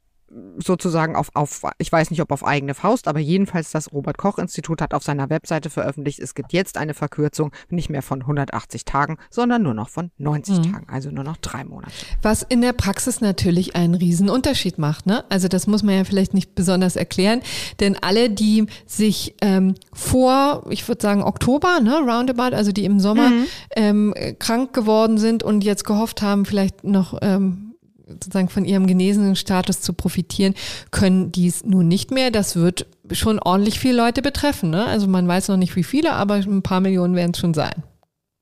sozusagen 0.57 1.15
auf, 1.15 1.29
auf, 1.33 1.61
ich 1.77 1.91
weiß 1.91 2.11
nicht, 2.11 2.21
ob 2.21 2.31
auf 2.31 2.45
eigene 2.45 2.73
Faust, 2.73 3.07
aber 3.07 3.19
jedenfalls 3.19 3.71
das 3.71 3.91
Robert 3.91 4.17
Koch 4.17 4.37
Institut 4.37 4.81
hat 4.81 4.93
auf 4.93 5.03
seiner 5.03 5.29
Webseite 5.29 5.69
veröffentlicht, 5.69 6.19
es 6.19 6.35
gibt 6.35 6.53
jetzt 6.53 6.77
eine 6.77 6.93
Verkürzung 6.93 7.51
nicht 7.69 7.89
mehr 7.89 8.01
von 8.01 8.21
180 8.21 8.85
Tagen, 8.85 9.17
sondern 9.29 9.63
nur 9.63 9.73
noch 9.73 9.89
von 9.89 10.11
90 10.17 10.57
mhm. 10.57 10.71
Tagen, 10.71 10.87
also 10.89 11.09
nur 11.09 11.23
noch 11.23 11.37
drei 11.37 11.63
Monate. 11.63 11.93
Was 12.21 12.43
in 12.43 12.61
der 12.61 12.73
Praxis 12.73 13.21
natürlich 13.21 13.75
einen 13.75 13.95
riesen 13.95 14.29
Unterschied 14.29 14.77
macht, 14.77 15.05
ne? 15.05 15.23
Also 15.29 15.47
das 15.47 15.67
muss 15.67 15.83
man 15.83 15.95
ja 15.95 16.03
vielleicht 16.03 16.33
nicht 16.33 16.55
besonders 16.55 16.95
erklären, 16.95 17.41
denn 17.79 17.97
alle, 18.01 18.29
die 18.29 18.65
sich 18.85 19.35
ähm, 19.41 19.75
vor, 19.91 20.65
ich 20.69 20.87
würde 20.87 21.01
sagen 21.01 21.23
Oktober, 21.23 21.79
ne, 21.79 21.97
roundabout, 21.99 22.55
also 22.55 22.71
die 22.71 22.85
im 22.85 22.99
Sommer 22.99 23.29
mhm. 23.29 23.45
ähm, 23.75 24.13
krank 24.39 24.73
geworden 24.73 25.17
sind 25.17 25.43
und 25.43 25.63
jetzt 25.63 25.85
gehofft 25.85 26.21
haben, 26.21 26.45
vielleicht 26.45 26.83
noch 26.83 27.17
ähm, 27.21 27.72
sozusagen 28.07 28.49
von 28.49 28.65
ihrem 28.65 28.87
genesenen 28.87 29.35
Status 29.35 29.81
zu 29.81 29.93
profitieren, 29.93 30.53
können 30.91 31.31
dies 31.31 31.63
nun 31.63 31.87
nicht 31.87 32.11
mehr. 32.11 32.31
Das 32.31 32.55
wird 32.55 32.85
schon 33.11 33.39
ordentlich 33.39 33.79
viele 33.79 33.97
Leute 33.97 34.21
betreffen. 34.21 34.69
Ne? 34.69 34.85
Also 34.85 35.07
man 35.07 35.27
weiß 35.27 35.47
noch 35.49 35.57
nicht 35.57 35.75
wie 35.75 35.83
viele, 35.83 36.13
aber 36.13 36.35
ein 36.35 36.63
paar 36.63 36.81
Millionen 36.81 37.15
werden 37.15 37.31
es 37.33 37.39
schon 37.39 37.53
sein. 37.53 37.83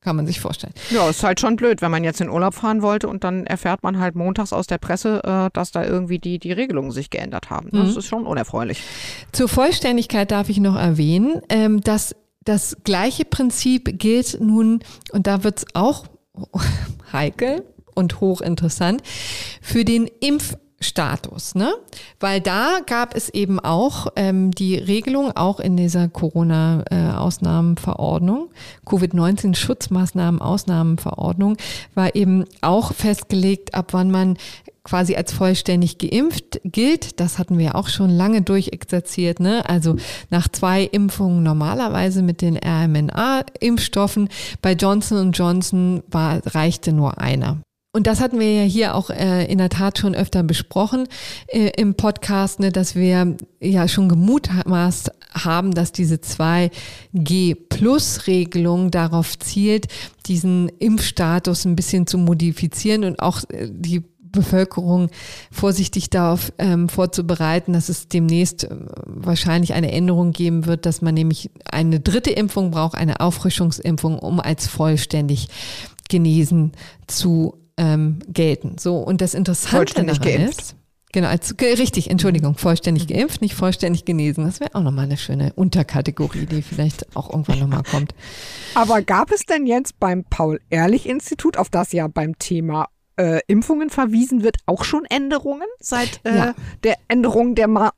kann 0.01 0.15
man 0.15 0.25
sich 0.25 0.39
vorstellen. 0.39 0.73
Ja, 0.89 1.09
ist 1.09 1.23
halt 1.23 1.39
schon 1.39 1.55
blöd, 1.55 1.81
wenn 1.81 1.91
man 1.91 2.03
jetzt 2.03 2.21
in 2.21 2.29
Urlaub 2.29 2.55
fahren 2.55 2.81
wollte 2.81 3.07
und 3.07 3.23
dann 3.23 3.45
erfährt 3.45 3.83
man 3.83 3.99
halt 3.99 4.15
montags 4.15 4.51
aus 4.51 4.65
der 4.65 4.79
Presse, 4.79 5.21
äh, 5.23 5.49
dass 5.53 5.71
da 5.71 5.85
irgendwie 5.85 6.19
die, 6.19 6.39
die 6.39 6.51
Regelungen 6.51 6.91
sich 6.91 7.09
geändert 7.09 7.49
haben. 7.49 7.69
Das 7.71 7.91
mhm. 7.91 7.97
ist 7.99 8.05
schon 8.05 8.25
unerfreulich. 8.25 8.81
Zur 9.31 9.47
Vollständigkeit 9.47 10.31
darf 10.31 10.49
ich 10.49 10.59
noch 10.59 10.75
erwähnen, 10.75 11.41
ähm, 11.49 11.81
dass 11.81 12.15
das 12.43 12.77
gleiche 12.83 13.25
Prinzip 13.25 13.99
gilt 13.99 14.39
nun, 14.41 14.79
und 15.11 15.27
da 15.27 15.43
wird 15.43 15.59
es 15.59 15.65
auch 15.73 16.05
heikel 17.13 17.63
und 17.95 18.21
hochinteressant, 18.21 19.01
für 19.61 19.85
den 19.85 20.09
Impf 20.19 20.55
Status, 20.81 21.55
ne? 21.55 21.73
Weil 22.19 22.41
da 22.41 22.81
gab 22.85 23.15
es 23.15 23.29
eben 23.29 23.59
auch 23.59 24.07
ähm, 24.15 24.51
die 24.51 24.75
Regelung, 24.75 25.31
auch 25.35 25.59
in 25.59 25.75
dieser 25.77 26.07
Corona-Ausnahmenverordnung, 26.09 28.49
äh, 28.49 28.53
Covid-19-Schutzmaßnahmen-Ausnahmenverordnung, 28.89 31.57
war 31.93 32.15
eben 32.15 32.45
auch 32.61 32.93
festgelegt, 32.93 33.75
ab 33.75 33.93
wann 33.93 34.09
man 34.09 34.37
quasi 34.83 35.15
als 35.15 35.31
vollständig 35.31 35.99
geimpft 35.99 36.59
gilt. 36.63 37.19
Das 37.19 37.37
hatten 37.37 37.59
wir 37.59 37.75
auch 37.75 37.87
schon 37.87 38.09
lange 38.09 38.41
durchexerziert. 38.41 39.39
Ne? 39.39 39.63
Also 39.69 39.97
nach 40.31 40.47
zwei 40.47 40.83
Impfungen 40.83 41.43
normalerweise 41.43 42.23
mit 42.23 42.41
den 42.41 42.57
RMNA-Impfstoffen. 42.57 44.29
Bei 44.63 44.73
Johnson 44.73 45.31
Johnson 45.31 46.01
war, 46.09 46.41
reichte 46.47 46.93
nur 46.93 47.19
einer. 47.19 47.59
Und 47.93 48.07
das 48.07 48.21
hatten 48.21 48.39
wir 48.39 48.53
ja 48.53 48.63
hier 48.63 48.95
auch 48.95 49.09
äh, 49.09 49.43
in 49.51 49.57
der 49.57 49.67
Tat 49.67 49.99
schon 49.99 50.15
öfter 50.15 50.43
besprochen 50.43 51.09
äh, 51.47 51.71
im 51.75 51.95
Podcast, 51.95 52.61
ne, 52.61 52.71
dass 52.71 52.95
wir 52.95 53.35
ja 53.59 53.89
schon 53.89 54.07
gemutmaßt 54.07 55.11
haben, 55.33 55.73
dass 55.73 55.91
diese 55.91 56.15
2G-Plus-Regelung 56.15 58.91
darauf 58.91 59.37
zielt, 59.39 59.87
diesen 60.25 60.69
Impfstatus 60.79 61.65
ein 61.65 61.75
bisschen 61.75 62.07
zu 62.07 62.17
modifizieren 62.17 63.03
und 63.03 63.19
auch 63.19 63.41
äh, 63.49 63.67
die 63.69 64.03
Bevölkerung 64.31 65.09
vorsichtig 65.51 66.09
darauf 66.09 66.53
ähm, 66.57 66.87
vorzubereiten, 66.87 67.73
dass 67.73 67.89
es 67.89 68.07
demnächst 68.07 68.63
äh, 68.63 68.69
wahrscheinlich 69.05 69.73
eine 69.73 69.91
Änderung 69.91 70.31
geben 70.31 70.65
wird, 70.65 70.85
dass 70.85 71.01
man 71.01 71.13
nämlich 71.13 71.49
eine 71.69 71.99
dritte 71.99 72.31
Impfung 72.31 72.71
braucht, 72.71 72.95
eine 72.95 73.19
Auffrischungsimpfung, 73.19 74.17
um 74.17 74.39
als 74.39 74.67
vollständig 74.67 75.49
genesen 76.07 76.71
zu 77.07 77.60
ähm, 77.77 78.19
gelten. 78.27 78.77
So, 78.77 78.97
und 78.97 79.21
das 79.21 79.33
Interessante 79.33 79.77
vollständig 79.77 80.19
daran 80.19 80.37
geimpft. 80.37 80.59
ist, 80.59 80.75
Genau, 81.13 81.27
als, 81.27 81.53
richtig, 81.59 82.09
Entschuldigung, 82.09 82.55
vollständig 82.55 83.07
geimpft, 83.07 83.41
nicht 83.41 83.53
vollständig 83.53 84.05
genesen. 84.05 84.45
Das 84.45 84.61
wäre 84.61 84.75
auch 84.75 84.81
nochmal 84.81 85.05
eine 85.05 85.17
schöne 85.17 85.51
Unterkategorie, 85.53 86.45
die 86.45 86.61
vielleicht 86.61 87.15
auch 87.17 87.29
irgendwann 87.29 87.59
nochmal 87.59 87.83
kommt. 87.83 88.15
Aber 88.75 89.01
gab 89.01 89.31
es 89.31 89.45
denn 89.45 89.65
jetzt 89.65 89.99
beim 89.99 90.23
Paul-Ehrlich-Institut, 90.23 91.57
auf 91.57 91.69
das 91.69 91.91
ja 91.91 92.07
beim 92.07 92.39
Thema 92.39 92.87
äh, 93.17 93.41
Impfungen 93.47 93.89
verwiesen 93.89 94.43
wird, 94.43 94.57
auch 94.65 94.85
schon 94.85 95.03
Änderungen 95.05 95.67
seit 95.79 96.21
äh, 96.23 96.35
ja. 96.35 96.55
der 96.83 96.95
Änderung 97.09 97.55
der 97.55 97.67
Ma 97.67 97.91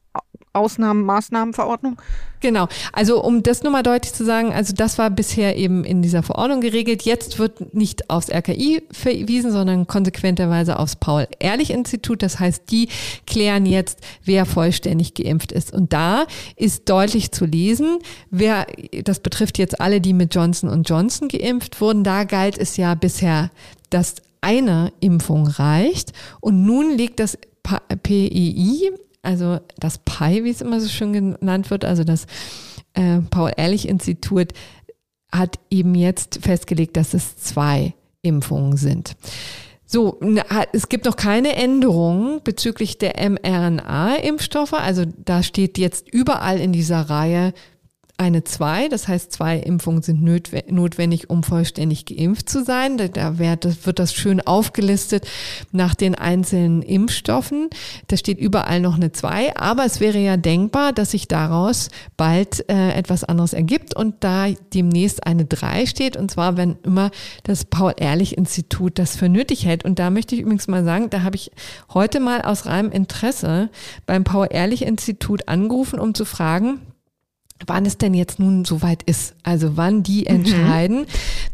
Ausnahmen, 0.54 1.04
Maßnahmenverordnung? 1.04 2.00
Genau. 2.40 2.68
Also 2.92 3.24
um 3.24 3.42
das 3.42 3.64
nochmal 3.64 3.84
deutlich 3.84 4.14
zu 4.14 4.26
sagen, 4.26 4.54
also 4.54 4.74
das 4.74 4.98
war 4.98 5.10
bisher 5.10 5.56
eben 5.56 5.84
in 5.84 6.02
dieser 6.02 6.24
Verordnung 6.24 6.62
geregelt. 6.62 7.04
Jetzt 7.04 7.40
wird 7.40 7.74
nicht 7.74 8.10
aufs 8.10 8.30
RKI 8.30 8.84
verwiesen, 8.92 9.52
sondern 9.52 9.88
konsequenterweise 9.88 10.78
aufs 10.78 10.98
Paul-Ehrlich-Institut. 10.98 12.22
Das 12.22 12.40
heißt, 12.40 12.64
die 12.70 12.90
klären 13.26 13.66
jetzt, 13.66 14.00
wer 14.26 14.46
vollständig 14.46 15.14
geimpft 15.14 15.52
ist. 15.52 15.74
Und 15.74 15.94
da 15.94 16.26
ist 16.56 16.90
deutlich 16.90 17.32
zu 17.32 17.46
lesen, 17.46 18.00
wer, 18.30 18.68
das 19.04 19.22
betrifft 19.22 19.58
jetzt 19.58 19.80
alle, 19.80 20.02
die 20.02 20.14
mit 20.14 20.36
Johnson 20.36 20.84
Johnson 20.84 21.30
geimpft 21.30 21.80
wurden. 21.82 22.04
Da 22.04 22.26
galt 22.26 22.58
es 22.58 22.78
ja 22.78 22.94
bisher, 22.96 23.52
dass 23.90 24.16
eine 24.42 24.92
Impfung 25.00 25.48
reicht. 25.48 26.12
Und 26.42 26.66
nun 26.66 26.98
liegt 26.98 27.20
das 27.20 27.38
PEI, 27.64 28.92
also 29.24 29.60
das 29.78 30.00
PI, 30.00 30.44
wie 30.44 30.50
es 30.52 30.62
immer 30.62 30.80
so 30.80 30.90
schön 30.90 31.14
genannt 31.14 31.72
wird, 31.72 31.86
also 31.86 32.04
das 32.04 32.28
äh, 32.94 33.20
Paul-Ehrlich-Institut, 33.30 34.50
hat 35.32 35.58
eben 35.72 35.96
jetzt 35.96 36.40
festgelegt, 36.44 36.96
dass 36.96 37.14
es 37.16 37.38
zwei 37.38 37.94
Impfungen 38.22 38.78
sind. 38.78 39.16
So, 39.86 40.20
es 40.72 40.90
gibt 40.90 41.06
noch 41.06 41.16
keine 41.16 41.56
Änderungen 41.56 42.42
bezüglich 42.44 42.98
der 42.98 43.16
mRNA-Impfstoffe. 43.30 44.74
Also 44.74 45.04
da 45.06 45.44
steht 45.44 45.78
jetzt 45.78 46.12
überall 46.12 46.60
in 46.60 46.72
dieser 46.72 47.02
Reihe 47.10 47.54
eine 48.24 48.44
zwei, 48.44 48.88
das 48.88 49.08
heißt 49.08 49.32
zwei 49.32 49.58
Impfungen 49.58 50.02
sind 50.02 50.24
notwendig, 50.24 51.30
um 51.30 51.44
vollständig 51.44 52.06
geimpft 52.06 52.50
zu 52.50 52.64
sein. 52.64 52.98
Da 52.98 53.38
wird 53.38 54.00
das 54.00 54.14
schön 54.14 54.42
aufgelistet 54.42 55.28
nach 55.72 55.96
den 55.96 56.16
einzelnen 56.16 56.82
Impfstoffen. 56.82 57.70
Da 58.08 58.18
steht 58.18 58.40
überall 58.40 58.80
noch 58.80 58.96
eine 58.96 59.12
zwei, 59.12 59.56
aber 59.56 59.86
es 59.86 60.00
wäre 60.00 60.20
ja 60.20 60.38
denkbar, 60.38 60.94
dass 60.94 61.12
sich 61.12 61.28
daraus 61.28 61.90
bald 62.18 62.70
äh, 62.70 62.92
etwas 62.94 63.24
anderes 63.24 63.54
ergibt 63.54 63.96
und 63.96 64.24
da 64.24 64.48
demnächst 64.74 65.26
eine 65.28 65.46
drei 65.46 65.86
steht 65.86 66.18
und 66.18 66.32
zwar, 66.32 66.58
wenn 66.58 66.78
immer 66.84 67.12
das 67.44 67.66
Paul-Ehrlich-Institut 67.66 68.98
das 69.00 69.16
für 69.16 69.30
nötig 69.30 69.66
hält. 69.66 69.86
Und 69.86 70.00
da 70.00 70.10
möchte 70.10 70.36
ich 70.36 70.42
übrigens 70.42 70.68
mal 70.68 70.84
sagen, 70.84 71.10
da 71.10 71.24
habe 71.24 71.36
ich 71.36 71.52
heute 71.94 72.20
mal 72.20 72.42
aus 72.42 72.66
reinem 72.66 72.92
Interesse 72.92 73.70
beim 74.06 74.24
Paul-Ehrlich-Institut 74.24 75.48
angerufen, 75.48 76.00
um 76.00 76.14
zu 76.14 76.26
fragen, 76.26 76.80
wann 77.68 77.86
es 77.86 77.98
denn 77.98 78.14
jetzt 78.14 78.40
nun 78.40 78.66
soweit 78.66 79.04
ist. 79.04 79.36
Also 79.44 79.78
wann 79.78 80.04
die 80.04 80.22
mhm. 80.22 80.28
entscheiden, 80.28 81.00
mhm. 81.02 81.06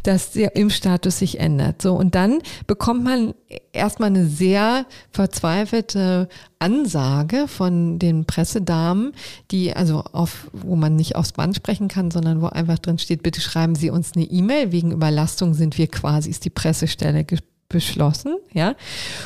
dass 0.03 0.31
der 0.31 0.55
Impfstatus 0.55 1.19
sich 1.19 1.39
ändert. 1.39 1.81
So, 1.81 1.95
und 1.95 2.15
dann 2.15 2.39
bekommt 2.67 3.03
man 3.03 3.33
erstmal 3.73 4.09
eine 4.09 4.25
sehr 4.25 4.85
verzweifelte 5.11 6.29
Ansage 6.59 7.47
von 7.47 7.99
den 7.99 8.25
Pressedamen, 8.25 9.13
die 9.51 9.75
also 9.75 10.03
auf, 10.11 10.49
wo 10.53 10.75
man 10.75 10.95
nicht 10.95 11.15
aufs 11.15 11.33
Band 11.33 11.55
sprechen 11.55 11.87
kann, 11.87 12.11
sondern 12.11 12.41
wo 12.41 12.47
einfach 12.47 12.79
drin 12.79 12.99
steht, 12.99 13.23
bitte 13.23 13.41
schreiben 13.41 13.75
Sie 13.75 13.89
uns 13.89 14.13
eine 14.15 14.25
E-Mail. 14.25 14.71
Wegen 14.71 14.91
Überlastung 14.91 15.53
sind 15.53 15.77
wir 15.77 15.87
quasi, 15.87 16.29
ist 16.29 16.45
die 16.45 16.49
Pressestelle 16.49 17.25
beschlossen, 17.69 18.35
ja. 18.51 18.75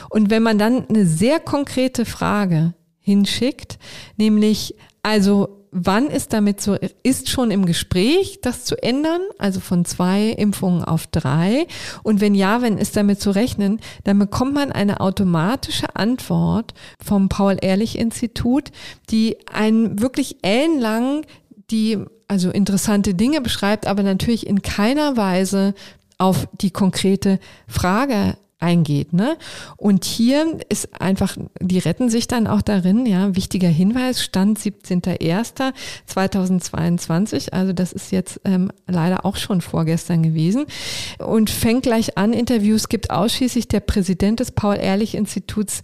Und 0.09 0.29
wenn 0.29 0.43
man 0.43 0.57
dann 0.57 0.87
eine 0.87 1.05
sehr 1.05 1.39
konkrete 1.39 2.05
Frage 2.05 2.73
hinschickt, 2.99 3.79
nämlich 4.17 4.75
also 5.01 5.62
wann 5.73 6.07
ist 6.07 6.33
damit 6.33 6.61
so, 6.61 6.77
ist 7.03 7.29
schon 7.29 7.51
im 7.51 7.65
Gespräch, 7.65 8.39
das 8.41 8.63
zu 8.63 8.81
ändern, 8.81 9.21
also 9.37 9.59
von 9.59 9.85
zwei 9.85 10.29
Impfungen 10.29 10.83
auf 10.83 11.07
drei? 11.07 11.67
Und 12.03 12.21
wenn 12.21 12.35
ja, 12.35 12.61
wenn 12.61 12.77
ist 12.77 12.95
damit 12.95 13.19
zu 13.19 13.31
rechnen, 13.31 13.79
dann 14.03 14.19
bekommt 14.19 14.53
man 14.53 14.71
eine 14.71 15.01
automatische 15.01 15.95
Antwort 15.95 16.73
vom 17.03 17.29
Paul-Ehrlich-Institut, 17.29 18.71
die 19.09 19.37
einen 19.51 19.99
wirklich 19.99 20.37
ellenlang 20.43 21.25
die 21.71 21.97
also 22.27 22.51
interessante 22.51 23.13
Dinge 23.15 23.41
beschreibt, 23.41 23.87
aber 23.87 24.03
natürlich 24.03 24.47
in 24.47 24.61
keiner 24.61 25.17
Weise 25.17 25.73
auf 26.17 26.47
die 26.53 26.71
konkrete 26.71 27.39
Frage 27.67 28.37
eingeht. 28.63 29.13
Ne? 29.13 29.37
Und 29.77 30.05
hier 30.05 30.57
ist 30.69 30.99
einfach, 30.99 31.37
die 31.59 31.77
retten 31.79 32.09
sich 32.09 32.27
dann 32.27 32.47
auch 32.47 32.61
darin, 32.61 33.05
ja, 33.05 33.35
wichtiger 33.35 33.67
Hinweis, 33.67 34.23
Stand 34.23 34.57
17.01.2022, 34.57 37.51
also 37.51 37.73
das 37.73 37.93
ist 37.93 38.11
jetzt 38.11 38.41
ähm, 38.45 38.71
leider 38.87 39.25
auch 39.25 39.35
schon 39.35 39.59
vorgestern 39.61 40.23
gewesen 40.23 40.65
und 41.19 41.49
fängt 41.49 41.83
gleich 41.83 42.17
an, 42.17 42.31
Interviews 42.33 42.87
gibt 42.89 43.11
ausschließlich 43.11 43.67
der 43.67 43.81
Präsident 43.81 44.39
des 44.39 44.51
Paul-Ehrlich-Instituts 44.51 45.81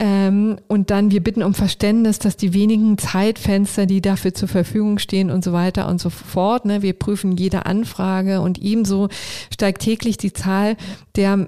ähm, 0.00 0.58
und 0.66 0.90
dann, 0.90 1.12
wir 1.12 1.22
bitten 1.22 1.44
um 1.44 1.54
Verständnis, 1.54 2.18
dass 2.18 2.36
die 2.36 2.52
wenigen 2.52 2.98
Zeitfenster, 2.98 3.86
die 3.86 4.02
dafür 4.02 4.34
zur 4.34 4.48
Verfügung 4.48 4.98
stehen 4.98 5.30
und 5.30 5.44
so 5.44 5.52
weiter 5.52 5.86
und 5.86 6.00
so 6.00 6.10
fort, 6.10 6.64
ne, 6.64 6.82
wir 6.82 6.94
prüfen 6.94 7.36
jede 7.36 7.64
Anfrage 7.66 8.40
und 8.40 8.58
ebenso 8.58 9.08
steigt 9.52 9.82
täglich 9.82 10.16
die 10.16 10.32
Zahl 10.32 10.76
der 11.14 11.46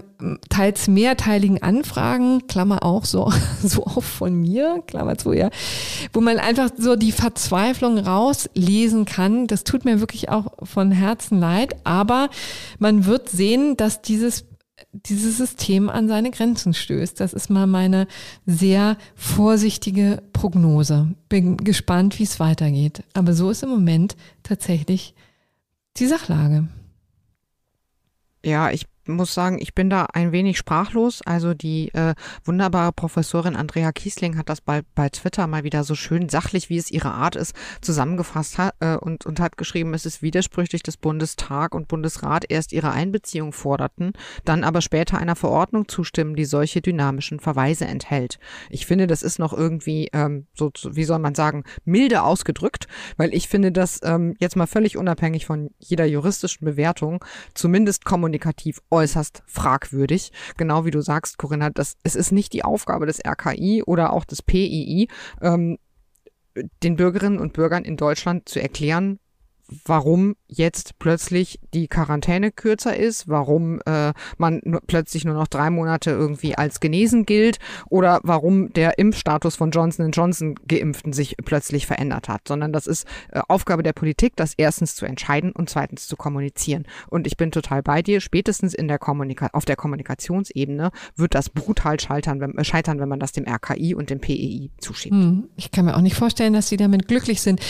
teils 0.49 0.87
mehrteiligen 0.87 1.61
Anfragen, 1.61 2.47
Klammer 2.47 2.85
auch 2.85 3.05
so, 3.05 3.33
so 3.65 3.85
auch 3.85 4.05
von 4.05 4.41
mir, 4.41 4.81
Klammer 4.87 5.19
zu, 5.19 5.33
ja, 5.33 5.51
wo 6.13 6.21
man 6.21 6.39
einfach 6.39 6.71
so 6.79 6.95
die 6.95 7.13
Verzweiflung 7.13 7.99
rauslesen 7.99 9.07
kann. 9.07 9.49
Das 9.49 9.65
tut 9.65 9.85
mir 9.85 9.99
wirklich 9.99 10.29
auch 10.29 10.53
von 10.63 10.93
Herzen 10.93 11.41
leid, 11.41 11.75
aber 11.83 12.31
man 12.79 13.07
wird 13.07 13.29
sehen, 13.29 13.77
dass 13.77 14.03
dieses 14.03 14.45
dieses 15.05 15.37
System 15.37 15.89
an 15.89 16.09
seine 16.09 16.31
Grenzen 16.31 16.75
stößt. 16.75 17.21
Das 17.21 17.33
ist 17.33 17.51
mal 17.51 17.67
meine 17.67 18.07
sehr 18.47 18.97
vorsichtige 19.15 20.23
Prognose. 20.33 21.15
Bin 21.29 21.57
gespannt, 21.59 22.19
wie 22.19 22.25
es 22.25 22.41
weitergeht. 22.41 23.03
Aber 23.15 23.35
so 23.35 23.51
ist 23.51 23.63
im 23.63 23.71
Moment 23.71 24.17
tatsächlich 24.43 25.15
die 25.97 26.07
Sachlage. 26.07 26.69
Ja, 28.45 28.71
ich 28.71 28.87
muss 29.09 29.35
sagen, 29.35 29.59
ich 29.61 29.75
bin 29.75 29.91
da 29.91 30.07
ein 30.13 30.33
wenig 30.33 30.59
sprachlos. 30.59 31.23
Also 31.23 31.55
die 31.55 31.93
äh, 31.95 32.15
wunderbare 32.45 32.93
Professorin 32.93 33.57
Andrea 33.57 33.93
Kiesling 33.93 34.37
hat 34.37 34.49
das 34.49 34.61
bei, 34.61 34.83
bei 34.95 35.09
Twitter 35.09 35.47
mal 35.47 35.65
wieder 35.65 35.85
so 35.85 35.95
schön 35.95 36.29
sachlich, 36.29 36.71
wie 36.71 36.79
es 36.79 36.91
ihre 36.91 37.13
Art 37.13 37.37
ist, 37.37 37.55
zusammengefasst 37.81 38.59
hat, 38.59 38.75
äh, 38.81 38.97
und, 38.97 39.27
und 39.27 39.41
hat 39.41 39.57
geschrieben, 39.57 39.95
es 39.95 40.07
ist 40.07 40.23
widersprüchlich, 40.23 40.83
dass 40.83 40.97
Bundestag 40.97 41.75
und 41.75 41.89
Bundesrat 41.89 42.45
erst 42.49 42.73
ihre 42.73 42.91
Einbeziehung 42.91 43.53
forderten, 43.53 44.13
dann 44.45 44.65
aber 44.65 44.81
später 44.81 45.19
einer 45.19 45.37
Verordnung 45.37 45.89
zustimmen, 45.89 46.35
die 46.37 46.45
solche 46.45 46.81
dynamischen 46.81 47.41
Verweise 47.41 47.87
enthält. 47.87 48.39
Ich 48.71 48.87
finde, 48.87 49.07
das 49.07 49.23
ist 49.23 49.39
noch 49.39 49.53
irgendwie 49.53 50.09
ähm, 50.13 50.47
so, 50.55 50.71
wie 50.91 51.05
soll 51.05 51.19
man 51.19 51.35
sagen, 51.35 51.65
milde 51.85 52.23
ausgedrückt, 52.23 52.87
weil 53.17 53.35
ich 53.35 53.49
finde, 53.49 53.73
dass 53.73 54.01
ähm, 54.03 54.35
jetzt 54.39 54.57
mal 54.57 54.67
völlig 54.67 54.97
unabhängig 54.97 55.47
von 55.47 55.71
jeder 55.79 56.07
juristischen 56.07 56.65
Bewertung, 56.65 57.25
zumindest 57.55 58.05
kommunikativ 58.05 58.81
äußerst 58.97 59.43
fragwürdig. 59.47 60.33
Genau 60.57 60.85
wie 60.85 60.91
du 60.91 61.01
sagst, 61.01 61.39
Corinna, 61.39 61.71
das, 61.71 61.97
es 62.03 62.17
ist 62.17 62.33
nicht 62.33 62.53
die 62.53 62.65
Aufgabe 62.65 63.07
des 63.07 63.21
RKI 63.25 63.83
oder 63.85 64.13
auch 64.13 64.25
des 64.25 64.43
PII, 64.43 65.09
ähm, 65.41 65.79
den 66.83 66.97
Bürgerinnen 66.97 67.39
und 67.39 67.53
Bürgern 67.53 67.85
in 67.85 67.97
Deutschland 67.97 68.49
zu 68.49 68.61
erklären, 68.61 69.19
warum 69.85 70.37
jetzt 70.49 70.99
plötzlich 70.99 71.59
die 71.75 71.89
Quarantäne 71.89 72.53
kürzer 72.53 72.97
ist, 72.97 73.29
warum 73.29 73.81
äh, 73.87 74.13
man 74.39 74.61
plötzlich 74.87 75.25
nur 75.25 75.35
noch 75.35 75.49
drei 75.49 75.71
Monate 75.71 76.11
irgendwie 76.11 76.57
als 76.57 76.81
genesen 76.81 77.27
gilt 77.27 77.59
oder 77.89 78.21
warum 78.23 78.73
der 78.73 78.99
Impfstatus 78.99 79.57
von 79.57 79.71
Johnson 79.71 80.11
Johnson 80.11 80.55
Geimpften 80.69 81.13
sich 81.13 81.37
plötzlich 81.45 81.87
verändert 81.87 82.29
hat, 82.29 82.43
sondern 82.47 82.73
das 82.73 82.87
ist 82.87 83.07
äh, 83.33 83.41
Aufgabe 83.49 83.83
der 83.83 83.93
Politik, 83.93 84.35
das 84.37 84.55
erstens 84.57 84.95
zu 84.95 85.07
entscheiden 85.07 85.53
und 85.53 85.69
zweitens 85.69 86.07
zu 86.07 86.17
kommunizieren. 86.17 86.87
Und 87.09 87.27
ich 87.27 87.37
bin 87.37 87.51
total 87.51 87.83
bei 87.83 88.03
dir. 88.03 88.21
Spätestens 88.21 88.75
in 88.75 88.89
der 88.89 88.99
Kommunika 88.99 89.49
auf 89.53 89.65
der 89.65 89.77
Kommunikationsebene 89.77 90.91
wird 91.17 91.35
das 91.35 91.51
brutal 91.51 91.99
scheitern, 91.99 92.41
wenn, 92.41 92.57
äh, 92.57 92.65
scheitern, 92.65 93.01
wenn 93.01 93.09
man 93.09 93.21
das 93.21 93.33
dem 93.33 93.47
RKI 93.47 93.95
und 93.95 94.11
dem 94.11 94.21
PEI 94.21 94.71
zuschiebt. 94.79 95.15
Hm, 95.15 95.49
ich 95.57 95.71
kann 95.71 95.87
mir 95.87 95.97
auch 95.97 96.01
nicht 96.01 96.17
vorstellen, 96.17 96.53
dass 96.53 96.69
sie 96.69 96.77
damit 96.77 97.09
glücklich 97.09 97.41
sind. 97.41 97.61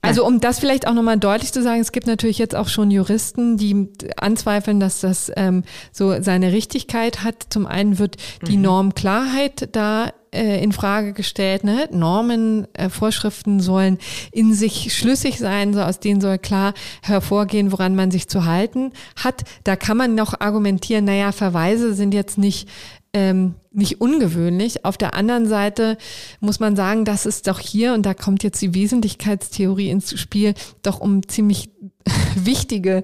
Also 0.00 0.26
um 0.26 0.40
das 0.40 0.58
vielleicht 0.58 0.86
auch 0.86 0.94
nochmal 0.94 1.17
deutlich 1.20 1.52
zu 1.52 1.62
sagen, 1.62 1.80
es 1.80 1.92
gibt 1.92 2.06
natürlich 2.06 2.38
jetzt 2.38 2.54
auch 2.54 2.68
schon 2.68 2.90
Juristen, 2.90 3.56
die 3.56 3.88
anzweifeln, 4.16 4.80
dass 4.80 5.00
das 5.00 5.30
ähm, 5.36 5.64
so 5.92 6.20
seine 6.22 6.52
Richtigkeit 6.52 7.22
hat. 7.24 7.46
Zum 7.50 7.66
einen 7.66 7.98
wird 7.98 8.16
die 8.46 8.56
mhm. 8.56 8.62
Normklarheit 8.62 9.68
da 9.72 10.12
äh, 10.32 10.62
in 10.62 10.72
Frage 10.72 11.12
gestellt. 11.12 11.64
Ne? 11.64 11.88
Normen, 11.90 12.66
äh, 12.74 12.90
Vorschriften 12.90 13.60
sollen 13.60 13.98
in 14.32 14.52
sich 14.52 14.94
schlüssig 14.94 15.38
sein, 15.38 15.72
so 15.72 15.80
aus 15.80 16.00
denen 16.00 16.20
soll 16.20 16.38
klar 16.38 16.74
hervorgehen, 17.02 17.72
woran 17.72 17.94
man 17.94 18.10
sich 18.10 18.28
zu 18.28 18.44
halten 18.44 18.92
hat. 19.16 19.44
Da 19.64 19.76
kann 19.76 19.96
man 19.96 20.14
noch 20.14 20.40
argumentieren, 20.40 21.04
naja, 21.04 21.32
Verweise 21.32 21.94
sind 21.94 22.12
jetzt 22.12 22.38
nicht 22.38 22.68
ähm, 23.18 23.56
nicht 23.72 24.00
ungewöhnlich. 24.00 24.84
Auf 24.84 24.96
der 24.96 25.14
anderen 25.14 25.48
Seite 25.48 25.98
muss 26.38 26.60
man 26.60 26.76
sagen, 26.76 27.04
dass 27.04 27.26
es 27.26 27.42
doch 27.42 27.58
hier, 27.58 27.94
und 27.94 28.06
da 28.06 28.14
kommt 28.14 28.44
jetzt 28.44 28.62
die 28.62 28.74
Wesentlichkeitstheorie 28.74 29.90
ins 29.90 30.18
Spiel, 30.20 30.54
doch 30.82 31.00
um 31.00 31.26
ziemlich 31.26 31.70
wichtige 32.36 33.02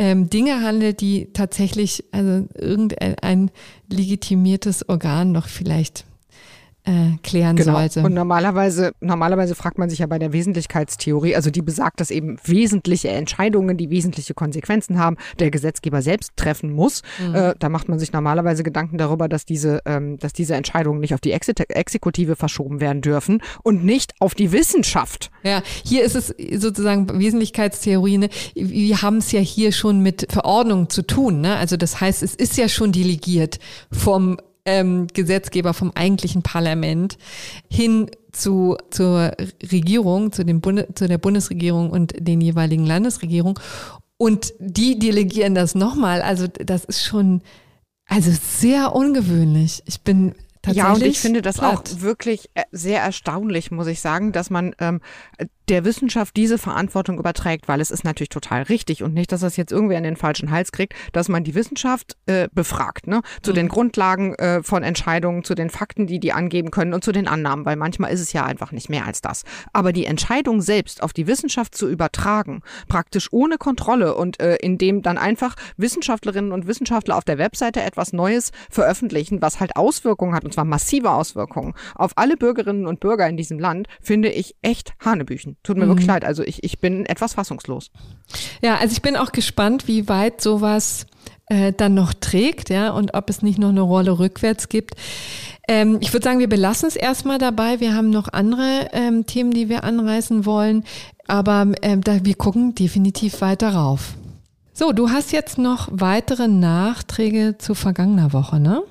ähm, 0.00 0.28
Dinge 0.28 0.62
handelt, 0.62 1.00
die 1.00 1.32
tatsächlich 1.32 2.04
also 2.10 2.48
irgendein 2.56 3.52
legitimiertes 3.88 4.88
Organ 4.88 5.30
noch 5.30 5.46
vielleicht 5.46 6.06
äh, 6.84 7.16
klären 7.22 7.56
genau. 7.56 7.74
sollte. 7.74 8.02
Und 8.02 8.14
normalerweise, 8.14 8.92
normalerweise 9.00 9.54
fragt 9.54 9.78
man 9.78 9.88
sich 9.88 10.00
ja 10.00 10.06
bei 10.06 10.18
der 10.18 10.32
Wesentlichkeitstheorie, 10.32 11.36
also 11.36 11.50
die 11.50 11.62
besagt, 11.62 12.00
dass 12.00 12.10
eben 12.10 12.38
wesentliche 12.44 13.08
Entscheidungen, 13.08 13.76
die 13.76 13.90
wesentliche 13.90 14.34
Konsequenzen 14.34 14.98
haben, 14.98 15.16
der 15.38 15.50
Gesetzgeber 15.50 16.02
selbst 16.02 16.32
treffen 16.36 16.72
muss. 16.72 17.02
Mhm. 17.20 17.34
Äh, 17.34 17.54
da 17.58 17.68
macht 17.68 17.88
man 17.88 17.98
sich 17.98 18.12
normalerweise 18.12 18.62
Gedanken 18.62 18.98
darüber, 18.98 19.28
dass 19.28 19.44
diese, 19.44 19.80
ähm, 19.86 20.18
dass 20.18 20.32
diese 20.32 20.54
Entscheidungen 20.54 21.00
nicht 21.00 21.14
auf 21.14 21.20
die 21.20 21.32
Ex 21.32 21.48
Exekutive 21.48 22.36
verschoben 22.36 22.80
werden 22.80 23.02
dürfen 23.02 23.42
und 23.62 23.84
nicht 23.84 24.14
auf 24.20 24.34
die 24.34 24.52
Wissenschaft. 24.52 25.30
Ja, 25.42 25.62
hier 25.84 26.04
ist 26.04 26.14
es 26.14 26.34
sozusagen 26.56 27.18
Wesentlichkeitstheorie. 27.18 28.18
Ne? 28.18 28.28
Wir 28.54 29.02
haben 29.02 29.18
es 29.18 29.32
ja 29.32 29.40
hier 29.40 29.72
schon 29.72 30.00
mit 30.00 30.26
Verordnungen 30.30 30.88
zu 30.88 31.02
tun. 31.02 31.40
Ne? 31.40 31.56
Also 31.56 31.76
das 31.76 32.00
heißt, 32.00 32.22
es 32.22 32.34
ist 32.34 32.56
ja 32.56 32.68
schon 32.68 32.92
delegiert 32.92 33.58
vom 33.90 34.38
ähm, 34.64 35.06
Gesetzgeber 35.12 35.74
vom 35.74 35.92
eigentlichen 35.94 36.42
Parlament 36.42 37.18
hin 37.70 38.10
zu, 38.32 38.76
zur 38.90 39.32
Regierung, 39.70 40.32
zu, 40.32 40.44
dem 40.44 40.60
Bunde, 40.60 40.88
zu 40.94 41.08
der 41.08 41.18
Bundesregierung 41.18 41.90
und 41.90 42.14
den 42.18 42.40
jeweiligen 42.40 42.86
Landesregierungen. 42.86 43.58
Und 44.16 44.54
die 44.58 44.98
delegieren 44.98 45.54
das 45.54 45.74
nochmal. 45.74 46.22
Also 46.22 46.46
das 46.46 46.84
ist 46.84 47.04
schon, 47.04 47.42
also 48.06 48.30
sehr 48.30 48.94
ungewöhnlich. 48.94 49.82
Ich 49.86 50.02
bin 50.02 50.34
ja, 50.70 50.92
und 50.92 51.02
ich 51.02 51.18
finde 51.18 51.42
das 51.42 51.56
platt. 51.56 51.74
auch 51.96 52.00
wirklich 52.02 52.48
äh, 52.54 52.62
sehr 52.70 53.00
erstaunlich, 53.02 53.72
muss 53.72 53.88
ich 53.88 54.00
sagen, 54.00 54.30
dass 54.30 54.48
man 54.48 54.76
ähm, 54.78 55.00
der 55.68 55.84
Wissenschaft 55.84 56.36
diese 56.36 56.58
Verantwortung 56.58 57.18
überträgt, 57.18 57.68
weil 57.68 57.80
es 57.80 57.90
ist 57.90 58.04
natürlich 58.04 58.28
total 58.28 58.62
richtig 58.62 59.02
und 59.02 59.14
nicht, 59.14 59.32
dass 59.32 59.40
das 59.40 59.56
jetzt 59.56 59.72
irgendwer 59.72 59.98
in 59.98 60.04
den 60.04 60.16
falschen 60.16 60.50
Hals 60.50 60.72
kriegt, 60.72 60.94
dass 61.12 61.28
man 61.28 61.44
die 61.44 61.54
Wissenschaft 61.54 62.16
äh, 62.26 62.48
befragt, 62.52 63.06
ne, 63.06 63.22
zu 63.42 63.52
mhm. 63.52 63.56
den 63.56 63.68
Grundlagen 63.68 64.34
äh, 64.34 64.62
von 64.62 64.82
Entscheidungen, 64.82 65.44
zu 65.44 65.54
den 65.54 65.70
Fakten, 65.70 66.06
die 66.06 66.20
die 66.20 66.32
angeben 66.32 66.70
können 66.70 66.94
und 66.94 67.04
zu 67.04 67.12
den 67.12 67.28
Annahmen, 67.28 67.64
weil 67.64 67.76
manchmal 67.76 68.12
ist 68.12 68.20
es 68.20 68.32
ja 68.32 68.44
einfach 68.44 68.72
nicht 68.72 68.88
mehr 68.88 69.06
als 69.06 69.20
das. 69.20 69.44
Aber 69.72 69.92
die 69.92 70.06
Entscheidung 70.06 70.60
selbst 70.60 71.02
auf 71.02 71.12
die 71.12 71.26
Wissenschaft 71.26 71.74
zu 71.74 71.88
übertragen, 71.88 72.62
praktisch 72.88 73.28
ohne 73.32 73.58
Kontrolle 73.58 74.14
und 74.14 74.40
äh, 74.40 74.56
indem 74.56 75.02
dann 75.02 75.18
einfach 75.18 75.54
Wissenschaftlerinnen 75.76 76.52
und 76.52 76.66
Wissenschaftler 76.66 77.16
auf 77.16 77.24
der 77.24 77.38
Webseite 77.38 77.82
etwas 77.82 78.12
Neues 78.12 78.50
veröffentlichen, 78.70 79.42
was 79.42 79.60
halt 79.60 79.76
Auswirkungen 79.76 80.34
hat 80.34 80.44
und 80.44 80.52
zwar 80.52 80.64
massive 80.64 81.10
Auswirkungen 81.10 81.74
auf 81.94 82.12
alle 82.16 82.36
Bürgerinnen 82.36 82.86
und 82.86 83.00
Bürger 83.00 83.28
in 83.28 83.36
diesem 83.36 83.58
Land, 83.58 83.88
finde 84.00 84.30
ich 84.30 84.56
echt 84.62 84.94
Hanebüchen. 85.04 85.51
Tut 85.62 85.76
mir 85.76 85.84
mhm. 85.84 85.90
wirklich 85.90 86.06
leid. 86.06 86.24
Also 86.24 86.42
ich, 86.42 86.62
ich 86.64 86.80
bin 86.80 87.06
etwas 87.06 87.34
fassungslos. 87.34 87.90
Ja, 88.62 88.76
also 88.76 88.92
ich 88.92 89.02
bin 89.02 89.16
auch 89.16 89.32
gespannt, 89.32 89.88
wie 89.88 90.08
weit 90.08 90.40
sowas 90.40 91.06
äh, 91.46 91.72
dann 91.72 91.94
noch 91.94 92.14
trägt, 92.14 92.70
ja, 92.70 92.90
und 92.90 93.14
ob 93.14 93.28
es 93.28 93.42
nicht 93.42 93.58
noch 93.58 93.68
eine 93.68 93.82
Rolle 93.82 94.18
rückwärts 94.18 94.68
gibt. 94.68 94.94
Ähm, 95.68 95.98
ich 96.00 96.12
würde 96.12 96.24
sagen, 96.24 96.38
wir 96.38 96.48
belassen 96.48 96.88
es 96.88 96.96
erstmal 96.96 97.38
dabei. 97.38 97.80
Wir 97.80 97.94
haben 97.94 98.10
noch 98.10 98.28
andere 98.32 98.88
ähm, 98.92 99.26
Themen, 99.26 99.52
die 99.52 99.68
wir 99.68 99.84
anreißen 99.84 100.46
wollen, 100.46 100.84
aber 101.26 101.72
ähm, 101.82 102.02
da, 102.02 102.24
wir 102.24 102.34
gucken 102.34 102.74
definitiv 102.74 103.40
weiter 103.40 103.74
rauf. 103.74 104.14
So, 104.72 104.92
du 104.92 105.10
hast 105.10 105.32
jetzt 105.32 105.58
noch 105.58 105.88
weitere 105.92 106.48
Nachträge 106.48 107.56
zu 107.58 107.74
vergangener 107.74 108.32
Woche, 108.32 108.58
ne? 108.58 108.82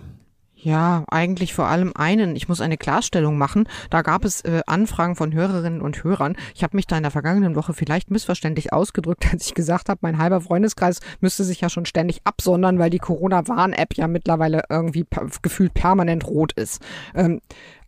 Ja, 0.64 1.06
eigentlich 1.10 1.56
vor 1.56 1.66
allem 1.66 1.92
einen. 1.96 2.36
Ich 2.36 2.48
muss 2.48 2.62
eine 2.62 2.78
Klarstellung 2.78 3.36
machen. 3.36 3.68
Da 3.90 4.04
gab 4.04 4.24
es 4.24 4.42
äh, 4.42 4.62
Anfragen 4.68 5.16
von 5.16 5.34
Hörerinnen 5.34 5.82
und 5.82 6.04
Hörern. 6.04 6.36
Ich 6.54 6.64
habe 6.64 6.78
mich 6.78 6.86
da 6.86 6.98
in 6.98 7.02
der 7.02 7.12
vergangenen 7.12 7.56
Woche 7.56 7.74
vielleicht 7.74 8.12
missverständlich 8.12 8.72
ausgedrückt, 8.72 9.26
als 9.32 9.48
ich 9.48 9.56
gesagt 9.56 9.90
habe, 9.90 10.00
mein 10.04 10.20
halber 10.20 10.40
Freundeskreis 10.40 11.00
müsste 11.20 11.44
sich 11.46 11.62
ja 11.62 11.70
schon 11.70 11.88
ständig 11.88 12.22
absondern, 12.26 12.78
weil 12.78 12.92
die 12.92 13.00
Corona-Warn-App 13.00 13.96
ja 13.96 14.08
mittlerweile 14.08 14.66
irgendwie 14.70 15.08
gefühlt 15.42 15.74
permanent 15.74 16.28
rot 16.28 16.54
ist. 16.54 16.80
Ähm, 17.16 17.42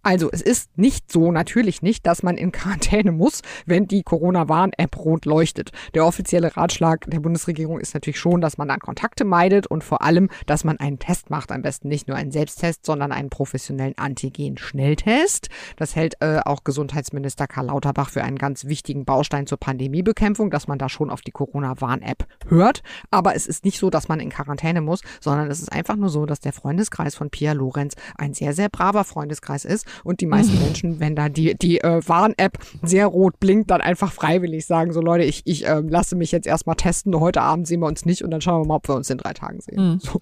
also 0.03 0.29
es 0.29 0.41
ist 0.41 0.77
nicht 0.77 1.09
so, 1.09 1.31
natürlich 1.31 1.81
nicht, 1.81 2.05
dass 2.05 2.23
man 2.23 2.35
in 2.35 2.51
Quarantäne 2.51 3.13
muss, 3.13 3.41
wenn 3.65 3.87
die 3.87 4.03
Corona-Warn-App 4.03 4.97
rot 4.97 5.25
leuchtet. 5.25 5.71
Der 5.93 6.05
offizielle 6.05 6.57
Ratschlag 6.57 7.09
der 7.09 7.21
Bundesregierung 7.21 7.79
ist 7.79 7.93
natürlich 7.93 8.19
schon, 8.19 8.41
dass 8.41 8.57
man 8.57 8.67
dann 8.67 8.79
Kontakte 8.79 9.23
meidet 9.23 9.65
und 9.65 9.81
vor 9.81 10.01
allem, 10.01 10.29
dass 10.45 10.65
man 10.65 10.77
einen 10.77 10.99
Test 10.99 11.29
macht. 11.29 11.53
Am 11.53 11.61
besten 11.61 11.87
nicht 11.87 12.09
nur 12.09 12.17
einen 12.17 12.31
Selbsttest, 12.31 12.85
sondern 12.85 13.13
einen 13.13 13.29
professionellen 13.29 13.97
Antigen-Schnelltest. 13.97 15.47
Das 15.77 15.95
hält 15.95 16.15
äh, 16.19 16.41
auch 16.43 16.65
Gesundheitsminister 16.65 17.47
Karl 17.47 17.67
Lauterbach 17.67 18.09
für 18.09 18.23
einen 18.23 18.37
ganz 18.37 18.65
wichtigen 18.65 19.05
Baustein 19.05 19.47
zur 19.47 19.57
Pandemiebekämpfung, 19.57 20.51
dass 20.51 20.67
man 20.67 20.79
da 20.79 20.89
schon 20.89 21.09
auf 21.11 21.21
die 21.21 21.31
Corona-Warn-App 21.31 22.27
hört. 22.47 22.83
Aber 23.09 23.35
es 23.35 23.47
ist 23.47 23.63
nicht 23.63 23.79
so, 23.79 23.89
dass 23.89 24.09
man 24.09 24.19
in 24.19 24.29
Quarantäne 24.29 24.81
muss, 24.81 25.01
sondern 25.21 25.49
es 25.49 25.61
ist 25.61 25.71
einfach 25.71 25.95
nur 25.95 26.09
so, 26.09 26.25
dass 26.25 26.41
der 26.41 26.51
Freundeskreis 26.51 27.15
von 27.15 27.29
Pia 27.29 27.53
Lorenz 27.53 27.95
ein 28.17 28.33
sehr, 28.33 28.53
sehr 28.53 28.67
braver 28.67 29.05
Freundeskreis 29.05 29.63
ist 29.63 29.87
und 30.03 30.21
die 30.21 30.25
meisten 30.25 30.59
Menschen, 30.63 30.99
wenn 30.99 31.15
da 31.15 31.29
die, 31.29 31.55
die 31.55 31.81
äh, 31.81 32.01
Warn-App 32.05 32.57
sehr 32.81 33.07
rot 33.07 33.39
blinkt, 33.39 33.71
dann 33.71 33.81
einfach 33.81 34.11
freiwillig 34.11 34.65
sagen, 34.65 34.93
so 34.93 35.01
Leute, 35.01 35.23
ich, 35.23 35.41
ich 35.45 35.67
äh, 35.67 35.81
lasse 35.81 36.15
mich 36.15 36.31
jetzt 36.31 36.47
erstmal 36.47 36.75
testen, 36.75 37.19
heute 37.19 37.41
Abend 37.41 37.67
sehen 37.67 37.79
wir 37.79 37.87
uns 37.87 38.05
nicht 38.05 38.23
und 38.23 38.31
dann 38.31 38.41
schauen 38.41 38.61
wir 38.63 38.67
mal, 38.67 38.75
ob 38.75 38.87
wir 38.87 38.95
uns 38.95 39.09
in 39.09 39.17
drei 39.17 39.33
Tagen 39.33 39.59
sehen. 39.61 39.93
Mhm. 39.93 39.99
So. 39.99 40.21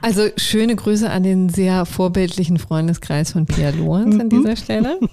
Also 0.00 0.28
schöne 0.36 0.76
Grüße 0.76 1.08
an 1.08 1.22
den 1.22 1.48
sehr 1.48 1.86
vorbildlichen 1.86 2.58
Freundeskreis 2.58 3.32
von 3.32 3.46
Pia 3.46 3.70
Lorenz 3.70 4.18
an 4.20 4.28
dieser 4.28 4.56
Stelle. 4.56 4.98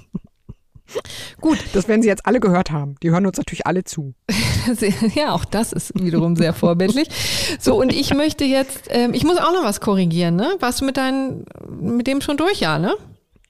Gut. 1.42 1.58
Das 1.74 1.88
werden 1.88 2.02
Sie 2.02 2.08
jetzt 2.08 2.26
alle 2.26 2.40
gehört 2.40 2.72
haben. 2.72 2.96
Die 3.02 3.12
hören 3.12 3.26
uns 3.26 3.38
natürlich 3.38 3.66
alle 3.66 3.84
zu. 3.84 4.14
ja, 5.16 5.32
auch 5.34 5.46
das 5.46 5.72
ist 5.74 5.94
wiederum 6.00 6.36
sehr 6.36 6.54
vorbildlich. 6.54 7.08
So, 7.60 7.80
und 7.80 7.94
ich 7.94 8.14
möchte 8.14 8.46
jetzt, 8.46 8.88
ähm, 8.90 9.14
ich 9.14 9.24
muss 9.24 9.38
auch 9.38 9.54
noch 9.54 9.64
was 9.64 9.82
korrigieren, 9.82 10.36
ne? 10.36 10.56
Warst 10.60 10.82
du 10.82 10.86
mit 10.86 10.98
deinen, 10.98 11.46
mit 11.80 12.08
dem 12.08 12.22
schon 12.22 12.38
durch, 12.38 12.60
ja, 12.60 12.80
ne? 12.80 12.96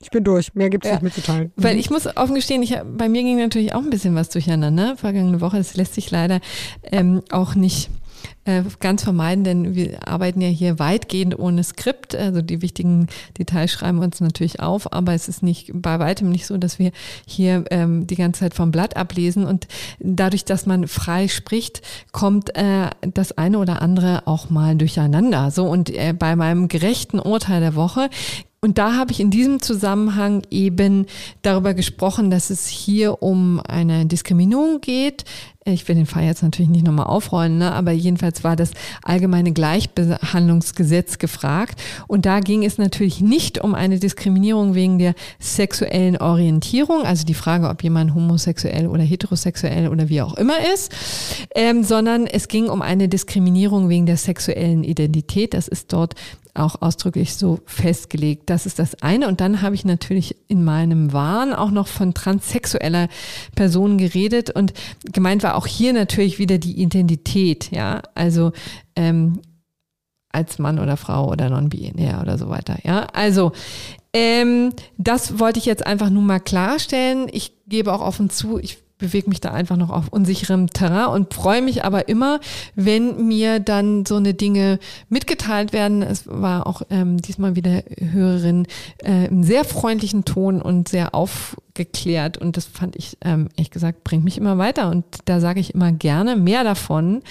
Ich 0.01 0.11
bin 0.11 0.23
durch. 0.23 0.53
Mehr 0.53 0.69
gibt 0.69 0.85
es 0.85 0.89
ja. 0.89 0.95
nicht 0.95 1.03
mitzuteilen. 1.03 1.51
Weil 1.57 1.77
ich 1.77 1.89
muss 1.89 2.07
offen 2.15 2.35
gestehen, 2.35 2.63
ich, 2.63 2.77
bei 2.97 3.09
mir 3.09 3.21
ging 3.21 3.37
natürlich 3.37 3.73
auch 3.73 3.83
ein 3.83 3.89
bisschen 3.89 4.15
was 4.15 4.29
durcheinander. 4.29 4.95
Vergangene 4.95 5.41
Woche, 5.41 5.57
das 5.57 5.75
lässt 5.75 5.93
sich 5.93 6.09
leider 6.09 6.39
ähm, 6.83 7.21
auch 7.31 7.53
nicht 7.55 7.89
äh, 8.45 8.63
ganz 8.79 9.03
vermeiden, 9.03 9.43
denn 9.43 9.75
wir 9.75 10.07
arbeiten 10.07 10.39
ja 10.41 10.47
hier 10.47 10.79
weitgehend 10.79 11.37
ohne 11.37 11.63
Skript. 11.63 12.15
Also 12.15 12.41
die 12.41 12.61
wichtigen 12.61 13.07
Details 13.37 13.71
schreiben 13.71 13.99
wir 13.99 14.05
uns 14.05 14.21
natürlich 14.21 14.61
auf, 14.61 14.93
aber 14.93 15.13
es 15.13 15.27
ist 15.27 15.43
nicht 15.43 15.71
bei 15.73 15.99
weitem 15.99 16.29
nicht 16.29 16.45
so, 16.45 16.57
dass 16.57 16.79
wir 16.79 16.91
hier 17.27 17.65
ähm, 17.69 18.07
die 18.07 18.15
ganze 18.15 18.41
Zeit 18.41 18.53
vom 18.53 18.71
Blatt 18.71 18.95
ablesen. 18.95 19.45
Und 19.45 19.67
dadurch, 19.99 20.45
dass 20.45 20.65
man 20.65 20.87
frei 20.87 21.27
spricht, 21.27 21.81
kommt 22.13 22.55
äh, 22.55 22.89
das 23.01 23.37
eine 23.37 23.59
oder 23.59 23.81
andere 23.81 24.25
auch 24.27 24.49
mal 24.49 24.75
durcheinander. 24.75 25.51
So 25.51 25.65
und 25.65 25.89
äh, 25.89 26.13
bei 26.17 26.37
meinem 26.37 26.69
gerechten 26.69 27.19
Urteil 27.19 27.59
der 27.59 27.75
Woche 27.75 28.09
und 28.61 28.77
da 28.77 28.95
habe 28.95 29.11
ich 29.11 29.21
in 29.21 29.31
diesem 29.31 29.61
Zusammenhang 29.61 30.41
eben 30.49 31.05
darüber 31.43 31.73
gesprochen, 31.73 32.29
dass 32.29 32.49
es 32.49 32.67
hier 32.67 33.23
um 33.23 33.61
eine 33.61 34.05
Diskriminierung 34.05 34.81
geht. 34.81 35.23
Ich 35.65 35.87
will 35.87 35.95
den 35.95 36.05
Fall 36.05 36.23
jetzt 36.23 36.41
natürlich 36.41 36.69
nicht 36.69 36.85
nochmal 36.85 37.05
aufrollen, 37.05 37.57
ne? 37.57 37.71
aber 37.71 37.91
jedenfalls 37.91 38.43
war 38.43 38.55
das 38.55 38.71
allgemeine 39.03 39.51
Gleichbehandlungsgesetz 39.51 41.19
gefragt. 41.19 41.79
Und 42.07 42.25
da 42.25 42.39
ging 42.39 42.65
es 42.65 42.77
natürlich 42.77 43.21
nicht 43.21 43.61
um 43.61 43.75
eine 43.75 43.99
Diskriminierung 43.99 44.73
wegen 44.73 44.99
der 44.99 45.15
sexuellen 45.37 46.17
Orientierung, 46.17 47.03
also 47.03 47.25
die 47.25 47.33
Frage, 47.33 47.69
ob 47.69 47.83
jemand 47.83 48.15
homosexuell 48.15 48.87
oder 48.87 49.03
heterosexuell 49.03 49.89
oder 49.89 50.09
wie 50.09 50.21
auch 50.21 50.35
immer 50.35 50.57
ist, 50.73 50.93
ähm, 51.55 51.83
sondern 51.83 52.25
es 52.25 52.47
ging 52.47 52.67
um 52.67 52.81
eine 52.81 53.07
Diskriminierung 53.07 53.89
wegen 53.89 54.05
der 54.05 54.17
sexuellen 54.17 54.83
Identität. 54.83 55.53
Das 55.53 55.67
ist 55.67 55.93
dort 55.93 56.15
auch 56.53 56.81
ausdrücklich 56.81 57.35
so 57.35 57.59
festgelegt. 57.65 58.49
Das 58.49 58.65
ist 58.65 58.79
das 58.79 59.01
eine. 59.01 59.27
Und 59.27 59.41
dann 59.41 59.61
habe 59.61 59.75
ich 59.75 59.85
natürlich 59.85 60.35
in 60.47 60.63
meinem 60.63 61.13
Wahn 61.13 61.53
auch 61.53 61.71
noch 61.71 61.87
von 61.87 62.13
transsexueller 62.13 63.07
Person 63.55 63.97
geredet 63.97 64.49
und 64.49 64.73
gemeint 65.03 65.43
war 65.43 65.55
auch 65.55 65.67
hier 65.67 65.93
natürlich 65.93 66.39
wieder 66.39 66.57
die 66.57 66.81
Identität, 66.81 67.71
ja, 67.71 68.01
also 68.15 68.51
ähm, 68.95 69.39
als 70.31 70.59
Mann 70.59 70.79
oder 70.79 70.97
Frau 70.97 71.29
oder 71.29 71.49
non-binär 71.49 72.19
oder 72.21 72.37
so 72.37 72.49
weiter, 72.49 72.77
ja. 72.83 73.07
Also 73.13 73.51
ähm, 74.13 74.73
das 74.97 75.39
wollte 75.39 75.59
ich 75.59 75.65
jetzt 75.65 75.85
einfach 75.85 76.09
nur 76.09 76.23
mal 76.23 76.39
klarstellen. 76.39 77.27
Ich 77.31 77.53
gebe 77.67 77.93
auch 77.93 78.01
offen 78.01 78.29
zu, 78.29 78.59
ich 78.59 78.77
bewege 78.99 79.29
mich 79.29 79.41
da 79.41 79.51
einfach 79.51 79.77
noch 79.77 79.89
auf 79.89 80.09
unsicherem 80.09 80.69
Terrain 80.69 81.07
und 81.07 81.33
freue 81.33 81.61
mich 81.61 81.83
aber 81.83 82.07
immer, 82.07 82.39
wenn 82.75 83.27
mir 83.27 83.59
dann 83.59 84.05
so 84.05 84.17
eine 84.17 84.35
Dinge 84.35 84.77
mitgeteilt 85.07 85.73
werden. 85.73 86.03
Es 86.03 86.27
war 86.27 86.67
auch 86.67 86.83
ähm, 86.91 87.17
diesmal 87.17 87.55
wieder 87.55 87.81
Hörerin 87.99 88.67
äh, 89.03 89.25
im 89.25 89.43
sehr 89.43 89.63
freundlichen 89.63 90.25
Ton 90.25 90.61
und 90.61 90.89
sehr 90.89 91.15
aufgeklärt 91.79 92.37
und 92.37 92.57
das 92.57 92.65
fand 92.65 92.95
ich 92.95 93.17
ähm, 93.21 93.47
ehrlich 93.55 93.71
gesagt 93.71 94.03
bringt 94.03 94.23
mich 94.23 94.37
immer 94.37 94.57
weiter 94.57 94.89
und 94.89 95.05
da 95.25 95.39
sage 95.39 95.59
ich 95.59 95.73
immer 95.73 95.91
gerne 95.91 96.35
mehr 96.35 96.63
davon. 96.63 97.21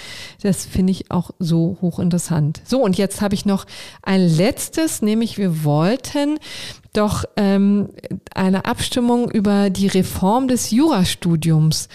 Das 0.41 0.65
finde 0.65 0.91
ich 0.91 1.11
auch 1.11 1.31
so 1.37 1.77
hochinteressant. 1.81 2.61
So 2.65 2.81
und 2.81 2.97
jetzt 2.97 3.21
habe 3.21 3.35
ich 3.35 3.45
noch 3.45 3.65
ein 4.01 4.21
letztes, 4.21 5.01
nämlich 5.01 5.37
wir 5.37 5.63
wollten 5.63 6.39
doch 6.93 7.25
ähm, 7.37 7.89
eine 8.33 8.65
Abstimmung 8.65 9.29
über 9.29 9.69
die 9.69 9.87
Reform 9.87 10.47
des 10.47 10.71
Jurastudiums 10.71 11.87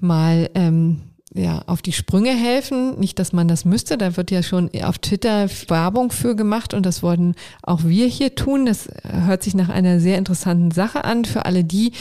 mal 0.00 0.50
ähm, 0.54 1.00
ja, 1.34 1.62
auf 1.66 1.80
die 1.80 1.92
Sprünge 1.92 2.30
helfen. 2.30 2.98
Nicht, 2.98 3.18
dass 3.18 3.32
man 3.32 3.48
das 3.48 3.64
müsste, 3.64 3.96
da 3.96 4.16
wird 4.16 4.30
ja 4.30 4.42
schon 4.42 4.70
auf 4.82 4.98
Twitter 4.98 5.48
Werbung 5.68 6.12
für 6.12 6.36
gemacht 6.36 6.74
und 6.74 6.84
das 6.84 7.02
wollten 7.02 7.34
auch 7.62 7.84
wir 7.84 8.06
hier 8.06 8.34
tun. 8.34 8.66
Das 8.66 8.88
hört 9.02 9.42
sich 9.42 9.54
nach 9.54 9.70
einer 9.70 9.98
sehr 9.98 10.18
interessanten 10.18 10.70
Sache 10.70 11.04
an 11.04 11.24
für 11.24 11.46
alle 11.46 11.64
die, 11.64 11.92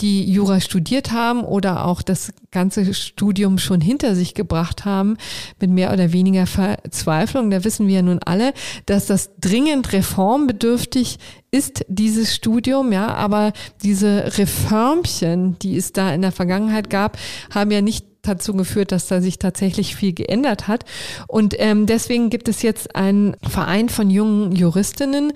die 0.00 0.30
Jura 0.30 0.60
studiert 0.60 1.12
haben 1.12 1.42
oder 1.42 1.84
auch 1.84 2.00
das 2.00 2.32
ganze 2.50 2.94
Studium 2.94 3.58
schon 3.58 3.80
hinter 3.80 4.14
sich 4.14 4.32
gebracht 4.32 4.86
haben 4.86 5.18
mit 5.60 5.70
mehr 5.70 5.92
oder 5.92 6.12
weniger 6.12 6.46
Verzweiflung. 6.46 7.50
Da 7.50 7.64
wissen 7.64 7.88
wir 7.88 7.96
ja 7.96 8.02
nun 8.02 8.20
alle, 8.24 8.54
dass 8.86 9.06
das 9.06 9.30
dringend 9.38 9.92
reformbedürftig 9.92 11.18
ist 11.50 11.84
dieses 11.88 12.34
Studium, 12.34 12.92
ja, 12.92 13.08
aber 13.14 13.52
diese 13.82 14.36
Reformchen, 14.38 15.58
die 15.58 15.76
es 15.76 15.92
da 15.92 16.12
in 16.12 16.22
der 16.22 16.32
Vergangenheit 16.32 16.90
gab, 16.90 17.18
haben 17.50 17.70
ja 17.70 17.80
nicht 17.80 18.06
dazu 18.28 18.54
geführt, 18.54 18.92
dass 18.92 19.08
da 19.08 19.20
sich 19.20 19.38
tatsächlich 19.38 19.96
viel 19.96 20.12
geändert 20.12 20.68
hat. 20.68 20.84
Und 21.26 21.54
ähm, 21.58 21.86
deswegen 21.86 22.30
gibt 22.30 22.48
es 22.48 22.62
jetzt 22.62 22.94
einen 22.94 23.36
Verein 23.42 23.88
von 23.88 24.10
jungen 24.10 24.52
Juristinnen, 24.52 25.32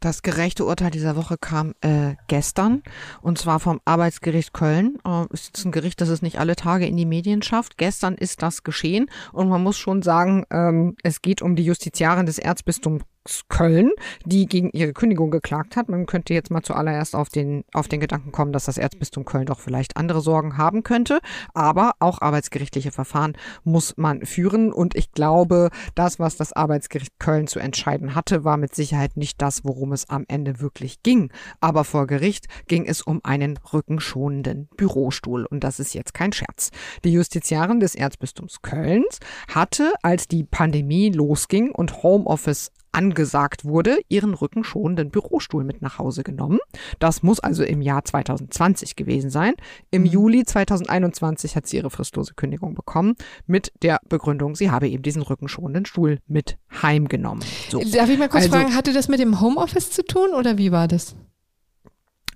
Das 0.02 0.22
gerechte 0.22 0.64
Urteil 0.64 0.90
dieser 0.90 1.14
Woche 1.14 1.36
kam 1.38 1.74
äh, 1.80 2.16
gestern 2.26 2.82
und 3.20 3.38
zwar 3.38 3.60
vom 3.60 3.80
Arbeitsgericht 3.84 4.52
Köln. 4.52 4.98
Äh, 5.06 5.26
ist 5.32 5.64
ein 5.64 5.70
Gericht, 5.70 6.00
das 6.00 6.08
es 6.08 6.22
nicht 6.22 6.40
alle 6.40 6.56
Tage 6.56 6.86
in 6.86 6.96
die 6.96 7.06
Medien 7.06 7.40
schafft. 7.40 7.78
Gestern 7.78 8.16
ist 8.16 8.42
das 8.42 8.64
geschehen 8.64 9.08
und 9.32 9.48
man 9.48 9.62
muss 9.62 9.78
schon 9.78 10.02
sagen, 10.02 10.44
ähm, 10.50 10.96
es 11.04 11.22
geht 11.22 11.40
um 11.40 11.54
die 11.54 11.64
Justiziarin 11.64 12.26
des 12.26 12.40
Erzbistums 12.40 13.04
Köln, 13.48 13.90
die 14.24 14.46
gegen 14.46 14.70
ihre 14.70 14.92
Kündigung 14.92 15.30
geklagt 15.30 15.76
hat. 15.76 15.88
Man 15.88 16.06
könnte 16.06 16.34
jetzt 16.34 16.50
mal 16.50 16.62
zuallererst 16.62 17.14
auf 17.14 17.28
den, 17.28 17.64
auf 17.72 17.88
den 17.88 18.00
Gedanken 18.00 18.32
kommen, 18.32 18.52
dass 18.52 18.64
das 18.64 18.78
Erzbistum 18.78 19.24
Köln 19.24 19.46
doch 19.46 19.60
vielleicht 19.60 19.96
andere 19.96 20.20
Sorgen 20.20 20.56
haben 20.56 20.82
könnte. 20.82 21.20
Aber 21.54 21.92
auch 22.00 22.20
arbeitsgerichtliche 22.20 22.90
Verfahren 22.90 23.36
muss 23.64 23.96
man 23.96 24.24
führen. 24.26 24.72
Und 24.72 24.96
ich 24.96 25.12
glaube, 25.12 25.70
das, 25.94 26.18
was 26.18 26.36
das 26.36 26.52
Arbeitsgericht 26.52 27.18
Köln 27.18 27.46
zu 27.46 27.58
entscheiden 27.58 28.14
hatte, 28.14 28.44
war 28.44 28.56
mit 28.56 28.74
Sicherheit 28.74 29.16
nicht 29.16 29.40
das, 29.40 29.64
worum 29.64 29.92
es 29.92 30.08
am 30.08 30.24
Ende 30.28 30.60
wirklich 30.60 31.02
ging. 31.02 31.30
Aber 31.60 31.84
vor 31.84 32.06
Gericht 32.06 32.46
ging 32.66 32.86
es 32.86 33.02
um 33.02 33.20
einen 33.22 33.58
rückenschonenden 33.72 34.68
Bürostuhl. 34.76 35.46
Und 35.46 35.62
das 35.64 35.78
ist 35.78 35.94
jetzt 35.94 36.14
kein 36.14 36.32
Scherz. 36.32 36.70
Die 37.04 37.12
Justiziarin 37.12 37.80
des 37.80 37.94
Erzbistums 37.94 38.62
Kölns 38.62 39.20
hatte, 39.48 39.92
als 40.02 40.26
die 40.26 40.44
Pandemie 40.44 41.10
losging 41.10 41.70
und 41.70 42.02
Homeoffice 42.02 42.72
angesagt 42.92 43.64
wurde, 43.64 43.98
ihren 44.08 44.34
rückenschonenden 44.34 45.10
Bürostuhl 45.10 45.64
mit 45.64 45.82
nach 45.82 45.98
Hause 45.98 46.22
genommen. 46.22 46.58
Das 46.98 47.22
muss 47.22 47.40
also 47.40 47.64
im 47.64 47.82
Jahr 47.82 48.04
2020 48.04 48.96
gewesen 48.96 49.30
sein. 49.30 49.54
Im 49.90 50.02
mhm. 50.02 50.08
Juli 50.08 50.44
2021 50.44 51.56
hat 51.56 51.66
sie 51.66 51.78
ihre 51.78 51.90
fristlose 51.90 52.34
Kündigung 52.34 52.74
bekommen 52.74 53.14
mit 53.46 53.72
der 53.82 54.00
Begründung, 54.08 54.54
sie 54.54 54.70
habe 54.70 54.88
eben 54.88 55.02
diesen 55.02 55.22
rückenschonenden 55.22 55.86
Stuhl 55.86 56.18
mit 56.28 56.58
heimgenommen. 56.82 57.44
So. 57.70 57.80
Darf 57.80 58.08
ich 58.08 58.18
mal 58.18 58.28
kurz 58.28 58.44
also, 58.44 58.56
fragen, 58.56 58.74
hatte 58.74 58.92
das 58.92 59.08
mit 59.08 59.20
dem 59.20 59.40
Homeoffice 59.40 59.90
zu 59.90 60.04
tun 60.04 60.30
oder 60.36 60.58
wie 60.58 60.72
war 60.72 60.88
das? 60.88 61.16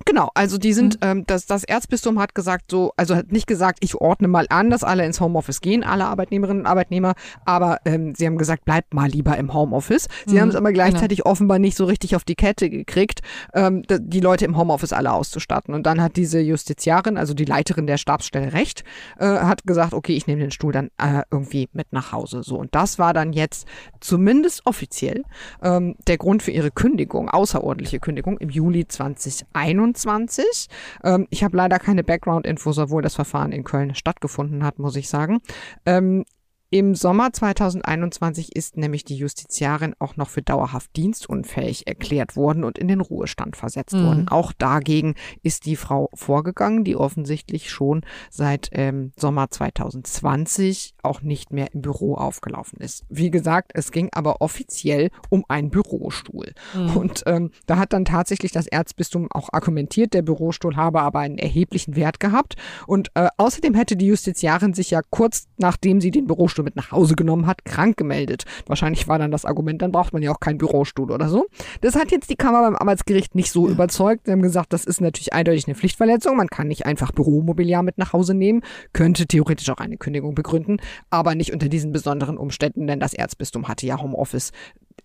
Genau, 0.05 0.29
also 0.35 0.57
die 0.57 0.73
sind, 0.73 0.95
mhm. 0.95 1.07
ähm, 1.07 1.23
das, 1.27 1.45
das 1.47 1.63
Erzbistum 1.63 2.19
hat 2.19 2.35
gesagt, 2.35 2.71
so, 2.71 2.93
also 2.97 3.15
hat 3.15 3.31
nicht 3.31 3.47
gesagt, 3.47 3.79
ich 3.81 3.95
ordne 3.95 4.27
mal 4.27 4.45
an, 4.49 4.69
dass 4.69 4.83
alle 4.83 5.05
ins 5.05 5.19
Homeoffice 5.19 5.59
gehen, 5.61 5.83
alle 5.83 6.05
Arbeitnehmerinnen 6.05 6.61
und 6.61 6.67
Arbeitnehmer, 6.67 7.15
aber 7.45 7.79
ähm, 7.85 8.13
sie 8.15 8.25
haben 8.25 8.37
gesagt, 8.37 8.65
bleibt 8.65 8.93
mal 8.93 9.09
lieber 9.09 9.37
im 9.37 9.53
Homeoffice. 9.53 10.07
Sie 10.25 10.35
mhm. 10.35 10.41
haben 10.41 10.49
es 10.49 10.55
aber 10.55 10.71
genau. 10.71 10.85
gleichzeitig 10.85 11.19
genau. 11.19 11.31
offenbar 11.31 11.59
nicht 11.59 11.75
so 11.75 11.85
richtig 11.85 12.15
auf 12.15 12.23
die 12.23 12.35
Kette 12.35 12.69
gekriegt, 12.69 13.21
ähm, 13.53 13.83
die 13.89 14.19
Leute 14.19 14.45
im 14.45 14.55
Homeoffice 14.55 14.93
alle 14.93 15.11
auszustatten. 15.11 15.73
Und 15.73 15.85
dann 15.85 16.01
hat 16.01 16.15
diese 16.15 16.39
Justiziarin, 16.39 17.17
also 17.17 17.33
die 17.33 17.45
Leiterin 17.45 17.87
der 17.87 17.97
Stabsstelle 17.97 18.53
Recht, 18.53 18.83
äh, 19.19 19.25
hat 19.25 19.65
gesagt, 19.65 19.93
okay, 19.93 20.15
ich 20.15 20.27
nehme 20.27 20.41
den 20.41 20.51
Stuhl 20.51 20.71
dann 20.71 20.89
äh, 20.97 21.23
irgendwie 21.31 21.69
mit 21.73 21.91
nach 21.91 22.11
Hause. 22.11 22.43
So, 22.43 22.57
und 22.57 22.73
das 22.75 22.99
war 22.99 23.13
dann 23.13 23.33
jetzt 23.33 23.67
zumindest 23.99 24.65
offiziell 24.65 25.23
ähm, 25.61 25.95
der 26.07 26.17
Grund 26.17 26.43
für 26.43 26.51
ihre 26.51 26.71
Kündigung, 26.71 27.29
außerordentliche 27.29 27.99
Kündigung 27.99 28.37
im 28.37 28.49
Juli 28.49 28.87
2021. 28.87 29.86
2021. 29.95 30.67
Ähm, 31.03 31.27
ich 31.29 31.43
habe 31.43 31.57
leider 31.57 31.79
keine 31.79 32.03
Background-Infos, 32.03 32.77
obwohl 32.77 33.01
das 33.01 33.15
Verfahren 33.15 33.51
in 33.51 33.63
Köln 33.63 33.95
stattgefunden 33.95 34.63
hat, 34.63 34.79
muss 34.79 34.95
ich 34.95 35.09
sagen. 35.09 35.39
Ähm, 35.85 36.25
Im 36.69 36.95
Sommer 36.95 37.31
2021 37.31 38.53
ist 38.53 38.75
nämlich 38.75 39.05
die 39.05 39.15
Justiziarin 39.15 39.95
auch 39.99 40.17
noch 40.17 40.29
für 40.29 40.41
dauerhaft 40.41 40.93
dienstunfähig 40.97 41.87
erklärt 41.87 42.35
worden 42.35 42.65
und 42.65 42.77
in 42.77 42.89
den 42.89 42.99
Ruhestand 42.99 43.55
versetzt 43.55 43.95
mhm. 43.95 44.05
worden. 44.05 44.27
Auch 44.27 44.51
dagegen 44.51 45.15
ist 45.43 45.65
die 45.65 45.77
Frau 45.77 46.09
vorgegangen, 46.13 46.83
die 46.83 46.97
offensichtlich 46.97 47.69
schon 47.69 48.01
seit 48.29 48.67
ähm, 48.73 49.13
Sommer 49.15 49.49
2020 49.49 50.95
auch 51.03 51.21
nicht 51.21 51.53
mehr 51.53 51.67
im 51.73 51.81
Büro 51.81 52.15
aufgelaufen 52.15 52.81
ist. 52.81 53.05
Wie 53.07 53.31
gesagt, 53.31 53.71
es 53.73 53.93
ging 53.93 54.09
aber 54.11 54.41
offiziell 54.41 55.09
um 55.29 55.45
einen 55.47 55.69
Bürostuhl. 55.69 56.53
Mhm. 56.73 56.97
Und 56.97 57.23
ähm, 57.27 57.51
da 57.65 57.77
hat 57.77 57.93
dann 57.93 58.03
tatsächlich 58.03 58.51
das 58.51 58.67
Erzbistum 58.67 59.29
auch 59.31 59.47
argumentiert, 59.53 60.13
der 60.13 60.21
Bürostuhl 60.21 60.75
habe 60.75 61.01
aber 61.01 61.19
einen 61.19 61.37
erheblichen 61.37 61.95
Wert 61.95 62.19
gehabt. 62.19 62.55
Und 62.87 63.09
äh, 63.13 63.29
außerdem 63.37 63.73
hätte 63.73 63.95
die 63.95 64.07
Justiziarin 64.07 64.73
sich 64.73 64.91
ja 64.91 64.99
kurz 65.09 65.47
nachdem 65.57 66.01
sie 66.01 66.11
den 66.11 66.27
Bürostuhl 66.27 66.56
mit 66.63 66.75
nach 66.75 66.91
Hause 66.91 67.15
genommen 67.15 67.47
hat, 67.47 67.65
krank 67.65 67.97
gemeldet. 67.97 68.45
Wahrscheinlich 68.65 69.07
war 69.07 69.19
dann 69.19 69.31
das 69.31 69.45
Argument, 69.45 69.81
dann 69.81 69.91
braucht 69.91 70.13
man 70.13 70.21
ja 70.21 70.31
auch 70.31 70.39
keinen 70.39 70.57
Bürostuhl 70.57 71.11
oder 71.11 71.29
so. 71.29 71.47
Das 71.81 71.95
hat 71.95 72.11
jetzt 72.11 72.29
die 72.29 72.35
Kammer 72.35 72.61
beim 72.61 72.75
Arbeitsgericht 72.75 73.35
nicht 73.35 73.51
so 73.51 73.67
ja. 73.67 73.73
überzeugt. 73.73 74.25
Sie 74.25 74.31
haben 74.31 74.41
gesagt, 74.41 74.73
das 74.73 74.85
ist 74.85 75.01
natürlich 75.01 75.33
eindeutig 75.33 75.67
eine 75.67 75.75
Pflichtverletzung. 75.75 76.37
Man 76.37 76.47
kann 76.47 76.67
nicht 76.67 76.85
einfach 76.85 77.11
Büromobiliar 77.11 77.83
mit 77.83 77.97
nach 77.97 78.13
Hause 78.13 78.33
nehmen, 78.33 78.61
könnte 78.93 79.27
theoretisch 79.27 79.69
auch 79.69 79.77
eine 79.77 79.97
Kündigung 79.97 80.35
begründen, 80.35 80.77
aber 81.09 81.35
nicht 81.35 81.53
unter 81.53 81.69
diesen 81.69 81.91
besonderen 81.91 82.37
Umständen, 82.37 82.87
denn 82.87 82.99
das 82.99 83.13
Erzbistum 83.13 83.67
hatte 83.67 83.85
ja 83.85 84.01
Homeoffice 84.01 84.51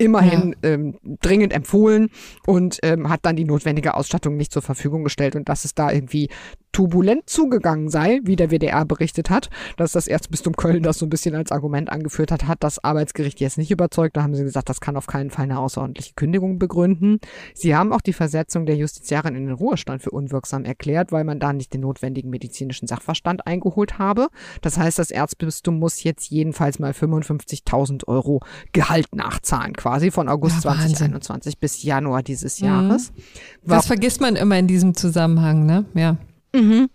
immerhin 0.02 0.56
ja. 0.62 0.70
ähm, 0.70 0.98
dringend 1.20 1.52
empfohlen 1.52 2.10
und 2.46 2.78
ähm, 2.82 3.08
hat 3.08 3.20
dann 3.22 3.36
die 3.36 3.44
notwendige 3.44 3.94
Ausstattung 3.94 4.36
nicht 4.36 4.52
zur 4.52 4.62
Verfügung 4.62 5.04
gestellt 5.04 5.36
und 5.36 5.48
dass 5.48 5.64
es 5.64 5.74
da 5.74 5.90
irgendwie 5.90 6.28
turbulent 6.72 7.28
zugegangen 7.28 7.90
sei, 7.90 8.20
wie 8.24 8.34
der 8.34 8.50
WDR 8.50 8.84
berichtet 8.84 9.30
hat, 9.30 9.50
dass 9.76 9.92
das 9.92 10.08
Erzbistum 10.08 10.56
Köln 10.56 10.82
das 10.82 10.98
so 10.98 11.06
ein 11.06 11.10
bisschen 11.10 11.34
als 11.34 11.52
Argument 11.52 11.90
angeführt 11.90 12.32
hat, 12.32 12.48
hat 12.48 12.64
das 12.64 12.82
Arbeitsgericht 12.82 13.40
jetzt 13.40 13.58
nicht 13.58 13.70
überzeugt. 13.70 14.16
Da 14.16 14.22
haben 14.22 14.34
sie 14.34 14.42
gesagt, 14.42 14.70
das 14.70 14.80
kann 14.80 14.96
auf 14.96 15.06
keinen 15.06 15.30
Fall 15.30 15.44
eine 15.44 15.58
außerordentliche 15.58 16.14
Kündigung 16.14 16.58
begründen. 16.58 17.20
Sie 17.54 17.76
haben 17.76 17.92
auch 17.92 18.00
die 18.00 18.14
Versetzung 18.14 18.64
der 18.64 18.76
Justiziarin 18.76 19.36
in 19.36 19.46
den 19.46 19.54
Ruhestand 19.54 20.02
für 20.02 20.10
unwirksam 20.10 20.64
erklärt, 20.64 21.12
weil 21.12 21.24
man 21.24 21.38
da 21.38 21.52
nicht 21.52 21.74
den 21.74 21.82
notwendigen 21.82 22.30
medizinischen 22.30 22.88
Sachverstand 22.88 23.46
eingeholt 23.46 23.98
habe. 23.98 24.28
Das 24.62 24.78
heißt, 24.78 24.98
das 24.98 25.10
Erzbistum 25.10 25.78
muss 25.78 26.02
jetzt 26.02 26.30
jedenfalls 26.30 26.78
mal 26.78 26.92
55.000 26.92 28.08
Euro 28.08 28.40
Gehalt 28.72 29.14
nachzahlen, 29.14 29.74
quasi 29.74 29.91
von 30.10 30.28
August 30.28 30.56
ja, 30.56 30.73
2021 30.73 31.59
bis 31.59 31.82
Januar 31.82 32.23
dieses 32.23 32.59
Jahres. 32.59 33.12
Mhm. 33.12 33.69
Das 33.69 33.86
vergisst 33.86 34.20
man 34.20 34.36
immer 34.36 34.59
in 34.59 34.66
diesem 34.66 34.94
Zusammenhang, 34.94 35.66
ne? 35.66 35.85
Ja. 35.94 36.16
Mhm. 36.55 36.89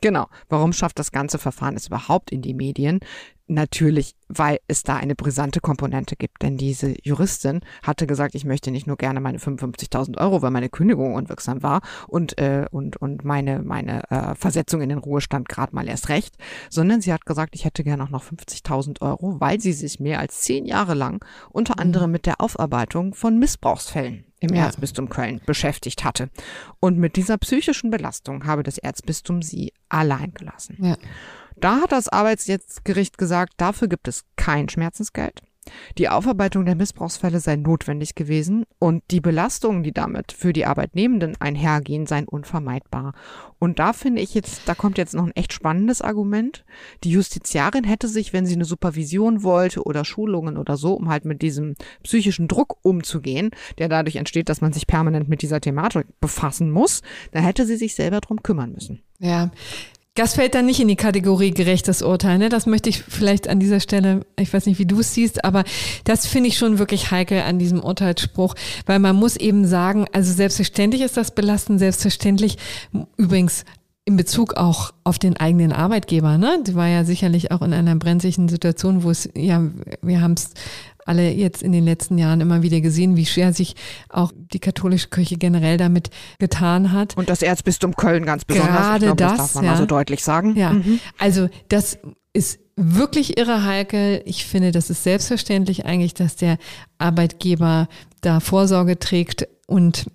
Genau. 0.00 0.26
Warum 0.48 0.72
schafft 0.72 0.98
das 0.98 1.12
ganze 1.12 1.38
Verfahren 1.38 1.76
es 1.76 1.86
überhaupt 1.86 2.30
in 2.30 2.42
die 2.42 2.52
Medien? 2.54 3.00
Natürlich, 3.46 4.16
weil 4.28 4.58
es 4.68 4.84
da 4.84 4.96
eine 4.96 5.14
brisante 5.14 5.60
Komponente 5.60 6.16
gibt. 6.16 6.40
Denn 6.42 6.56
diese 6.56 6.94
Juristin 7.02 7.60
hatte 7.82 8.06
gesagt, 8.06 8.34
ich 8.34 8.46
möchte 8.46 8.70
nicht 8.70 8.86
nur 8.86 8.96
gerne 8.96 9.20
meine 9.20 9.36
55.000 9.36 10.18
Euro, 10.18 10.40
weil 10.40 10.50
meine 10.50 10.70
Kündigung 10.70 11.14
unwirksam 11.14 11.62
war 11.62 11.82
und, 12.08 12.38
äh, 12.38 12.64
und, 12.70 12.96
und 12.96 13.22
meine, 13.24 13.60
meine 13.60 14.10
äh, 14.10 14.34
Versetzung 14.34 14.80
in 14.80 14.88
den 14.88 14.98
Ruhestand 14.98 15.50
gerade 15.50 15.74
mal 15.74 15.86
erst 15.86 16.08
recht, 16.08 16.36
sondern 16.70 17.02
sie 17.02 17.12
hat 17.12 17.26
gesagt, 17.26 17.54
ich 17.54 17.66
hätte 17.66 17.84
gerne 17.84 18.04
auch 18.04 18.10
noch 18.10 18.24
50.000 18.24 19.02
Euro, 19.02 19.38
weil 19.40 19.60
sie 19.60 19.74
sich 19.74 20.00
mehr 20.00 20.20
als 20.20 20.40
zehn 20.40 20.64
Jahre 20.64 20.94
lang 20.94 21.22
unter 21.50 21.78
anderem 21.78 22.08
mhm. 22.08 22.12
mit 22.12 22.26
der 22.26 22.40
Aufarbeitung 22.40 23.12
von 23.12 23.38
Missbrauchsfällen 23.38 24.24
im 24.40 24.54
ja. 24.54 24.64
Erzbistum 24.64 25.10
Köln 25.10 25.42
beschäftigt 25.44 26.02
hatte. 26.02 26.30
Und 26.80 26.98
mit 26.98 27.16
dieser 27.16 27.36
psychischen 27.38 27.90
Belastung 27.90 28.46
habe 28.46 28.62
das 28.62 28.78
Erzbistum 28.78 29.42
sie 29.42 29.72
allein 29.90 30.32
gelassen. 30.32 30.76
Ja. 30.80 30.96
Da 31.64 31.80
hat 31.80 31.92
das 31.92 32.10
Arbeitsgericht 32.10 33.16
gesagt, 33.16 33.54
dafür 33.56 33.88
gibt 33.88 34.06
es 34.06 34.26
kein 34.36 34.68
Schmerzensgeld. 34.68 35.40
Die 35.96 36.10
Aufarbeitung 36.10 36.66
der 36.66 36.74
Missbrauchsfälle 36.74 37.40
sei 37.40 37.56
notwendig 37.56 38.14
gewesen 38.14 38.64
und 38.78 39.02
die 39.10 39.22
Belastungen, 39.22 39.82
die 39.82 39.92
damit 39.92 40.32
für 40.32 40.52
die 40.52 40.66
Arbeitnehmenden 40.66 41.40
einhergehen, 41.40 42.04
seien 42.04 42.28
unvermeidbar. 42.28 43.14
Und 43.58 43.78
da 43.78 43.94
finde 43.94 44.20
ich 44.20 44.34
jetzt, 44.34 44.68
da 44.68 44.74
kommt 44.74 44.98
jetzt 44.98 45.14
noch 45.14 45.24
ein 45.24 45.34
echt 45.34 45.54
spannendes 45.54 46.02
Argument. 46.02 46.66
Die 47.02 47.12
Justiziarin 47.12 47.84
hätte 47.84 48.08
sich, 48.08 48.34
wenn 48.34 48.44
sie 48.44 48.56
eine 48.56 48.66
Supervision 48.66 49.42
wollte 49.42 49.84
oder 49.84 50.04
Schulungen 50.04 50.58
oder 50.58 50.76
so, 50.76 50.92
um 50.92 51.08
halt 51.08 51.24
mit 51.24 51.40
diesem 51.40 51.76
psychischen 52.02 52.46
Druck 52.46 52.76
umzugehen, 52.82 53.52
der 53.78 53.88
dadurch 53.88 54.16
entsteht, 54.16 54.50
dass 54.50 54.60
man 54.60 54.74
sich 54.74 54.86
permanent 54.86 55.30
mit 55.30 55.40
dieser 55.40 55.62
Thematik 55.62 56.08
befassen 56.20 56.70
muss, 56.70 57.00
da 57.32 57.40
hätte 57.40 57.64
sie 57.64 57.76
sich 57.76 57.94
selber 57.94 58.20
drum 58.20 58.42
kümmern 58.42 58.72
müssen. 58.72 59.00
Ja, 59.18 59.50
das 60.14 60.34
fällt 60.34 60.54
dann 60.54 60.66
nicht 60.66 60.78
in 60.78 60.86
die 60.86 60.96
Kategorie 60.96 61.50
gerechtes 61.50 62.00
Urteil. 62.00 62.38
Ne? 62.38 62.48
Das 62.48 62.66
möchte 62.66 62.88
ich 62.88 63.02
vielleicht 63.02 63.48
an 63.48 63.58
dieser 63.58 63.80
Stelle, 63.80 64.24
ich 64.38 64.52
weiß 64.52 64.66
nicht, 64.66 64.78
wie 64.78 64.86
du 64.86 65.00
es 65.00 65.12
siehst, 65.12 65.44
aber 65.44 65.64
das 66.04 66.26
finde 66.26 66.48
ich 66.48 66.56
schon 66.56 66.78
wirklich 66.78 67.10
heikel 67.10 67.40
an 67.42 67.58
diesem 67.58 67.82
Urteilsspruch, 67.82 68.54
weil 68.86 69.00
man 69.00 69.16
muss 69.16 69.36
eben 69.36 69.66
sagen, 69.66 70.06
also 70.12 70.32
selbstverständlich 70.32 71.02
ist 71.02 71.16
das 71.16 71.32
belastend, 71.32 71.80
selbstverständlich 71.80 72.58
übrigens 73.16 73.64
in 74.04 74.16
Bezug 74.16 74.54
auch 74.54 74.92
auf 75.02 75.18
den 75.18 75.36
eigenen 75.38 75.72
Arbeitgeber, 75.72 76.36
ne? 76.36 76.62
Die 76.64 76.74
war 76.74 76.88
ja 76.88 77.04
sicherlich 77.04 77.50
auch 77.50 77.62
in 77.62 77.72
einer 77.72 77.96
brenzlichen 77.96 78.50
Situation, 78.50 79.02
wo 79.02 79.10
es, 79.10 79.30
ja, 79.34 79.64
wir 80.02 80.20
haben 80.20 80.34
es 80.34 80.50
alle 81.06 81.30
jetzt 81.30 81.62
in 81.62 81.72
den 81.72 81.84
letzten 81.84 82.18
Jahren 82.18 82.40
immer 82.40 82.62
wieder 82.62 82.80
gesehen, 82.80 83.16
wie 83.16 83.26
schwer 83.26 83.52
sich 83.52 83.74
auch 84.08 84.32
die 84.34 84.58
katholische 84.58 85.08
Kirche 85.08 85.36
generell 85.36 85.76
damit 85.76 86.10
getan 86.38 86.92
hat. 86.92 87.16
Und 87.16 87.28
das 87.28 87.42
Erzbistum 87.42 87.96
Köln 87.96 88.24
ganz 88.24 88.44
besonders. 88.44 88.74
Gerade 88.74 89.06
glaub, 89.06 89.16
das, 89.18 89.30
das 89.30 89.38
darf 89.38 89.54
man 89.56 89.64
ja. 89.64 89.70
mal 89.72 89.76
so 89.76 89.86
deutlich 89.86 90.24
sagen. 90.24 90.56
Ja, 90.56 90.70
mhm. 90.70 91.00
also 91.18 91.48
das 91.68 91.98
ist 92.32 92.60
wirklich 92.76 93.38
irre 93.38 93.64
heikel. 93.64 94.22
Ich 94.24 94.44
finde, 94.44 94.72
das 94.72 94.90
ist 94.90 95.04
selbstverständlich 95.04 95.86
eigentlich, 95.86 96.14
dass 96.14 96.36
der 96.36 96.58
Arbeitgeber 96.98 97.88
da 98.20 98.40
Vorsorge 98.40 98.98
trägt 98.98 99.46
und 99.66 100.06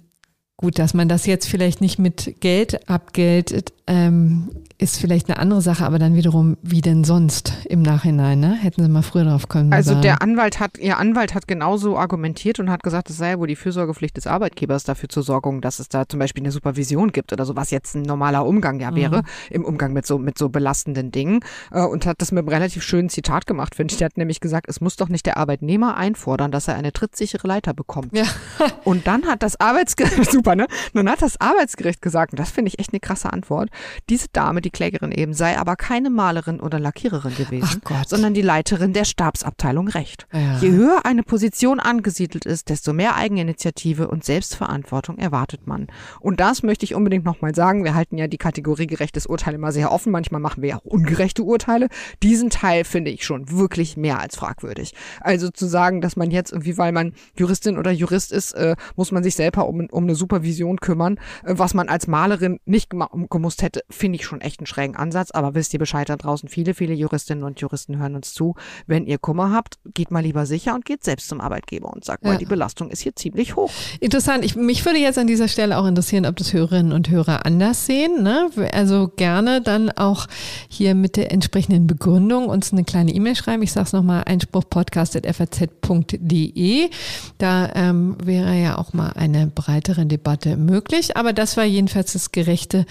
Gut, 0.62 0.78
dass 0.78 0.94
man 0.94 1.08
das 1.08 1.26
jetzt 1.26 1.48
vielleicht 1.48 1.80
nicht 1.80 2.00
mit 2.00 2.42
Geld 2.42 2.90
abgeltet, 2.90 3.72
ähm, 3.88 4.50
ist 4.80 4.98
vielleicht 4.98 5.30
eine 5.30 5.38
andere 5.40 5.62
Sache, 5.62 5.86
aber 5.86 6.00
dann 6.00 6.16
wiederum, 6.16 6.56
wie 6.62 6.80
denn 6.80 7.04
sonst 7.04 7.54
im 7.68 7.82
Nachhinein, 7.82 8.40
ne? 8.40 8.56
Hätten 8.56 8.82
sie 8.82 8.88
mal 8.88 9.02
früher 9.02 9.26
drauf 9.26 9.50
kommen 9.50 9.74
Also 9.74 9.92
sagen. 9.92 10.04
der 10.04 10.22
Anwalt 10.22 10.62
hat, 10.62 10.78
ihr 10.78 10.98
Anwalt 10.98 11.36
hat 11.36 11.50
genauso 11.50 11.98
argumentiert 11.98 12.62
und 12.62 12.70
hat 12.70 12.82
gesagt, 12.82 13.10
es 13.10 13.18
sei 13.18 13.32
ja 13.32 13.40
wohl 13.40 13.48
die 13.48 13.58
Fürsorgepflicht 13.58 14.16
des 14.16 14.26
Arbeitgebers 14.26 14.86
dafür 14.86 15.10
zu 15.10 15.22
sorgen, 15.22 15.60
dass 15.60 15.80
es 15.80 15.90
da 15.90 16.08
zum 16.08 16.20
Beispiel 16.20 16.44
eine 16.44 16.54
Supervision 16.54 17.12
gibt 17.12 17.34
oder 17.34 17.46
so, 17.46 17.58
was 17.58 17.72
jetzt 17.72 17.94
ein 17.96 18.04
normaler 18.04 18.46
Umgang 18.46 18.80
ja 18.80 18.96
wäre, 18.96 19.18
mhm. 19.18 19.24
im 19.50 19.66
Umgang 19.66 19.92
mit 19.92 20.08
so, 20.08 20.18
mit 20.18 20.38
so 20.38 20.48
belastenden 20.48 21.12
Dingen. 21.12 21.42
Äh, 21.72 21.82
und 21.82 22.06
hat 22.06 22.22
das 22.22 22.32
mit 22.32 22.40
einem 22.40 22.48
relativ 22.48 22.82
schönen 22.82 23.10
Zitat 23.10 23.48
gemacht, 23.48 23.76
finde 23.76 23.92
ich. 23.92 23.98
Der 23.98 24.06
hat 24.06 24.18
nämlich 24.18 24.40
gesagt, 24.40 24.70
es 24.70 24.80
muss 24.80 24.96
doch 24.96 25.10
nicht 25.10 25.26
der 25.26 25.36
Arbeitnehmer 25.36 25.98
einfordern, 25.98 26.52
dass 26.54 26.70
er 26.70 26.76
eine 26.76 26.94
trittsichere 26.94 27.46
Leiter 27.46 27.74
bekommt. 27.74 28.16
Ja. 28.16 28.24
und 28.86 29.08
dann 29.08 29.28
hat 29.28 29.44
das 29.44 29.60
Arbeitsgericht, 29.60 30.32
super, 30.32 30.56
ne? 30.56 30.68
Dann 30.94 31.10
hat 31.10 31.22
das 31.22 31.42
Arbeitsgericht 31.42 32.02
gesagt, 32.02 32.32
und 32.32 32.40
das 32.40 32.50
finde 32.50 32.70
ich 32.70 32.80
echt 32.80 32.94
eine 32.94 33.02
krasse 33.02 33.34
Antwort, 33.34 33.70
diese 34.08 34.28
Dame, 34.32 34.62
die 34.62 34.69
die 34.70 34.72
Klägerin 34.72 35.12
eben, 35.12 35.34
sei 35.34 35.58
aber 35.58 35.76
keine 35.76 36.10
Malerin 36.10 36.60
oder 36.60 36.80
Lackiererin 36.80 37.36
gewesen, 37.36 37.82
sondern 38.08 38.34
die 38.34 38.42
Leiterin 38.42 38.94
der 38.94 39.06
Stabsabteilung 39.06 39.88
Recht. 39.88 40.28
Ja. 40.32 40.58
Je 40.60 40.72
höher 40.72 41.06
eine 41.06 41.24
Position 41.24 41.80
angesiedelt 41.80 42.46
ist, 42.46 42.70
desto 42.70 42.94
mehr 42.94 43.16
Eigeninitiative 43.16 44.08
und 44.08 44.24
Selbstverantwortung 44.24 45.18
erwartet 45.18 45.66
man. 45.66 45.88
Und 46.20 46.40
das 46.40 46.62
möchte 46.62 46.86
ich 46.86 46.94
unbedingt 46.94 47.26
nochmal 47.26 47.56
sagen. 47.56 47.84
Wir 47.84 47.96
halten 47.96 48.18
ja 48.18 48.28
die 48.28 48.38
Kategorie 48.38 48.86
gerechtes 48.86 49.26
Urteil 49.26 49.56
immer 49.56 49.72
sehr 49.72 49.92
offen. 49.92 50.12
Manchmal 50.12 50.42
machen 50.42 50.62
wir 50.62 50.70
ja 50.70 50.76
auch 50.78 50.86
ungerechte 50.86 51.44
Urteile. 51.44 51.88
Diesen 52.22 52.50
Teil 52.50 52.84
finde 52.84 53.10
ich 53.12 53.26
schon 53.26 53.50
wirklich 53.52 53.98
mehr 53.98 54.20
als 54.20 54.36
fragwürdig. 54.36 54.94
Also 55.22 55.50
zu 55.50 55.66
sagen, 55.66 56.02
dass 56.02 56.16
man 56.16 56.30
jetzt 56.30 56.52
irgendwie, 56.52 56.78
weil 56.78 56.92
man 56.92 57.14
Juristin 57.36 57.78
oder 57.78 57.92
Jurist 57.92 58.32
ist, 58.32 58.54
äh, 58.54 58.76
muss 58.96 59.12
man 59.12 59.24
sich 59.24 59.36
selber 59.36 59.68
um, 59.68 59.88
um 59.90 60.04
eine 60.04 60.16
Supervision 60.16 60.78
kümmern, 60.78 61.20
äh, 61.44 61.54
was 61.58 61.74
man 61.74 61.90
als 61.90 62.08
Malerin 62.08 62.60
nicht 62.66 62.92
gemusst 63.30 63.64
hätte, 63.64 63.82
finde 63.90 64.18
ich 64.18 64.26
schon 64.26 64.42
echt 64.42 64.59
echt 64.60 64.60
einen 64.60 64.68
schrägen 64.68 64.96
Ansatz, 64.96 65.32
aber 65.32 65.56
wisst 65.56 65.74
ihr 65.74 65.80
Bescheid 65.80 66.08
da 66.10 66.18
draußen, 66.18 66.48
viele, 66.50 66.76
viele 66.76 66.94
Juristinnen 66.94 67.44
und 67.44 67.60
Juristen 67.62 67.98
hören 67.98 68.16
uns 68.16 68.34
zu. 68.34 68.56
Wenn 68.88 69.06
ihr 69.06 69.18
Kummer 69.18 69.52
habt, 69.52 69.80
geht 69.94 70.12
mal 70.12 70.22
lieber 70.22 70.46
sicher 70.46 70.76
und 70.76 70.84
geht 70.86 71.04
selbst 71.04 71.28
zum 71.30 71.42
Arbeitgeber 71.42 71.92
und 71.92 72.06
sagt 72.06 72.24
ja. 72.24 72.32
mal, 72.32 72.38
die 72.38 72.46
Belastung 72.46 72.92
ist 72.92 73.02
hier 73.02 73.16
ziemlich 73.16 73.56
hoch. 73.56 73.72
Interessant. 74.00 74.46
Ich, 74.46 74.56
mich 74.56 74.86
würde 74.86 75.00
jetzt 75.00 75.18
an 75.18 75.26
dieser 75.28 75.48
Stelle 75.48 75.78
auch 75.78 75.86
interessieren, 75.86 76.26
ob 76.26 76.36
das 76.36 76.52
Hörerinnen 76.54 76.92
und 76.92 77.10
Hörer 77.10 77.46
anders 77.46 77.86
sehen. 77.86 78.24
Ne? 78.24 78.50
Also 78.74 79.10
gerne 79.16 79.62
dann 79.62 79.90
auch 79.92 80.28
hier 80.68 80.96
mit 80.96 81.16
der 81.16 81.32
entsprechenden 81.32 81.86
Begründung 81.88 82.50
uns 82.50 82.74
eine 82.74 82.84
kleine 82.84 83.14
E-Mail 83.14 83.36
schreiben. 83.36 83.64
Ich 83.64 83.72
sage 83.72 83.88
es 83.88 83.94
nochmal, 83.94 84.24
einspruchpodcast.faz.de. 84.26 86.90
Da 87.38 87.72
ähm, 87.76 88.18
wäre 88.24 88.56
ja 88.56 88.78
auch 88.78 88.92
mal 88.94 89.12
eine 89.16 89.48
breitere 89.48 90.06
Debatte 90.06 90.56
möglich. 90.58 91.18
Aber 91.18 91.34
das 91.34 91.58
war 91.58 91.64
jedenfalls 91.64 92.14
das 92.14 92.32
gerechte 92.32 92.86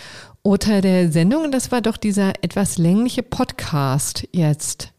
Urteil 0.49 0.81
der 0.81 1.13
Sendung. 1.13 1.51
Das 1.51 1.71
war 1.71 1.83
doch 1.83 1.99
dieser 1.99 2.33
etwas 2.43 2.79
längliche 2.79 3.23
Podcast 3.23 4.27
jetzt. 4.33 4.95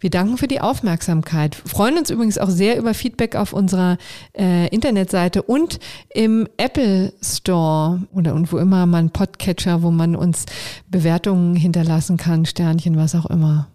Wir 0.00 0.10
danken 0.10 0.38
für 0.38 0.48
die 0.48 0.60
Aufmerksamkeit. 0.60 1.54
Freuen 1.54 1.98
uns 1.98 2.10
übrigens 2.10 2.36
auch 2.36 2.50
sehr 2.50 2.76
über 2.76 2.94
Feedback 2.94 3.36
auf 3.36 3.52
unserer 3.52 3.96
äh, 4.36 4.66
Internetseite 4.68 5.42
und 5.42 5.78
im 6.12 6.48
Apple 6.56 7.12
Store 7.22 8.02
oder 8.12 8.34
und 8.34 8.52
wo 8.52 8.58
immer 8.58 8.86
man 8.86 9.10
Podcatcher, 9.10 9.82
wo 9.82 9.92
man 9.92 10.16
uns 10.16 10.46
Bewertungen 10.88 11.54
hinterlassen 11.54 12.16
kann, 12.16 12.44
Sternchen, 12.44 12.96
was 12.96 13.14
auch 13.14 13.26
immer. 13.26 13.68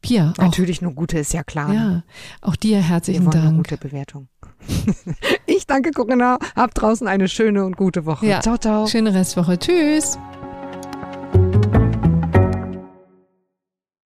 Pia, 0.00 0.32
auch, 0.38 0.42
Natürlich 0.42 0.82
nur 0.82 0.92
gute, 0.92 1.18
ist 1.18 1.32
ja 1.32 1.44
klar. 1.44 1.72
ja, 1.72 2.02
auch 2.40 2.56
dir 2.56 2.78
Wir 2.78 2.88
herzlichen 2.88 3.28
eine 3.28 3.42
Dank. 3.42 3.56
gute 3.58 3.76
Bewertung. 3.76 4.28
ich 5.46 5.66
danke 5.68 5.92
Corinna. 5.92 6.38
Habt 6.56 6.80
draußen 6.80 7.06
eine 7.06 7.28
schöne 7.28 7.64
und 7.64 7.76
gute 7.76 8.06
Woche. 8.06 8.26
Ja. 8.26 8.40
Ciao, 8.40 8.58
ciao. 8.58 8.86
Schöne 8.88 9.14
Restwoche. 9.14 9.56
Tschüss. 9.58 10.18